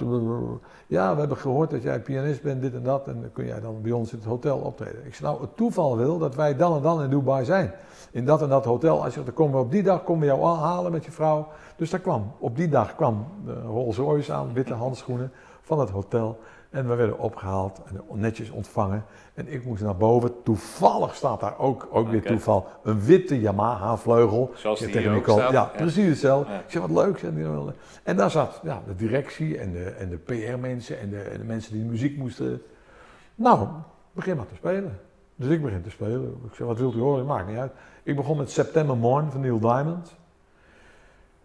ja, 0.87 1.13
we 1.13 1.19
hebben 1.19 1.37
gehoord 1.37 1.69
dat 1.69 1.81
jij 1.81 2.01
pianist 2.01 2.41
bent, 2.41 2.61
dit 2.61 2.73
en 2.73 2.83
dat. 2.83 3.07
En 3.07 3.29
kun 3.33 3.45
jij 3.45 3.59
dan 3.59 3.81
bij 3.81 3.91
ons 3.91 4.11
in 4.11 4.17
het 4.17 4.27
hotel 4.27 4.57
optreden. 4.57 5.05
Ik 5.05 5.15
zeg, 5.15 5.21
nou, 5.21 5.41
het 5.41 5.55
toeval 5.55 5.97
wil 5.97 6.17
dat 6.17 6.35
wij 6.35 6.55
dan 6.55 6.75
en 6.75 6.81
dan 6.81 7.03
in 7.03 7.09
Dubai 7.09 7.45
zijn. 7.45 7.73
In 8.11 8.25
dat 8.25 8.41
en 8.41 8.49
dat 8.49 8.65
hotel. 8.65 9.01
Hij 9.01 9.11
zegt, 9.11 9.25
dan 9.25 9.35
komen 9.35 9.57
we 9.57 9.63
op 9.63 9.71
die 9.71 9.83
dag, 9.83 10.03
komen 10.03 10.21
we 10.21 10.33
jou 10.35 10.57
halen 10.57 10.91
met 10.91 11.05
je 11.05 11.11
vrouw. 11.11 11.47
Dus 11.75 11.89
daar 11.89 11.99
kwam, 11.99 12.31
op 12.39 12.55
die 12.55 12.69
dag 12.69 12.95
kwam 12.95 13.25
de 13.45 13.61
Rolls 13.61 13.97
Royce 13.97 14.33
aan, 14.33 14.53
witte 14.53 14.73
handschoenen 14.73 15.31
van 15.61 15.79
het 15.79 15.89
hotel. 15.89 16.39
En 16.71 16.87
we 16.87 16.95
werden 16.95 17.19
opgehaald 17.19 17.81
en 17.85 18.19
netjes 18.19 18.49
ontvangen. 18.49 19.05
En 19.33 19.47
ik 19.53 19.65
moest 19.65 19.83
naar 19.83 19.95
boven. 19.95 20.43
Toevallig 20.43 21.15
staat 21.15 21.39
daar 21.39 21.57
ook, 21.59 21.87
ook 21.91 22.09
weer 22.09 22.21
toeval, 22.21 22.67
een 22.83 23.01
witte 23.01 23.39
Yamaha-vleugel. 23.39 24.51
Zoals 24.55 24.79
die 24.79 25.07
ook 25.09 25.13
Nicole. 25.15 25.41
Ja, 25.41 25.51
Ja. 25.51 25.63
precies 25.65 26.07
hetzelfde. 26.07 26.51
Ja. 26.51 26.59
Ik 26.59 26.71
zeg, 26.71 26.81
wat 26.81 27.05
leuk. 27.05 27.17
zei 27.17 27.47
wel. 27.47 27.73
En 28.03 28.15
daar 28.17 28.31
zat 28.31 28.59
ja, 28.63 28.81
de 28.87 28.95
directie 28.95 29.57
en 29.57 29.71
de, 29.71 29.83
en 29.83 30.09
de 30.09 30.17
PR-mensen 30.17 30.99
en 30.99 31.09
de, 31.09 31.21
en 31.21 31.37
de 31.37 31.43
mensen 31.45 31.73
die 31.73 31.83
de 31.83 31.89
muziek 31.89 32.17
moesten. 32.17 32.61
Nou, 33.35 33.67
begin 34.11 34.35
maar 34.37 34.47
te 34.47 34.55
spelen. 34.55 34.99
Dus 35.35 35.49
ik 35.49 35.61
begin 35.61 35.81
te 35.81 35.89
spelen. 35.89 36.41
Ik 36.45 36.55
zeg, 36.55 36.67
wat 36.67 36.77
wilt 36.77 36.95
u 36.95 36.99
horen? 36.99 37.25
Maakt 37.25 37.47
niet 37.47 37.57
uit. 37.57 37.71
Ik 38.03 38.15
begon 38.15 38.37
met 38.37 38.51
September 38.51 38.97
Morn 38.97 39.31
van 39.31 39.41
Neil 39.41 39.59
Diamond. 39.59 40.15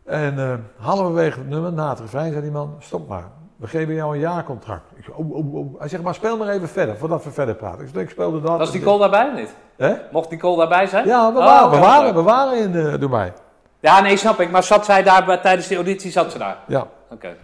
En 0.04 0.38
eh 0.38 0.54
halverwege 0.76 1.38
het 1.38 1.48
nummer, 1.48 1.72
na 1.72 1.88
het 1.88 2.00
refrein, 2.00 2.30
zei 2.30 2.42
die 2.42 2.50
man, 2.52 2.74
stop 2.78 3.08
maar. 3.08 3.24
We 3.56 3.66
geven 3.66 3.94
jou 3.94 4.14
een 4.14 4.20
jaarcontract. 4.20 4.90
Ik 4.94 5.04
zeg, 5.04 5.14
oh, 5.14 5.30
oh, 5.34 5.54
oh. 5.54 5.78
Hij 5.78 5.88
zegt, 5.88 6.02
maar 6.02 6.14
speel 6.14 6.36
maar 6.36 6.48
even 6.48 6.68
verder, 6.68 6.96
voordat 6.96 7.24
we 7.24 7.30
verder 7.30 7.54
praten. 7.54 7.84
Ik 7.84 7.90
zeg, 7.94 8.02
ik 8.02 8.10
speelde 8.10 8.40
dat. 8.40 8.58
Was 8.58 8.72
Nicole 8.72 8.98
daarbij 8.98 9.28
of 9.28 9.34
niet? 9.34 9.54
Hè? 9.76 9.94
Mocht 10.12 10.30
Nicole 10.30 10.56
daarbij 10.56 10.86
zijn? 10.86 11.06
Ja, 11.06 11.32
we, 11.32 11.38
Oh, 11.38 11.44
waren, 11.44 11.70
we, 11.70 11.78
waren, 11.78 12.14
we 12.14 12.22
waren 12.22 12.58
in 12.58 12.98
Dubai. 13.00 13.32
Ja, 13.80 14.00
nee, 14.00 14.16
snap 14.16 14.40
ik. 14.40 14.50
Maar 14.50 14.62
zat 14.62 14.84
zij 14.84 15.02
daar 15.02 15.40
tijdens 15.40 15.68
die 15.68 15.76
auditie? 15.76 16.10
Zat 16.10 16.32
ze 16.32 16.38
daar? 16.38 16.58
Ja. 16.66 16.86
Oké. 17.10 17.36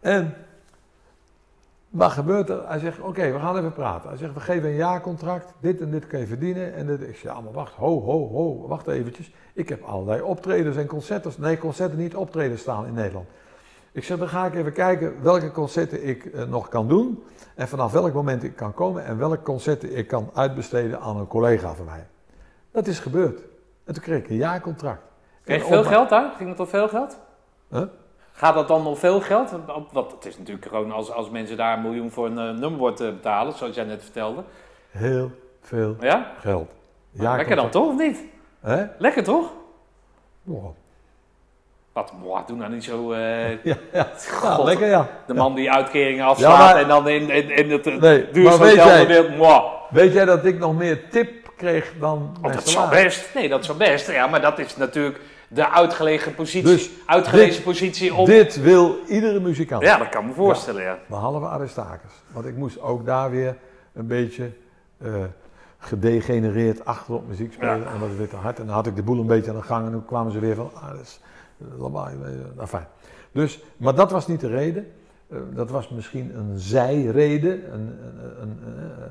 En 0.00 0.34
wat 1.90 2.10
gebeurt 2.10 2.48
er? 2.48 2.68
Hij 2.68 2.78
zegt, 2.78 3.00
oké, 3.00 3.32
we 3.32 3.38
gaan 3.38 3.56
even 3.56 3.72
praten. 3.72 4.08
Hij 4.08 4.18
zegt, 4.18 4.34
we 4.34 4.40
geven 4.40 4.68
een 4.68 4.74
jaarcontract, 4.74 5.52
dit 5.60 5.80
en 5.80 5.90
dit 5.90 6.06
kun 6.06 6.18
je 6.18 6.26
verdienen. 6.26 6.74
En 6.74 6.86
dit. 6.86 7.00
Ik 7.00 7.16
zeg, 7.16 7.32
ja, 7.32 7.40
maar 7.40 7.52
wacht, 7.52 7.74
ho, 7.74 8.02
ho, 8.02 8.28
ho, 8.28 8.66
wacht 8.68 8.86
eventjes. 8.86 9.32
Ik 9.52 9.68
heb 9.68 9.82
allerlei 9.82 10.22
optredens 10.22 10.76
en 10.76 10.86
concerten, 10.86 11.32
nee, 11.38 11.58
concerten 11.58 11.98
niet 11.98 12.16
optredens 12.16 12.60
staan 12.60 12.86
in 12.86 12.94
Nederland. 12.94 13.26
Ik 13.92 14.04
zeg, 14.04 14.18
dan 14.18 14.28
ga 14.28 14.46
ik 14.46 14.54
even 14.54 14.72
kijken 14.72 15.22
welke 15.22 15.50
concerten 15.50 16.06
ik 16.06 16.24
eh, 16.24 16.44
nog 16.44 16.68
kan 16.68 16.88
doen. 16.88 17.24
En 17.54 17.68
vanaf 17.68 17.92
welk 17.92 18.12
moment 18.14 18.42
ik 18.42 18.56
kan 18.56 18.74
komen 18.74 19.04
en 19.04 19.18
welke 19.18 19.42
concerten 19.42 19.96
ik 19.96 20.06
kan 20.06 20.30
uitbesteden 20.34 21.00
aan 21.00 21.16
een 21.16 21.26
collega 21.26 21.74
van 21.74 21.84
mij. 21.84 22.06
Dat 22.70 22.86
is 22.86 22.98
gebeurd. 22.98 23.40
En 23.84 23.94
toen 23.94 24.02
kreeg 24.02 24.18
ik 24.18 24.28
een 24.30 24.36
jaarcontract. 24.36 25.02
Kreeg 25.44 25.62
je 25.62 25.66
veel 25.68 25.84
geld 25.84 26.08
daar? 26.08 26.32
Ging 26.36 26.48
het 26.50 26.60
om 26.60 26.66
veel 26.66 26.88
geld? 26.88 27.18
Huh? 27.68 27.82
Gaat 28.32 28.54
dat 28.54 28.68
dan 28.68 28.86
om 28.86 28.96
veel 28.96 29.20
geld? 29.20 29.54
Want 29.92 30.12
het 30.12 30.26
is 30.26 30.38
natuurlijk 30.38 30.66
gewoon 30.66 30.92
als, 30.92 31.12
als 31.12 31.30
mensen 31.30 31.56
daar 31.56 31.76
een 31.76 31.82
miljoen 31.82 32.10
voor 32.10 32.26
een 32.26 32.38
eh, 32.38 32.58
nummerbord 32.60 33.00
eh, 33.00 33.08
betalen, 33.10 33.54
zoals 33.54 33.74
jij 33.74 33.84
net 33.84 34.02
vertelde. 34.02 34.42
Heel 34.90 35.30
veel 35.60 35.96
Ja? 36.00 36.32
geld. 36.38 36.70
Lekker 37.12 37.56
dan 37.56 37.70
toch, 37.70 37.86
of 37.86 37.96
niet? 37.98 38.24
Hè? 38.60 38.86
Lekker 38.98 39.22
toch? 39.24 39.52
Wow. 40.42 40.74
Wat, 41.92 42.12
boah, 42.22 42.46
doe 42.46 42.56
nou 42.56 42.72
niet 42.72 42.84
zo... 42.84 43.12
eh, 43.12 43.50
Ja, 43.50 43.56
ja. 43.64 43.76
ja 43.92 44.08
God. 44.30 44.64
lekker 44.64 44.86
ja. 44.88 45.08
de 45.26 45.34
man 45.34 45.54
die 45.54 45.70
uitkeringen 45.72 46.24
afslaat 46.24 46.58
Ja, 46.58 46.64
maar- 46.64 46.76
en 46.82 46.88
dan 46.88 47.08
in, 47.08 47.30
in, 47.30 47.50
in 47.50 47.70
het 47.70 48.00
Nee, 48.00 48.30
duurste 48.32 48.64
hotel. 48.64 49.78
Weet 49.90 50.12
jij 50.12 50.24
dat 50.24 50.44
ik 50.44 50.58
nog 50.58 50.76
meer 50.76 51.08
tip 51.10 51.52
kreeg 51.56 51.92
dan 52.00 52.36
Oh, 52.42 52.52
dat 52.52 52.68
zou 52.68 52.90
best. 52.90 53.34
Nee, 53.34 53.48
dat 53.48 53.64
zou 53.64 53.78
best. 53.78 54.10
Ja, 54.12 54.26
maar 54.26 54.40
dat 54.40 54.58
is 54.58 54.76
natuurlijk 54.76 55.20
de 55.48 55.70
uitgelegen 55.70 56.34
positie. 56.34 56.62
Dus 56.70 56.90
uitgelezen 57.06 57.54
dit- 57.54 57.62
positie 57.64 58.14
om... 58.14 58.24
Dit 58.24 58.60
wil 58.62 58.96
iedere 59.08 59.40
muzikant. 59.40 59.82
Ja, 59.82 59.96
dat 59.98 60.08
kan 60.08 60.26
me 60.26 60.32
voorstellen, 60.32 60.82
ja. 60.82 60.98
Behalve 61.06 61.46
Aristakis. 61.46 62.10
Want 62.32 62.46
ik 62.46 62.56
moest 62.56 62.80
ook 62.80 63.06
daar 63.06 63.30
weer 63.30 63.56
een 63.94 64.06
beetje 64.06 64.50
eh, 65.02 65.12
gedegenereerd 65.78 66.84
achterop 66.84 67.28
muziek 67.28 67.52
spelen. 67.52 67.78
Ja. 67.78 67.84
En 67.92 68.00
dat 68.00 68.08
weer 68.18 68.28
te 68.28 68.36
hard. 68.36 68.58
En 68.58 68.66
dan 68.66 68.74
had 68.74 68.86
ik 68.86 68.96
de 68.96 69.02
boel 69.02 69.20
een 69.20 69.26
beetje 69.26 69.50
aan 69.50 69.56
de 69.56 69.62
gang. 69.62 69.86
En 69.86 69.92
toen 69.92 70.04
kwamen 70.04 70.32
ze 70.32 70.38
weer 70.38 70.54
van, 70.54 70.70
ah, 70.74 70.90
dat 70.90 71.00
is 71.00 71.20
lawaai. 71.78 72.16
eh, 72.58 72.66
fijn. 72.66 72.86
Dus, 73.32 73.62
maar 73.76 73.94
dat 73.94 74.10
was 74.10 74.26
niet 74.26 74.40
de 74.40 74.48
reden. 74.48 74.92
Eh, 75.28 75.38
dat 75.50 75.70
was 75.70 75.88
misschien 75.88 76.36
een 76.36 76.58
zijreden. 76.58 77.72
Een, 77.72 77.98
een, 78.40 78.40
een, 78.40 78.58
eh, 78.98 79.04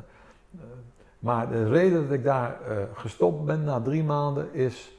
maar 1.20 1.50
de 1.50 1.70
reden 1.70 2.02
dat 2.04 2.12
ik 2.12 2.24
daar 2.24 2.58
gestopt 2.94 3.46
ben 3.46 3.64
na 3.64 3.82
drie 3.82 4.04
maanden 4.04 4.54
is 4.54 4.92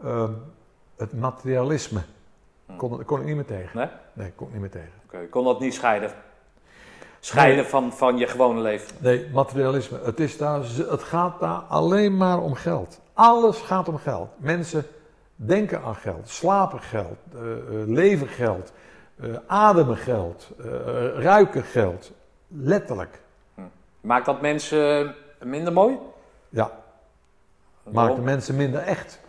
eh, 0.00 0.28
het 0.96 1.12
materialisme. 1.12 2.00
Kon, 2.76 3.04
kon 3.04 3.20
ik 3.20 3.26
niet 3.26 3.34
meer 3.34 3.44
tegen. 3.44 3.78
Nee? 3.78 3.88
Nee, 4.12 4.32
kon 4.34 4.46
ik 4.46 4.52
niet 4.52 4.62
meer 4.62 4.70
tegen. 4.70 4.92
Oké, 5.04 5.26
kon 5.30 5.44
dat 5.44 5.60
niet 5.60 5.74
scheiden. 5.74 6.10
scheiden 7.20 7.62
Nee. 7.62 7.70
van, 7.70 7.92
van 7.92 8.18
je 8.18 8.26
gewone 8.26 8.60
leven. 8.60 8.96
Nee, 8.98 9.30
materialisme. 9.32 9.98
Het, 10.02 10.20
is 10.20 10.38
daar, 10.38 10.60
het 10.90 11.02
gaat 11.02 11.40
daar 11.40 11.58
alleen 11.58 12.16
maar 12.16 12.40
om 12.40 12.54
geld. 12.54 13.00
Alles 13.12 13.60
gaat 13.60 13.88
om 13.88 13.98
geld. 13.98 14.28
Mensen 14.36 14.86
denken 15.36 15.82
aan 15.82 15.94
geld, 15.94 16.28
slapen 16.28 16.80
geld, 16.80 17.16
eh, 17.34 17.40
eh, 17.40 17.88
leven 17.88 18.28
geld, 18.28 18.72
eh, 19.20 19.28
ademen 19.46 19.96
geld, 19.96 20.50
ruiken 21.16 21.62
geld. 21.62 22.12
Letterlijk. 22.48 23.20
Maakt 24.00 24.26
dat 24.26 24.40
mensen 24.40 25.14
minder 25.42 25.72
mooi? 25.72 25.98
Ja, 26.48 26.70
maakt 27.90 28.16
de 28.16 28.22
mensen 28.22 28.56
minder 28.56 28.80
echt. 28.80 29.20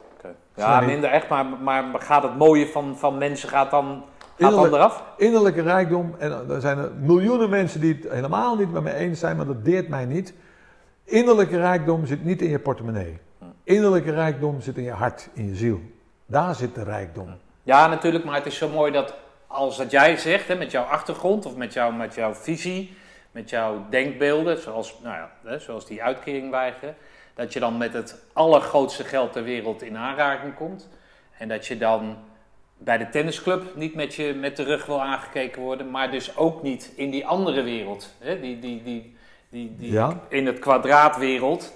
Ja, 0.55 0.81
minder 0.81 1.09
echt, 1.09 1.29
maar, 1.29 1.45
maar 1.45 2.01
gaat 2.01 2.23
het 2.23 2.37
mooie 2.37 2.67
van, 2.67 2.97
van 2.97 3.17
mensen 3.17 3.49
gaat 3.49 3.71
dan, 3.71 3.85
gaat 3.85 4.03
dan 4.37 4.49
Innerlijk- 4.49 4.73
eraf? 4.73 5.03
Innerlijke 5.17 5.61
rijkdom, 5.61 6.15
en 6.17 6.49
er 6.49 6.61
zijn 6.61 6.77
er 6.77 6.91
miljoenen 6.99 7.49
mensen 7.49 7.81
die 7.81 7.93
het 8.01 8.11
helemaal 8.11 8.55
niet 8.55 8.71
met 8.71 8.83
me 8.83 8.93
eens 8.93 9.19
zijn, 9.19 9.37
maar 9.37 9.45
dat 9.45 9.65
deert 9.65 9.87
mij 9.87 10.05
niet. 10.05 10.33
Innerlijke 11.03 11.57
rijkdom 11.57 12.05
zit 12.05 12.23
niet 12.23 12.41
in 12.41 12.49
je 12.49 12.59
portemonnee. 12.59 13.19
Innerlijke 13.63 14.11
rijkdom 14.11 14.61
zit 14.61 14.77
in 14.77 14.83
je 14.83 14.91
hart, 14.91 15.29
in 15.33 15.45
je 15.45 15.55
ziel. 15.55 15.79
Daar 16.26 16.55
zit 16.55 16.76
de 16.76 16.84
rijkdom. 16.84 17.38
Ja, 17.63 17.88
natuurlijk, 17.88 18.26
maar 18.26 18.36
het 18.36 18.45
is 18.45 18.57
zo 18.57 18.69
mooi 18.69 18.91
dat 18.91 19.13
als 19.47 19.78
dat 19.78 19.91
jij 19.91 20.17
zegt, 20.17 20.47
hè, 20.47 20.55
met 20.55 20.71
jouw 20.71 20.84
achtergrond 20.84 21.45
of 21.45 21.55
met, 21.55 21.73
jou, 21.73 21.93
met 21.93 22.15
jouw 22.15 22.34
visie, 22.34 22.97
met 23.32 23.49
jouw 23.49 23.86
denkbeelden, 23.89 24.57
zoals, 24.61 24.99
nou 25.03 25.15
ja, 25.15 25.32
hè, 25.43 25.59
zoals 25.59 25.86
die 25.86 26.03
uitkering 26.03 26.51
weigeren, 26.51 26.95
dat 27.34 27.53
je 27.53 27.59
dan 27.59 27.78
met 27.78 27.93
het 27.93 28.23
allergrootste 28.34 29.03
geld 29.03 29.32
ter 29.32 29.43
wereld 29.43 29.82
in 29.82 29.97
aanraking 29.97 30.55
komt. 30.55 30.89
En 31.38 31.47
dat 31.47 31.67
je 31.67 31.78
dan 31.78 32.17
bij 32.78 32.97
de 32.97 33.09
tennisclub 33.09 33.76
niet 33.76 33.95
met, 33.95 34.15
je, 34.15 34.34
met 34.34 34.55
de 34.57 34.63
rug 34.63 34.86
wil 34.86 35.01
aangekeken 35.01 35.61
worden, 35.61 35.91
maar 35.91 36.11
dus 36.11 36.38
ook 36.38 36.63
niet 36.63 36.91
in 36.95 37.09
die 37.09 37.28
andere 37.28 37.61
wereld, 37.61 38.13
hè, 38.19 38.39
die, 38.39 38.59
die, 38.59 38.84
die, 38.84 39.17
die, 39.49 39.76
die 39.78 39.91
Ja. 39.91 40.19
in 40.30 40.45
het 40.45 40.59
kwadraatwereld, 40.59 41.73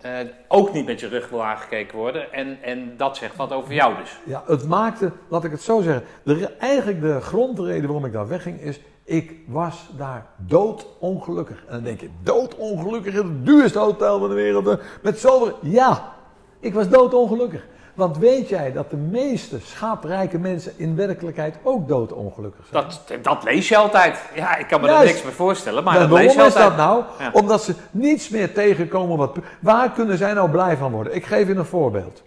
eh, 0.00 0.12
ook 0.48 0.72
niet 0.72 0.86
met 0.86 1.00
je 1.00 1.08
rug 1.08 1.28
wil 1.28 1.44
aangekeken 1.44 1.98
worden. 1.98 2.32
En, 2.32 2.58
en 2.62 2.96
dat 2.96 3.16
zegt 3.16 3.36
wat 3.36 3.52
over 3.52 3.74
jou 3.74 3.96
dus. 3.96 4.18
Ja, 4.24 4.42
het 4.46 4.68
maakte, 4.68 5.12
laat 5.28 5.44
ik 5.44 5.50
het 5.50 5.62
zo 5.62 5.80
zeggen, 5.80 6.04
de, 6.22 6.46
eigenlijk 6.58 7.00
de 7.00 7.20
grondreden 7.20 7.84
waarom 7.84 8.04
ik 8.04 8.12
daar 8.12 8.28
wegging 8.28 8.60
is, 8.60 8.80
ik 9.04 9.32
was 9.46 9.90
daar 9.96 10.26
doodongelukkig. 10.36 11.64
En 11.66 11.72
dan 11.72 11.82
denk 11.82 12.00
je, 12.00 12.08
doodongelukkig 12.22 13.14
in 13.14 13.26
het 13.26 13.46
duurste 13.46 13.78
hotel 13.78 14.18
van 14.18 14.28
de 14.28 14.34
wereld, 14.34 14.66
eh, 14.66 14.74
met 15.02 15.18
zoveel... 15.18 15.58
Ja, 15.62 16.12
ik 16.60 16.74
was 16.74 16.88
doodongelukkig. 16.88 17.66
Want 17.98 18.18
weet 18.18 18.48
jij 18.48 18.72
dat 18.72 18.90
de 18.90 18.96
meeste 18.96 19.60
schaaprijke 19.60 20.38
mensen 20.38 20.72
in 20.76 20.96
werkelijkheid 20.96 21.56
ook 21.62 21.88
doodongelukkig 21.88 22.66
zijn? 22.66 22.84
Dat, 22.84 23.02
dat 23.22 23.44
lees 23.44 23.68
je 23.68 23.76
altijd. 23.76 24.22
Ja, 24.34 24.56
ik 24.56 24.66
kan 24.66 24.80
me 24.80 24.86
Juist. 24.86 25.02
er 25.02 25.08
niks 25.08 25.22
bij 25.22 25.32
voorstellen, 25.32 25.84
maar 25.84 25.98
dat 25.98 26.10
lees 26.10 26.10
waarom 26.10 26.26
je 26.26 26.46
is 26.46 26.54
altijd. 26.62 26.68
dat 26.68 26.76
nou? 26.76 27.04
Ja. 27.18 27.30
Omdat 27.32 27.62
ze 27.62 27.74
niets 27.90 28.28
meer 28.28 28.54
tegenkomen. 28.54 29.16
Wat, 29.16 29.36
waar 29.60 29.90
kunnen 29.90 30.18
zij 30.18 30.32
nou 30.32 30.50
blij 30.50 30.76
van 30.76 30.92
worden? 30.92 31.14
Ik 31.14 31.26
geef 31.26 31.46
je 31.48 31.54
een 31.54 31.64
voorbeeld. 31.64 32.22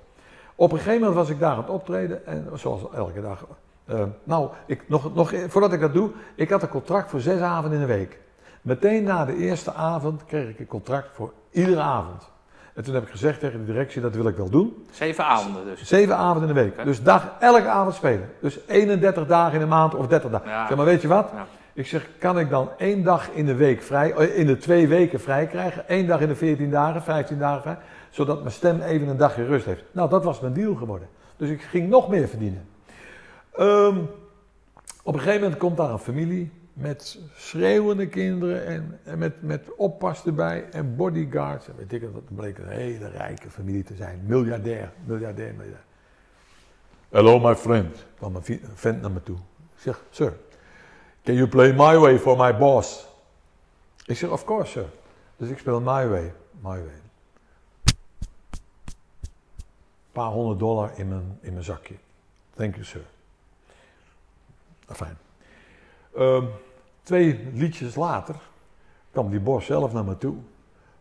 Op 0.55 0.71
een 0.71 0.77
gegeven 0.77 0.99
moment 0.99 1.17
was 1.17 1.29
ik 1.29 1.39
daar 1.39 1.51
aan 1.51 1.57
het 1.57 1.69
optreden. 1.69 2.25
En 2.25 2.49
zoals 2.53 2.81
elke 2.95 3.21
dag. 3.21 3.45
eh, 3.85 4.03
nou, 4.23 4.49
ik, 4.65 4.83
nog, 4.89 5.15
nog, 5.15 5.33
voordat 5.47 5.73
ik 5.73 5.79
dat 5.79 5.93
doe. 5.93 6.09
Ik 6.35 6.49
had 6.49 6.61
een 6.61 6.69
contract 6.69 7.09
voor 7.09 7.19
zes 7.19 7.41
avonden 7.41 7.79
in 7.81 7.87
de 7.87 7.93
week. 7.93 8.19
Meteen 8.61 9.03
na 9.03 9.25
de 9.25 9.35
eerste 9.37 9.73
avond 9.73 10.25
kreeg 10.25 10.49
ik 10.49 10.59
een 10.59 10.67
contract 10.67 11.09
voor 11.13 11.33
iedere 11.51 11.81
avond. 11.81 12.29
En 12.73 12.83
toen 12.83 12.93
heb 12.93 13.03
ik 13.03 13.09
gezegd 13.09 13.39
tegen 13.39 13.59
de 13.59 13.65
directie, 13.65 14.01
dat 14.01 14.15
wil 14.15 14.27
ik 14.27 14.35
wel 14.35 14.49
doen. 14.49 14.85
Zeven 14.91 15.25
avonden 15.25 15.65
dus. 15.65 15.87
Zeven 15.87 16.15
avonden 16.15 16.49
in 16.49 16.55
de 16.55 16.61
week. 16.61 16.85
Dus 16.85 17.03
dag, 17.03 17.31
elke 17.39 17.67
avond 17.67 17.95
spelen. 17.95 18.29
Dus 18.41 18.59
31 18.67 19.27
dagen 19.27 19.55
in 19.55 19.61
een 19.61 19.67
maand 19.67 19.95
of 19.95 20.07
30 20.07 20.31
dagen. 20.31 20.49
Ja. 20.49 20.67
Zeg 20.67 20.77
maar, 20.77 20.85
weet 20.85 21.01
je 21.01 21.07
wat? 21.07 21.29
Ja. 21.33 21.45
Ik 21.73 21.87
zeg, 21.87 22.07
kan 22.19 22.39
ik 22.39 22.49
dan 22.49 22.69
één 22.77 23.03
dag 23.03 23.29
in 23.29 23.45
de 23.45 23.55
week 23.55 23.81
vrij, 23.81 24.13
eh, 24.13 24.39
in 24.39 24.45
de 24.45 24.57
twee 24.57 24.87
weken 24.87 25.19
vrij 25.19 25.47
krijgen? 25.47 25.87
Één 25.87 26.07
dag 26.07 26.21
in 26.21 26.27
de 26.27 26.35
14 26.35 26.69
dagen, 26.69 27.03
15 27.03 27.39
dagen 27.39 27.61
vrij. 27.61 27.77
Zodat 28.09 28.39
mijn 28.39 28.51
stem 28.51 28.81
even 28.81 29.07
een 29.07 29.17
dagje 29.17 29.45
rust 29.45 29.65
heeft. 29.65 29.83
Nou, 29.91 30.09
dat 30.09 30.23
was 30.23 30.39
mijn 30.39 30.53
deal 30.53 30.75
geworden. 30.75 31.07
Dus 31.37 31.49
ik 31.49 31.61
ging 31.61 31.89
nog 31.89 32.09
meer 32.09 32.27
verdienen. 32.27 32.67
Ehm, 33.51 33.97
op 35.03 35.13
een 35.13 35.19
gegeven 35.19 35.41
moment 35.41 35.59
komt 35.59 35.77
daar 35.77 35.89
een 35.89 35.99
familie 35.99 36.51
met 36.73 37.19
schreeuwende 37.35 38.07
kinderen 38.07 38.65
en, 38.65 38.99
en 39.03 39.17
met, 39.17 39.41
met 39.41 39.75
oppas 39.75 40.25
erbij 40.25 40.69
en 40.69 40.95
bodyguards. 40.95 41.67
En 41.67 41.75
weet 41.75 41.93
ik 41.93 42.01
dat 42.13 42.35
bleek 42.35 42.57
een 42.57 42.67
hele 42.67 43.07
rijke 43.07 43.49
familie 43.49 43.83
te 43.83 43.95
zijn. 43.95 44.21
Miljardair, 44.25 44.91
miljardair, 45.05 45.53
miljardair. 45.53 45.83
Hello 47.09 47.39
my 47.39 47.55
friend, 47.55 48.05
kwam 48.17 48.35
een 48.35 48.61
vent 48.73 49.01
naar 49.01 49.11
me 49.11 49.23
toe. 49.23 49.37
Ik 49.75 49.81
zeg, 49.81 50.03
sir, 50.09 50.33
can 51.23 51.35
you 51.35 51.47
play 51.47 51.71
my 51.71 51.97
way 51.97 52.19
for 52.19 52.37
my 52.37 52.57
boss? 52.57 53.07
Ik 54.05 54.17
zeg, 54.17 54.29
of 54.29 54.43
course 54.43 54.71
sir. 54.71 54.85
Dus 55.37 55.49
ik 55.49 55.57
speel 55.57 55.79
my 55.79 56.07
way, 56.07 56.33
my 56.59 56.77
way. 56.77 57.01
Een 60.05 60.11
paar 60.11 60.31
honderd 60.31 60.59
dollar 60.59 60.91
in 60.95 61.07
mijn, 61.07 61.37
in 61.41 61.53
mijn 61.53 61.65
zakje. 61.65 61.95
Thank 62.55 62.73
you 62.73 62.85
sir. 62.85 63.05
Fijn. 64.87 65.20
Ehm, 66.15 66.45
twee 67.03 67.49
liedjes 67.53 67.95
later 67.95 68.35
kwam 69.11 69.29
die 69.29 69.39
boss 69.39 69.65
zelf 69.65 69.93
naar 69.93 70.03
me 70.03 70.17
toe. 70.17 70.35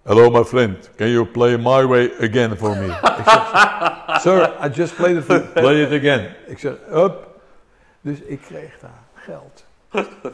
Hello 0.02 0.30
my 0.30 0.44
friend, 0.44 0.90
can 0.96 1.08
you 1.08 1.26
play 1.26 1.56
my 1.56 1.86
way 1.86 2.12
again 2.20 2.56
for 2.56 2.76
me? 2.76 2.86
ik 3.18 3.24
zeg, 3.24 4.20
sir, 4.20 4.66
I 4.66 4.68
just 4.68 4.94
played 4.96 5.16
it 5.16 5.24
for 5.24 5.34
you. 5.34 5.46
Play 5.52 5.82
it 5.82 6.00
again. 6.00 6.34
Ik 6.46 6.58
zeg, 6.58 6.74
up. 6.92 7.28
Dus 8.00 8.20
ik 8.20 8.40
kreeg 8.40 8.78
daar 8.80 9.02
geld. 9.14 9.64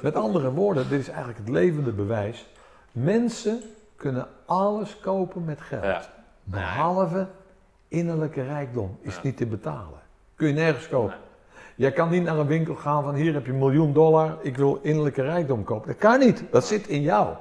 Met 0.03 0.15
andere 0.15 0.53
woorden, 0.53 0.89
dit 0.89 1.01
is 1.01 1.09
eigenlijk 1.09 1.39
het 1.39 1.49
levende 1.49 1.93
bewijs. 1.93 2.47
Mensen 2.93 3.61
kunnen 3.97 4.29
alles 4.47 5.01
kopen 5.01 5.45
met 5.45 5.61
geld. 5.61 5.83
Ja. 5.83 6.03
Behalve 6.45 7.27
innerlijke 7.89 8.43
rijkdom 8.43 8.99
is 9.01 9.23
niet 9.23 9.37
te 9.37 9.47
betalen. 9.47 10.01
Kun 10.35 10.47
je 10.47 10.55
nergens 10.55 10.89
kopen. 10.89 11.17
Jij 11.77 11.93
kan 11.93 12.11
niet 12.11 12.23
naar 12.23 12.39
een 12.39 12.47
winkel 12.47 12.75
gaan 12.75 13.03
van 13.03 13.15
hier 13.15 13.35
heb 13.35 13.47
je 13.47 13.53
een 13.53 13.59
miljoen 13.59 13.93
dollar, 13.93 14.39
ik 14.43 14.57
wil 14.57 14.79
innerlijke 14.83 15.23
rijkdom 15.23 15.65
kopen. 15.65 15.89
Dat 15.89 15.99
kan 15.99 16.19
niet, 16.19 16.45
dat 16.51 16.67
zit 16.67 16.89
in 16.89 17.03
jou. 17.03 17.37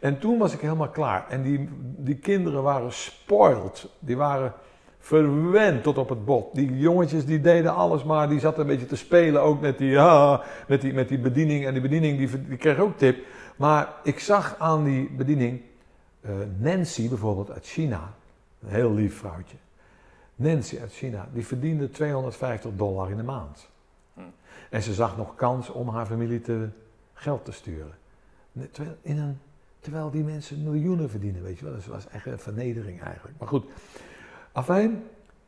En 0.00 0.18
toen 0.18 0.38
was 0.38 0.52
ik 0.52 0.60
helemaal 0.60 0.88
klaar. 0.88 1.26
En 1.28 1.42
die, 1.42 1.68
die 1.96 2.16
kinderen 2.16 2.62
waren 2.62 2.92
spoiled. 2.92 3.88
Die 3.98 4.16
waren 4.16 4.52
verwend 4.98 5.82
tot 5.82 5.98
op 5.98 6.08
het 6.08 6.24
bot. 6.24 6.54
Die 6.54 6.78
jongetjes 6.78 7.24
die 7.24 7.40
deden 7.40 7.74
alles 7.74 8.04
maar, 8.04 8.28
die 8.28 8.40
zaten 8.40 8.60
een 8.60 8.66
beetje 8.66 8.86
te 8.86 8.96
spelen 8.96 9.42
ook 9.42 9.60
met 9.60 9.78
die, 9.78 9.90
ja, 9.90 10.42
met 10.68 10.80
die, 10.80 10.92
met 10.92 11.08
die 11.08 11.18
bediening. 11.18 11.66
En 11.66 11.72
die 11.72 11.82
bediening 11.82 12.18
die, 12.18 12.46
die 12.48 12.56
kreeg 12.56 12.78
ook 12.78 12.98
tip. 12.98 13.26
Maar 13.56 13.88
ik 14.02 14.18
zag 14.18 14.54
aan 14.58 14.84
die 14.84 15.10
bediening 15.10 15.60
eh, 16.20 16.30
Nancy 16.58 17.08
bijvoorbeeld 17.08 17.50
uit 17.50 17.66
China. 17.66 18.12
Een 18.62 18.68
heel 18.68 18.94
lief 18.94 19.16
vrouwtje. 19.16 19.56
Nancy 20.34 20.78
uit 20.80 20.92
China, 20.92 21.28
die 21.32 21.46
verdiende 21.46 21.90
250 21.90 22.70
dollar 22.76 23.10
in 23.10 23.16
de 23.16 23.22
maand. 23.22 23.70
En 24.72 24.82
ze 24.82 24.94
zag 24.94 25.16
nog 25.16 25.34
kans 25.34 25.70
om 25.70 25.88
haar 25.88 26.06
familie 26.06 26.40
te 26.40 26.68
geld 27.12 27.44
te 27.44 27.52
sturen. 27.52 27.94
Terwijl, 28.70 29.36
terwijl 29.80 30.10
die 30.10 30.24
mensen 30.24 30.62
miljoenen 30.62 31.10
verdienen, 31.10 31.42
weet 31.42 31.58
je 31.58 31.64
wel. 31.64 31.74
Dat 31.74 31.84
was 31.84 32.08
echt 32.08 32.26
een 32.26 32.38
vernedering 32.38 33.02
eigenlijk. 33.02 33.38
Maar 33.38 33.48
goed, 33.48 33.64
afijn, 34.52 35.04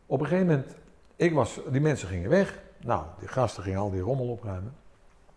op 0.07 0.21
een 0.21 0.27
gegeven 0.27 0.47
moment, 0.47 0.77
ik 1.17 1.33
was, 1.33 1.61
die 1.71 1.81
mensen 1.81 2.09
gingen 2.09 2.31
weg. 2.31 2.63
Nou, 2.81 3.05
die 3.19 3.29
gasten 3.29 3.63
gingen 3.63 3.81
al 3.81 3.91
die 3.91 4.01
rommel 4.01 4.29
opruimen, 4.29 4.75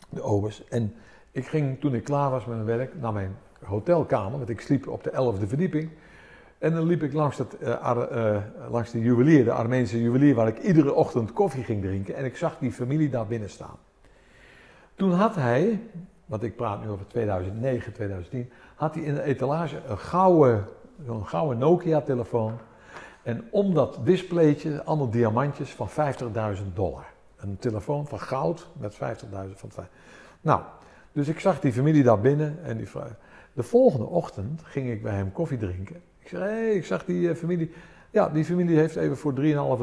de 0.09 0.21
obers. 0.21 0.63
En 0.67 0.93
ik 1.31 1.47
ging, 1.47 1.79
toen 1.79 1.95
ik 1.95 2.03
klaar 2.03 2.29
was 2.29 2.45
met 2.45 2.55
mijn 2.55 2.77
werk, 2.77 2.95
naar 2.95 3.13
mijn 3.13 3.37
hotelkamer, 3.63 4.37
want 4.37 4.49
ik 4.49 4.61
sliep 4.61 4.87
op 4.87 5.03
de 5.03 5.11
11e 5.11 5.47
verdieping. 5.47 5.89
En 6.57 6.73
dan 6.73 6.85
liep 6.85 7.03
ik 7.03 7.13
langs, 7.13 7.37
het, 7.37 7.57
eh, 7.57 7.91
eh, 7.91 8.41
langs 8.69 8.91
de 8.91 8.99
juwelier, 8.99 9.43
de 9.43 9.51
Armeense 9.51 10.01
juwelier, 10.01 10.35
waar 10.35 10.47
ik 10.47 10.59
iedere 10.59 10.93
ochtend 10.93 11.33
koffie 11.33 11.63
ging 11.63 11.81
drinken. 11.81 12.15
En 12.15 12.25
ik 12.25 12.37
zag 12.37 12.57
die 12.59 12.71
familie 12.71 13.09
daar 13.09 13.27
binnen 13.27 13.49
staan. 13.49 13.77
Toen 14.95 15.11
had 15.11 15.35
hij, 15.35 15.81
want 16.25 16.43
ik 16.43 16.55
praat 16.55 16.83
nu 16.83 16.89
over 16.89 17.07
2009, 17.07 17.93
2010, 17.93 18.51
had 18.75 18.95
hij 18.95 19.03
in 19.03 19.13
de 19.13 19.23
etalage 19.23 19.81
een 19.87 19.97
gouden, 19.97 20.65
een 21.05 21.25
gouden 21.25 21.57
Nokia-telefoon. 21.57 22.57
En 23.23 23.47
om 23.51 23.73
dat 23.73 23.99
displaytje 24.03 24.83
allemaal 24.83 25.09
diamantjes 25.09 25.69
van 25.69 25.89
50.000 25.89 26.75
dollar. 26.75 27.05
Een 27.37 27.57
telefoon 27.59 28.07
van 28.07 28.19
goud 28.19 28.67
met 28.79 28.95
50.000 28.95 29.59
van 29.59 29.71
vijf- 29.71 29.89
Nou, 30.41 30.61
dus 31.11 31.27
ik 31.27 31.39
zag 31.39 31.59
die 31.59 31.73
familie 31.73 32.03
daar 32.03 32.19
binnen 32.19 32.63
en 32.63 32.77
die 32.77 32.89
vrouw. 32.89 33.07
De 33.53 33.63
volgende 33.63 34.05
ochtend 34.05 34.61
ging 34.63 34.89
ik 34.89 35.03
bij 35.03 35.13
hem 35.13 35.31
koffie 35.31 35.57
drinken. 35.57 36.01
Ik 36.27 36.37
hey, 36.37 36.73
ik 36.73 36.85
zag 36.85 37.05
die 37.05 37.29
eh, 37.29 37.35
familie. 37.35 37.71
Ja, 38.09 38.29
die 38.29 38.45
familie 38.45 38.77
heeft 38.77 38.95
even 38.95 39.17
voor 39.17 39.33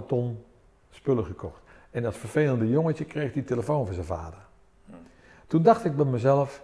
3,5 0.01 0.07
ton 0.07 0.45
spullen 0.91 1.25
gekocht. 1.25 1.61
En 1.91 2.03
dat 2.03 2.17
vervelende 2.17 2.69
jongetje 2.69 3.05
kreeg 3.05 3.33
die 3.33 3.45
telefoon 3.45 3.85
van 3.85 3.95
zijn 3.95 4.07
vader. 4.07 4.39
Toen 5.47 5.63
dacht 5.63 5.85
ik 5.85 5.97
bij 5.97 6.05
mezelf, 6.05 6.63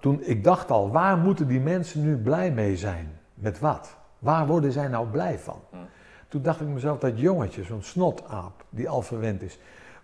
toen, 0.00 0.22
ik 0.22 0.44
dacht 0.44 0.70
al, 0.70 0.90
waar 0.90 1.18
moeten 1.18 1.48
die 1.48 1.60
mensen 1.60 2.02
nu 2.02 2.16
blij 2.16 2.50
mee 2.50 2.76
zijn? 2.76 3.18
Met 3.34 3.58
wat? 3.58 3.96
Waar 4.18 4.46
worden 4.46 4.72
zij 4.72 4.88
nou 4.88 5.08
blij 5.08 5.38
van? 5.38 5.60
Toen 6.28 6.42
dacht 6.42 6.60
ik 6.60 6.66
mezelf, 6.66 6.98
dat 6.98 7.20
jongetje, 7.20 7.62
zo'n 7.62 7.82
snotaap, 7.82 8.64
die 8.70 8.88
al 8.88 9.02
verwend 9.02 9.42
is. 9.42 9.58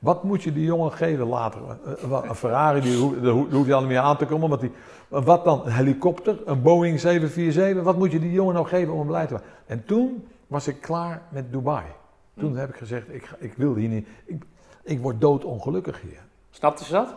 Wat 0.05 0.23
moet 0.25 0.43
je 0.43 0.53
die 0.53 0.65
jongen 0.65 0.93
geven 0.93 1.27
later? 1.27 1.61
Eh, 1.85 2.05
wat- 2.09 2.25
Een 2.29 2.35
Ferrari, 2.35 2.81
die, 2.81 2.97
hoef- 2.99 3.19
daar 3.21 3.33
hoef 3.33 3.67
je 3.67 3.75
al 3.75 3.81
niet 3.81 3.89
meer 3.89 3.99
aan 3.99 4.17
te 4.17 4.27
komen. 4.27 4.49
Want 4.49 4.61
die, 4.61 4.73
wat 5.09 5.45
dan? 5.45 5.63
Een 5.65 5.73
helikopter? 5.73 6.37
Een 6.45 6.63
Boeing 6.63 7.01
747? 7.01 7.83
Wat 7.83 7.97
moet 7.99 8.13
je 8.13 8.19
die 8.21 8.33
jongen 8.33 8.55
nou 8.55 8.67
geven 8.67 8.93
om 8.93 8.99
hem 8.99 9.09
blij 9.09 9.27
te 9.27 9.33
maken? 9.33 9.49
En 9.67 9.85
toen 9.85 10.27
was 10.47 10.69
ik 10.69 10.81
klaar 10.81 11.23
met 11.29 11.53
Dubai. 11.53 11.85
Toen 12.39 12.57
heb 12.57 12.69
ik 12.69 12.77
gezegd, 12.77 13.15
ik, 13.15 13.31
ik 13.39 13.53
wil 13.57 13.75
hier 13.75 13.89
niet... 13.89 14.09
Ik, 14.25 14.43
ik 14.83 15.01
word 15.01 15.21
doodongelukkig 15.21 16.01
hier. 16.03 16.21
Snapten 16.51 16.87
ze 16.87 16.93
dat? 16.93 17.15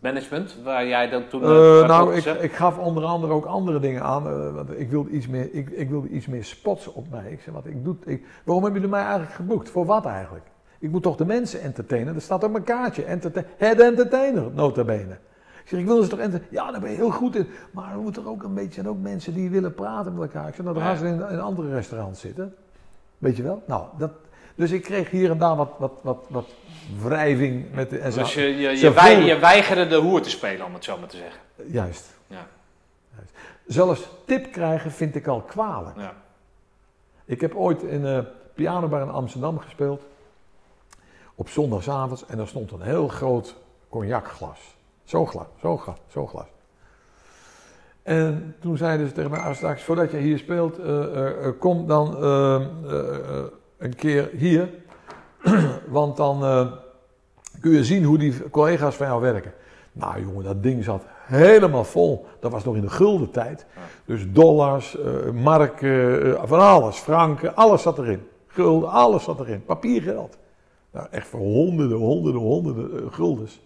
Management, 0.00 0.56
waar 0.64 0.86
jij 0.86 1.08
dan 1.08 1.28
toen... 1.28 1.42
Eh, 1.42 1.80
eh, 1.80 1.88
nou, 1.88 2.14
ik, 2.14 2.24
ik 2.24 2.52
gaf 2.52 2.78
onder 2.78 3.04
andere 3.04 3.32
ook 3.32 3.44
andere 3.44 3.80
dingen 3.80 4.02
aan. 4.02 4.26
eh, 4.26 4.54
want 4.54 4.78
ik 4.78 4.90
wilde 4.90 5.10
iets 5.10 5.26
meer, 5.28 5.48
ik, 5.54 5.68
ik 5.70 5.88
wilde 5.90 6.08
iets 6.08 6.26
meer 6.26 6.44
spots 6.44 6.92
op 6.92 7.06
mij. 7.10 7.30
Ik 7.30 7.40
zei, 7.40 7.56
wat 7.56 7.66
ik 7.66 7.84
doe, 7.84 7.96
ik, 8.04 8.24
waarom 8.44 8.64
hebben 8.64 8.80
jullie 8.80 8.96
mij 8.96 9.04
eigenlijk 9.04 9.32
geboekt? 9.34 9.70
Voor 9.70 9.86
wat 9.86 10.04
eigenlijk? 10.06 10.44
Ik 10.80 10.90
moet 10.90 11.02
toch 11.02 11.16
de 11.16 11.24
mensen 11.24 11.60
entertainen? 11.60 12.14
Er 12.14 12.20
staat 12.20 12.44
op 12.44 12.50
mijn 12.50 12.64
kaartje. 12.64 13.04
Entertain, 13.04 13.46
head 13.56 13.78
entertainer, 13.80 14.50
nota 14.52 14.84
bene. 14.84 15.12
Ik 15.62 15.68
zeg, 15.68 15.80
ik 15.80 15.86
wil 15.86 16.02
ze 16.02 16.08
toch 16.08 16.18
entertainen? 16.18 16.58
Ja, 16.64 16.70
daar 16.72 16.80
ben 16.80 16.90
je 16.90 16.96
heel 16.96 17.10
goed 17.10 17.36
in. 17.36 17.46
Maar 17.70 17.92
er 17.92 17.98
moeten 17.98 18.22
er 18.22 18.28
ook 18.28 18.42
een 18.42 18.54
beetje 18.54 18.72
zijn 18.72 18.88
ook 18.88 18.98
mensen 19.00 19.34
die 19.34 19.50
willen 19.50 19.74
praten 19.74 20.12
met 20.14 20.22
elkaar. 20.22 20.48
Ik 20.48 20.54
zeg, 20.54 20.64
nou, 20.64 20.76
dan 20.78 20.84
gaan 20.86 20.96
ze 20.96 21.06
in, 21.06 21.28
in 21.30 21.40
andere 21.40 21.70
restaurants 21.74 22.20
zitten. 22.20 22.54
Weet 23.18 23.36
je 23.36 23.42
wel? 23.42 23.62
Nou, 23.66 23.84
dat, 23.98 24.10
dus 24.54 24.70
ik 24.70 24.82
kreeg 24.82 25.10
hier 25.10 25.30
en 25.30 25.38
daar 25.38 25.56
wat, 25.56 25.70
wat, 25.78 25.92
wat, 26.02 26.24
wat 26.28 26.48
wrijving 27.02 27.64
met 27.74 27.90
de... 27.90 27.98
En 27.98 28.12
Dus 28.12 28.34
je, 28.34 28.42
je, 28.42 28.68
je, 28.78 28.92
wij- 28.92 29.20
je 29.22 29.38
weigerde 29.38 29.86
de 29.86 29.96
hoer 29.96 30.20
te 30.20 30.30
spelen, 30.30 30.66
om 30.66 30.74
het 30.74 30.84
zo 30.84 30.98
maar 30.98 31.08
te 31.08 31.16
zeggen. 31.16 31.40
Juist. 31.66 32.14
Ja. 32.26 32.46
Juist. 33.16 33.32
Zelfs 33.66 34.08
tip 34.26 34.52
krijgen 34.52 34.90
vind 34.90 35.14
ik 35.14 35.26
al 35.26 35.40
kwalijk. 35.40 35.96
Ja. 35.96 36.12
Ik 37.24 37.40
heb 37.40 37.54
ooit 37.54 37.82
in 37.82 38.04
een 38.04 38.24
pianobar 38.54 39.02
in 39.02 39.10
Amsterdam 39.10 39.58
gespeeld. 39.58 40.02
Op 41.40 41.48
zondagsavond. 41.48 42.24
En 42.26 42.36
daar 42.36 42.46
stond 42.46 42.72
een 42.72 42.80
heel 42.80 43.08
groot 43.08 43.56
cognacglas. 43.88 44.58
Zo'n 45.04 45.26
glas, 45.26 45.46
zo'n 45.60 45.78
glas, 45.78 45.96
zo'n 46.06 46.28
glas. 46.28 46.46
En 48.02 48.56
toen 48.60 48.76
zeiden 48.76 49.08
ze 49.08 49.12
tegen 49.12 49.30
mij, 49.30 49.40
ah, 49.40 49.54
straks 49.54 49.82
voordat 49.82 50.10
je 50.10 50.16
hier 50.16 50.38
speelt, 50.38 50.78
eh, 50.78 51.02
eh, 51.02 51.46
eh, 51.46 51.52
kom 51.58 51.86
dan 51.86 52.22
een 53.78 53.94
keer 53.96 54.30
hier. 54.32 54.70
Want 55.88 56.16
dan 56.16 56.70
kun 57.60 57.70
je 57.70 57.84
zien 57.84 58.04
hoe 58.04 58.18
die 58.18 58.50
collega's 58.50 58.94
van 58.94 59.06
jou 59.06 59.20
werken. 59.20 59.52
Nou 59.92 60.20
jongen, 60.20 60.44
dat 60.44 60.62
ding 60.62 60.84
zat 60.84 61.02
helemaal 61.26 61.84
vol. 61.84 62.26
Dat 62.40 62.52
was 62.52 62.64
nog 62.64 62.74
in 62.74 62.80
de 62.80 62.90
gulden 62.90 63.30
tijd. 63.30 63.66
Dus 64.04 64.32
dollars, 64.32 64.96
marken, 65.34 66.48
van 66.48 66.60
alles. 66.60 66.96
Franken, 66.96 67.54
alles 67.56 67.82
zat 67.82 67.98
erin. 67.98 68.28
Gulden, 68.46 68.90
alles 68.90 69.24
zat 69.24 69.40
erin. 69.40 69.64
Papiergeld. 69.64 70.38
Nou, 70.90 71.06
echt 71.10 71.26
voor 71.26 71.40
honderden, 71.40 71.98
honderden, 71.98 72.40
honderden 72.40 73.02
eh, 73.02 73.12
guldens. 73.12 73.60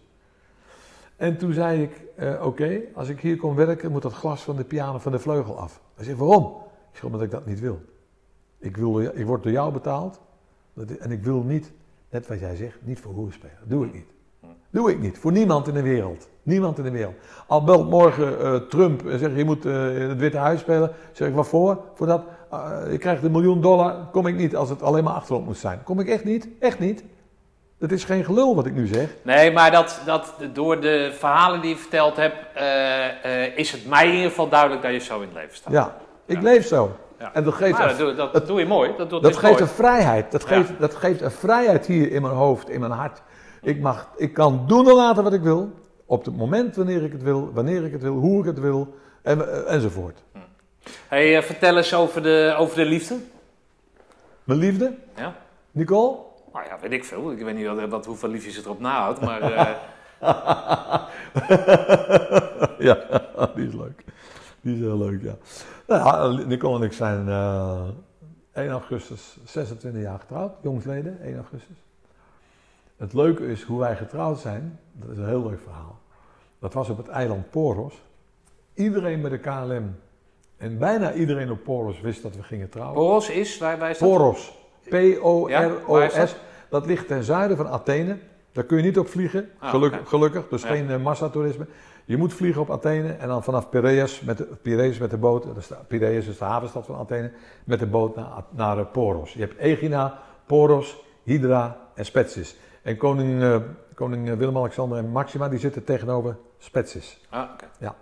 En 1.17 1.39
toen 1.39 1.53
zei 1.53 1.83
ik, 1.83 2.03
eh, 2.17 2.47
oké, 2.47 2.81
als 2.95 3.09
ik 3.09 3.21
hier 3.21 3.37
kom 3.37 3.55
werken, 3.55 3.93
moet 3.93 4.03
dat 4.03 4.13
glas 4.13 4.43
van 4.43 4.57
de 4.57 4.65
piano 4.65 4.99
van 4.99 5.13
de 5.13 5.19
vleugel 5.19 5.59
af. 5.59 5.81
Hij 5.95 6.05
zei, 6.05 6.17
waarom? 6.17 6.45
Ik 6.91 7.01
zeg, 7.01 7.05
omdat 7.05 7.23
ik 7.23 7.31
dat 7.31 7.47
niet 7.47 7.61
wil. 7.61 7.81
Ik, 8.59 8.77
wil, 8.77 9.01
ik 9.01 9.27
word 9.27 9.43
door 9.43 9.53
jou 9.53 9.73
betaald. 9.73 10.21
En 10.99 11.11
ik 11.11 11.23
wil 11.23 11.43
niet, 11.43 11.73
net 12.11 12.27
wat 12.27 12.41
jij 12.41 12.57
zegt, 12.57 12.79
niet 12.83 13.01
voor 13.01 13.13
hoer 13.13 13.33
spelen. 13.33 13.59
Doe 13.65 13.87
ik 13.87 13.93
niet. 13.93 14.13
Doe 14.71 14.91
ik 14.91 15.01
niet. 15.01 15.19
Voor 15.19 15.33
niemand 15.33 15.69
in 15.69 15.75
de 15.75 15.83
wereld. 15.83 16.29
Niemand 16.43 16.79
in 16.79 16.85
de 16.85 16.91
wereld. 16.91 17.15
Al 17.47 17.65
belt 17.65 17.91
morgen 17.91 18.41
eh, 18.41 18.55
Trump 18.55 19.07
en 19.07 19.19
zegt 19.19 19.37
je 19.37 19.45
moet 19.45 19.65
in 19.65 19.73
het 20.09 20.19
Witte 20.19 20.39
Huis 20.39 20.61
spelen. 20.61 20.93
Zeg 21.13 21.29
ik 21.29 21.35
waarvoor? 21.35 21.81
Voor 21.95 22.07
dat, 22.07 22.25
je 22.91 22.99
krijgt 22.99 23.23
een 23.23 23.33
miljoen 23.33 23.61
dollar. 23.61 24.09
Kom 24.13 24.27
ik 24.27 24.37
niet 24.37 24.57
als 24.57 24.69
het 24.69 24.83
alleen 24.83 25.05
maar 25.05 25.15
achterop 25.15 25.45
moet 25.45 25.57
zijn. 25.57 25.83
Kom 25.83 26.01
ik 26.01 26.09
echt 26.09 26.25
niet. 26.25 26.49
Echt 26.59 26.79
niet. 26.79 27.05
Dat 27.85 27.93
is 27.93 28.05
geen 28.05 28.25
gelul 28.25 28.55
wat 28.55 28.67
ik 28.67 28.75
nu 28.75 28.87
zeg. 28.87 29.09
Nee, 29.23 29.53
maar 29.53 29.71
dat, 29.71 30.01
dat, 30.05 30.35
door 30.53 30.81
de 30.81 31.13
verhalen 31.19 31.61
die 31.61 31.71
je 31.71 31.77
verteld 31.77 32.17
hebt, 32.17 32.37
eh, 32.55 33.45
eh, 33.45 33.57
is 33.59 33.73
het 33.73 33.87
mij 33.87 34.07
in 34.07 34.15
ieder 34.15 34.29
geval 34.29 34.49
duidelijk 34.49 34.83
dat 34.83 34.93
je 34.93 34.99
zo 34.99 35.21
in 35.21 35.23
het 35.29 35.35
leven 35.35 35.57
staat. 35.57 35.73
Ja, 35.73 35.97
ik 36.27 36.43
leef 36.43 36.67
zo. 36.67 36.97
Ja. 37.19 37.31
En 37.35 37.45
dat 37.45 37.55
geeft, 37.55 37.79
Maar 37.79 37.89
dat, 37.89 37.99
doe, 37.99 38.31
dat 38.33 38.47
doe 38.47 38.59
je 38.61 38.67
mooi. 38.67 38.91
Dat, 38.99 39.11
doet 39.11 39.23
dat 39.23 39.37
geeft 39.37 39.53
mooi. 39.53 39.63
een 39.63 39.69
vrijheid. 39.69 40.33
Dat 40.33 40.43
Ja. 40.43 40.49
geeft, 40.49 40.73
dat 40.79 40.95
geeft 40.95 41.21
een 41.21 41.31
vrijheid 41.31 41.87
hier 41.87 42.13
in 42.13 42.23
mijn 42.23 42.35
hoofd, 42.35 42.69
in 42.71 42.81
mijn 42.81 42.93
hart. 42.93 43.23
Ik, 43.63 43.81
mag, 43.81 44.09
ik 44.17 44.33
kan 44.35 44.65
doen 44.67 44.89
en 44.89 44.95
laten 44.95 45.23
wat 45.23 45.33
ik 45.33 45.43
wil. 45.43 45.73
Op 46.07 46.25
het 46.25 46.37
moment 46.37 46.77
wanneer 46.77 47.03
ik 47.03 47.13
het 47.13 47.23
wil, 47.23 47.51
wanneer 47.53 47.85
ik 47.85 47.93
het 47.93 48.03
wil, 48.03 48.15
hoe 48.15 48.41
ik 48.41 48.47
het 48.47 48.61
wil, 48.61 48.95
en, 49.23 49.49
eh, 49.67 49.75
enzovoort. 49.75 50.23
Hey, 51.09 51.37
eh, 51.37 51.43
vertel 51.43 51.77
eens 51.77 51.95
over 51.95 52.23
de, 52.23 52.55
over 52.59 52.77
de 52.77 52.85
liefde. 52.85 53.15
Mijn 54.45 54.59
liefde, 54.59 54.95
Ja? 55.17 55.35
Nicole? 55.71 56.17
Nou 56.55 56.67
ja, 56.67 56.79
weet 56.81 56.93
ik 56.93 57.05
veel. 57.05 57.33
Ik 57.33 57.39
weet 57.39 57.55
niet 57.55 57.67
wat, 57.67 57.89
wat, 57.89 58.07
hoeveel 58.07 58.29
liefjes 58.29 58.57
het 58.57 58.65
erop 58.65 58.81
nahoudt, 58.81 59.21
maar... 59.21 59.43
eh, 59.53 59.75
ja, 62.79 62.95
die 63.55 63.67
is 63.67 63.75
leuk. 63.75 64.05
Die 64.61 64.75
is 64.75 64.81
heel 64.81 64.99
leuk, 64.99 65.23
ja. 65.23 65.35
Nou 65.87 66.05
ja, 66.05 66.45
Nicole 66.47 66.79
en 66.79 66.85
ik 66.85 66.93
zijn 66.93 67.29
eh 67.29 67.89
1 68.53 68.71
augustus 68.71 69.37
26 69.45 70.03
jaar 70.03 70.19
getrouwd, 70.19 70.53
jongsleden, 70.63 71.21
1 71.23 71.37
augustus. 71.37 71.77
Het 72.97 73.13
leuke 73.13 73.47
is 73.47 73.63
hoe 73.63 73.81
wij 73.81 73.97
getrouwd 73.97 74.39
zijn, 74.39 74.81
dat 74.93 75.11
is 75.11 75.17
een 75.17 75.29
heel 75.29 75.49
leuk 75.49 75.61
verhaal. 75.61 75.99
Dat 76.59 76.75
was 76.75 76.89
op 76.89 76.97
het 76.97 77.09
eiland 77.09 77.51
Poros. 77.51 78.03
Iedereen 78.75 79.21
met 79.21 79.31
de 79.31 79.39
KLM 79.39 79.97
en 80.57 80.79
bijna 80.79 81.13
iedereen 81.13 81.51
op 81.51 81.65
Poros 81.65 82.01
wist 82.01 82.23
dat 82.23 82.37
we 82.37 82.43
gingen 82.43 82.69
trouwen. 82.69 82.95
Poros 82.95 83.31
is, 83.31 83.59
waar, 83.59 83.79
dat? 83.79 83.99
Poros. 83.99 84.64
Ja, 84.91 85.19
P-O-R-O-S. 85.19 86.37
dat? 86.69 86.87
ligt 86.87 87.07
ten 87.07 87.23
zuiden 87.25 87.57
van 87.57 87.69
Athene. 87.69 88.17
Daar 88.53 88.65
kun 88.65 88.77
je 88.77 88.83
niet 88.83 88.99
op 88.99 89.09
vliegen, 89.09 89.51
Ah, 89.59 89.71
gelukkig, 89.71 90.09
gelukkig. 90.09 90.49
Dus 90.49 90.63
Ja. 90.63 90.69
geen 90.69 90.91
eh, 90.91 91.03
massatoerisme. 91.03 91.67
Je 92.05 92.17
moet 92.17 92.33
vliegen 92.33 92.61
op 92.63 92.71
Athene 92.71 93.13
en 93.13 93.29
dan 93.29 93.43
vanaf 93.45 93.69
Piraeus 93.69 94.21
met 94.21 94.39
de, 94.39 94.45
Piraeus 94.45 94.99
met 94.99 95.11
de 95.11 95.17
boot. 95.17 95.43
De, 95.43 95.77
Piraeus 95.89 96.27
is 96.27 96.39
de 96.39 96.45
havenstad 96.45 96.87
van 96.87 96.97
Athene. 96.97 97.31
Met 97.65 97.79
de 97.79 97.87
boot 97.87 98.17
naar, 98.17 98.45
naar 98.51 98.79
eh, 98.79 98.85
Poros. 98.93 99.33
Je 99.33 99.41
hebt 99.41 99.59
Egina, 99.59 100.19
Poros, 100.47 101.05
Hydra 101.23 101.77
en 101.95 102.05
Spetsis. 102.05 102.57
En 102.83 102.97
koning, 102.97 103.43
eh, 103.43 103.57
koning 103.95 104.29
eh, 104.29 104.37
Willem-Alexander 104.37 104.99
en 104.99 105.09
Maxima 105.09 105.49
die 105.49 105.59
zitten 105.59 105.85
tegenover 105.85 106.37
Spetsis. 106.59 107.21
Ah, 107.31 107.49
oké. 107.53 107.93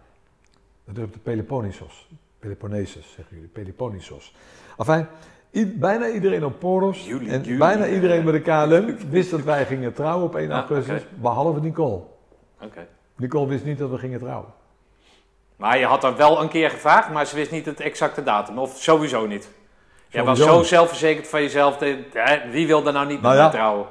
Dat 0.85 0.97
is 0.97 1.05
op 1.05 1.13
de 1.13 1.19
Peloponnesos. 1.19 2.09
Peloponnesus, 2.39 3.13
zeggen 3.13 3.35
jullie. 3.37 3.51
Peloponnesos. 3.51 4.35
Enfin, 4.79 5.07
i- 5.55 5.67
bijna 5.79 6.09
iedereen 6.09 6.45
op 6.45 6.59
Poros 6.59 7.09
en 7.09 7.59
bijna 7.59 7.87
iedereen 7.89 8.25
bij 8.25 8.33
de 8.33 8.41
KLM 8.41 9.11
wist 9.11 9.31
dat 9.31 9.43
wij 9.43 9.67
gingen 9.67 9.93
trouwen 9.93 10.25
op 10.27 10.35
1 10.35 10.49
Ja, 10.49 10.55
augustus, 10.55 11.03
behalve 11.15 11.61
Nicole. 11.61 12.01
Nicole 13.17 13.47
wist 13.47 13.65
niet 13.65 13.79
dat 13.79 13.91
we 13.91 13.99
gingen 13.99 14.19
trouwen. 14.19 14.49
Maar 15.57 15.79
je 15.79 15.85
had 15.85 16.05
er 16.05 16.17
wel 16.17 16.43
een 16.43 16.49
keer 16.49 16.71
gevraagd, 16.71 17.11
maar 17.11 17.27
ze 17.27 17.35
wist 17.37 17.51
niet 17.51 17.67
het 17.67 17.81
exacte 17.81 18.23
datum. 18.23 18.59
Of 18.59 18.77
sowieso 18.77 19.27
niet. 19.27 19.51
Jij 20.09 20.25
was 20.25 20.39
zo 20.39 20.63
zelfverzekerd 20.63 21.29
van 21.29 21.43
jezelf. 21.43 21.79
wie 22.51 22.67
wil 22.67 22.87
er 22.87 22.93
nou 22.93 23.07
niet 23.07 23.23
Nou 23.23 23.35
met 23.35 23.43
ja. 23.45 23.51
trouwen? 23.51 23.87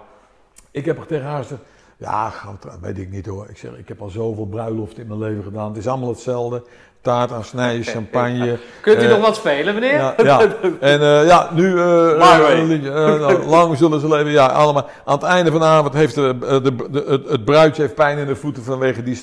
Ik 0.72 0.86
heb 0.86 0.98
er 1.00 1.06
tegen 1.06 1.26
haar 1.26 1.42
gezegd, 1.42 1.62
ja, 2.02 2.34
trouwen, 2.60 2.84
weet 2.84 2.98
ik 2.98 3.12
niet 3.12 3.26
hoor. 3.26 3.46
Ik 3.50 3.58
zeg, 3.58 3.72
ik 3.78 3.88
heb 3.88 4.02
al 4.02 4.10
zoveel 4.10 4.46
bruiloften 4.46 5.02
in 5.02 5.08
mijn 5.08 5.20
leven 5.20 5.44
gedaan. 5.44 5.68
Het 5.68 5.78
is 5.78 5.88
allemaal 5.88 6.10
hetzelfde. 6.10 6.64
Taart 7.02 7.32
aan 7.32 7.44
snijden, 7.44 7.84
champagne. 7.84 8.58
Kunt 8.82 9.02
u 9.02 9.06
Eh, 9.06 9.10
nog 9.10 9.20
wat 9.20 9.36
spelen, 9.36 9.74
meneer? 9.74 9.94
Ja, 9.94 10.14
ja. 10.24 10.40
En 10.80 11.02
eh, 11.02 11.28
ja, 11.28 11.50
nu 11.54 11.70
eh, 11.80 12.18
nou, 12.18 13.46
lang 13.56 13.78
zullen 13.78 14.00
ze 14.00 14.08
leven. 14.08 14.32
Ja, 14.32 14.46
allemaal. 14.46 14.90
Aan 15.06 15.16
het 15.16 15.24
einde 15.24 15.52
van 15.52 15.60
de 15.60 15.66
avond 15.66 15.94
heeft 15.94 16.16
de, 16.16 16.38
de, 16.40 16.62
de, 16.62 17.04
het, 17.08 17.30
het 17.30 17.46
bruidje 17.46 17.82
heeft 17.82 17.96
pijn 17.96 18.18
in 18.18 18.28
de 18.28 18.36
voeten 18.36 18.64
vanwege 18.64 19.04
die... 19.04 19.22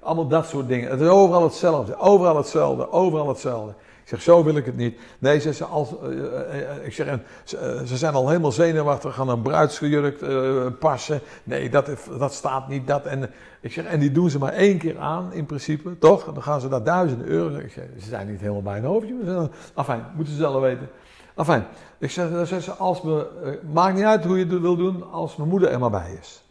allemaal 0.00 0.28
dat 0.28 0.46
soort 0.46 0.68
dingen. 0.68 0.90
Het 0.90 1.00
is 1.00 1.08
overal 1.08 1.42
hetzelfde. 1.42 1.98
Overal 1.98 2.36
hetzelfde. 2.36 2.92
Overal 2.92 3.28
hetzelfde. 3.28 3.74
Ik 4.06 4.12
zeg, 4.12 4.22
zo 4.22 4.44
wil 4.44 4.56
ik 4.56 4.66
het 4.66 4.76
niet. 4.76 4.98
Nee, 5.18 5.40
zegt 5.40 5.56
ze, 5.56 5.64
als, 5.64 5.88
eh, 6.02 6.08
eh, 6.08 6.70
eh, 6.76 6.86
ik 6.86 6.92
zeg, 6.92 7.18
ze, 7.44 7.82
ze 7.86 7.96
zijn 7.96 8.14
al 8.14 8.28
helemaal 8.28 8.52
zenuwachtig, 8.52 9.14
gaan 9.14 9.28
een 9.28 9.42
bruidsjurk 9.42 10.20
eh, 10.20 10.66
passen. 10.78 11.20
Nee, 11.44 11.70
dat, 11.70 11.90
dat 12.18 12.32
staat 12.32 12.68
niet, 12.68 12.86
dat. 12.86 13.04
En, 13.04 13.30
ik 13.60 13.72
zeg, 13.72 13.84
en 13.84 13.98
die 14.00 14.12
doen 14.12 14.30
ze 14.30 14.38
maar 14.38 14.52
één 14.52 14.78
keer 14.78 14.98
aan, 14.98 15.32
in 15.32 15.46
principe, 15.46 15.98
toch? 15.98 16.24
Dan 16.24 16.42
gaan 16.42 16.60
ze 16.60 16.68
daar 16.68 16.82
duizenden 16.82 17.26
euro's. 17.26 17.62
Ik 17.62 17.72
zeg, 17.72 17.84
ze 17.98 18.08
zijn 18.08 18.30
niet 18.30 18.40
helemaal 18.40 18.62
bij 18.62 18.78
een 18.78 18.84
hoofdje. 18.84 19.14
maar 19.14 19.24
ze- 19.42 19.50
Afijn, 19.74 20.04
moeten 20.14 20.32
ze 20.34 20.38
zelf 20.40 20.60
weten. 20.60 20.88
Afijn, 21.34 21.66
ik 21.98 22.10
zeg, 22.10 22.30
dan 22.30 22.46
zegt 22.46 22.64
ze, 22.64 22.72
als 22.72 23.02
me, 23.02 23.26
maakt 23.72 23.94
niet 23.96 24.04
uit 24.04 24.24
hoe 24.24 24.38
je 24.38 24.46
het 24.46 24.60
wil 24.60 24.76
doen, 24.76 25.10
als 25.12 25.36
mijn 25.36 25.48
moeder 25.48 25.70
er 25.70 25.78
maar 25.78 25.90
bij 25.90 26.16
is. 26.20 26.42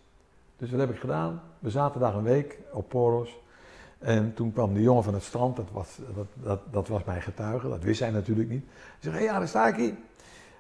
Dus 0.58 0.72
wat 0.72 0.80
heb 0.80 0.90
ik 0.90 1.00
gedaan? 1.00 1.42
We 1.60 1.70
zaten 1.70 2.00
daar 2.00 2.16
een 2.16 2.24
week 2.24 2.60
op 2.74 2.90
Poros. 2.90 3.30
En 4.06 4.34
toen 4.34 4.54
kwam 4.54 4.74
de 4.74 4.82
jongen 4.82 5.04
van 5.04 5.14
het 5.14 5.24
strand, 5.24 5.56
dat 5.56 5.70
was, 5.72 6.00
dat, 6.16 6.26
dat, 6.34 6.60
dat 6.72 6.88
was 6.88 7.04
mijn 7.04 7.22
getuige, 7.22 7.70
dat 7.70 7.84
wist 7.84 7.98
zij 7.98 8.12
natuurlijk 8.12 8.50
niet. 8.50 8.64
Hij 9.00 9.48
zegt, 9.48 9.54
hé, 9.54 9.68
ik 9.68 9.76
hier. 9.76 9.94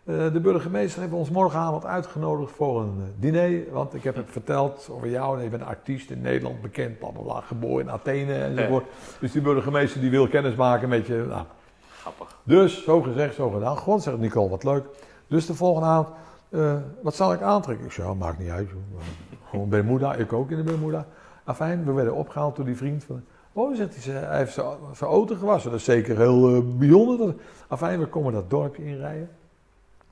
Eh, 0.03 0.33
de 0.33 0.39
burgemeester 0.39 1.01
heeft 1.01 1.13
ons 1.13 1.29
morgenavond 1.29 1.85
uitgenodigd 1.85 2.51
voor 2.51 2.81
een 2.81 2.97
eh, 2.99 3.21
diner. 3.21 3.71
Want 3.71 3.93
ik 3.93 4.03
heb 4.03 4.15
hem 4.15 4.25
verteld 4.27 4.89
over 4.91 5.09
jou 5.09 5.37
en 5.37 5.43
je 5.43 5.49
bent 5.49 5.63
artiest 5.63 6.09
in 6.09 6.21
Nederland, 6.21 6.61
bekend, 6.61 6.99
bla 6.99 7.09
bla 7.09 7.21
bla, 7.21 7.41
geboren 7.41 7.85
in 7.85 7.91
Athene 7.91 8.33
enzovoort. 8.33 8.85
Dus 9.19 9.31
die 9.31 9.41
burgemeester 9.41 10.01
die 10.01 10.09
wil 10.09 10.27
kennis 10.27 10.55
maken 10.55 10.89
met 10.89 11.07
je. 11.07 11.25
Nou, 11.27 11.45
Grappig. 11.99 12.37
dus, 12.43 12.83
zo 12.83 13.01
gezegd, 13.01 13.35
zo 13.35 13.49
gedaan. 13.49 13.77
Gewoon, 13.77 14.01
zegt 14.01 14.17
Nicole, 14.17 14.49
wat 14.49 14.63
leuk. 14.63 14.85
Dus 15.27 15.45
de 15.45 15.53
volgende 15.53 15.87
avond 15.87 16.15
eh, 16.49 16.75
wat 17.01 17.15
zal 17.15 17.33
ik 17.33 17.41
aantrekken? 17.41 17.85
Ik 17.85 17.91
zei, 17.91 18.07
ja, 18.07 18.13
maakt 18.13 18.39
niet 18.39 18.49
uit. 18.49 18.69
joh. 18.69 19.01
Gewoon 19.49 19.69
Bermuda, 19.69 20.13
ik 20.13 20.33
ook 20.33 20.51
in 20.51 20.57
de 20.57 20.63
Bermuda. 20.63 21.05
Afijn, 21.43 21.85
we 21.85 21.91
werden 21.91 22.15
opgehaald 22.15 22.55
door 22.55 22.65
die 22.65 22.77
vriend 22.77 23.03
van... 23.03 23.23
Oh, 23.57 23.75
zegt 23.75 23.93
hij, 23.93 24.01
ze- 24.03 24.11
hij 24.11 24.37
heeft 24.37 24.53
zijn 24.53 25.09
auto 25.09 25.35
gewassen. 25.35 25.71
Dat 25.71 25.79
is 25.79 25.85
zeker 25.85 26.17
heel 26.17 26.55
eh, 26.55 26.61
bijzonder. 26.77 27.17
Dat- 27.17 27.35
Afijn, 27.67 27.99
we 27.99 28.05
komen 28.05 28.33
dat 28.33 28.49
dorpje 28.49 28.85
inrijden. 28.85 29.29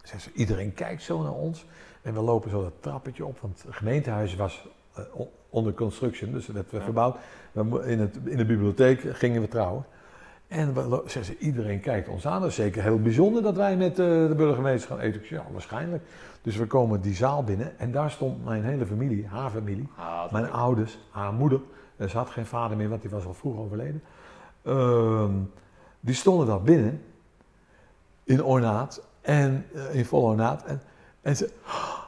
Zegt 0.03 0.21
ze, 0.23 0.29
iedereen 0.33 0.73
kijkt 0.73 1.01
zo 1.01 1.21
naar 1.21 1.31
ons. 1.33 1.65
En 2.01 2.13
we 2.13 2.21
lopen 2.21 2.49
zo 2.49 2.61
dat 2.61 2.71
trappetje 2.79 3.25
op, 3.25 3.39
want 3.39 3.63
het 3.65 3.75
gemeentehuis 3.75 4.35
was 4.35 4.67
eh, 4.95 5.03
on- 5.13 5.27
onder 5.49 5.73
construction, 5.73 6.31
dus 6.31 6.45
dat 6.45 6.55
werd 6.55 6.71
Ja. 6.71 6.81
verbouwd. 6.81 7.17
We 7.51 7.83
in, 7.85 7.99
het, 7.99 8.17
in 8.23 8.37
de 8.37 8.45
bibliotheek 8.45 9.01
gingen 9.13 9.41
we 9.41 9.47
trouwen. 9.47 9.85
En 10.47 10.73
we, 10.73 11.03
ze, 11.07 11.37
iedereen 11.37 11.79
kijkt 11.79 12.07
ons 12.07 12.27
aan. 12.27 12.41
Dat 12.41 12.49
is 12.49 12.55
zeker 12.55 12.83
heel 12.83 12.99
bijzonder 13.01 13.41
dat 13.41 13.55
wij 13.55 13.77
met 13.77 13.89
eh, 13.99 14.05
de 14.27 14.33
burgemeester 14.37 14.89
gaan 14.89 14.99
eten. 14.99 15.21
Ja, 15.29 15.43
waarschijnlijk. 15.51 16.03
Dus 16.41 16.55
we 16.57 16.65
komen 16.65 17.01
die 17.01 17.15
zaal 17.15 17.43
binnen 17.43 17.79
en 17.79 17.91
daar 17.91 18.11
stond 18.11 18.45
mijn 18.45 18.63
hele 18.63 18.85
familie, 18.85 19.27
haar 19.27 19.49
familie. 19.49 19.87
Ah, 19.97 20.31
Mijn 20.31 20.51
ouders, 20.51 20.97
haar 21.11 21.33
moeder, 21.33 21.59
ze 21.97 22.17
had 22.17 22.29
geen 22.29 22.45
vader 22.45 22.77
meer, 22.77 22.89
want 22.89 23.01
die 23.01 23.11
was 23.11 23.25
al 23.25 23.33
vroeg 23.33 23.57
overleden. 23.57 24.03
Ehm, 24.61 25.31
die 25.99 26.15
stonden 26.15 26.47
daar 26.47 26.61
binnen, 26.61 27.01
in 28.23 28.43
ornaat, 28.43 29.01
en 29.21 29.65
eh, 29.73 29.95
in 29.95 30.05
vol 30.05 30.21
ornaat. 30.21 30.63
En, 30.63 30.81
en, 31.21 31.35
ze, 31.35 31.49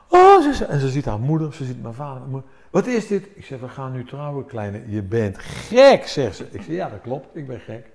oh, 0.10 0.54
ze, 0.54 0.66
en 0.66 0.80
ze 0.80 0.90
ziet 0.90 1.06
haar 1.06 1.20
moeder, 1.20 1.54
ze 1.54 1.66
ziet 1.66 1.82
mijn 1.82 1.94
vader. 1.94 2.20
mijn 2.20 2.32
moeder. 2.32 2.50
Wat 2.70 2.88
is 2.88 3.08
dit? 3.08 3.28
Ik 3.34 3.46
zeg, 3.46 3.60
we 3.60 3.70
gaan 3.70 3.92
nu 3.92 4.06
trouwen, 4.06 4.46
kleine. 4.46 4.84
Je 4.88 5.02
bent 5.02 5.38
gek, 5.38 6.08
zegt 6.08 6.36
ze. 6.36 6.44
Ik 6.44 6.62
zeg, 6.62 6.76
ja, 6.76 6.90
dat 6.90 7.02
klopt, 7.02 7.36
ik 7.36 7.48
ben 7.48 7.60
gek. 7.60 7.94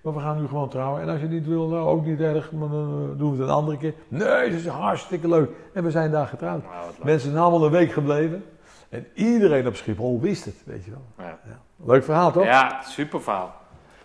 Maar 0.00 0.14
we 0.14 0.20
gaan 0.20 0.40
nu 0.40 0.46
gewoon 0.46 0.68
trouwen. 0.68 1.02
En 1.02 1.08
als 1.08 1.20
je 1.20 1.26
niet 1.26 1.46
wil, 1.46 1.68
nou, 1.68 1.88
ook 1.88 2.06
niet 2.06 2.20
erg, 2.20 2.52
maar 2.52 2.68
dan 2.68 3.10
eh, 3.12 3.18
doen 3.18 3.30
we 3.30 3.36
het 3.36 3.48
een 3.48 3.54
andere 3.54 3.76
keer. 3.76 3.94
Nee, 4.08 4.50
ze 4.50 4.56
is 4.56 4.66
hartstikke 4.66 5.28
leuk. 5.28 5.50
En 5.72 5.84
we 5.84 5.90
zijn 5.90 6.10
daar 6.10 6.26
getrouwd. 6.26 6.62
Nou. 6.62 6.92
Mensen 7.02 7.30
zijn 7.30 7.42
allemaal 7.42 7.64
een 7.64 7.70
week 7.70 7.92
gebleven. 7.92 8.44
En 8.88 9.06
iedereen 9.14 9.66
op 9.66 9.76
Schiphol 9.76 10.20
wist 10.20 10.44
het, 10.44 10.54
weet 10.64 10.84
je 10.84 10.90
wel. 10.90 11.26
Ja. 11.26 11.38
Leuk 11.84 12.04
verhaal, 12.04 12.32
toch? 12.32 12.44
Ja, 12.44 12.80
super 12.82 13.22
verhaal. 13.22 13.54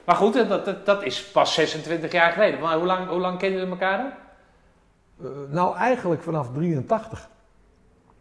Maar 0.06 0.16
goed, 0.16 0.34
dat, 0.48 0.66
dat, 0.66 0.86
dat 0.86 1.04
is 1.04 1.26
pas 1.32 1.54
26 1.54 2.12
jaar 2.12 2.32
geleden. 2.32 2.60
Maar 2.60 2.76
hoe 2.78 2.86
lang, 2.86 3.08
hoe 3.08 3.20
lang 3.20 3.38
kennen 3.40 3.60
jullie 3.60 3.74
elkaar 3.74 3.98
dan? 3.98 4.12
Eh, 5.32 5.54
nou, 5.54 5.76
eigenlijk 5.78 6.22
vanaf 6.24 6.48
83. 6.54 7.30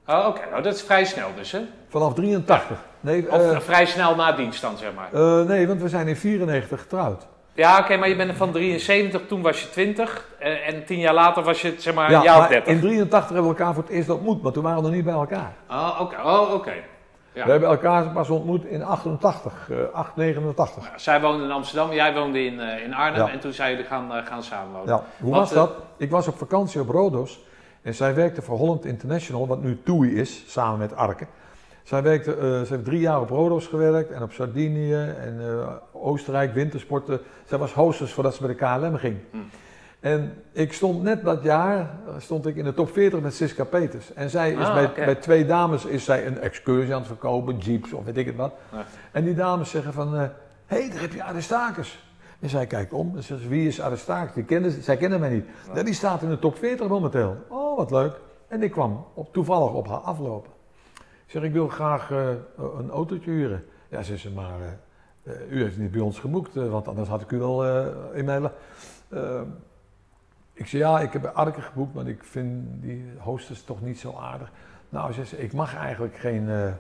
Oh, 0.07 0.27
oké. 0.29 0.41
Nou, 0.51 0.63
dat 0.63 0.75
is 0.75 0.83
vrij 0.83 1.05
snel 1.05 1.29
dus, 1.37 1.53
hè? 1.53 1.61
Vanaf 1.89 2.15
83. 2.15 2.79
Nee, 3.01 3.31
Of 3.33 3.51
eh, 3.53 3.61
vrij 3.61 3.87
snel 3.87 4.15
na 4.15 4.33
dienst 4.33 4.61
dan, 4.63 4.77
zeg 4.77 4.95
maar. 4.95 5.13
eh, 5.13 5.47
nee, 5.47 5.67
want 5.69 5.81
we 5.83 5.89
zijn 5.89 6.09
in 6.09 6.17
94 6.17 6.81
getrouwd. 6.81 7.27
Ja, 7.55 7.79
oké, 7.79 7.97
maar 7.97 8.09
je 8.09 8.17
bent 8.17 8.37
van 8.37 8.53
73, 8.53 9.21
toen 9.29 9.43
was 9.43 9.63
je 9.63 9.71
20. 9.71 10.29
eh, 10.39 10.69
en 10.69 10.85
tien 10.85 10.99
jaar 10.99 11.15
later 11.15 11.43
was 11.43 11.63
je, 11.63 11.75
zeg 11.79 11.95
maar, 11.95 12.05
een 12.05 12.11
Ja, 12.13 12.23
jaar 12.23 12.35
of 12.35 12.41
maar 12.41 12.49
30. 12.49 12.73
in 12.73 12.81
83 12.81 13.25
hebben 13.35 13.43
we 13.53 13.59
elkaar 13.59 13.75
voor 13.75 13.83
het 13.83 13.93
eerst 13.93 14.11
ontmoet, 14.11 14.43
maar 14.43 14.53
toen 14.53 14.63
waren 14.63 14.79
we 14.79 14.85
nog 14.85 14.95
niet 14.95 15.05
bij 15.05 15.15
elkaar. 15.15 15.53
Oh, 15.71 15.99
oké. 16.01 16.17
Oh, 16.25 16.53
oké. 16.55 16.73
Ja. 17.33 17.45
We 17.45 17.51
hebben 17.51 17.69
elkaar 17.69 18.05
pas 18.05 18.29
ontmoet 18.31 18.65
in 18.65 18.83
88, 18.85 19.69
eh 19.71 19.77
8, 19.93 20.17
89. 20.17 20.91
Zij 20.97 21.21
woonde 21.21 21.45
in 21.45 21.51
Amsterdam, 21.51 21.93
jij 21.93 22.15
woonde 22.15 22.45
in, 22.45 22.61
eh, 22.61 22.85
in 22.85 22.95
Arnhem. 22.95 23.27
Ja. 23.27 23.33
En 23.33 23.41
toen 23.41 23.53
zijn 23.53 23.71
jullie 23.71 23.87
gaan, 23.87 24.13
eh, 24.15 24.27
gaan 24.27 24.43
samenwonen. 24.43 24.89
Ja, 24.95 25.03
hoe 25.21 25.31
Wat, 25.31 25.41
was 25.41 25.53
dat? 25.53 25.73
Ik 25.97 26.11
was 26.11 26.29
op 26.29 26.39
vakantie 26.39 26.81
op 26.81 26.89
Rodos 26.89 27.41
en 27.83 27.95
zij 27.95 28.15
werkte 28.15 28.43
voor 28.43 28.57
Holland 28.59 28.85
International, 28.85 29.47
wat 29.47 29.63
nu 29.63 29.81
TUI 29.85 30.15
is, 30.21 30.45
samen 30.47 30.79
met 30.79 30.97
Arke. 30.97 31.27
Zij 31.83 32.03
werkte, 32.03 32.35
eh, 32.35 32.41
ze 32.41 32.67
heeft 32.69 32.85
drie 32.85 33.01
jaar 33.01 33.21
op 33.21 33.29
Rodos 33.29 33.67
gewerkt 33.67 34.11
en 34.11 34.23
op 34.23 34.33
Sardinië 34.33 34.95
en 34.95 35.41
eh, 35.41 35.69
Oostenrijk, 35.93 36.55
wintersporten. 36.55 37.21
Zij 37.45 37.59
was 37.59 37.73
hostess 37.73 38.13
voordat 38.13 38.35
ze 38.35 38.47
bij 38.47 38.55
de 38.55 38.55
KLM 38.55 38.97
ging. 38.97 39.17
Hm. 39.31 39.39
En 40.01 40.35
ik 40.53 40.73
stond 40.73 41.03
net 41.03 41.25
dat 41.25 41.43
jaar, 41.43 41.79
eh, 41.79 42.15
stond 42.19 42.47
ik 42.47 42.57
in 42.57 42.65
de 42.65 42.75
top 42.75 42.93
40 42.93 43.21
met 43.21 43.35
Siska 43.35 43.65
Peters. 43.65 44.13
En 44.13 44.31
zij 44.31 44.53
is 44.53 44.67
Ah, 44.67 44.75
bij, 44.75 45.05
bij 45.05 45.15
twee 45.15 45.47
dames 45.47 45.85
is 45.85 46.05
zij 46.05 46.27
een 46.27 46.41
excursie 46.41 46.93
aan 46.93 46.99
het 46.99 47.07
verkopen, 47.07 47.59
jeeps 47.59 47.93
of 47.93 48.05
weet 48.05 48.17
ik 48.17 48.27
het 48.27 48.37
wat. 48.37 48.55
En 49.13 49.25
die 49.25 49.35
dames 49.35 49.71
zeggen 49.71 49.93
van, 49.93 50.15
hé, 50.15 50.29
hey, 50.67 50.89
daar 50.91 51.01
heb 51.01 51.13
je 51.13 51.23
Aristakis. 51.23 52.05
En 52.41 52.49
zij 52.49 52.67
kijkt 52.67 52.93
om 52.93 53.13
en 53.17 53.23
zegt, 53.23 53.49
wie 53.49 53.69
is 53.69 53.81
Aristakis? 53.81 54.47
Die 54.47 54.83
zij 54.83 54.97
kennen 54.97 55.21
mij 55.21 55.31
niet. 55.31 55.47
Die 55.85 55.95
staat 55.95 56.23
in 56.23 56.29
de 56.29 56.39
top 56.39 56.57
40 56.57 56.89
momenteel. 56.89 57.37
Oh, 57.49 57.77
wat 57.77 57.91
leuk. 57.91 58.13
En 58.49 58.63
ik 58.63 58.71
kwam 58.71 59.07
op, 59.15 59.33
toevallig 59.33 59.73
op 59.73 59.89
haar 59.89 59.99
aflopen. 59.99 60.52
Ik 61.33 61.39
zeg, 61.39 61.47
ik 61.47 61.55
wil 61.55 61.69
graag 61.69 62.11
eh, 62.11 62.29
een 62.79 62.91
autootje 62.91 63.31
huren. 63.31 63.65
Ja, 63.89 64.03
ze 64.03 64.17
zei, 64.17 64.35
maar 64.35 64.61
eh, 64.61 65.33
eh, 65.33 65.53
u 65.53 65.63
heeft 65.63 65.79
niet 65.79 65.91
bij 65.91 66.01
ons 66.01 66.19
geboekt, 66.19 66.57
eh, 66.57 66.69
want 66.69 66.89
anders 66.89 67.09
had 67.09 67.21
ik 67.23 67.31
u 67.31 67.39
wel 67.39 67.65
eh, 67.67 67.87
in 68.13 68.25
mijn... 68.25 68.51
Eh, 69.09 69.41
ik 70.53 70.67
zei, 70.67 70.83
ja, 70.83 71.01
ik 71.01 71.13
heb 71.13 71.23
bij 71.23 71.31
Arke 71.31 71.61
geboekt, 71.61 71.95
maar 71.95 72.07
ik 72.07 72.25
vind 72.25 72.65
die 72.83 73.13
hostess 73.19 73.65
toch 73.65 73.83
niet 73.83 73.99
zo 73.99 74.15
aardig. 74.21 74.51
Nou, 74.89 75.13
ze 75.13 75.25
zei, 75.25 75.43
ik 75.43 75.53
mag 75.53 75.77
eigenlijk 75.77 76.17
geen... 76.17 76.49
eh, 76.51 76.73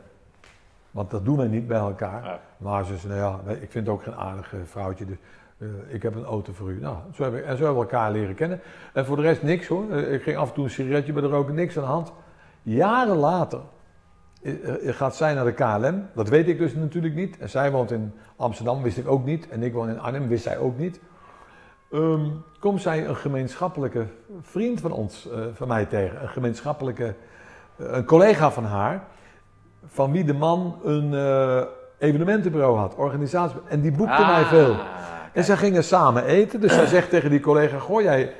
want 0.90 1.10
dat 1.10 1.24
doen 1.24 1.36
wij 1.36 1.46
niet 1.48 1.66
bij 1.66 1.78
elkaar. 1.78 2.24
Ja. 2.24 2.40
Maar 2.56 2.84
ze 2.84 2.96
zei, 2.96 3.18
nou 3.18 3.40
ja, 3.46 3.52
ik 3.54 3.70
vind 3.70 3.88
ook 3.88 4.02
geen 4.02 4.16
aardig 4.16 4.54
eh, 4.54 4.60
vrouwtje. 4.64 5.04
Dus, 5.04 5.16
eh, 5.58 5.66
ik 5.88 6.02
heb 6.02 6.14
een 6.14 6.24
auto 6.24 6.52
voor 6.52 6.70
u. 6.70 6.80
Nou, 6.80 6.96
zo 7.14 7.22
hebben, 7.22 7.44
en 7.46 7.56
zo 7.56 7.64
hebben 7.64 7.82
we 7.82 7.90
elkaar 7.90 8.12
leren 8.12 8.34
kennen. 8.34 8.60
En 8.92 9.06
voor 9.06 9.16
de 9.16 9.22
rest 9.22 9.42
niks 9.42 9.66
hoor. 9.66 9.90
Eh, 9.90 10.12
ik 10.12 10.22
ging 10.22 10.36
af 10.36 10.48
en 10.48 10.54
toe 10.54 10.64
een 10.64 10.70
sigaretje 10.70 11.12
bij 11.12 11.22
de 11.22 11.28
roken, 11.28 11.54
niks 11.54 11.76
aan 11.76 11.82
de 11.82 11.88
hand. 11.88 12.12
Jaren 12.62 13.16
later 13.16 13.58
eh, 13.58 13.64
eh, 13.64 13.81
gaat 14.84 15.16
zij 15.16 15.34
naar 15.34 15.44
de 15.44 15.52
KLM. 15.52 16.06
Dat 16.14 16.28
weet 16.28 16.48
ik 16.48 16.58
dus 16.58 16.74
natuurlijk 16.74 17.14
niet. 17.14 17.38
En 17.38 17.50
zij 17.50 17.70
woont 17.70 17.90
in 17.90 18.12
Amsterdam, 18.36 18.82
wist 18.82 18.98
ik 18.98 19.08
ook 19.08 19.24
niet. 19.24 19.48
En 19.48 19.62
ik 19.62 19.72
woon 19.72 19.88
in 19.88 20.00
Arnhem, 20.00 20.28
wist 20.28 20.42
zij 20.42 20.58
ook 20.58 20.78
niet. 20.78 21.00
Ehm, 21.92 22.26
komt 22.58 22.82
zij 22.82 23.06
een 23.06 23.16
gemeenschappelijke 23.16 24.06
vriend 24.40 24.80
van 24.80 24.92
ons, 24.92 25.30
eh, 25.30 25.38
van 25.52 25.68
mij 25.68 25.84
tegen. 25.84 26.22
Een 26.22 26.28
gemeenschappelijke, 26.28 27.14
eh, 27.76 27.86
een 27.90 28.04
collega 28.04 28.50
van 28.50 28.64
haar. 28.64 29.04
Van 29.86 30.12
wie 30.12 30.24
de 30.24 30.34
man 30.34 30.78
een 30.84 31.14
eh, 31.14 31.62
evenementenbureau 31.98 32.78
had, 32.78 32.94
organisatie. 32.94 33.60
En 33.68 33.80
die 33.80 33.92
boekte 33.92 34.14
Ah, 34.14 34.28
mij 34.28 34.44
veel. 34.44 34.76
En 35.32 35.44
zij 35.44 35.56
gingen 35.56 35.84
samen 35.84 36.24
eten. 36.24 36.60
Dus 36.60 36.74
zij 36.74 36.86
zegt 36.96 37.10
tegen 37.10 37.30
die 37.30 37.40
collega: 37.40 37.78
Goh, 37.78 38.00
jij, 38.00 38.28
eh, 38.28 38.34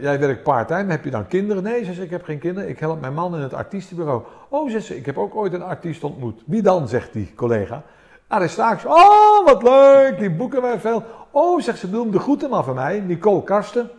jij 0.00 0.18
werkt 0.20 0.42
part-time. 0.42 0.90
Heb 0.90 1.04
je 1.04 1.10
dan 1.10 1.26
kinderen? 1.26 1.62
Nee, 1.62 1.78
ze 1.78 1.92
zegt: 1.92 2.00
Ik 2.04 2.10
heb 2.10 2.24
geen 2.24 2.38
kinderen. 2.38 2.68
Ik 2.68 2.78
help 2.78 3.00
mijn 3.00 3.14
man 3.14 3.34
in 3.34 3.40
het 3.40 3.54
artiestenbureau. 3.54 4.22
Oh, 4.48 4.70
zegt 4.70 4.84
ze: 4.84 4.96
Ik 4.96 5.06
heb 5.06 5.18
ook 5.18 5.34
ooit 5.34 5.52
een 5.52 5.62
artiest 5.62 6.04
ontmoet. 6.04 6.42
Wie 6.46 6.62
dan? 6.62 6.88
zegt 6.88 7.12
die 7.12 7.32
collega. 7.34 7.82
Aristakis. 8.28 8.84
Oh, 8.84 9.44
wat 9.44 9.62
leuk. 9.62 10.18
Die 10.18 10.30
boeken 10.30 10.62
wij 10.62 10.78
veel. 10.80 11.02
Oh, 11.30 11.60
zegt 11.60 11.78
ze: 11.78 11.90
Doe 11.90 12.02
hem 12.02 12.10
de 12.10 12.18
groeten 12.18 12.50
maar 12.50 12.64
van 12.64 12.74
mij. 12.74 13.00
Nicole 13.00 13.42
Karsten. 13.42 13.90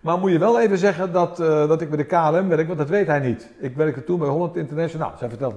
Maar 0.00 0.18
moet 0.18 0.30
je 0.30 0.38
wel 0.38 0.60
even 0.60 0.78
zeggen 0.78 1.12
dat, 1.12 1.40
eh, 1.40 1.68
dat 1.68 1.80
ik 1.80 1.88
bij 1.88 1.98
de 1.98 2.04
KLM 2.04 2.48
werk, 2.48 2.66
want 2.66 2.78
dat 2.78 2.88
weet 2.88 3.06
hij 3.06 3.18
niet. 3.18 3.48
Ik 3.58 3.76
werkte 3.76 4.04
toen 4.04 4.18
bij 4.18 4.28
Holland 4.28 4.56
International. 4.56 5.06
Nou, 5.06 5.18
zij 5.18 5.28
vertelt. 5.28 5.54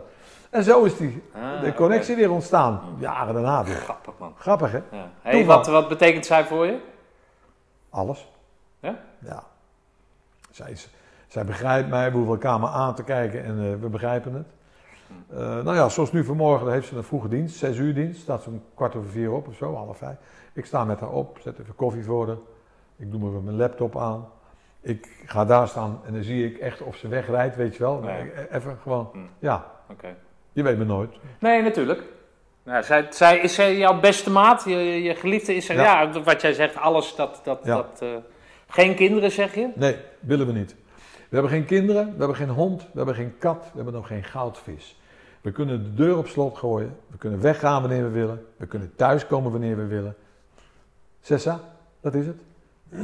En 0.49 0.63
zo 0.63 0.83
is 0.83 0.97
die, 0.97 1.21
Ah, 1.33 1.61
de 1.61 1.73
connectie 1.73 2.15
weer 2.15 2.31
ontstaan. 2.31 2.81
Jaren 2.97 3.33
daarna 3.33 3.63
weer. 3.63 3.75
Grappig, 3.75 4.13
man. 4.17 4.33
Grappig, 4.37 4.71
hè? 4.71 4.79
Ja. 4.91 5.09
Hey, 5.21 5.45
wat, 5.45 5.67
wat 5.67 5.87
betekent 5.87 6.25
zij 6.25 6.45
voor 6.45 6.65
je? 6.65 6.77
Alles. 7.89 8.27
Ja? 9.25 9.43
Zij, 10.51 10.71
is, 10.71 10.89
zij 11.27 11.45
begrijpt 11.45 11.89
mij, 11.89 12.09
we 12.11 12.15
hoeven 12.17 12.33
elkaar 12.33 12.59
maar 12.59 12.69
aan 12.69 12.95
te 12.95 13.03
kijken 13.03 13.43
en 13.43 13.59
eh, 13.59 13.81
we 13.81 13.87
begrijpen 13.89 14.33
het. 14.33 14.47
Eh, 15.29 15.37
nou 15.63 15.75
ja, 15.75 15.89
zoals 15.89 16.11
nu 16.11 16.23
vanmorgen, 16.23 16.71
heeft 16.71 16.87
ze 16.87 16.95
een 16.97 17.03
vroege 17.03 17.27
dienst, 17.27 17.57
zes 17.57 17.77
uur 17.77 17.93
dienst. 17.93 18.21
Staat 18.21 18.43
ze 18.43 18.49
om 18.49 18.63
kwart 18.73 18.95
over 18.95 19.09
vier 19.09 19.31
op 19.31 19.47
of 19.47 19.55
zo, 19.55 19.75
half 19.75 19.97
vijf. 19.97 20.15
Ik 20.53 20.65
sta 20.65 20.83
met 20.83 20.99
haar 20.99 21.09
op, 21.11 21.37
zet 21.41 21.59
even 21.59 21.75
koffie 21.75 22.03
voor 22.03 22.27
haar. 22.27 22.37
Ik 22.97 23.11
doe 23.11 23.19
me 23.19 23.41
mijn 23.41 23.55
laptop 23.57 23.97
aan. 23.97 24.27
Ik 24.81 25.07
ga 25.25 25.45
daar 25.45 25.67
staan 25.67 26.01
en 26.05 26.13
dan 26.13 26.23
zie 26.23 26.45
ik 26.45 26.57
echt 26.57 26.81
of 26.81 26.95
ze 26.95 27.07
wegrijdt, 27.07 27.55
weet 27.55 27.75
je 27.75 27.83
wel. 27.83 28.03
Ik- 28.09 28.47
Even 28.51 28.77
gewoon, 28.81 29.09
Hm. 29.13 29.19
ja, 29.39 29.71
Oké. 29.91 30.15
je 30.53 30.63
weet 30.63 30.77
me 30.77 30.85
nooit. 30.85 31.15
Nee, 31.39 31.61
natuurlijk. 31.61 32.03
Nou, 32.63 32.83
zij, 32.83 33.07
zij, 33.09 33.37
is 33.37 33.53
zij 33.55 33.77
jouw 33.77 33.99
beste 33.99 34.31
maat? 34.31 34.63
Je, 34.65 34.77
je 35.03 35.15
geliefde 35.15 35.55
is 35.55 35.69
er? 35.69 35.75
Ja. 35.75 36.01
Ja. 36.01 36.21
wat 36.23 36.41
jij 36.41 36.53
zegt, 36.53 36.77
alles 36.77 37.15
dat... 37.15 37.41
dat, 37.43 37.59
Ja. 37.63 37.75
dat 37.75 38.01
eh, 38.01 38.09
geen 38.75 38.95
kinderen, 38.95 39.31
zeg 39.31 39.55
je? 39.55 39.69
Nee, 39.75 39.95
willen 40.19 40.47
we 40.47 40.53
niet. 40.53 40.75
We 41.29 41.41
hebben 41.41 41.51
geen 41.51 41.65
kinderen, 41.65 42.05
we 42.05 42.17
hebben 42.17 42.35
geen 42.35 42.49
hond, 42.49 42.81
we 42.81 42.97
hebben 42.97 43.15
geen 43.15 43.37
kat, 43.39 43.63
we 43.63 43.75
hebben 43.75 43.93
nog 43.93 44.07
geen 44.07 44.23
goudvis. 44.23 44.99
We 45.41 45.51
kunnen 45.51 45.83
de 45.83 45.93
deur 45.93 46.17
op 46.17 46.27
slot 46.27 46.57
gooien, 46.57 46.97
we 47.07 47.17
kunnen 47.17 47.41
weggaan 47.41 47.81
wanneer 47.81 48.03
we 48.03 48.09
willen, 48.09 48.45
we 48.57 48.65
kunnen 48.65 48.91
thuiskomen 48.95 49.51
wanneer 49.51 49.77
we 49.77 49.85
willen. 49.85 50.15
Sessa, 51.21 51.59
dat 52.01 52.13
is 52.15 52.25
het. 52.25 52.37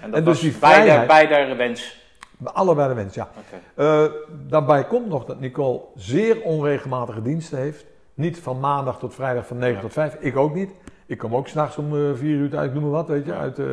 En 0.00 0.10
dat 0.10 0.14
En 0.14 0.24
dus 0.24 0.40
die 0.40 0.52
vrijheid- 0.52 1.06
beide 1.06 1.54
wens. 1.54 2.04
Allebei 2.42 2.88
de 2.88 2.94
wens, 2.94 3.14
ja. 3.14 3.28
Eh, 3.74 4.04
daarbij 4.48 4.84
komt 4.86 5.06
nog 5.08 5.24
dat 5.24 5.40
Nicole 5.40 5.80
zeer 5.94 6.42
onregelmatige 6.42 7.22
diensten 7.22 7.58
heeft. 7.58 7.84
Niet 8.14 8.38
van 8.38 8.60
maandag 8.60 8.98
tot 8.98 9.14
vrijdag 9.14 9.46
van 9.46 9.58
9 9.58 9.74
Ja. 9.74 9.80
tot 9.80 9.92
5. 9.92 10.16
Ik 10.20 10.36
ook 10.36 10.54
niet. 10.54 10.70
Ik 11.06 11.18
kom 11.18 11.34
ook 11.36 11.48
s'nachts 11.48 11.76
om 11.76 11.96
eh 11.96 12.14
4 12.14 12.36
uur 12.36 12.56
uit, 12.56 12.72
noem 12.74 12.82
maar 12.82 12.92
wat, 12.92 13.08
weet 13.08 13.24
je. 13.26 13.34
Uit, 13.34 13.58
eh, 13.58 13.66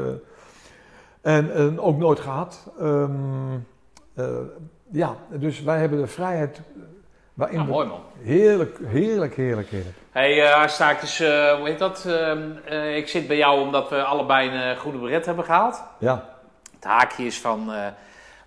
en, 1.24 1.54
en 1.54 1.80
ook 1.80 1.98
nooit 1.98 2.20
gehad. 2.20 2.72
Ehm, 2.80 3.12
eh, 4.16 4.26
ja, 4.92 5.16
dus 5.30 5.62
wij 5.62 5.80
hebben 5.80 6.00
de 6.00 6.08
vrijheid 6.08 6.62
waarin 7.34 7.56
Nou, 7.58 7.68
we- 7.68 7.74
mooi 7.74 7.88
man. 7.88 8.02
Heerlijk, 8.22 8.78
heerlijk, 8.86 9.36
heerlijk, 9.36 9.70
heerlijk. 9.70 9.96
Hey, 10.12 10.44
eh 10.52 10.68
Staakjes, 10.68 11.20
eh 11.20 11.56
hoe 11.58 11.68
heet 11.68 11.80
dat? 11.80 12.06
Ehm, 12.08 12.42
eh, 12.66 12.98
ik 12.98 13.08
zit 13.08 13.28
bij 13.28 13.38
jou 13.38 13.60
omdat 13.62 13.90
we 13.90 14.04
allebei 14.04 14.50
een 14.50 14.78
goede 14.78 14.98
beret 14.98 15.26
hebben 15.26 15.46
gehaald. 15.46 15.84
Ja, 16.00 16.30
Het 16.76 16.84
haakje 16.84 17.26
is 17.26 17.40
van, 17.42 17.72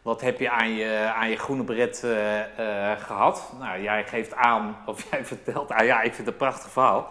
Wat 0.02 0.20
heb 0.20 0.38
je 0.40 0.50
aan 0.50 0.70
je, 0.70 1.12
aan 1.16 1.30
je 1.30 1.36
groene 1.36 1.62
beret 1.62 2.02
eh, 2.04 2.40
eh, 2.92 2.98
gehad? 3.00 3.52
Nou, 3.60 3.82
jij 3.82 4.04
geeft 4.04 4.34
aan, 4.34 4.76
of 4.86 5.06
jij 5.10 5.24
vertelt, 5.24 5.70
ah 5.72 5.86
ja, 5.86 5.96
ik 6.02 6.14
vind 6.14 6.16
het 6.16 6.26
een 6.26 6.36
prachtig 6.36 6.70
verhaal. 6.70 7.08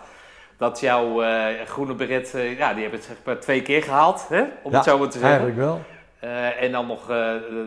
Dat 0.57 0.79
jouw 0.79 1.21
eh, 1.21 1.65
groene 1.65 1.93
beret, 1.93 2.33
eh, 2.33 2.57
ja, 2.57 2.73
die 2.73 2.81
hebben 2.81 2.99
het 2.99 3.07
zeg 3.07 3.17
maar 3.23 3.39
twee 3.39 3.61
keer 3.61 3.83
gehaald, 3.83 4.27
hè? 4.29 4.41
om 4.61 4.71
Ja, 4.71 4.77
het 4.77 4.85
zo 4.85 4.97
maar 4.97 5.09
te 5.09 5.19
zeggen. 5.19 5.39
Eigenlijk 5.39 5.57
wel. 5.57 5.81
Eh, 6.19 6.63
en 6.63 6.71
dan 6.71 6.87
nog 6.87 7.05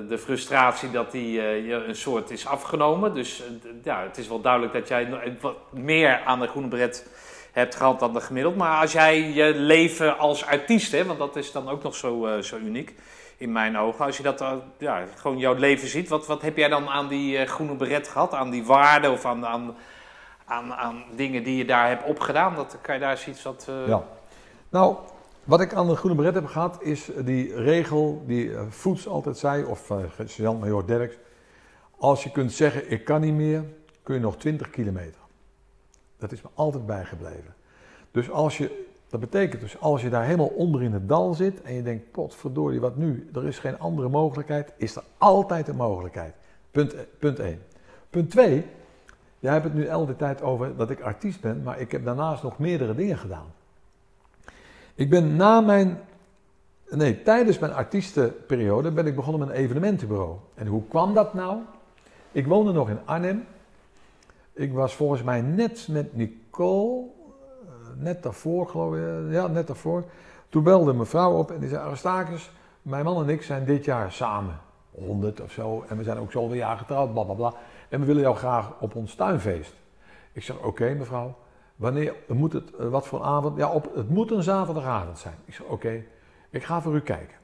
de, 0.08 0.18
frustratie 0.18 0.90
dat 0.90 1.12
die 1.12 1.32
je 1.66 1.84
een 1.86 1.96
soort 1.96 2.30
is 2.30 2.46
afgenomen. 2.46 3.14
Dus 3.14 3.42
ja, 3.82 4.02
het 4.02 4.18
is 4.18 4.28
wel 4.28 4.40
duidelijk 4.40 4.72
dat 4.72 4.88
jij 4.88 5.08
wat 5.40 5.56
meer 5.70 6.20
aan 6.24 6.40
de 6.40 6.46
groene 6.46 6.68
beret 6.68 7.06
hebt 7.52 7.74
gehad 7.74 8.00
dan 8.00 8.12
de 8.12 8.20
gemiddeld. 8.20 8.56
Maar 8.56 8.80
als 8.80 8.92
jij 8.92 9.32
je 9.32 9.54
leven 9.54 10.18
als 10.18 10.46
artiest, 10.46 10.92
hè, 10.92 11.04
want 11.04 11.18
dat 11.18 11.36
is 11.36 11.52
dan 11.52 11.68
ook 11.68 11.82
nog 11.82 11.94
zo, 11.94 12.40
zo 12.42 12.56
uniek 12.56 12.94
in 13.36 13.52
mijn 13.52 13.78
ogen. 13.78 14.04
Als 14.04 14.16
je 14.16 14.22
dat 14.22 14.44
ja, 14.78 15.04
gewoon 15.16 15.38
jouw 15.38 15.54
leven 15.54 15.88
ziet, 15.88 16.08
wat, 16.08 16.26
wat 16.26 16.42
heb 16.42 16.56
jij 16.56 16.68
dan 16.68 16.88
aan 16.88 17.08
die 17.08 17.46
groene 17.46 17.74
beret 17.74 18.08
gehad? 18.08 18.34
Aan 18.34 18.50
die 18.50 18.64
waarden 18.64 19.12
of 19.12 19.24
aan, 19.24 19.46
aan, 19.46 19.76
aan, 20.48 20.72
aan 20.74 21.04
dingen 21.16 21.42
die 21.44 21.56
je 21.56 21.64
daar 21.64 21.88
hebt 21.88 22.04
opgedaan? 22.04 22.54
Dat, 22.54 22.78
kan 22.80 22.94
je 22.94 23.00
daar 23.00 23.10
eens 23.10 23.28
iets 23.28 23.42
wat... 23.42 23.66
eh, 23.68 23.86
Ja. 23.88 24.04
Nou, 24.68 24.96
wat 25.44 25.60
ik 25.60 25.74
aan 25.74 25.88
de 25.88 25.96
groene 25.96 26.16
beret 26.16 26.34
heb 26.34 26.46
gehad, 26.46 26.82
is 26.82 27.10
die 27.24 27.54
regel 27.54 28.22
die 28.26 28.54
eh, 28.54 28.62
Voets 28.68 29.08
altijd 29.08 29.38
zei, 29.38 29.64
of 29.64 29.90
uh, 29.90 29.98
sergeant-major 30.18 30.86
Derks. 30.86 31.14
Als 31.98 32.24
je 32.24 32.30
kunt 32.30 32.52
zeggen, 32.52 32.90
ik 32.90 33.04
kan 33.04 33.20
niet 33.20 33.34
meer, 33.34 33.64
kun 34.02 34.14
je 34.14 34.20
nog 34.20 34.36
20 34.36 34.70
kilometer. 34.70 35.20
Dat 36.18 36.32
is 36.32 36.42
me 36.42 36.48
altijd 36.54 36.86
bijgebleven. 36.86 37.54
Dus 38.10 38.30
als 38.30 38.58
je, 38.58 38.86
dat 39.08 39.20
betekent 39.20 39.60
dus, 39.62 39.80
als 39.80 40.02
je 40.02 40.08
daar 40.10 40.24
helemaal 40.24 40.46
onder 40.46 40.82
in 40.82 40.92
het 40.92 41.08
dal 41.08 41.34
zit 41.34 41.62
en 41.62 41.74
je 41.74 41.82
denkt, 41.82 42.10
potverdorie, 42.10 42.80
wat 42.80 42.96
nu? 42.96 43.30
Er 43.34 43.46
is 43.46 43.58
geen 43.58 43.78
andere 43.78 44.08
mogelijkheid, 44.08 44.72
is 44.76 44.96
er 44.96 45.02
altijd 45.18 45.68
een 45.68 45.76
mogelijkheid. 45.76 46.34
Punt, 46.70 46.94
punt 47.18 47.38
1. 47.38 47.62
Punt 48.10 48.30
2, 48.30 48.64
jij 49.38 49.52
hebt 49.52 49.64
het 49.64 49.74
nu 49.74 49.88
al 49.88 50.06
de 50.06 50.16
tijd 50.16 50.42
over 50.42 50.76
dat 50.76 50.90
ik 50.90 51.00
artiest 51.00 51.40
ben, 51.40 51.62
maar 51.62 51.80
ik 51.80 51.92
heb 51.92 52.04
daarnaast 52.04 52.42
nog 52.42 52.58
meerdere 52.58 52.94
dingen 52.94 53.18
gedaan. 53.18 53.46
Ik 54.94 55.10
ben 55.10 55.36
na 55.36 55.60
mijn, 55.60 56.00
nee, 56.90 57.22
tijdens 57.22 57.58
mijn 57.58 57.72
artiestenperiode 57.72 58.90
ben 58.90 59.06
ik 59.06 59.14
begonnen 59.14 59.46
met 59.46 59.56
een 59.56 59.62
evenementenbureau. 59.62 60.36
En 60.54 60.66
hoe 60.66 60.82
kwam 60.88 61.14
dat 61.14 61.34
nou? 61.34 61.58
Ik 62.32 62.46
woonde 62.46 62.72
nog 62.72 62.88
in 62.88 62.98
Arnhem. 63.04 63.44
Ik 64.52 64.72
was 64.72 64.94
volgens 64.94 65.22
mij 65.22 65.40
net 65.40 65.88
met 65.90 66.16
Nicole, 66.16 67.04
eh, 67.66 67.72
net 67.96 68.22
daarvoor 68.22 68.68
geloof 68.68 68.94
ik, 68.94 69.00
eh, 69.00 69.32
ja, 69.32 69.46
net 69.46 69.66
daarvoor. 69.66 70.04
Toen 70.48 70.62
belde 70.62 70.92
mijn 70.92 71.06
vrouw 71.06 71.38
op 71.38 71.50
en 71.50 71.60
die 71.60 71.68
zei, 71.68 71.82
Aristakis, 71.86 72.50
mijn 72.82 73.04
man 73.04 73.22
en 73.22 73.28
ik 73.28 73.42
zijn 73.42 73.64
dit 73.64 73.84
jaar 73.84 74.12
samen. 74.12 74.60
100 74.90 75.40
of 75.40 75.52
zo. 75.52 75.84
En 75.88 75.96
we 75.96 76.02
zijn 76.02 76.18
ook 76.18 76.32
zoveel 76.32 76.56
jaar 76.56 76.76
getrouwd, 76.76 77.12
bla 77.12 77.22
bla 77.22 77.34
bla. 77.34 77.54
En 77.88 78.00
we 78.00 78.06
willen 78.06 78.22
jou 78.22 78.36
graag 78.36 78.80
op 78.80 78.94
ons 78.94 79.14
tuinfeest. 79.14 79.74
Ik 80.32 80.42
zeg, 80.42 80.58
oké 80.58 80.94
mevrouw. 80.94 81.36
Wanneer 81.76 82.14
moet 82.26 82.52
het, 82.52 82.74
eh, 82.74 82.88
wat 82.88 83.06
voor 83.06 83.22
avond? 83.22 83.56
Ja, 83.56 83.70
op, 83.70 83.94
het 83.94 84.08
moet 84.08 84.30
een 84.30 84.42
zaterdagavond 84.42 85.18
zijn. 85.18 85.34
Ik 85.44 85.54
zeg, 85.54 85.66
oké, 85.66 86.04
ik 86.50 86.64
ga 86.64 86.80
voor 86.80 86.94
u 86.94 87.00
kijken. 87.00 87.36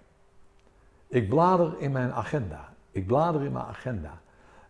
Ik 1.09 1.29
blader 1.29 1.75
in 1.79 1.93
mijn 1.93 2.12
agenda. 2.12 2.69
Ik 2.91 3.07
blader 3.07 3.45
in 3.45 3.53
mijn 3.53 3.65
agenda. 3.65 4.21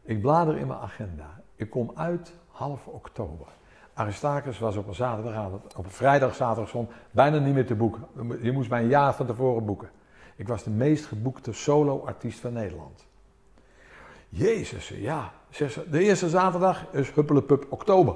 Ik 0.02 0.20
blader 0.20 0.56
in 0.56 0.66
mijn 0.66 0.80
agenda. 0.80 1.40
Ik 1.56 1.70
kom 1.70 1.92
uit 1.94 2.34
half 2.50 2.86
oktober. 2.86 3.46
Aristarchus 3.94 4.58
was 4.58 4.76
op 4.76 4.88
een 4.88 4.94
zaterdagavond, 4.94 5.74
op 5.76 5.84
een 5.84 5.90
vrijdag, 5.90 6.34
zaterdag, 6.34 6.70
zondag, 6.70 6.94
bijna 7.10 7.38
niet 7.38 7.54
meer 7.54 7.66
te 7.66 7.74
boeken. 7.74 8.06
Je 8.40 8.52
moest 8.52 8.70
mij 8.70 8.82
een 8.82 8.88
jaar 8.88 9.14
van 9.14 9.26
tevoren 9.26 9.64
boeken. 9.64 9.90
Ik 10.36 10.48
was 10.48 10.62
de 10.62 10.70
meest 10.70 11.06
geboekte 11.06 11.52
solo-artiest 11.52 12.40
van 12.40 12.52
Nederland. 12.52 13.06
Jezus, 14.28 14.88
ja. 14.88 15.32
Zegt 15.54 15.72
ze, 15.72 15.90
de 15.90 16.02
eerste 16.02 16.28
zaterdag 16.28 16.84
is 16.92 17.10
huppelepup 17.10 17.66
oktober. 17.68 18.14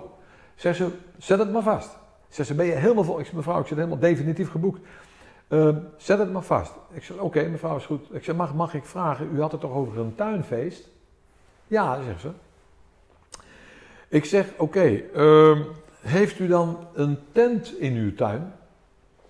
Zeg 0.54 0.76
ze, 0.76 0.88
zet 1.18 1.38
het 1.38 1.52
maar 1.52 1.62
vast. 1.62 1.98
Zeg 2.28 2.46
ze, 2.46 2.54
ben 2.54 2.66
je 2.66 2.72
helemaal 2.72 3.04
vol? 3.04 3.18
Ik 3.18 3.24
zeg, 3.24 3.34
mevrouw, 3.34 3.60
ik 3.60 3.66
zit 3.66 3.76
helemaal 3.76 3.98
definitief 3.98 4.50
geboekt. 4.50 4.80
Ehm, 5.48 5.76
zet 5.96 6.18
het 6.18 6.32
maar 6.32 6.42
vast. 6.42 6.72
Ik 6.92 7.04
zeg, 7.04 7.16
oké, 7.16 7.48
mevrouw, 7.48 7.76
is 7.76 7.84
goed. 7.84 8.14
Ik 8.14 8.24
zeg, 8.24 8.36
mag, 8.36 8.54
mag 8.54 8.74
ik 8.74 8.84
vragen, 8.84 9.30
u 9.34 9.40
had 9.40 9.52
het 9.52 9.60
toch 9.60 9.72
over 9.72 9.98
een 9.98 10.14
tuinfeest? 10.14 10.88
Ja, 11.66 12.02
zegt 12.02 12.20
ze. 12.20 12.30
Ik 14.08 14.24
zeg, 14.24 14.46
oké, 14.56 15.02
ehm, 15.14 15.62
heeft 16.00 16.38
u 16.38 16.46
dan 16.46 16.86
een 16.94 17.18
tent 17.32 17.78
in 17.78 17.94
uw 17.94 18.14
tuin? 18.14 18.52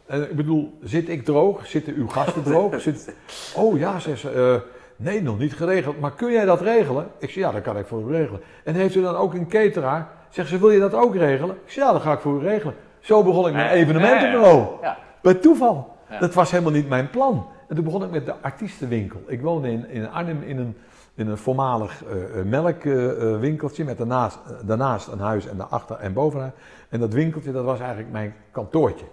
En 0.06 0.30
ik 0.30 0.36
bedoel, 0.36 0.78
zit 0.82 1.08
ik 1.08 1.24
droog? 1.24 1.66
Zitten 1.66 1.94
uw 1.94 2.08
gasten 2.08 2.42
droog? 2.42 2.80
Zit... 2.86 3.14
Oh 3.54 3.78
ja, 3.78 3.98
zegt 3.98 4.20
ze, 4.20 4.30
eh, 4.30 4.77
nee, 4.98 5.22
nog 5.22 5.38
niet 5.38 5.54
geregeld. 5.54 6.00
Maar 6.00 6.12
kun 6.12 6.32
jij 6.32 6.44
dat 6.44 6.60
regelen? 6.60 7.06
Ik 7.18 7.30
zeg, 7.30 7.44
ja, 7.44 7.52
dat 7.52 7.62
kan 7.62 7.78
ik 7.78 7.86
voor 7.86 8.00
u 8.00 8.12
regelen. 8.12 8.40
En 8.64 8.74
heeft 8.74 8.94
u 8.94 9.02
dan 9.02 9.16
ook 9.16 9.34
een 9.34 9.48
cateraar? 9.48 10.08
Zegt 10.28 10.48
ze, 10.48 10.58
wil 10.58 10.70
je 10.70 10.80
dat 10.80 10.94
ook 10.94 11.14
regelen? 11.14 11.54
Ik 11.64 11.70
zeg, 11.70 11.84
ja, 11.84 11.92
dat 11.92 12.02
ga 12.02 12.12
ik 12.12 12.20
voor 12.20 12.42
u 12.42 12.44
regelen. 12.44 12.74
Zo 13.00 13.22
begon 13.22 13.46
ik 13.46 13.52
mijn 13.52 13.70
evenementenbureau. 13.70 14.66
Ja. 14.82 14.98
Bij 15.22 15.34
toeval. 15.34 15.96
Dat 16.20 16.34
was 16.34 16.50
helemaal 16.50 16.72
niet 16.72 16.88
mijn 16.88 17.10
plan. 17.10 17.46
En 17.68 17.74
toen 17.74 17.84
begon 17.84 18.04
ik 18.04 18.10
met 18.10 18.26
de 18.26 18.34
artiestenwinkel. 18.40 19.22
Ik 19.26 19.40
woonde 19.40 19.70
in, 19.70 19.88
in 19.88 20.08
Arnhem 20.10 20.42
in 20.42 20.58
een, 20.58 20.76
in 21.14 21.28
een 21.28 21.38
voormalig 21.38 22.04
eh, 22.04 22.38
eh, 22.38 22.46
melkwinkeltje 22.46 23.84
met 23.84 23.98
daarnaast, 23.98 24.38
eh, 24.46 24.52
daarnaast 24.62 25.08
een 25.08 25.18
huis 25.18 25.46
en 25.46 25.56
daarachter 25.56 25.96
en 25.96 26.12
bovenaan. 26.12 26.52
En 26.88 27.00
dat 27.00 27.12
winkeltje, 27.12 27.52
dat 27.52 27.64
was 27.64 27.78
eigenlijk 27.78 28.10
mijn 28.10 28.34
kantoortje. 28.50 29.04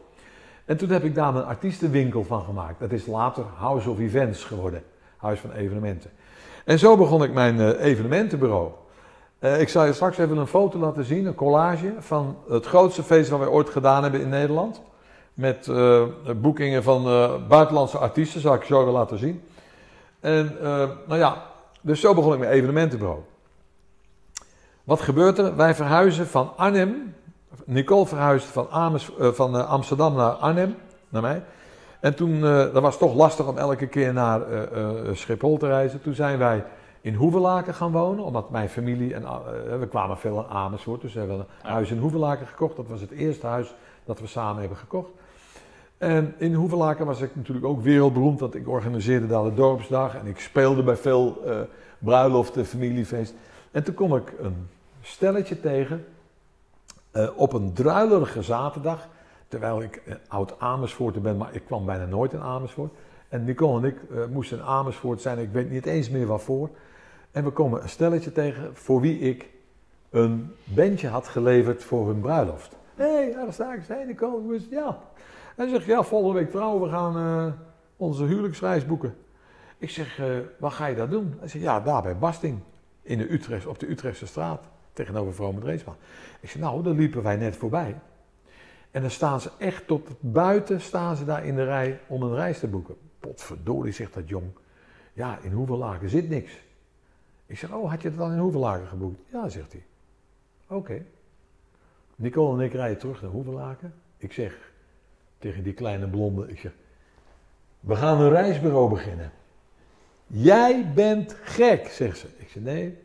En 0.66 0.78
toen 0.78 0.90
heb 0.90 1.03
ik 1.03 1.16
daar 1.16 1.36
een 1.36 1.45
artiestenwinkel 1.45 2.24
van 2.24 2.41
gemaakt. 2.41 2.80
Dat 2.80 2.91
is 2.91 3.06
later 3.06 3.44
House 3.57 3.90
of 3.90 3.99
Events 3.99 4.44
geworden. 4.44 4.84
Huis 5.18 5.40
van 5.40 5.52
evenementen. 5.52 6.12
En 6.66 6.80
zo 6.80 6.98
begon 6.98 7.24
ik 7.24 7.34
mijn 7.34 7.60
eh, 7.60 7.86
evenementenbureau. 7.86 8.72
Eh, 9.40 9.62
ik 9.62 9.70
zal 9.70 9.86
je 9.86 9.94
straks 9.94 10.18
even 10.18 10.38
een 10.38 10.48
foto 10.48 10.80
laten 10.80 11.04
zien, 11.04 11.26
een 11.26 11.36
collage 11.36 11.94
van 12.00 12.38
het 12.50 12.66
grootste 12.66 13.04
feest 13.04 13.30
dat 13.30 13.40
wij 13.40 13.48
ooit 13.48 13.70
gedaan 13.70 14.04
hebben 14.04 14.22
in 14.22 14.30
Nederland. 14.30 14.82
Met 15.34 15.68
eh, 15.68 16.04
boekingen 16.36 16.84
van 16.84 17.04
buitenlandse 17.48 17.98
artiesten, 17.98 18.42
zal 18.42 18.54
ik 18.54 18.64
zo 18.64 18.84
weer 18.84 18.94
laten 18.94 19.20
zien. 19.20 19.44
En 20.20 20.58
nou 21.08 21.20
ja, 21.20 21.44
dus 21.82 22.00
zo 22.00 22.14
begon 22.14 22.34
ik 22.34 22.40
mijn 22.40 22.52
evenementenbureau. 22.52 23.20
Wat 24.84 25.02
gebeurt 25.02 25.38
er? 25.38 25.56
Wij 25.56 25.76
verhuizen 25.76 26.28
van 26.28 26.52
Arnhem. 26.56 27.16
Nicole 27.66 28.06
verhuisde 28.06 28.52
van, 28.52 29.00
van 29.36 29.68
Amsterdam 29.68 30.16
naar 30.16 30.32
Arnhem, 30.32 30.76
naar 31.10 31.22
mij. 31.22 31.44
En 32.06 32.15
toen, 32.15 32.45
eh, 32.45 32.73
dat 32.73 32.82
was 32.82 32.98
toch 32.98 33.15
lastig 33.15 33.48
om 33.48 33.57
elke 33.57 33.88
keer 33.88 34.14
naar 34.14 34.41
eh, 34.41 34.61
eh, 34.61 35.15
Schiphol 35.15 35.57
te 35.57 35.68
reizen. 35.68 36.02
Toen 36.02 36.14
zijn 36.14 36.38
wij 36.38 36.64
in 37.02 37.14
Hoevelaken 37.14 37.73
gaan 37.73 37.91
wonen, 37.91 38.23
omdat 38.23 38.49
mijn 38.49 38.69
familie 38.69 39.14
en 39.14 39.23
we 39.80 39.88
kwamen 39.88 40.18
veel 40.18 40.40
in 40.40 40.56
Amersfoort, 40.56 41.02
dus 41.02 41.14
we 41.14 41.19
hebben 41.19 41.38
een 41.40 41.69
huis 41.69 41.91
in 41.91 41.98
Hoevelaken 41.98 42.48
gekocht. 42.48 42.76
Dat 42.76 42.88
was 42.88 43.02
het 43.02 43.11
eerste 43.11 43.48
huis 43.48 43.73
dat 44.03 44.19
we 44.19 44.27
samen 44.27 44.60
hebben 44.60 44.77
gekocht. 44.77 45.10
En 45.98 46.34
in 46.38 46.53
Hoevelaken 46.53 47.06
was 47.06 47.22
ik 47.22 47.36
natuurlijk 47.36 47.65
ook 47.65 47.82
wereldberoemd, 47.82 48.40
want 48.40 48.56
ik 48.56 48.68
organiseerde 48.68 49.27
daar 49.27 49.44
de 49.44 49.53
dorpsdag 49.53 50.15
en 50.15 50.27
ik 50.27 50.40
speelde 50.40 50.84
bij 50.84 50.95
veel 50.95 51.41
eh, 51.45 51.57
bruiloften, 51.99 52.65
familiefeest. 52.65 53.34
En 53.72 53.84
toen 53.84 53.94
kom 53.94 54.15
ik 54.15 54.34
een 54.41 54.68
stelletje 55.02 55.60
tegen 55.60 56.06
op 57.36 57.53
een 57.53 57.73
druilerige 57.73 58.41
zaterdag, 58.41 59.07
terwijl 59.47 59.81
ik 59.81 59.95
eh, 59.95 60.15
oud 60.27 60.59
Amersfoorter 60.59 61.22
ben, 61.22 61.38
maar 61.38 61.55
ik 61.55 61.65
kwam 61.65 61.85
bijna 61.85 62.05
nooit 62.05 62.34
in 62.34 62.39
Amersfoort. 62.39 62.93
En 63.30 63.43
Nicole 63.43 63.80
en 63.80 63.88
ik 63.88 63.97
eh, 64.11 64.26
moesten 64.26 64.57
in 64.57 64.63
Amersfoort 64.63 65.22
zijn, 65.22 65.39
ik 65.39 65.49
weet 65.51 65.69
niet 65.69 65.85
eens 65.85 66.09
meer 66.09 66.27
waarvoor. 66.27 66.69
En 67.31 67.43
we 67.43 67.49
komen 67.49 67.81
een 67.81 67.89
stelletje 67.89 68.31
tegen 68.31 68.76
voor 68.76 69.01
wie 69.01 69.19
ik 69.19 69.49
een 70.09 70.51
bandje 70.63 71.07
had 71.07 71.27
geleverd 71.27 71.84
voor 71.84 72.07
hun 72.07 72.19
bruiloft. 72.19 72.76
Hé, 72.95 73.05
hey, 73.05 73.31
daar 73.34 73.53
sta 73.53 73.73
ik. 73.73 73.81
Hé, 73.88 74.05
Nicole, 74.05 74.41
hoe? 74.41 74.59
Ja. 74.69 74.99
En 75.55 75.67
ze 75.67 75.73
zegt, 75.73 75.85
ja, 75.85 76.03
volgende 76.03 76.39
week 76.39 76.49
trouwen, 76.49 76.81
we 76.81 76.89
gaan 76.89 77.17
eh, 77.17 77.53
onze 77.97 78.23
huwelijksreis 78.23 78.85
boeken. 78.85 79.15
Ik 79.77 79.89
zeg, 79.89 80.22
wat 80.59 80.73
ga 80.73 80.85
je 80.85 80.95
daar 80.95 81.09
doen? 81.09 81.35
Hij 81.39 81.47
zegt, 81.47 81.63
ja, 81.63 81.80
daar 81.80 82.01
bij 82.01 82.17
Basting, 82.17 82.59
in 83.01 83.17
de 83.17 83.34
Utrecht, 83.34 83.65
op 83.65 83.80
de 83.80 83.89
Utrechtse 83.89 84.27
straat, 84.27 84.63
tegenover 84.93 85.34
Vrome 85.34 85.59
Dreesman. 85.59 85.95
Ik 86.39 86.49
zeg, 86.49 86.61
nou, 86.61 86.84
daar 86.84 86.93
liepen 86.93 87.23
wij 87.23 87.35
net 87.35 87.55
voorbij. 87.55 87.95
En 88.95 89.01
dan 89.01 89.09
staan 89.09 89.41
ze 89.41 89.49
echt 89.57 89.88
tot 89.88 90.09
buiten, 90.19 90.81
staan 90.81 91.15
ze 91.15 91.26
daar 91.26 91.45
in 91.45 91.55
de 91.55 91.63
rij 91.63 91.99
om 92.07 92.22
een 92.22 92.35
reis 92.35 92.59
te 92.59 92.67
boeken. 92.67 92.95
Potverdorie, 93.19 93.93
zegt 93.93 94.13
dat 94.13 94.30
jong. 94.30 94.45
Ja, 95.13 95.39
in 95.41 95.51
Hoevelaken 95.51 96.09
zit 96.09 96.30
niks. 96.30 96.63
Ik 97.45 97.57
zeg, 97.57 97.73
oh, 97.73 97.89
had 97.89 98.01
je 98.01 98.07
het 98.07 98.17
dan 98.17 98.31
in 98.31 98.38
Hoevelaken 98.38 98.88
geboekt? 98.88 99.19
Ja, 99.31 99.49
zegt 99.49 99.72
hij. 99.72 99.84
Oké. 100.67 101.05
Nicole 102.15 102.57
en 102.57 102.65
ik 102.65 102.73
rijden 102.73 102.97
terug 102.97 103.22
naar 103.22 103.31
Hoevelaken. 103.31 103.93
Ik 104.17 104.34
zeg 104.34 104.72
tegen 105.38 105.63
die 105.63 105.73
kleine 105.73 106.07
blonde, 106.07 106.47
ik 106.49 106.59
zeg, 106.59 106.72
we 107.80 107.95
gaan 107.95 108.22
een 108.22 108.30
reisbureau 108.30 108.89
beginnen. 108.89 109.31
Jij 110.27 110.91
bent 110.93 111.34
gek, 111.43 111.88
zegt 111.88 112.17
ze. 112.17 112.27
Ik 112.38 112.49
zeg, 112.49 112.63
nee, 112.63 112.97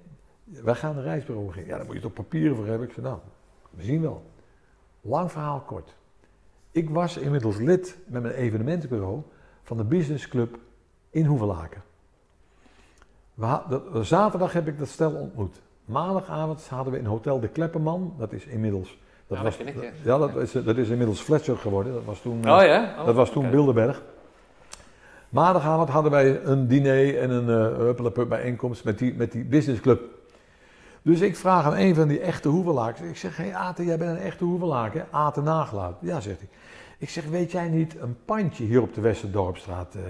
wij 0.44 0.74
gaan 0.74 0.96
een 0.96 1.02
reisbureau 1.02 1.46
beginnen. 1.46 1.70
Ja, 1.70 1.76
daar 1.76 1.86
moet 1.86 1.94
je 1.94 2.02
toch 2.02 2.12
papieren 2.12 2.56
voor 2.56 2.66
hebben? 2.66 2.88
Ik 2.88 2.94
zeg, 2.94 3.04
nou, 3.04 3.18
we 3.70 3.82
zien 3.82 4.00
wel. 4.00 4.29
Lang 5.00 5.30
verhaal 5.32 5.60
kort. 5.60 5.94
Ik 6.70 6.90
was 6.90 7.16
inmiddels 7.16 7.56
lid 7.56 7.98
met 8.06 8.22
mijn 8.22 8.34
evenementenbureau 8.34 9.22
van 9.62 9.76
de 9.76 9.84
businessclub 9.84 10.58
in 11.10 11.24
Hoevelaken. 11.24 11.82
dat- 13.34 14.06
zaterdag 14.06 14.52
heb 14.52 14.68
ik 14.68 14.78
dat 14.78 14.88
stel 14.88 15.12
ontmoet. 15.12 15.60
Maandagavond 15.84 16.68
hadden 16.68 16.92
we 16.92 16.98
in 16.98 17.04
Hotel 17.04 17.40
de 17.40 17.48
Klepperman, 17.48 18.14
dat 18.18 18.32
is 18.32 18.44
inmiddels... 18.46 18.98
Dat 19.26 19.38
Ja, 19.38 19.44
was, 19.44 19.56
dat 19.58 19.66
ken 19.66 19.76
ik, 19.76 19.82
ja. 19.82 19.90
ja, 20.02 20.18
dat, 20.18 20.36
is, 20.36 20.52
dat 20.52 20.76
is 20.76 20.88
inmiddels 20.88 21.20
Fletcher 21.20 21.56
geworden. 21.56 21.92
Dat 21.92 22.04
was 22.04 22.20
toen, 22.20 22.38
Oh 22.38 22.62
ja? 22.62 22.94
Oh, 22.98 23.04
dat 23.06 23.14
was 23.14 23.30
toen. 23.30 23.50
Bilderberg. 23.50 24.02
Maandagavond 25.28 25.88
hadden 25.88 26.10
wij 26.12 26.42
een 26.44 26.66
diner 26.68 27.18
en 27.18 27.30
een 27.30 27.94
uh, 28.16 28.26
bijeenkomst 28.28 28.84
met 28.84 28.98
die, 28.98 29.14
met 29.14 29.32
die 29.32 29.44
businessclub. 29.44 30.00
Dus 31.02 31.20
ik 31.20 31.36
vraag 31.36 31.64
aan 31.64 31.76
een 31.76 31.94
van 31.94 32.08
die 32.08 32.20
echte 32.20 32.48
hoevelaars. 32.48 33.00
Ik 33.00 33.16
zeg, 33.16 33.36
hey, 33.36 33.54
Aten, 33.54 33.84
jij 33.84 33.98
bent 33.98 34.10
een 34.18 34.22
echte 34.24 34.44
hoevelaar, 34.44 34.92
hè? 34.92 35.02
Aten 35.10 35.44
Nagelaat. 35.44 35.96
Ja, 36.00 36.20
zegt 36.20 36.38
hij. 36.38 36.48
Ik 36.98 37.08
zeg, 37.10 37.24
weet 37.24 37.50
jij 37.52 37.68
niet 37.68 37.96
een 38.00 38.16
pandje 38.24 38.64
hier 38.64 38.82
op 38.82 38.94
de 38.94 39.00
Westerdorpstraat? 39.00 39.94
eh? 39.94 40.02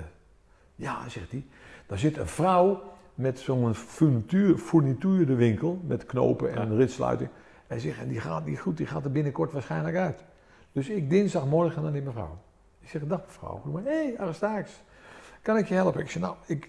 Ja, 0.75 1.09
zegt 1.09 1.31
hij. 1.31 1.47
Daar 1.87 1.99
zit 1.99 2.17
een 2.17 2.27
vrouw 2.27 2.83
met 3.15 3.39
zo'n 3.39 3.75
furnituur, 3.75 4.57
fourniturenwinkel 4.59 5.81
met 5.87 6.07
knopen 6.07 6.55
en 6.55 6.71
Ja. 6.71 6.77
ritsluiting. 6.77 7.31
Hij 7.67 7.79
zegt, 7.79 7.99
en 7.99 8.09
die 8.09 8.21
gaat 8.21 8.47
niet 8.47 8.61
goed, 8.61 8.77
die 8.77 8.87
gaat 8.87 9.05
er 9.05 9.13
binnenkort 9.13 9.53
waarschijnlijk 9.53 9.97
uit. 9.97 10.25
Dus 10.73 10.89
ik 10.89 11.11
dinsdagmorgen 11.11 11.83
naar 11.83 11.93
die 11.93 12.03
mevrouw. 12.03 12.39
Ik 12.81 12.89
zeg, 12.89 13.03
dag 13.07 13.21
mevrouw. 13.27 13.63
Hé, 13.85 13.91
hey, 13.91 14.15
Aristarchus, 14.19 14.83
kan 15.43 15.57
ik 15.57 15.69
je 15.69 15.75
helpen? 15.75 16.01
Ik 16.01 16.11
zeg, 16.11 16.23
nou, 16.23 16.35
ik, 16.47 16.69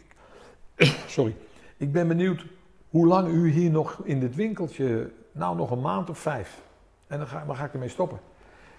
sorry, 1.08 1.36
ik 1.78 1.92
ben 1.92 2.08
benieuwd 2.08 2.46
hoe 2.92 3.08
lang 3.08 3.28
u 3.28 3.50
hier 3.50 3.72
nog 3.72 4.00
in 4.04 4.20
dit 4.20 4.36
winkeltje, 4.36 5.12
nou 5.32 5.56
nog 5.56 5.72
een 5.72 5.82
maand 5.82 6.10
of 6.10 6.18
vijf. 6.18 6.62
En 7.08 7.18
dan 7.18 7.28
ga, 7.28 7.44
dan 7.46 7.56
ga 7.56 7.66
ik 7.66 7.74
ermee 7.74 7.90
stoppen. 7.90 8.20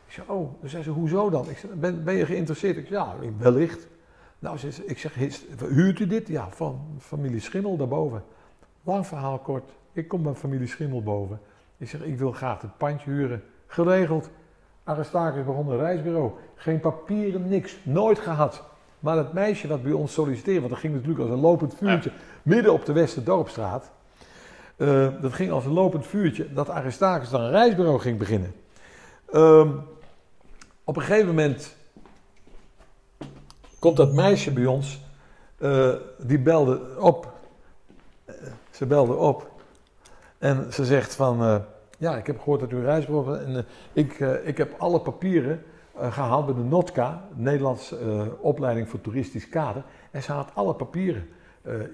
Ik 0.06 0.12
zeg, 0.12 0.28
oh, 0.28 0.50
dan 0.60 0.70
zei 0.70 0.82
ze, 0.82 0.90
hoezo 0.90 1.30
dan? 1.30 1.48
Ik 1.48 1.58
zeg, 1.58 1.70
ben, 1.74 2.04
ben 2.04 2.14
je 2.14 2.26
geïnteresseerd? 2.26 2.76
Ik 2.76 2.86
zeg, 2.86 2.98
ja, 2.98 3.14
wellicht. 3.38 3.86
Nou, 4.38 4.56
ze, 4.58 4.84
ik 4.86 4.98
zeg, 4.98 5.16
"Is- 5.16 5.44
huurt 5.58 5.98
u 6.00 6.06
dit? 6.06 6.28
Ja, 6.28 6.48
van 6.50 6.80
familie 6.98 7.40
Schimmel 7.40 7.76
daarboven. 7.76 8.24
Lang 8.82 9.06
verhaal 9.06 9.38
kort, 9.38 9.70
ik 9.92 10.08
kom 10.08 10.22
bij 10.22 10.34
familie 10.34 10.66
Schimmel 10.66 11.02
boven. 11.02 11.40
Ik 11.78 11.88
zeg, 11.88 12.02
ik 12.02 12.18
wil 12.18 12.32
graag 12.32 12.60
het 12.60 12.76
pandje 12.76 13.10
huren. 13.10 13.42
Geregeld. 13.66 14.30
Aristarchus 14.84 15.44
begon 15.44 15.70
een 15.70 15.78
reisbureau. 15.78 16.30
Geen 16.54 16.80
papieren, 16.80 17.48
niks. 17.48 17.76
Nooit 17.82 18.18
gehad. 18.18 18.64
Maar 19.00 19.16
dat 19.16 19.32
meisje 19.32 19.68
wat 19.68 19.82
bij 19.82 19.92
ons 19.92 20.12
solliciteerde, 20.12 20.60
want 20.60 20.72
dat 20.72 20.80
ging 20.80 20.92
natuurlijk 20.92 21.20
als 21.20 21.30
een 21.30 21.40
lopend 21.40 21.74
vuurtje 21.74 22.12
midden 22.42 22.72
op 22.72 22.84
de 22.84 22.92
Westerdorpstraat. 22.92 23.90
Eh, 24.82 25.08
dat 25.20 25.32
ging 25.32 25.50
als 25.50 25.64
een 25.64 25.72
lopend 25.72 26.06
vuurtje 26.06 26.52
dat 26.52 26.70
Aristarchus 26.70 27.28
dan 27.28 27.40
een 27.40 27.50
reisbureau 27.50 27.98
ging 27.98 28.18
beginnen. 28.18 28.54
Ehm, 29.32 29.68
op 30.84 30.96
een 30.96 31.02
gegeven 31.02 31.26
moment 31.26 31.76
komt 33.78 33.96
dat 33.96 34.12
meisje 34.12 34.52
bij 34.52 34.66
ons, 34.66 35.00
eh, 35.58 35.92
die 36.18 36.38
belde 36.38 36.80
op. 36.98 37.32
Eh, 38.24 38.34
ze 38.70 38.86
belde 38.86 39.14
op 39.14 39.50
en 40.38 40.72
ze 40.72 40.84
zegt 40.84 41.14
van, 41.14 41.64
ja, 41.98 42.16
ik 42.16 42.26
heb 42.26 42.38
gehoord 42.38 42.60
dat 42.60 42.70
u 42.70 42.76
een 42.76 42.84
reisbureau 42.84 43.30
bent 43.30 43.56
en 43.56 43.66
ik, 43.92 44.18
ik 44.44 44.58
heb 44.58 44.74
alle 44.78 45.00
papieren 45.00 45.64
eh, 45.98 46.12
gehaald 46.12 46.46
bij 46.46 46.54
de 46.54 46.60
NOTCA, 46.60 47.24
Nederlandse 47.34 47.98
eh, 47.98 48.22
opleiding 48.40 48.88
voor 48.88 49.00
toeristisch 49.00 49.48
kader. 49.48 49.82
En 50.10 50.22
ze 50.22 50.32
had 50.32 50.50
alle 50.54 50.74
papieren. 50.74 51.28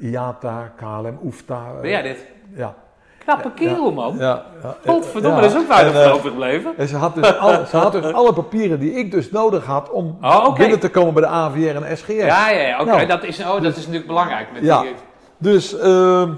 IATA, 0.01 0.73
KLM, 0.77 1.19
eh, 1.48 1.81
Ben 1.81 1.90
jij 1.90 2.02
dit? 2.02 2.27
Ja. 2.55 2.75
Knappe 3.19 3.51
kerel, 3.55 3.93
man. 3.93 4.16
Ja, 4.19 4.45
ja, 4.62 4.77
Godverdomme, 4.87 5.37
ja. 5.37 5.43
dat 5.43 5.51
is 5.55 5.59
ook 5.61 5.69
weinig 5.69 5.93
En, 5.95 6.01
eh, 6.01 6.07
van 6.09 6.12
overgebleven. 6.19 6.75
En 6.77 6.89
ze 6.89 6.97
had, 6.97 7.15
dus 7.15 7.39
al, 7.39 7.66
ze 7.66 7.77
had 7.77 7.93
dus 7.93 8.12
alle 8.20 8.33
papieren 8.33 8.79
die 8.81 8.93
ik 8.93 9.11
dus 9.11 9.31
nodig 9.31 9.65
had 9.65 9.91
om 9.91 10.19
Oh, 10.23 10.55
binnen 10.55 10.81
te 10.81 10.89
komen 10.91 11.15
bij 11.15 11.23
de 11.23 11.29
AVR 11.29 11.83
en 11.83 11.97
SGS. 11.97 12.07
Ja, 12.09 12.49
ja, 12.51 12.61
ja, 12.66 12.81
oké. 12.81 12.91
Nou. 12.91 13.07
dat, 13.07 13.25
is, 13.25 13.41
oh, 13.41 13.47
dat 13.62 13.77
is 13.77 13.77
natuurlijk 13.77 14.07
belangrijk. 14.07 14.53
Met 14.53 14.62
Ja. 14.62 14.81
die, 14.83 14.95
Dus 15.39 15.79
ehm, 15.79 16.33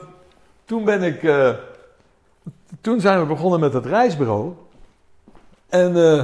toen 0.65 0.85
ben 0.85 1.03
ik. 1.03 1.23
eh, 1.23 1.51
toen 2.81 3.01
zijn 3.01 3.21
we 3.21 3.27
begonnen 3.27 3.61
met 3.61 3.73
het 3.73 3.87
reisbureau. 3.87 4.53
En 5.69 5.97
eh, 5.97 6.23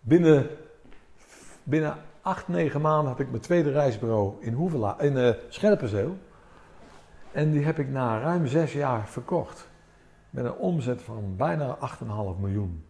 binnen, 0.00 0.46
binnen 1.62 1.96
acht, 2.26 2.48
negen 2.48 2.80
maanden 2.80 3.08
had 3.10 3.20
ik 3.20 3.30
mijn 3.30 3.42
tweede 3.42 3.70
reisbureau 3.70 4.32
in, 4.38 4.52
Hoevela, 4.52 5.00
in 5.00 5.16
eh, 5.16 5.34
Scherpenzeel. 5.48 6.16
En 7.32 7.50
die 7.50 7.64
heb 7.64 7.78
ik 7.78 7.88
na 7.88 8.20
ruim 8.20 8.46
zes 8.46 8.72
jaar 8.72 9.08
verkocht. 9.08 9.68
Met 10.30 10.44
een 10.44 10.54
omzet 10.54 11.02
van 11.02 11.34
bijna 11.36 11.78
8,5 11.80 12.40
miljoen. 12.40 12.84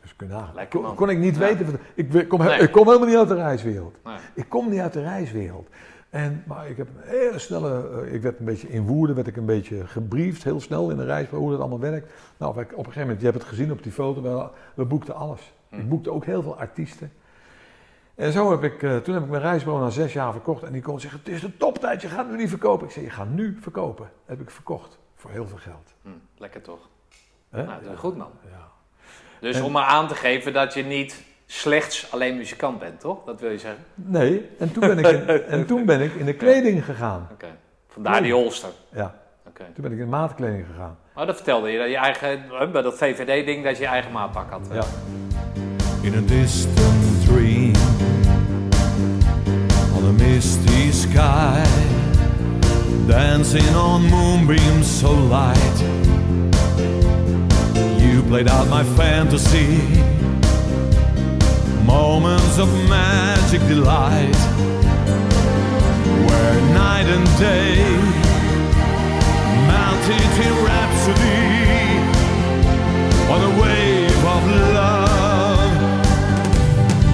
Dus 0.00 0.16
kun 0.16 0.28
je 0.28 0.66
kon, 0.68 0.94
kon 0.94 1.10
ik 1.10 1.18
niet 1.18 1.34
Ja. 1.34 1.40
weten. 1.40 1.78
Ik, 1.94 2.28
kom, 2.28 2.42
Nee. 2.42 2.58
ik 2.58 2.72
kom 2.72 2.86
helemaal 2.86 3.08
niet 3.08 3.16
uit 3.16 3.28
de 3.28 3.34
reiswereld. 3.34 3.96
Nee. 4.04 4.16
Ik 4.34 4.48
kom 4.48 4.68
niet 4.70 4.80
uit 4.80 4.92
de 4.92 5.02
reiswereld. 5.02 5.68
En, 6.10 6.42
maar 6.46 6.68
ik 6.68 6.76
heb 6.76 6.88
een 6.88 7.00
hele 7.02 7.38
snelle, 7.38 7.90
eh, 8.06 8.14
ik 8.14 8.22
werd 8.22 8.38
een 8.38 8.44
beetje 8.44 8.68
in 8.68 8.86
Woerden, 8.86 9.14
werd 9.16 9.28
ik 9.28 9.36
een 9.36 9.46
beetje 9.46 9.86
gebriefd, 9.86 10.44
heel 10.44 10.60
snel 10.60 10.90
in 10.90 10.96
de 10.96 11.04
reis, 11.04 11.28
hoe 11.28 11.50
dat 11.50 11.60
allemaal 11.60 11.80
werkt. 11.80 12.12
Nou, 12.36 12.52
op 12.52 12.58
een 12.58 12.74
gegeven 12.76 13.00
moment, 13.00 13.18
je 13.20 13.26
hebt 13.26 13.38
het 13.38 13.48
gezien 13.48 13.72
op 13.72 13.82
die 13.82 13.92
foto, 13.92 14.22
we, 14.22 14.48
we 14.74 14.84
boekten 14.84 15.14
alles. 15.14 15.52
Hm. 15.68 15.76
Ik 15.78 15.88
boekte 15.88 16.10
ook 16.12 16.24
heel 16.24 16.42
veel 16.42 16.58
artiesten. 16.58 17.10
En 18.16 18.32
zo 18.32 18.50
heb 18.50 18.62
ik, 18.64 18.82
eh, 18.82 18.96
toen 18.96 19.14
heb 19.14 19.22
ik 19.22 19.28
mijn 19.30 19.42
reisbureau 19.42 19.84
na 19.84 19.90
zes 19.90 20.12
jaar 20.12 20.32
verkocht. 20.32 20.62
En 20.62 20.72
die 20.72 20.82
kon 20.82 21.00
zeggen, 21.00 21.20
het 21.24 21.28
is 21.28 21.40
de 21.40 21.56
toptijd, 21.56 22.02
je 22.02 22.08
gaat 22.08 22.30
nu 22.30 22.36
niet 22.36 22.48
verkopen. 22.48 22.86
Ik 22.86 22.92
zei, 22.92 23.04
je 23.04 23.10
gaat 23.10 23.28
nu 23.28 23.58
verkopen. 23.60 24.10
heb 24.26 24.40
ik 24.40 24.50
verkocht, 24.50 24.98
voor 25.16 25.30
heel 25.30 25.46
veel 25.46 25.58
geld. 25.58 25.94
Hm, 26.02 26.08
lekker 26.36 26.62
toch? 26.62 26.78
Hè? 27.50 27.62
Nou, 27.64 27.82
dat 27.82 27.92
is 27.92 27.98
goed, 27.98 28.16
man. 28.16 28.30
Ja. 28.50 28.68
Dus 29.40 29.56
En- 29.56 29.62
om 29.64 29.72
maar 29.72 29.84
aan 29.84 30.08
te 30.08 30.14
geven 30.14 30.52
dat 30.52 30.74
je 30.74 30.82
niet 30.84 31.24
slechts 31.46 32.12
alleen 32.12 32.36
muzikant 32.36 32.78
bent, 32.78 33.00
toch? 33.00 33.24
Dat 33.24 33.40
wil 33.40 33.50
je 33.50 33.58
zeggen? 33.58 33.84
Nee, 33.94 34.48
en 34.58 34.72
toen, 34.72 34.80
ben 34.80 34.98
ik 34.98 35.06
in, 35.06 35.26
en 35.54 35.66
toen 35.66 35.84
ben 35.84 36.00
ik 36.00 36.14
in 36.14 36.24
de 36.24 36.34
kleding 36.34 36.84
gegaan. 36.84 37.28
Oké. 37.32 37.46
Vandaar 37.88 38.22
die 38.22 38.32
holster. 38.32 38.70
Ja, 38.92 39.14
Oké. 39.48 39.64
toen 39.74 39.82
ben 39.82 39.92
ik 39.92 39.98
in 39.98 40.04
de 40.04 40.10
maatkleding 40.10 40.66
gegaan. 40.66 40.98
Maar 41.14 41.26
dat 41.26 41.34
vertelde 41.36 41.68
je, 41.70 41.78
dat 41.78 41.88
je 41.88 41.96
eigen, 41.96 42.50
eh, 42.60 42.70
bij 42.70 42.82
dat 42.82 42.98
VVD-ding, 42.98 43.64
dat 43.64 43.76
je 43.76 43.82
je 43.82 43.88
eigen 43.88 44.12
maatpak 44.12 44.50
had. 44.50 44.68
Ja. 44.72 44.84
in 46.02 46.14
a 46.14 46.20
distant 46.26 47.24
dream 47.26 47.72
misty 50.18 50.92
sky, 50.92 51.64
dancing 53.06 53.74
on 53.74 54.02
moonbeams 54.10 54.86
so 54.86 55.12
light. 55.12 55.78
You 58.00 58.22
played 58.22 58.48
out 58.48 58.68
my 58.68 58.84
fantasy, 58.84 59.78
moments 61.84 62.58
of 62.58 62.68
magic 62.88 63.60
delight, 63.68 64.40
where 66.26 66.60
night 66.72 67.06
and 67.16 67.26
day 67.38 67.76
melted 69.68 70.32
in 70.46 70.54
rhapsody 70.64 71.66
on 73.32 73.40
a 73.42 73.52
wave 73.60 74.24
of 74.36 74.42
love, 74.78 75.72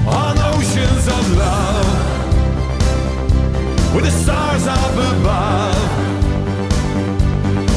on 0.07 0.35
oceans 0.55 1.07
of 1.09 1.37
love, 1.37 1.72
with 3.95 4.05
the 4.05 4.11
stars 4.11 4.67
up 4.67 4.93
above. 4.93 5.77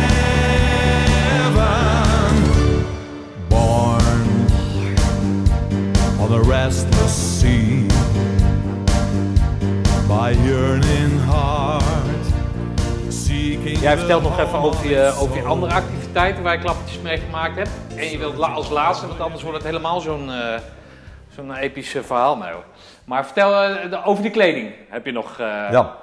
born 3.51 4.19
on 6.21 6.33
a 6.33 6.43
restless 6.43 7.13
sea 7.13 7.87
by 10.09 10.31
yearning 10.31 11.19
heart. 11.19 11.68
Jij 13.29 13.99
vertelt 13.99 14.23
nog 14.23 14.39
even 14.39 14.59
over 14.59 14.89
je, 14.89 15.17
over 15.21 15.47
andere 15.47 15.73
activiteiten 15.73 16.43
waar 16.43 16.55
je 16.55 16.61
klappertjes 16.61 17.01
mee 17.01 17.19
gemaakt 17.19 17.57
hebt. 17.57 17.71
En 17.97 18.11
je 18.11 18.19
wilt 18.19 18.39
als 18.39 18.71
laatste, 18.71 19.07
want 19.07 19.21
anders 19.21 19.43
wordt 19.43 19.57
het 19.57 19.67
helemaal 19.67 20.01
zo'n 20.01 20.31
eh, 20.31 20.61
zo'n 21.29 21.55
episch 21.55 21.95
eh, 21.95 22.03
verhaal. 22.03 22.37
Nou, 22.37 22.57
maar 23.05 23.25
vertel 23.25 23.63
eh, 23.63 24.09
over 24.09 24.23
die 24.23 24.31
kleding. 24.31 24.73
Heb 24.89 25.05
je 25.05 25.13
nog... 25.13 25.39
Ja. 25.39 25.97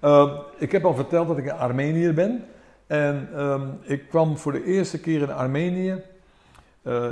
Ehm, 0.00 0.28
ik 0.58 0.72
heb 0.72 0.84
al 0.84 0.94
verteld 0.94 1.28
dat 1.28 1.38
ik 1.38 1.44
een 1.44 1.56
Armeniër 1.56 2.14
ben. 2.14 2.44
En 2.86 3.28
ehm, 3.36 3.62
ik 3.82 4.08
kwam 4.08 4.36
voor 4.36 4.52
de 4.52 4.64
eerste 4.64 5.00
keer 5.00 5.22
in 5.22 5.32
Armenië. 5.32 5.92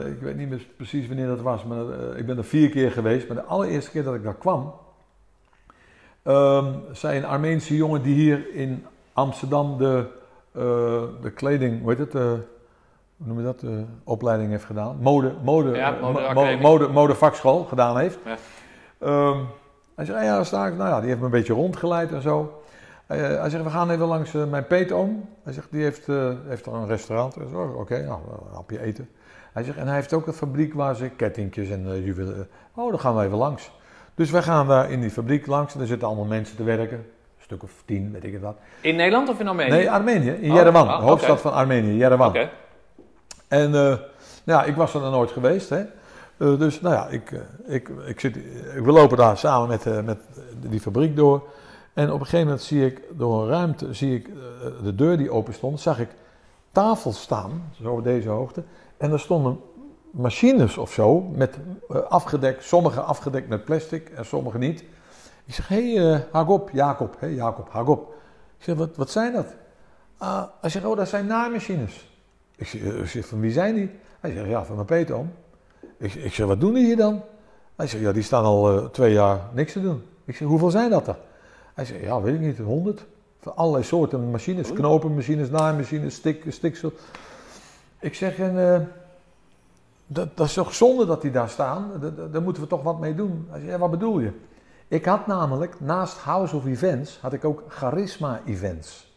Ik 0.07 0.21
weet 0.21 0.37
niet 0.37 0.49
meer 0.49 0.67
precies 0.77 1.07
wanneer 1.07 1.27
dat 1.27 1.41
was, 1.41 1.65
maar 1.65 2.17
ik 2.17 2.27
ben 2.27 2.37
er 2.37 2.45
vier 2.45 2.71
keer 2.71 2.91
geweest. 2.91 3.29
Maar 3.29 3.37
de 3.37 3.45
allereerste 3.45 3.91
keer 3.91 4.05
dat 4.05 4.15
ik 4.15 4.23
daar 4.23 4.35
kwam, 4.35 4.75
ehm, 6.23 6.73
zei 6.93 7.19
een 7.19 7.25
Armeense 7.25 7.77
jongen 7.77 8.03
die 8.03 8.15
hier 8.15 8.55
in 8.55 8.87
Amsterdam 9.21 9.79
de, 9.79 10.05
eh, 10.53 10.63
de 11.23 11.31
kleding, 11.35 11.81
hoe 11.81 11.91
heet 11.91 11.99
het, 11.99 12.15
eh, 12.15 12.23
hoe 12.23 13.27
noem 13.27 13.39
je 13.39 13.45
dat, 13.45 13.61
de 13.61 13.85
opleiding 14.05 14.51
heeft 14.51 14.65
gedaan. 14.65 14.97
Mode, 15.01 15.33
mode, 15.45 15.71
Ja, 15.77 15.95
eh, 15.97 16.03
modeacademie. 16.03 16.57
mo- 16.57 16.69
mode, 16.69 16.89
modevakschool 16.89 17.65
gedaan 17.65 17.99
heeft. 17.99 18.19
Ja. 18.25 18.37
Ehm, 18.99 19.39
hij 19.95 20.05
zei, 20.05 20.25
ja, 20.25 20.35
daar 20.35 20.47
sta 20.47 20.67
ik. 20.67 20.77
Nou 20.77 20.89
ja, 20.89 20.99
die 20.99 21.09
heeft 21.09 21.19
me 21.19 21.25
een 21.25 21.31
beetje 21.31 21.53
rondgeleid 21.53 22.13
en 22.13 22.23
zo. 22.23 22.63
Eh, 23.07 23.19
hij 23.19 23.51
zegt, 23.51 23.65
we 23.65 23.71
gaan 23.71 23.91
even 23.91 24.07
langs 24.07 24.35
eh, 24.35 24.45
mijn 24.45 24.67
peetoom. 24.67 25.29
Hij 25.43 25.53
zegt, 25.53 25.69
die 25.71 25.83
heeft, 25.83 26.09
eh 26.09 26.31
heeft 26.47 26.67
er 26.67 26.75
een 26.75 26.87
restaurant. 26.87 27.37
Ik 27.37 27.55
oh, 27.55 27.79
Oké, 27.79 28.03
nou, 28.05 28.19
een 28.49 28.55
hapje 28.55 28.81
eten. 28.83 29.09
Hij 29.53 29.63
zegt, 29.65 29.77
en 29.79 29.87
hij 29.87 29.95
heeft 29.95 30.13
ook 30.13 30.27
een 30.27 30.33
fabriek 30.33 30.75
waar 30.75 30.95
ze 30.97 31.09
kettingjes 31.09 31.71
en 31.71 31.87
uh, 31.87 32.05
juwelen... 32.05 32.49
Oh, 32.75 32.91
dan 32.91 33.01
gaan 33.01 33.17
we 33.17 33.25
even 33.25 33.39
langs. 33.39 33.71
Dus 34.15 34.31
wij 34.31 34.43
gaan 34.43 34.69
daar 34.69 34.91
in 34.91 35.01
die 35.01 35.11
fabriek 35.11 35.47
langs 35.47 35.75
en 35.75 35.81
er 35.81 35.87
zitten 35.87 36.09
allemaal 36.09 36.25
mensen 36.25 36.57
te 36.57 36.63
werken. 36.65 37.07
Stuk 37.51 37.63
of 37.63 37.83
tien, 37.85 38.13
weet 38.13 38.25
ik 38.25 38.33
het 38.33 38.43
wat. 38.43 38.57
In 38.81 38.97
Nederland 38.97 39.29
of 39.29 39.41
in 39.41 39.49
Armenië? 39.49 39.71
Nee, 39.71 39.91
Armenië, 39.91 40.31
in 40.31 40.51
Oh, 40.51 40.57
Yerevan, 40.57 40.89
ah, 40.89 40.99
de 40.99 41.05
hoofdstad 41.05 41.41
van 41.41 41.53
Armenië, 41.53 41.97
Yerevan. 41.97 42.29
Oké. 42.29 42.51
En 43.49 43.67
eh, 43.67 43.73
nou 43.73 43.99
ja, 44.45 44.65
ik 44.65 44.77
was 44.77 44.95
er 44.95 45.01
nog 45.01 45.11
nooit 45.11 45.31
geweest. 45.31 45.69
Hè? 45.69 45.79
Eh, 46.37 46.59
dus 46.59 46.81
nou 46.81 46.95
ja, 46.95 47.07
ik, 47.07 47.33
eh, 47.33 47.75
ik, 47.75 47.89
ik 48.07 48.21
zit, 48.21 48.37
ik, 48.37 48.85
we 48.85 48.93
lopen 48.93 49.17
daar 49.17 49.37
samen 49.39 49.69
met, 49.69 50.05
met 50.05 50.19
die 50.69 50.81
fabriek 50.81 51.17
door. 51.17 51.43
En 51.93 52.13
op 52.13 52.21
een 52.21 52.25
gegeven 52.25 52.47
moment 52.47 52.63
zie 52.63 52.87
ik 52.87 53.03
door 53.11 53.43
een 53.43 53.49
ruimte, 53.49 53.95
zie 53.95 54.15
ik 54.15 54.31
de 54.83 54.95
deur 54.95 55.17
die 55.17 55.31
open 55.31 55.55
stond, 55.55 55.81
zag 55.81 55.99
ik 56.01 56.09
tafels 56.73 57.21
staan, 57.21 57.73
zo 57.83 57.93
op 57.93 58.05
deze 58.05 58.29
hoogte. 58.29 58.63
En 58.97 59.13
er 59.13 59.21
stonden 59.21 59.61
machines 60.11 60.79
of 60.79 60.93
zo, 60.93 61.21
met 61.21 61.59
afgedekt, 62.09 62.65
sommige 62.65 63.01
afgedekt 63.01 63.49
met 63.49 63.65
plastic 63.65 64.09
en 64.09 64.25
sommige 64.25 64.59
niet. 64.59 64.85
Ik 65.45 65.55
zeg, 65.55 65.69
hé 65.69 65.95
hey, 65.95 66.13
eh, 66.15 66.21
haak 66.33 66.49
op, 66.49 66.71
Jacob, 66.73 67.17
hé 67.19 67.27
Jacob, 67.27 67.69
haak 67.73 67.89
op. 67.89 68.15
Ik 68.59 68.65
zeg, 68.65 68.77
wat, 68.77 68.97
wat 68.97 69.11
zijn 69.11 69.33
dat? 69.33 69.47
Ah, 70.19 70.43
hij 70.61 70.71
zegt, 70.71 70.85
oh 70.85 70.97
dat 70.97 71.09
zijn 71.09 71.27
naaimachines. 71.27 72.09
Ik 72.57 72.67
zeg, 72.67 72.83
eh, 72.83 72.99
ik 73.01 73.07
zeg, 73.07 73.27
van 73.27 73.41
wie 73.41 73.53
zijn 73.53 73.75
die? 73.75 73.91
Hij 74.21 74.33
zegt, 74.33 74.49
ja, 74.49 74.65
van 74.65 74.75
mijn 74.75 74.87
peetoom. 74.87 75.33
Ik, 75.97 76.15
ik 76.15 76.33
zeg, 76.35 76.47
wat 76.47 76.61
doen 76.61 76.75
die 76.75 76.85
hier 76.85 76.97
dan? 76.97 77.23
Hij 77.77 77.87
zegt, 77.87 78.03
ja, 78.03 78.13
die 78.13 78.23
staan 78.23 78.45
al 78.45 78.79
eh, 78.79 78.85
twee 78.85 79.13
jaar 79.13 79.41
niks 79.53 79.73
te 79.73 79.81
doen. 79.83 80.03
Ik 80.25 80.37
zeg, 80.37 80.49
hoeveel 80.49 80.71
zijn 80.71 80.91
dat 80.91 81.09
er? 81.09 81.17
Hij 81.75 81.85
zegt, 81.85 82.01
ja, 82.01 82.21
weet 82.21 82.35
ik 82.35 82.41
niet, 82.41 82.59
honderd. 82.59 83.07
Van 83.41 83.57
allerlei 83.57 83.85
soorten 83.85 84.31
machines, 84.31 84.73
knopenmachines, 84.73 85.51
naaimachines, 85.51 86.15
stik, 86.15 86.45
stiksel. 86.49 86.93
Ik 87.99 88.15
zeg, 88.15 88.39
en, 88.39 88.89
dat, 90.07 90.37
dat 90.37 90.47
is 90.47 90.53
toch 90.55 90.75
zonde 90.75 91.07
dat 91.07 91.23
die 91.23 91.31
daar 91.31 91.49
staan? 91.49 91.91
Daar, 92.01 92.15
daar- 92.15 92.31
daar 92.31 92.43
moeten 92.43 92.63
we 92.63 92.69
toch 92.69 92.83
wat 92.83 92.99
mee 93.01 93.15
doen. 93.15 93.47
Hij 93.51 93.59
zegt, 93.61 93.73
ja, 93.73 93.79
wat 93.79 93.91
bedoel 93.91 94.19
je? 94.21 94.31
Ik 94.91 95.05
had 95.05 95.27
namelijk, 95.27 95.81
naast 95.81 96.19
House 96.19 96.57
of 96.57 96.67
Events, 96.67 97.19
had 97.21 97.33
ik 97.33 97.45
ook 97.45 97.63
Charisma 97.69 98.41
Events. 98.47 99.13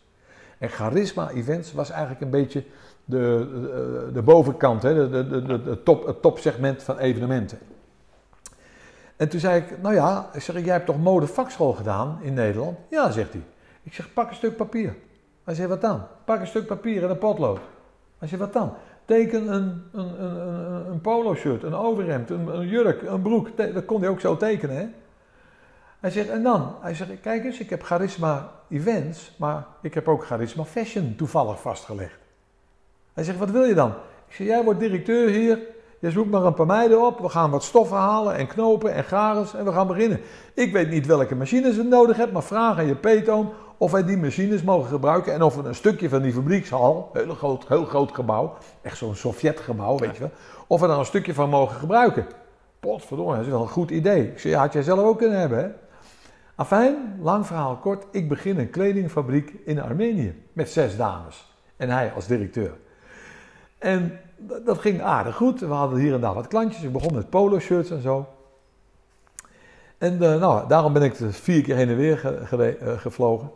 En 0.58 0.70
Charisma 0.70 1.30
Events 1.30 1.74
was 1.74 1.90
eigenlijk 1.90 2.22
een 2.22 2.30
beetje 2.30 2.64
de, 3.06 3.48
de, 3.52 4.10
de 4.14 4.22
bovenkant, 4.22 4.84
hè, 4.84 5.10
de, 5.10 5.28
de, 5.28 5.64
de, 5.64 5.84
top, 5.84 6.06
het 6.06 6.22
topsegment 6.22 6.84
van 6.84 6.98
evenementen. 6.98 7.58
En 9.16 9.30
toen 9.30 9.40
zei 9.40 9.62
ik, 9.62 9.82
nou 9.82 9.96
ja, 9.96 10.30
ik 10.34 10.42
zeg, 10.42 10.56
jij 10.56 10.74
hebt 10.74 10.86
toch 10.86 11.00
modevakschool 11.00 11.74
gedaan 11.74 12.20
in 12.22 12.34
Nederland? 12.34 12.78
Ja, 12.90 13.12
zegt 13.12 13.34
hij. 13.34 13.44
Ik 13.84 13.94
zeg, 13.94 14.14
pak 14.14 14.30
een 14.30 14.36
stuk 14.36 14.56
papier. 14.56 14.96
Hij 15.44 15.56
zegt, 15.56 15.70
wat 15.70 15.82
dan? 15.82 16.02
Pak 16.26 16.40
een 16.40 16.48
stuk 16.48 16.66
papier 16.66 17.04
en 17.04 17.10
een 17.10 17.18
potlood. 17.18 17.60
Hij 18.18 18.28
zegt, 18.28 18.42
wat 18.42 18.54
dan? 18.54 18.74
Teken 19.06 19.54
een, 19.54 19.84
een, 19.92 20.24
een, 20.24 20.92
een, 20.92 21.02
polo 21.02 21.36
shirt, 21.36 21.64
een 21.64 21.76
overhemd, 21.76 22.30
een, 22.30 22.48
een 22.48 22.68
jurk, 22.68 23.02
een 23.02 23.22
broek. 23.22 23.58
Dat 23.58 23.86
kon 23.86 24.02
hij 24.02 24.10
ook 24.10 24.20
zo 24.20 24.38
tekenen, 24.38 24.76
hè? 24.76 24.88
Hij 26.04 26.12
zegt, 26.12 26.30
en 26.30 26.44
dan? 26.44 26.76
Hij 26.82 26.96
zegt, 26.96 27.10
kijk 27.22 27.46
eens, 27.46 27.60
ik 27.60 27.70
heb 27.70 27.84
Charisma 27.84 28.52
Events, 28.70 29.36
maar 29.38 29.66
ik 29.82 29.94
heb 29.94 30.08
ook 30.08 30.26
Charisma 30.26 30.64
Fashion 30.64 31.14
toevallig 31.18 31.62
vastgelegd. 31.62 32.18
Hij 33.14 33.24
zegt, 33.24 33.38
wat 33.38 33.50
wil 33.50 33.64
je 33.64 33.74
dan? 33.74 33.90
Ik 34.28 34.34
zeg, 34.34 34.48
jij 34.48 34.64
wordt 34.64 34.80
directeur 34.80 35.30
hier, 35.30 35.60
je 36.00 36.12
zoekt 36.12 36.32
maar 36.32 36.44
een 36.44 36.54
paar 36.54 36.66
meiden 36.66 37.06
op, 37.06 37.20
we 37.20 37.30
gaan 37.30 37.52
wat 37.52 37.64
stoffen 37.64 37.98
halen 37.98 38.36
en 38.36 38.48
knopen 38.48 38.94
en 38.94 39.04
garens 39.04 39.54
en 39.54 39.66
we 39.66 39.72
gaan 39.72 39.88
beginnen. 39.88 40.20
Ik 40.54 40.72
weet 40.72 40.90
niet 40.90 41.06
welke 41.06 41.36
machines 41.36 41.76
we 41.76 41.84
nodig 41.84 42.16
hebben, 42.16 42.34
maar 42.34 42.44
vraag 42.44 42.78
aan 42.78 42.88
je 42.88 42.96
peetoom 42.96 43.54
of 43.78 43.92
wij 43.92 44.06
die 44.06 44.18
machines 44.18 44.64
mogen 44.64 44.90
gebruiken 44.90 45.34
en 45.34 45.42
of 45.42 45.56
we 45.56 45.68
een 45.68 45.76
stukje 45.76 46.10
van 46.10 46.22
die 46.22 46.34
fabriekshal, 46.34 47.10
heel 47.14 47.36
groot, 47.36 47.68
heel 47.68 47.86
groot 47.86 48.12
gebouw, 48.12 48.54
echt 48.82 48.98
zo'n 48.98 49.16
Sovjetgebouw, 49.16 49.98
weet 49.98 50.16
je 50.16 50.20
wel, 50.20 50.32
of 50.68 50.82
we 50.82 50.88
daar 50.88 51.00
een 51.00 51.06
stukje 51.06 51.34
van 51.34 51.50
mogen 51.50 51.76
gebruiken. 51.76 52.28
Potverdomme, 52.80 53.36
dat 53.36 53.46
is 53.46 53.52
wel 53.52 53.62
een 53.62 53.68
goed 53.68 53.92
idee. 53.92 54.32
Ik 54.32 54.40
zeg, 54.40 54.52
ja, 54.52 54.60
had 54.60 54.74
jij 54.74 54.84
zelf 54.84 55.00
ook 55.00 55.18
kunnen 55.18 55.40
hebben, 55.40 55.58
hè? 55.58 55.70
Afijn, 56.64 57.20
lang 57.22 57.46
verhaal 57.48 57.76
kort, 57.76 58.06
ik 58.12 58.30
begin 58.30 58.60
een 58.60 58.70
kledingfabriek 58.70 59.54
in 59.66 59.82
Armenië 59.82 60.44
met 60.54 60.70
zes 60.70 60.98
dames. 60.98 61.56
En 61.78 61.90
hij 61.90 62.14
als 62.14 62.28
directeur. 62.28 62.74
En 63.78 64.20
dat, 64.38 64.66
dat 64.66 64.78
ging 64.78 65.02
aardig 65.02 65.36
goed. 65.36 65.60
We 65.60 65.66
hadden 65.66 66.00
hier 66.00 66.14
en 66.14 66.22
daar 66.22 66.34
wat 66.34 66.48
klantjes. 66.48 66.84
Ik 66.84 66.92
begon 66.92 67.14
met 67.14 67.30
polo 67.30 67.60
shirts 67.60 67.92
en 67.92 68.02
zo. 68.02 68.28
En 69.98 70.22
eh, 70.22 70.40
nou, 70.40 70.68
daarom 70.68 70.94
ben 70.94 71.02
ik 71.02 71.20
er 71.20 71.34
vier 71.34 71.62
keer 71.62 71.76
heen 71.76 71.90
en 71.90 71.96
weer 71.96 72.46
eh, 72.52 73.00
gevlogen. 73.00 73.52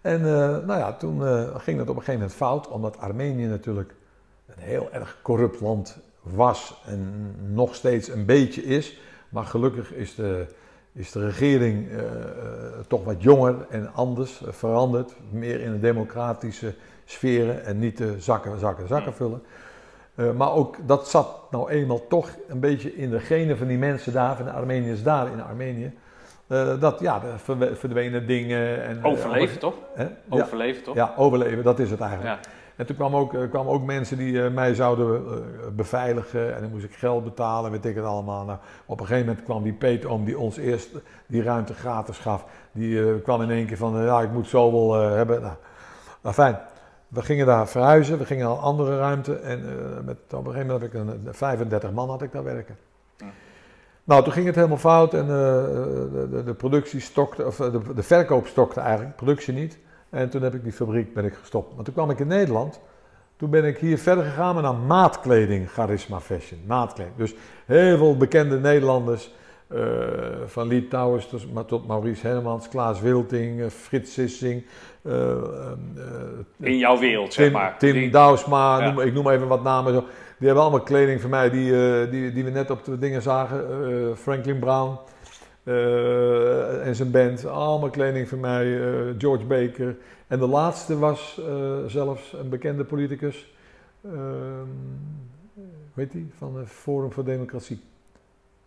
En 0.00 0.18
eh, 0.18 0.66
nou 0.66 0.78
ja, 0.78 0.92
toen 0.92 1.20
ging 1.60 1.78
het 1.78 1.88
op 1.88 1.96
een 1.96 2.02
gegeven 2.02 2.12
moment 2.12 2.34
fout, 2.34 2.68
omdat 2.68 2.98
Armenië 2.98 3.46
natuurlijk 3.46 3.94
een 4.46 4.62
heel 4.62 4.88
erg 4.92 5.18
corrupt 5.22 5.60
land 5.60 5.98
was 6.22 6.82
en 6.86 7.34
nog 7.54 7.74
steeds 7.74 8.08
een 8.08 8.24
beetje 8.24 8.64
is. 8.64 8.98
Maar 9.28 9.44
gelukkig 9.44 9.92
is 9.92 10.14
de, 10.14 10.46
is 10.94 11.12
de 11.12 11.24
regering 11.24 11.90
eh, 11.90 11.98
eh, 11.98 12.04
toch 12.88 13.04
wat 13.04 13.22
jonger 13.22 13.54
en 13.70 13.90
anders 13.94 14.42
eh, 14.44 14.52
veranderd. 14.52 15.14
Meer 15.30 15.60
in 15.60 15.70
een 15.70 15.80
democratische 15.80 16.74
sferen 17.04 17.64
en 17.64 17.78
niet 17.78 17.96
de 17.96 18.20
zakken, 18.20 18.58
zakken, 18.58 18.88
zakken 18.88 19.14
vullen. 19.14 19.42
Maar 20.36 20.52
ook 20.52 20.76
dat 20.86 21.08
zat 21.08 21.50
nou 21.50 21.70
eenmaal 21.70 22.06
toch 22.06 22.30
een 22.48 22.60
beetje 22.60 22.96
in 22.96 23.10
de 23.10 23.20
genen 23.20 23.58
van 23.58 23.66
die 23.66 23.78
mensen 23.78 24.12
daar, 24.12 24.36
van 24.36 24.44
de 24.44 24.50
Armeniërs 24.50 25.02
daar 25.02 25.32
in 25.32 25.42
Armenië. 25.42 25.92
Dat 26.80 27.00
ja, 27.00 27.20
de 27.20 27.74
verdwenen 27.74 28.26
dingen. 28.26 28.84
En, 28.84 29.04
Overleven 29.04 29.58
toch? 29.58 29.74
Hè? 29.94 30.02
Ja, 30.02 30.10
Overleven 30.28 30.82
toch? 30.82 30.94
ja, 30.94 31.14
overleven, 31.16 31.64
dat 31.64 31.78
is 31.78 31.90
het 31.90 32.00
eigenlijk. 32.00 32.42
Ja. 32.44 32.50
En 32.76 32.86
toen 32.86 32.96
kwamen 32.96 33.20
ook, 33.20 33.34
eh, 33.34 33.50
kwamen 33.50 33.72
ook 33.72 33.82
mensen 33.82 34.16
die 34.16 34.44
eh, 34.44 34.52
mij 34.52 34.74
zouden 34.74 35.16
eh, 35.16 35.36
beveiligen 35.72 36.54
en 36.54 36.60
dan 36.60 36.70
moest 36.70 36.84
ik 36.84 36.94
geld 36.94 37.24
betalen, 37.24 37.70
weet 37.70 37.84
ik 37.84 37.94
het 37.94 38.04
allemaal. 38.04 38.44
Nou, 38.44 38.58
op 38.86 39.00
een 39.00 39.06
gegeven 39.06 39.28
moment 39.28 39.44
kwam 39.44 39.62
die 39.62 39.72
peetoom 39.72 40.24
die 40.24 40.38
ons 40.38 40.56
eerst 40.56 40.90
die 41.26 41.42
ruimte 41.42 41.74
gratis 41.74 42.18
gaf, 42.18 42.44
die 42.72 43.20
kwam 43.20 43.42
in 43.42 43.50
één 43.50 43.66
keer 43.66 43.76
van, 43.76 44.04
ja, 44.04 44.20
ik 44.22 44.32
moet 44.32 44.48
zoveel 44.48 45.02
eh 45.02 45.14
hebben. 45.14 45.40
Nou, 45.40 45.54
nou, 46.20 46.34
fijn. 46.34 46.58
We 47.08 47.22
gingen 47.22 47.46
daar 47.46 47.68
verhuizen, 47.68 48.18
we 48.18 48.24
gingen 48.24 48.44
naar 48.44 48.54
een 48.54 48.62
andere 48.62 48.98
ruimte 48.98 49.34
en 49.34 49.60
met, 50.04 50.16
op 50.30 50.46
een 50.46 50.52
gegeven 50.52 50.66
moment 50.66 50.80
heb 50.80 50.92
ik 50.92 51.00
een, 51.00 51.26
een 51.26 51.34
35 51.34 51.92
man 51.92 52.08
had 52.08 52.22
ik 52.22 52.32
daar 52.32 52.44
werken. 52.44 52.76
Nou, 54.04 54.22
toen 54.22 54.32
ging 54.32 54.46
het 54.46 54.54
helemaal 54.54 54.76
fout 54.76 55.14
en 55.14 55.26
de, 55.26 56.28
de, 56.30 56.44
de 56.44 56.54
productie 56.54 57.00
stokte, 57.00 57.46
of 57.46 57.56
de, 57.56 57.80
de 57.94 58.02
verkoop 58.02 58.46
stokte 58.46 58.80
eigenlijk, 58.80 59.16
productie 59.16 59.54
niet. 59.54 59.78
En 60.14 60.28
toen 60.30 60.42
heb 60.42 60.54
ik 60.54 60.62
die 60.62 60.72
fabriek 60.72 61.14
ben 61.14 61.24
ik 61.24 61.34
gestopt. 61.34 61.74
Maar 61.74 61.84
toen 61.84 61.94
kwam 61.94 62.10
ik 62.10 62.18
in 62.18 62.26
Nederland. 62.26 62.80
Toen 63.36 63.50
ben 63.50 63.64
ik 63.64 63.78
hier 63.78 63.98
verder 63.98 64.24
gegaan 64.24 64.62
naar 64.62 64.74
maatkleding, 64.74 65.70
Charisma 65.70 66.20
Fashion. 66.20 66.60
Maatkleding. 66.66 67.16
Dus 67.16 67.34
heel 67.66 67.96
veel 67.96 68.16
bekende 68.16 68.58
Nederlanders. 68.60 69.32
eh, 69.68 69.80
van 70.46 70.68
Lee 70.68 70.88
Towers 70.88 71.28
tot, 71.66 71.86
Maurice 71.86 72.26
Hermans, 72.26 72.68
Klaas 72.68 73.00
Wilting, 73.00 73.60
eh, 73.60 73.66
Frits 73.68 74.12
Sissing. 74.12 74.64
eh, 75.02 75.12
In 76.60 76.78
jouw 76.78 76.98
wereld, 76.98 77.32
zeg 77.32 77.52
maar. 77.52 77.78
Tim 77.78 77.92
Die- 77.92 78.10
Douwsma, 78.10 78.78
Ja. 78.80 78.90
noem, 78.90 79.00
ik 79.00 79.12
noem 79.14 79.28
even 79.28 79.48
wat 79.48 79.62
namen. 79.62 79.92
Zo. 79.92 80.00
Die 80.38 80.46
hebben 80.46 80.62
allemaal 80.62 80.82
kleding 80.82 81.20
van 81.20 81.30
mij 81.30 81.50
die, 81.50 81.72
die, 82.10 82.32
die 82.32 82.44
we 82.44 82.50
net 82.50 82.70
op 82.70 82.84
de 82.84 82.98
dingen 82.98 83.22
zagen. 83.22 83.64
Franklin 84.16 84.58
Brown 84.58 84.98
eh, 85.64 86.86
en 86.86 86.94
zijn 86.94 87.10
band. 87.10 87.46
Allemaal 87.46 87.90
kleding 87.90 88.28
van 88.28 88.40
mij. 88.40 88.80
eh, 88.80 88.90
George 89.18 89.44
Baker. 89.44 89.96
En 90.26 90.38
de 90.38 90.46
laatste 90.46 90.98
was 90.98 91.40
eh, 91.48 91.54
zelfs 91.86 92.32
een 92.32 92.48
bekende 92.48 92.84
politicus. 92.84 93.52
Ehm 94.04 94.68
weet 95.94 96.12
die? 96.12 96.30
Van 96.38 96.56
het 96.56 96.68
Forum 96.68 97.12
voor 97.12 97.24
Democratie. 97.24 97.80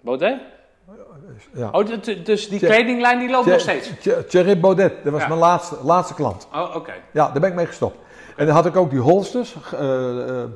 Baudet? 0.02 0.40
Ja. 1.54 1.70
Oh, 1.72 1.86
dus 2.24 2.50
die 2.50 2.60
kledinglijn 2.60 3.20
die 3.20 3.30
loopt 3.30 3.46
nog 3.46 3.60
steeds? 3.60 3.92
Thierry- 4.00 4.24
Thierry 4.24 4.60
Baudet, 4.60 4.94
dat 5.04 5.12
was 5.14 5.22
Ja. 5.22 5.28
mijn 5.28 5.40
laatste, 5.40 5.76
laatste 5.84 6.14
klant. 6.14 6.48
Oh, 6.54 6.76
oké. 6.76 6.94
Ja, 7.14 7.32
daar 7.32 7.40
ben 7.42 7.50
ik 7.50 7.56
mee 7.56 7.66
gestopt. 7.66 7.98
En 8.36 8.46
dan 8.46 8.56
had 8.56 8.66
ik 8.66 8.76
ook 8.76 8.90
die 8.90 9.00
holsters. 9.00 9.54
hoe 9.70 10.50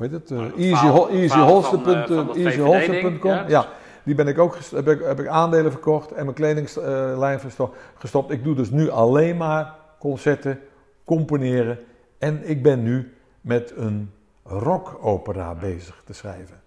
heet 0.00 0.12
het? 0.12 0.30
easy, 0.56 0.86
easyholster.com. 1.10 3.48
ja, 3.48 3.66
die 4.04 4.14
ben 4.14 4.28
ik 4.28 4.38
ook 4.38 4.58
heb 4.70 4.88
ik, 4.88 5.02
heb 5.02 5.20
ik 5.20 5.26
aandelen 5.26 5.70
verkocht 5.70 6.12
en 6.12 6.24
mijn 6.24 6.36
kledingslijn 6.36 7.40
versto- 7.40 7.74
gestopt. 7.98 8.30
Ik 8.30 8.44
doe 8.44 8.54
dus 8.54 8.70
nu 8.70 8.90
alleen 8.90 9.36
maar 9.36 9.74
concerten, 9.98 10.60
componeren. 11.04 11.78
En 12.18 12.48
ik 12.48 12.62
ben 12.62 12.82
nu 12.82 13.14
met 13.40 13.72
een 13.76 14.12
rockopera 14.42 15.54
bezig 15.54 16.02
te 16.04 16.12
schrijven. 16.12 16.60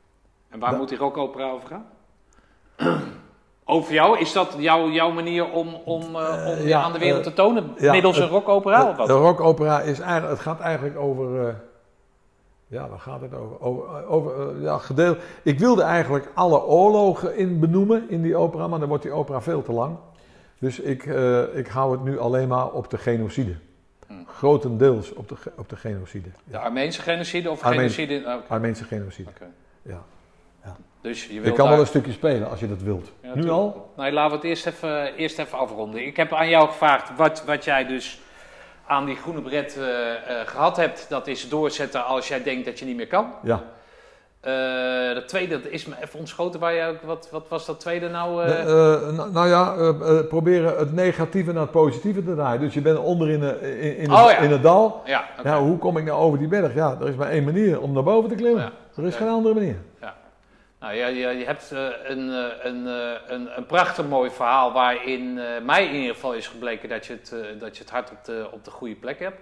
En 0.49 0.59
waar 0.59 0.75
moet 0.75 0.89
die 0.89 0.97
rockopera 0.97 1.51
over 1.51 1.67
gaan? 1.67 1.85
Over 3.69 3.93
jou? 3.93 4.19
Is 4.19 4.33
dat 4.33 4.55
jouw, 4.57 4.89
jouw 4.89 5.11
manier 5.11 5.51
om, 5.51 5.75
om, 5.85 6.01
eh, 6.01 6.45
om 6.47 6.57
je 6.57 6.67
ja, 6.67 6.81
aan 6.81 6.93
de 6.93 6.99
wereld 6.99 7.19
eh, 7.19 7.27
te 7.27 7.33
tonen? 7.33 7.73
ja, 7.77 7.91
middels 7.91 8.17
een 8.17 8.27
rockopera 8.27 8.89
of 8.89 8.95
wat? 8.95 9.07
de 9.07 9.13
rockopera 9.13 9.81
is 9.81 9.99
eigenlijk, 9.99 10.31
het 10.31 10.39
gaat 10.41 10.59
eigenlijk 10.59 10.99
over, 10.99 11.47
eh, 11.47 11.53
ja, 12.67 12.89
waar 12.89 12.99
gaat 12.99 13.21
het 13.21 13.33
over? 13.33 13.61
Over, 13.61 14.05
over 14.05 14.55
eh, 14.55 14.63
ja, 14.63 14.77
gedeel. 14.77 15.15
Ik 15.43 15.59
wilde 15.59 15.81
eigenlijk 15.81 16.31
alle 16.33 16.63
oorlogen 16.65 17.37
in 17.37 17.59
benoemen 17.59 18.09
in 18.09 18.21
die 18.21 18.35
opera, 18.35 18.67
maar 18.67 18.79
dan 18.79 18.87
wordt 18.87 19.03
die 19.03 19.11
opera 19.11 19.41
veel 19.41 19.61
te 19.63 19.71
lang. 19.71 19.95
Dus 20.59 20.79
ik, 20.79 21.05
eh, 21.05 21.55
ik 21.57 21.67
hou 21.67 21.91
het 21.91 22.03
nu 22.03 22.19
alleen 22.19 22.47
maar 22.47 22.71
op 22.71 22.89
de 22.89 22.97
genocide. 22.97 23.55
Grotendeels 24.25 25.13
op 25.13 25.29
de, 25.29 25.35
op 25.57 25.69
de 25.69 25.75
genocide. 25.75 26.29
De 26.43 26.57
Armeense 26.57 27.01
genocide 27.01 27.49
of 27.51 27.59
genocide? 27.61 28.41
Armeense 28.47 28.83
genocide. 28.83 29.29
Oké. 29.29 29.45
Ja. 29.81 30.03
Dus 31.01 31.25
je 31.27 31.33
Ik 31.33 31.41
wilt 31.41 31.55
kan 31.55 31.63
daar- 31.65 31.73
wel 31.73 31.79
een 31.81 31.87
stukje 31.87 32.11
spelen 32.11 32.49
als 32.49 32.59
je 32.59 32.67
dat 32.67 32.81
wilt. 32.81 33.11
Ja, 33.21 33.35
nu 33.35 33.49
al? 33.49 33.91
Nee, 33.97 34.11
laten 34.11 34.29
we 34.31 34.35
het 34.35 34.45
eerst 34.45 34.65
even, 34.67 35.13
eerst 35.15 35.39
even 35.39 35.57
afronden. 35.57 36.05
Ik 36.05 36.17
heb 36.17 36.33
aan 36.33 36.49
jou 36.49 36.67
gevraagd 36.67 37.15
wat, 37.15 37.43
wat 37.45 37.63
jij 37.63 37.85
dus 37.85 38.21
aan 38.87 39.05
die 39.05 39.15
groene 39.15 39.41
bret 39.41 39.77
eh, 39.77 40.11
eh, 40.13 40.47
gehad 40.47 40.77
hebt. 40.77 41.05
Dat 41.09 41.27
is 41.27 41.49
doorzetten 41.49 42.05
als 42.05 42.27
jij 42.27 42.43
denkt 42.43 42.65
dat 42.65 42.79
je 42.79 42.85
niet 42.85 42.95
meer 42.95 43.07
kan. 43.07 43.33
Ja. 43.43 43.63
Eh 44.41 45.13
dat 45.13 45.27
tweede, 45.27 45.61
dat 45.61 45.71
is 45.71 45.85
me 45.85 45.95
even 46.03 46.19
ontschoten. 46.19 46.59
Waar 46.59 46.89
ook, 46.89 47.01
wat, 47.01 47.27
wat 47.31 47.45
was 47.49 47.65
dat 47.65 47.79
tweede 47.79 48.09
nou? 48.09 48.47
nou, 48.47 49.31
nou 49.31 49.47
ja, 49.47 49.91
proberen 50.23 50.77
het 50.77 50.93
negatieve 50.93 51.51
naar 51.51 51.61
het 51.61 51.71
positieve 51.71 52.23
te 52.23 52.35
draaien. 52.35 52.59
Dus 52.61 52.73
je 52.73 52.81
bent 52.81 52.97
onder 52.97 53.29
in, 53.29 53.39
de, 53.39 53.79
in, 53.79 53.97
in, 53.97 54.11
Oh, 54.11 54.27
het, 54.27 54.31
ja. 54.31 54.37
in 54.37 54.51
het 54.51 54.63
dal. 54.63 55.01
ja. 55.05 55.25
Ja, 55.43 55.59
hoe 55.59 55.77
kom 55.77 55.97
ik 55.97 56.03
nou 56.05 56.19
over 56.19 56.39
die 56.39 56.47
berg? 56.47 56.73
Ja, 56.73 56.97
er 57.01 57.07
is 57.07 57.15
maar 57.15 57.29
één 57.29 57.43
manier 57.43 57.81
om 57.81 57.91
naar 57.93 58.03
boven 58.03 58.29
te 58.29 58.35
klimmen. 58.35 58.63
Ja, 58.63 58.71
Er 59.01 59.07
is 59.07 59.15
geen 59.15 59.27
andere 59.27 59.53
manier. 59.53 59.75
Nou, 60.79 60.93
ja, 60.95 61.07
je, 61.07 61.37
je 61.37 61.45
hebt 61.45 61.71
eh, 61.71 61.87
een, 62.03 62.29
eh, 62.29 62.65
een, 62.65 62.87
eh, 62.87 63.11
een, 63.27 63.57
een 63.57 63.65
prachtig 63.65 64.05
mooi 64.05 64.29
verhaal 64.29 64.71
waarin 64.71 65.39
mij 65.65 65.85
in 65.85 65.95
ieder 65.95 66.13
geval 66.13 66.33
is 66.33 66.47
gebleken 66.47 66.89
dat 66.89 67.05
je 67.05 67.13
het, 67.13 67.59
dat 67.59 67.77
je 67.77 67.83
het 67.83 67.91
hart 67.91 68.11
op 68.11 68.25
de, 68.25 68.47
op 68.51 68.65
de 68.65 68.71
goede 68.71 68.95
plek 68.95 69.19
hebt. 69.19 69.41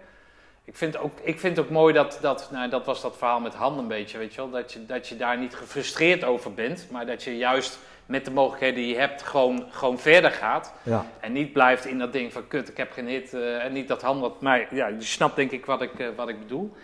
Ik 0.63 0.75
vind 0.75 0.97
ook, 0.97 1.19
ik 1.21 1.39
vind 1.39 1.59
ook 1.59 1.69
mooi 1.69 1.93
dat, 1.93 2.17
dat, 2.21 2.49
nou, 2.51 2.69
dat 2.69 2.85
was 2.85 3.01
dat 3.01 3.17
verhaal 3.17 3.39
met 3.39 3.53
Han 3.53 3.77
een 3.77 3.87
beetje, 3.87 4.17
weet 4.17 4.33
je 4.33 4.41
wel, 4.41 4.49
dat 4.49 4.73
je, 4.73 4.85
dat 4.85 5.07
je 5.07 5.17
daar 5.17 5.37
niet 5.37 5.55
gefrustreerd 5.55 6.23
over 6.23 6.53
bent, 6.53 6.87
maar 6.91 7.05
dat 7.05 7.23
je 7.23 7.37
juist 7.37 7.79
met 8.05 8.25
de 8.25 8.31
mogelijkheden 8.31 8.75
die 8.75 8.87
je 8.87 8.99
hebt 8.99 9.21
gewoon, 9.21 9.65
gewoon 9.69 9.99
verder 9.99 10.31
gaat. 10.31 10.73
Ja, 10.83 11.05
En 11.19 11.31
niet 11.31 11.53
blijft 11.53 11.85
in 11.85 11.99
dat 11.99 12.13
ding 12.13 12.33
van 12.33 12.47
kut, 12.47 12.69
ik 12.69 12.77
heb 12.77 12.91
geen 12.91 13.07
hit. 13.07 13.33
en 13.33 13.73
niet 13.73 13.87
dat 13.87 14.01
Han 14.01 14.19
wat. 14.19 14.41
Maar 14.41 14.75
ja, 14.75 14.87
je 14.87 15.01
snapt 15.01 15.35
denk 15.35 15.51
ik 15.51 15.65
wat 15.65 15.81
ik, 15.81 16.11
wat 16.15 16.29
ik 16.29 16.39
bedoel. 16.39 16.75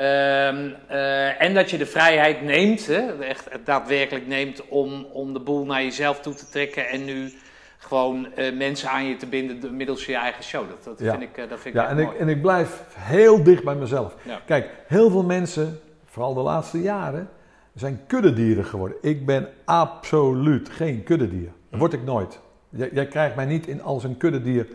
Ehm, 0.00 0.70
eh, 0.88 1.42
en 1.42 1.54
dat 1.54 1.70
je 1.70 1.78
de 1.78 1.86
vrijheid 1.86 2.42
neemt, 2.42 2.86
hè, 2.86 3.24
echt 3.24 3.48
daadwerkelijk 3.64 4.26
neemt 4.26 4.68
om, 4.68 5.06
om 5.12 5.32
de 5.32 5.40
boel 5.40 5.64
naar 5.64 5.82
jezelf 5.82 6.20
toe 6.20 6.34
te 6.34 6.48
trekken. 6.48 6.88
En 6.88 7.04
nu 7.04 7.32
gewoon 7.78 8.34
eh, 8.34 8.56
mensen 8.56 8.88
aan 8.90 9.04
je 9.04 9.16
te 9.16 9.26
binden 9.26 9.76
middels 9.76 10.06
je 10.06 10.14
eigen 10.16 10.44
show. 10.44 10.68
Dat, 10.68 10.84
dat 10.84 10.98
Ja. 10.98 11.10
vind 11.10 11.22
ik, 11.22 11.36
eh, 11.36 11.48
dat 11.48 11.60
vind 11.60 11.74
ik 11.74 11.80
ja 11.80 11.88
en, 11.88 11.96
mooi. 11.96 12.08
ik, 12.08 12.14
en 12.20 12.28
ik 12.28 12.42
blijf 12.42 12.82
heel 12.98 13.42
dicht 13.42 13.64
bij 13.64 13.74
mezelf. 13.74 14.14
Ja. 14.22 14.40
Kijk, 14.46 14.70
heel 14.86 15.10
veel 15.10 15.24
mensen, 15.24 15.80
vooral 16.04 16.34
de 16.34 16.40
laatste 16.40 16.80
jaren, 16.80 17.28
zijn 17.74 18.00
kuddedieren 18.06 18.64
geworden. 18.64 18.96
Ik 19.02 19.26
ben 19.26 19.48
absoluut 19.64 20.68
geen 20.68 21.02
kuddedier. 21.02 21.48
Dat 21.70 21.80
word 21.80 21.92
ik 21.92 22.02
nooit. 22.04 22.40
Jij, 22.68 22.88
jij 22.92 23.06
krijgt 23.06 23.36
mij 23.36 23.46
niet 23.46 23.66
in 23.66 23.82
als 23.82 24.04
een 24.04 24.16
kuddedier. 24.16 24.66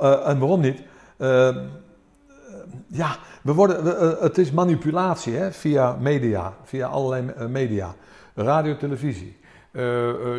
En 0.00 0.38
waarom 0.38 0.60
niet? 0.60 0.82
Ja, 2.86 3.16
we 3.42 3.52
worden, 3.52 3.84
we, 3.84 3.96
eh, 3.96 4.22
het 4.22 4.38
is 4.38 4.52
manipulatie 4.52 5.34
hè, 5.34 5.52
via 5.52 5.96
media, 6.00 6.52
via 6.64 6.86
allerlei 6.86 7.28
eh, 7.36 7.46
media. 7.46 7.94
Radio, 8.34 8.76
televisie. 8.76 9.36
Eh, 9.72 9.82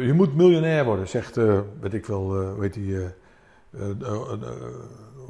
je 0.05 0.11
moet 0.13 0.35
miljonair 0.35 0.85
worden, 0.85 1.07
zegt, 1.07 1.35
weet 1.79 1.93
ik 1.93 2.05
wel, 2.05 2.55
heet 2.59 2.73
die, 2.73 2.97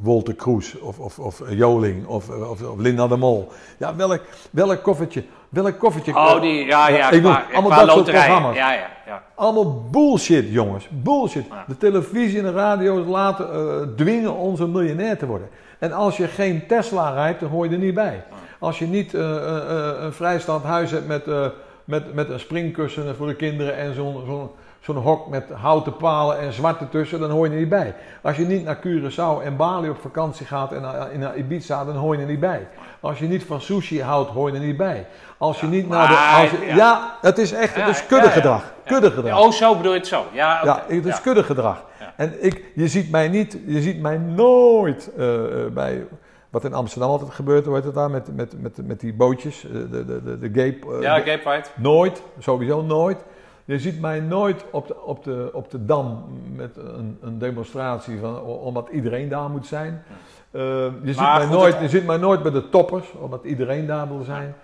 Walter 0.01 0.35
Kroes 0.35 0.79
of, 0.79 0.99
of, 0.99 1.19
of 1.19 1.41
Joling 1.49 2.07
of, 2.07 2.29
of, 2.29 2.61
of 2.61 2.77
Linda 2.77 3.07
de 3.07 3.17
Mol. 3.17 3.51
Ja, 3.77 3.95
welk, 3.95 4.21
welk 4.51 4.83
koffertje, 4.83 5.23
welk 5.49 5.79
koffertje. 5.79 6.15
Oh, 6.15 6.41
die, 6.41 6.65
ja, 6.65 6.89
ja, 6.89 7.11
ik 7.11 7.21
qua, 7.21 7.45
allemaal 7.53 7.71
qua 7.71 7.85
dat 7.85 7.95
soort 7.95 8.05
programma's. 8.05 8.55
Ja, 8.55 8.73
ja, 8.73 8.89
ja. 9.05 9.23
Allemaal 9.35 9.83
bullshit, 9.91 10.45
jongens. 10.49 10.87
Bullshit. 10.91 11.45
Ja. 11.49 11.65
De 11.67 11.77
televisie 11.77 12.37
en 12.37 12.43
de 12.43 12.51
radio 12.51 13.03
laten 13.03 13.93
dwingen 13.95 14.35
ons 14.35 14.59
een 14.59 14.71
miljonair 14.71 15.17
te 15.17 15.25
worden. 15.25 15.49
En 15.85 15.93
als 15.93 16.17
je 16.17 16.27
geen 16.27 16.67
Tesla 16.67 17.09
rijdt, 17.13 17.39
dan 17.39 17.49
hoor 17.49 17.65
je 17.65 17.71
er 17.71 17.77
niet 17.77 17.93
bij. 17.93 18.23
Als 18.59 18.79
je 18.79 18.85
niet 18.85 19.13
eh, 19.13 19.21
eh, 19.35 19.55
eh, 19.57 20.03
een 20.03 20.13
vrijstaand 20.13 20.63
huis 20.63 20.91
hebt 20.91 21.07
met, 21.07 21.27
eh, 21.27 21.45
met, 21.83 22.13
met 22.13 22.29
een 22.29 22.39
springkussen 22.39 23.15
voor 23.15 23.27
de 23.27 23.35
kinderen 23.35 23.75
en 23.77 23.95
zo'n 23.95 24.23
zo'n 24.25 24.49
zo'n 24.81 24.95
hok 24.97 25.27
met 25.29 25.43
houten 25.53 25.97
palen 25.97 26.39
en 26.39 26.53
zwarte 26.53 26.89
tussen, 26.89 27.19
dan 27.19 27.29
hoor 27.29 27.45
je 27.45 27.51
er 27.53 27.59
niet 27.59 27.69
bij. 27.69 27.95
Als 28.21 28.37
je 28.37 28.45
niet 28.45 28.63
naar 28.65 28.77
Curaçao 28.77 29.43
en 29.43 29.55
Bali 29.55 29.89
op 29.89 29.97
vakantie 30.01 30.45
gaat 30.45 30.71
en 30.71 30.81
naar, 30.81 31.07
naar 31.17 31.35
Ibiza, 31.37 31.85
dan 31.85 31.95
hoor 31.95 32.15
je 32.15 32.21
er 32.21 32.27
niet 32.27 32.39
bij. 32.39 32.67
Als 32.99 33.19
je 33.19 33.27
niet 33.27 33.43
van 33.43 33.61
sushi 33.61 34.01
houdt, 34.01 34.29
hoor 34.31 34.49
je 34.51 34.55
er 34.57 34.65
niet 34.65 34.77
bij. 34.77 35.05
Als 35.37 35.59
je 35.59 35.67
niet 35.67 35.89
naar 35.89 36.07
de... 36.07 36.41
Als 36.41 36.49
je, 36.51 36.65
ja. 36.65 36.75
ja. 36.75 37.17
het 37.21 37.37
is 37.37 37.53
echt, 37.53 37.75
het 37.75 37.83
Ja, 37.83 37.89
is 37.89 38.05
kuddegedrag. 38.05 38.61
ja, 38.61 38.67
ja. 38.83 38.91
Kuddegedrag. 38.91 39.39
Oh, 39.39 39.51
zo 39.51 39.75
bedoel 39.75 39.91
je 39.93 39.97
het 39.97 40.07
zo. 40.07 40.25
Ja. 40.31 40.59
Ja, 40.63 40.83
het 40.87 41.05
is 41.05 41.15
Ja. 41.15 41.21
kuddegedrag. 41.21 41.83
En 42.17 42.43
ik, 42.45 42.63
je 42.75 42.87
ziet 42.87 43.11
mij 43.11 43.27
niet, 43.27 43.57
je 43.65 43.81
ziet 43.81 44.01
mij 44.01 44.17
nooit 44.17 45.11
eh, 45.17 45.63
eh, 45.65 45.71
bij, 45.71 46.05
wat 46.49 46.63
in 46.63 46.73
Amsterdam 46.73 47.09
altijd 47.09 47.31
gebeurt, 47.31 47.65
hoe 47.65 47.75
heet 47.75 47.83
het 47.83 47.93
daar, 47.93 48.09
met, 48.09 48.35
met, 48.35 48.61
met, 48.61 48.87
met 48.87 48.99
die 48.99 49.13
bootjes, 49.13 49.65
eh, 49.65 49.71
de, 49.71 50.05
de, 50.05 50.23
de, 50.23 50.39
de 50.39 50.61
gape. 50.61 51.01
Ja, 51.01 51.19
Pride. 51.19 51.63
Nooit, 51.75 52.21
sowieso 52.39 52.81
nooit. 52.81 53.17
Je 53.65 53.79
ziet 53.79 54.01
mij 54.01 54.19
nooit 54.19 54.65
op 54.71 54.87
de, 54.87 55.01
op 55.01 55.23
de, 55.23 55.49
op 55.53 55.71
de 55.71 55.85
Dam 55.85 56.25
met 56.55 56.77
een, 56.77 57.17
een 57.21 57.39
demonstratie 57.39 58.19
van, 58.19 58.41
omdat 58.43 58.89
iedereen 58.91 59.29
daar 59.29 59.49
moet 59.49 59.65
zijn. 59.67 60.03
Je, 60.51 60.91
ziet 61.03 61.19
mij 61.19 61.41
goed, 61.41 61.49
nooit, 61.49 61.73
het- 61.73 61.81
je 61.81 61.89
ziet 61.89 62.05
mij 62.05 62.17
nooit 62.17 62.41
bij 62.41 62.51
de 62.51 62.69
toppers, 62.69 63.11
omdat 63.11 63.43
iedereen 63.43 63.85
daar 63.87 64.07
wil 64.07 64.23
zijn. 64.23 64.55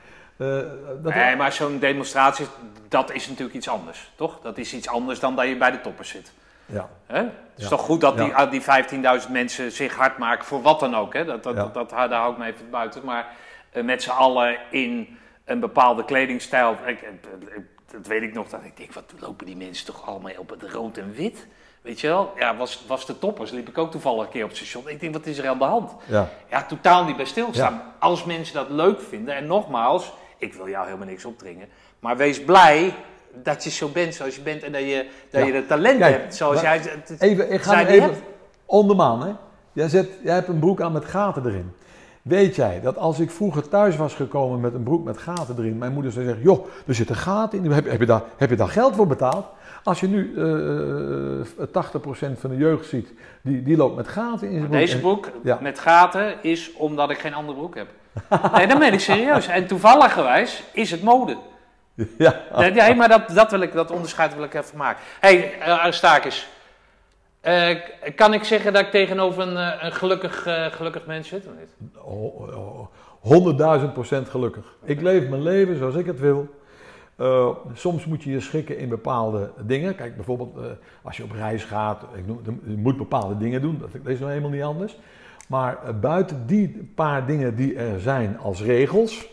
Dat, 1.01 1.13
Nee, 1.13 1.35
maar 1.35 1.51
zo'n 1.51 1.79
demonstratie, 1.79 2.45
dat 2.87 3.11
is 3.13 3.27
natuurlijk 3.27 3.55
iets 3.55 3.69
anders, 3.69 4.11
toch? 4.15 4.39
Dat 4.43 4.57
is 4.57 4.73
iets 4.73 4.87
anders 4.87 5.19
dan 5.19 5.35
dat 5.35 5.47
je 5.47 5.57
bij 5.57 5.71
de 5.71 5.81
toppers 5.81 6.09
zit. 6.09 6.31
Ja. 6.71 6.89
Hè? 7.07 7.17
Het 7.17 7.31
is 7.55 7.63
Ja. 7.63 7.69
toch 7.69 7.81
goed 7.81 8.01
dat 8.01 8.17
die, 8.17 8.27
Ja. 8.27 8.45
die 8.45 8.61
15.000 8.61 9.31
mensen 9.31 9.71
zich 9.71 9.95
hard 9.95 10.17
maken 10.17 10.45
voor 10.45 10.61
wat 10.61 10.79
dan 10.79 10.95
ook. 10.95 11.13
Hè? 11.13 11.25
Dat, 11.25 11.43
dat, 11.43 11.55
Ja. 11.55 11.61
dat, 11.61 11.73
dat, 11.73 11.89
daar 11.89 12.13
hou 12.13 12.31
ik 12.31 12.37
me 12.37 12.45
even 12.45 12.69
buiten. 12.69 13.05
Maar 13.05 13.27
eh, 13.71 13.83
met 13.83 14.03
z'n 14.03 14.09
allen 14.09 14.57
in 14.69 15.17
een 15.45 15.59
bepaalde 15.59 16.05
kledingstijl. 16.05 16.75
Ik, 16.85 17.07
dat 17.91 18.07
weet 18.07 18.21
ik 18.21 18.33
nog, 18.33 18.49
dat 18.49 18.59
ik 18.63 18.77
denk, 18.77 18.93
wat 18.93 19.13
lopen 19.19 19.45
die 19.45 19.55
mensen 19.57 19.85
toch 19.85 20.07
allemaal 20.07 20.31
op 20.37 20.49
het 20.49 20.63
rood 20.63 20.97
en 20.97 21.13
wit? 21.13 21.47
Weet 21.81 21.99
je 22.01 22.07
wel? 22.07 22.33
Ja, 22.37 22.55
was, 22.55 22.83
was 22.87 23.05
de 23.05 23.19
toppers. 23.19 23.51
Liep 23.51 23.67
ik 23.69 23.77
ook 23.77 23.91
toevallig 23.91 24.25
een 24.25 24.31
keer 24.31 24.43
op 24.43 24.49
het 24.49 24.57
station. 24.57 24.89
Ik 24.89 24.99
denk, 24.99 25.13
wat 25.13 25.25
is 25.25 25.37
er 25.37 25.47
aan 25.47 25.57
de 25.57 25.63
hand? 25.63 25.91
Ja. 26.05 26.27
Ja, 26.49 26.63
totaal 26.63 27.03
niet 27.05 27.15
bij 27.15 27.25
stilstaan. 27.25 27.81
Als 27.99 28.23
mensen 28.23 28.53
dat 28.53 28.69
leuk 28.69 29.01
vinden, 29.01 29.35
en 29.35 29.45
nogmaals, 29.47 30.13
ik 30.37 30.53
wil 30.53 30.69
jou 30.69 30.85
helemaal 30.85 31.07
niks 31.07 31.25
opdringen, 31.25 31.69
maar 31.99 32.17
wees 32.17 32.43
blij 32.43 32.93
dat 33.43 33.63
je 33.63 33.69
zo 33.69 33.87
bent 33.87 34.15
zoals 34.15 34.35
je 34.35 34.41
bent 34.41 34.63
en 34.63 34.71
dat 34.71 34.81
je, 34.81 35.05
dat 35.29 35.41
Ja. 35.41 35.47
je 35.47 35.53
de 35.53 35.65
talent 35.65 35.97
Kijk, 35.99 36.17
hebt 36.17 36.35
zoals 36.35 36.61
jij 36.61 36.77
het- 36.77 37.21
Even, 37.21 37.51
ik 37.53 37.61
ga 37.61 37.85
even 37.85 38.13
hè. 39.21 39.31
Jij, 39.73 39.89
zet, 39.89 40.09
jij 40.23 40.33
hebt 40.33 40.47
een 40.47 40.59
broek 40.59 40.81
aan 40.81 40.91
met 40.91 41.05
gaten 41.05 41.45
erin. 41.45 41.71
Weet 42.21 42.55
jij 42.55 42.79
dat 42.81 42.97
als 42.97 43.19
ik 43.19 43.31
vroeger 43.31 43.67
thuis 43.69 43.95
was 43.95 44.13
gekomen 44.13 44.59
met 44.59 44.73
een 44.73 44.83
broek 44.83 45.03
met 45.03 45.17
gaten 45.17 45.55
erin, 45.57 45.77
mijn 45.77 45.93
moeder 45.93 46.11
zou 46.11 46.25
zeggen, 46.25 46.43
joh, 46.43 46.65
er 46.87 46.95
zitten 46.95 47.15
gaten 47.15 47.63
in, 47.63 47.71
heb, 47.71 47.89
heb, 47.89 47.99
je, 47.99 48.05
daar, 48.05 48.21
heb 48.37 48.49
je 48.49 48.55
daar 48.55 48.67
geld 48.69 48.95
voor 48.95 49.07
betaald? 49.07 49.45
Als 49.83 49.99
je 49.99 50.07
nu 50.07 50.33
eh 50.37 51.67
80% 51.67 52.39
van 52.39 52.49
de 52.49 52.55
jeugd 52.57 52.85
ziet, 52.89 53.13
die, 53.41 53.63
die 53.63 53.77
loopt 53.77 53.95
met 53.95 54.07
gaten 54.07 54.47
in 54.47 54.53
zijn 54.53 54.61
broek. 54.69 54.79
Deze 54.79 54.93
En- 54.95 54.99
broek 55.01 55.29
Ja. 55.43 55.57
met 55.61 55.79
gaten 55.79 56.33
is 56.43 56.71
omdat 56.73 57.09
ik 57.09 57.17
geen 57.19 57.33
andere 57.33 57.57
broek 57.57 57.75
heb. 57.75 57.87
Nee, 58.55 58.67
dat 58.67 58.79
meen 58.79 58.93
ik 58.93 58.99
serieus. 58.99 59.47
En 59.47 59.67
toevallig 59.67 60.13
gewijs 60.13 60.63
is 60.73 60.91
het 60.91 61.03
mode. 61.03 61.37
Ja, 62.17 62.41
Nee, 62.57 62.71
nee, 62.71 62.95
maar 62.95 63.09
dat, 63.09 63.29
dat, 63.29 63.51
wil 63.51 63.61
ik, 63.61 63.73
dat 63.73 63.91
onderscheid 63.91 64.35
wil 64.35 64.43
ik 64.43 64.53
even 64.53 64.77
maken. 64.77 65.01
Hé, 65.19 65.39
hey, 65.39 65.57
uh, 65.59 65.79
Aristakis. 65.79 66.49
Eh, 67.41 67.75
kan 68.15 68.33
ik 68.33 68.43
zeggen 68.43 68.73
dat 68.73 68.81
ik 68.81 68.91
tegenover 68.91 69.47
een, 69.47 69.57
eh, 69.57 69.83
een 69.83 69.91
gelukkig, 69.91 70.45
eh, 70.45 70.65
gelukkig 70.65 71.05
mens 71.05 71.27
zit 71.27 71.45
of 71.47 71.53
niet? 71.59 71.91
Oh, 72.03 72.41
oh, 72.41 72.87
honderdduizend 73.19 73.93
procent 73.93 74.29
gelukkig. 74.29 74.65
Ik 74.83 75.01
leef 75.01 75.27
mijn 75.27 75.43
leven 75.43 75.77
zoals 75.77 75.95
ik 75.95 76.05
het 76.05 76.19
wil. 76.19 76.49
Eh, 77.21 77.49
soms 77.73 78.05
moet 78.05 78.23
je 78.23 78.31
je 78.31 78.39
schikken 78.39 78.77
in 78.77 78.89
bepaalde 78.89 79.51
dingen. 79.65 79.95
Kijk, 79.95 80.15
bijvoorbeeld 80.15 80.57
eh, 80.57 80.63
als 81.01 81.17
je 81.17 81.23
op 81.23 81.31
reis 81.31 81.63
gaat, 81.63 82.03
ik 82.15 82.27
noem, 82.27 82.41
je 82.65 82.77
moet 82.77 82.97
bepaalde 82.97 83.37
dingen 83.37 83.61
doen. 83.61 83.77
Dat 83.79 84.11
is 84.11 84.19
nou 84.19 84.31
helemaal 84.31 84.51
niet 84.51 84.63
anders. 84.63 84.97
Maar 85.47 85.77
eh, 85.83 85.93
buiten 85.99 86.47
die 86.47 86.91
paar 86.95 87.25
dingen 87.25 87.55
die 87.55 87.75
er 87.75 87.99
zijn 87.99 88.37
als 88.39 88.61
regels, 88.61 89.27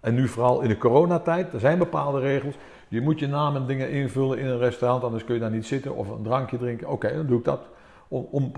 en 0.00 0.14
nu 0.14 0.28
vooral 0.28 0.60
in 0.60 0.68
de 0.68 0.78
coronatijd, 0.78 1.52
er 1.52 1.60
zijn 1.60 1.78
bepaalde 1.78 2.20
regels. 2.20 2.54
Je 2.88 3.00
moet 3.00 3.18
je 3.18 3.28
naam 3.28 3.56
en 3.56 3.66
dingen 3.66 3.90
invullen 3.90 4.38
in 4.38 4.46
een 4.46 4.58
restaurant, 4.58 5.02
anders 5.02 5.24
kun 5.24 5.34
je 5.34 5.40
daar 5.40 5.50
niet 5.50 5.66
zitten 5.66 5.94
of 5.94 6.08
een 6.08 6.22
drankje 6.22 6.58
drinken. 6.58 6.88
Oké, 6.88 7.14
dan 7.16 7.26
doe 7.26 7.38
ik 7.38 7.44
dat. 7.44 7.60
Om, 8.08 8.28
om, 8.30 8.52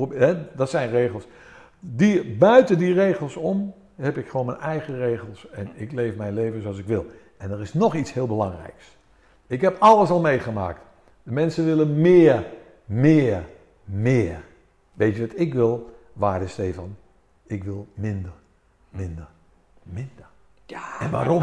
dat 0.57 0.71
zijn 0.71 0.91
regels. 0.91 1.27
Die, 1.81 2.37
buiten 2.37 2.79
die 2.79 2.95
regels 2.95 3.37
om 3.37 3.75
heb 3.97 4.19
ik 4.19 4.29
gewoon 4.29 4.47
mijn 4.47 4.59
eigen 4.59 4.97
regels 4.97 5.51
en 5.51 5.69
ik 5.75 5.93
leef 5.93 6.17
mijn 6.17 6.35
leven 6.35 6.63
zoals 6.63 6.79
ik 6.79 6.87
wil. 6.87 7.07
En 7.37 7.51
er 7.51 7.61
is 7.61 7.75
nog 7.75 7.95
iets 7.95 8.13
heel 8.13 8.27
belangrijks. 8.27 8.97
Ik 9.47 9.61
heb 9.61 9.77
alles 9.79 10.11
al 10.11 10.21
meegemaakt. 10.21 10.81
De 11.23 11.33
mensen 11.33 11.65
willen 11.65 12.01
meer, 12.01 12.47
meer, 12.85 13.45
meer. 13.85 14.45
Weet 14.93 15.17
je 15.17 15.27
wat 15.27 15.39
ik 15.39 15.55
wil, 15.55 15.91
waarde 16.13 16.47
Stefan? 16.47 16.97
Ik 17.47 17.65
wil 17.65 17.87
minder, 17.95 18.33
minder, 18.91 19.29
minder. 19.83 20.32
Ja, 20.73 21.01
En 21.01 21.11
waarom? 21.11 21.39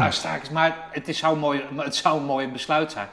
Maar 0.52 0.76
het, 0.90 1.08
is, 1.08 1.18
zou 1.18 1.36
mooi, 1.36 1.62
het 1.76 1.96
zou 1.96 2.18
een 2.18 2.24
mooi 2.24 2.48
besluit 2.48 2.92
zijn. 2.92 3.08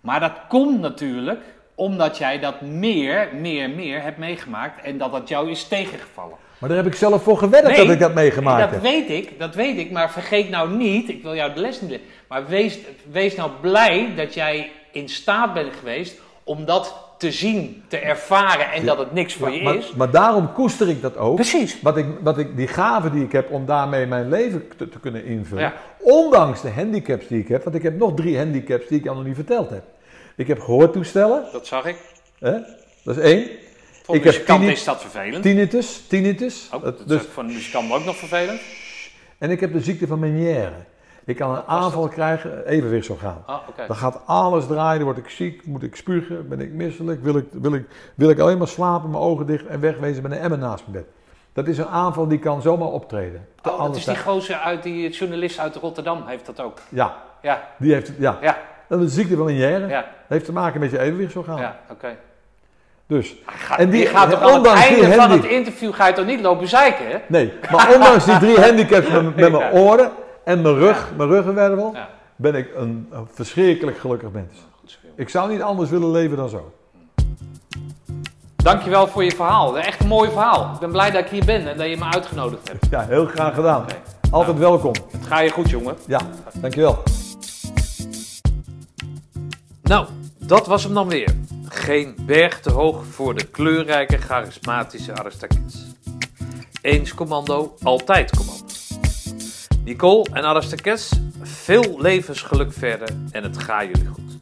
Maar 0.00 0.20
dat 0.20 0.32
komt 0.48 0.80
natuurlijk 0.80 1.40
omdat 1.74 2.18
jij 2.18 2.38
dat 2.38 2.60
meer, 2.60 3.28
meer, 3.34 3.70
meer 3.70 4.02
hebt 4.02 4.18
meegemaakt 4.18 4.82
en 4.82 4.98
dat 4.98 5.12
dat 5.12 5.28
jou 5.28 5.50
is 5.50 5.64
tegengevallen. 5.64 6.36
Maar 6.58 6.68
daar 6.68 6.78
heb 6.78 6.86
ik 6.86 6.94
zelf 6.94 7.22
voor 7.22 7.38
gewerkt 7.38 7.76
dat 7.76 7.88
ik 7.88 7.98
dat 7.98 8.14
meegemaakt 8.14 8.60
dat 8.60 8.70
heb. 8.70 8.82
weet 8.82 9.10
ik, 9.10 9.38
dat 9.38 9.54
weet 9.54 9.78
ik. 9.78 9.90
Maar 9.90 10.10
vergeet 10.10 10.50
nou 10.50 10.70
niet, 10.70 11.08
ik 11.08 11.22
wil 11.22 11.34
jou 11.34 11.54
de 11.54 11.60
les 11.60 11.80
niet 11.80 11.90
leren. 11.90 12.06
Maar 12.28 12.46
wees, 12.46 12.78
wees 13.10 13.34
nou 13.34 13.50
blij 13.60 14.12
dat 14.16 14.34
jij 14.34 14.70
in 14.92 15.08
staat 15.08 15.54
bent 15.54 15.74
geweest 15.78 16.20
om 16.44 16.64
dat 16.64 17.07
te 17.18 17.32
zien, 17.32 17.82
te 17.88 17.96
ervaren 17.98 18.70
en 18.72 18.86
dat 18.86 18.98
het 18.98 19.12
niks 19.12 19.34
voor 19.34 19.50
je 19.50 19.62
maar, 19.62 19.74
is. 19.74 19.92
maar 19.92 20.10
daarom 20.10 20.52
koester 20.52 20.88
ik 20.88 21.02
dat 21.02 21.16
ook. 21.16 21.34
Precies. 21.34 21.80
Wat 21.82 21.96
ik, 21.96 22.06
wat 22.20 22.38
ik, 22.38 22.56
die 22.56 22.66
gave 22.68 23.10
die 23.10 23.24
ik 23.24 23.32
heb 23.32 23.50
om 23.50 23.66
daarmee 23.66 24.06
mijn 24.06 24.28
leven 24.28 24.68
te, 24.76 24.88
te 24.88 25.00
kunnen 25.00 25.24
invullen. 25.24 25.62
Ja. 25.62 25.74
Ondanks 26.00 26.60
de 26.60 26.70
handicaps 26.70 27.26
die 27.26 27.38
ik 27.40 27.48
heb. 27.48 27.64
Want 27.64 27.76
ik 27.76 27.82
heb 27.82 27.98
nog 27.98 28.14
drie 28.14 28.36
handicaps 28.38 28.86
die 28.88 28.98
ik 28.98 29.04
jou 29.04 29.16
nog 29.16 29.26
niet 29.26 29.34
verteld 29.34 29.70
heb. 29.70 29.82
Ik 30.36 30.46
heb 30.46 30.60
gehoortoestellen. 30.60 31.44
Dat 31.52 31.66
zag 31.66 31.84
ik. 31.86 31.96
Hè? 32.38 32.52
Dat 33.04 33.16
is 33.16 33.22
één. 33.22 33.48
Voor 34.02 34.14
Ik 34.16 34.24
heb 34.24 34.32
muzikant 34.32 34.58
tinni- 34.58 34.74
is 34.74 34.84
dat 34.84 35.00
vervelend. 35.00 35.42
Tinnitus. 35.42 36.02
Tinnitus. 36.08 36.68
Oh, 36.74 36.82
Dat- 36.82 36.98
dat 36.98 37.08
dus, 37.08 37.20
is 37.22 37.26
voor 37.32 37.42
een 37.42 37.52
muzikant 37.52 37.92
ook 37.92 38.04
nog 38.04 38.16
vervelend. 38.16 38.60
en 39.38 39.50
ik 39.50 39.60
heb 39.60 39.72
de 39.72 39.80
ziekte 39.80 40.06
van 40.06 40.18
Meniere. 40.18 40.72
Ik 41.28 41.36
kan 41.36 41.50
een 41.56 41.62
aanval 41.66 42.08
krijgen, 42.08 42.66
evenwichtsorgaan. 42.66 43.42
Ah. 43.46 43.56
Dan 43.86 43.96
gaat 43.96 44.20
alles 44.26 44.66
draaien, 44.66 44.96
dan 44.96 45.04
word 45.04 45.18
ik 45.18 45.28
ziek, 45.28 45.66
moet 45.66 45.82
ik 45.82 45.96
spugen, 45.96 46.48
ben 46.48 46.60
ik 46.60 46.72
misselijk, 46.72 47.22
wil 47.22 47.36
ik, 47.36 47.44
wil 47.52 47.74
ik, 47.74 47.84
wil 48.14 48.30
ik 48.30 48.38
alleen 48.38 48.58
maar 48.58 48.68
slapen, 48.68 49.10
mijn 49.10 49.22
ogen 49.22 49.46
dicht 49.46 49.66
en 49.66 49.80
wegwezen 49.80 50.22
met 50.22 50.32
een 50.32 50.38
emmer 50.38 50.58
naast 50.58 50.84
mijn 50.86 51.02
bed. 51.04 51.12
Dat 51.52 51.66
is 51.66 51.78
een 51.78 51.86
aanval 51.86 52.28
die 52.28 52.38
kan 52.38 52.62
zomaar 52.62 52.88
optreden. 52.88 53.46
Oh, 53.62 53.78
dat 53.82 53.96
is 53.96 54.04
die 54.04 54.16
gozer 54.18 54.56
uit 54.56 54.82
die 54.82 55.10
journalist 55.10 55.58
uit 55.58 55.76
Rotterdam 55.76 56.22
heeft 56.26 56.46
dat 56.46 56.60
ook. 56.60 56.78
Ja, 56.88 57.16
Ja, 57.42 57.62
die 57.76 57.92
heeft, 57.92 58.12
ja. 58.18 58.38
ja, 58.40 58.58
Dat 58.88 59.00
is 59.00 59.06
de 59.06 59.12
ziekte 59.12 59.36
van 59.36 59.44
Meniere. 59.44 59.86
ja, 59.88 60.00
Dat 60.00 60.08
heeft 60.28 60.44
te 60.44 60.52
maken 60.52 60.80
met 60.80 60.90
je 60.90 60.98
evenwichtsorgaan. 60.98 61.60
ja, 61.60 61.78
oké. 61.90 62.16
Dus, 63.06 63.36
En 63.76 63.90
die- 63.90 64.06
gaat 64.06 64.30
toch 64.30 64.40
aan 64.40 64.54
het 64.64 64.66
einde 64.66 65.12
van 65.12 65.30
het 65.30 65.44
interview 65.44 65.94
ga 65.94 66.06
je 66.06 66.12
toch 66.12 66.26
niet 66.26 66.40
lopen 66.40 66.68
zeiken, 66.68 67.08
hè? 67.10 67.16
nee, 67.26 67.52
maar 67.70 67.94
ondanks 67.94 68.24
die 68.24 68.38
drie 68.38 68.60
handicaps 68.66 69.08
met, 69.10 69.36
met 69.36 69.52
mijn 69.52 69.72
oren 69.72 70.10
en 70.48 70.62
mijn 70.62 70.74
rug, 70.74 71.12
mijn 71.16 71.28
ruggenwervel, 71.28 71.94
ben 72.36 72.54
ik 72.54 72.74
een, 72.76 73.08
een 73.10 73.28
verschrikkelijk 73.32 73.98
gelukkig 73.98 74.30
mens. 74.30 74.52
Ik 75.16 75.28
zou 75.28 75.50
niet 75.50 75.62
anders 75.62 75.90
willen 75.90 76.10
leven 76.10 76.36
dan 76.36 76.48
zo. 76.48 76.72
Dankjewel 78.56 79.06
voor 79.06 79.24
je 79.24 79.30
verhaal. 79.30 79.78
Echt 79.78 80.00
een 80.00 80.06
mooi 80.06 80.30
verhaal. 80.30 80.72
Ik 80.74 80.80
ben 80.80 80.90
blij 80.90 81.10
dat 81.10 81.24
ik 81.24 81.30
hier 81.30 81.44
ben 81.44 81.68
en 81.68 81.76
dat 81.76 81.88
je 81.88 81.96
me 81.96 82.04
uitgenodigd 82.04 82.68
hebt. 82.68 82.86
Ja, 82.90 83.00
heel 83.00 83.26
graag 83.26 83.54
gedaan. 83.54 83.86
Altijd 84.30 84.58
welkom. 84.58 84.92
Het 85.10 85.26
ga 85.26 85.40
je 85.40 85.50
goed, 85.50 85.70
jongen. 85.70 85.96
Ja, 86.06 86.20
dankjewel. 86.54 87.02
Nou, 89.82 90.06
dat 90.38 90.66
was 90.66 90.84
hem 90.84 90.94
dan 90.94 91.08
weer. 91.08 91.34
Geen 91.68 92.16
berg 92.20 92.60
te 92.60 92.70
hoog 92.70 93.04
voor 93.04 93.34
de 93.34 93.44
kleurrijke, 93.44 94.16
charismatische 94.16 95.14
Aristakis. 95.14 95.86
Eens 96.80 97.14
commando, 97.14 97.74
altijd 97.82 98.36
commando. 98.36 98.67
Nicole 99.88 100.26
en 100.32 100.44
Aristakes, 100.44 101.12
veel 101.42 102.00
levensgeluk 102.00 102.72
verder 102.72 103.08
en 103.30 103.42
het 103.42 103.58
gaat 103.58 103.84
jullie 103.84 104.06
goed. 104.06 104.38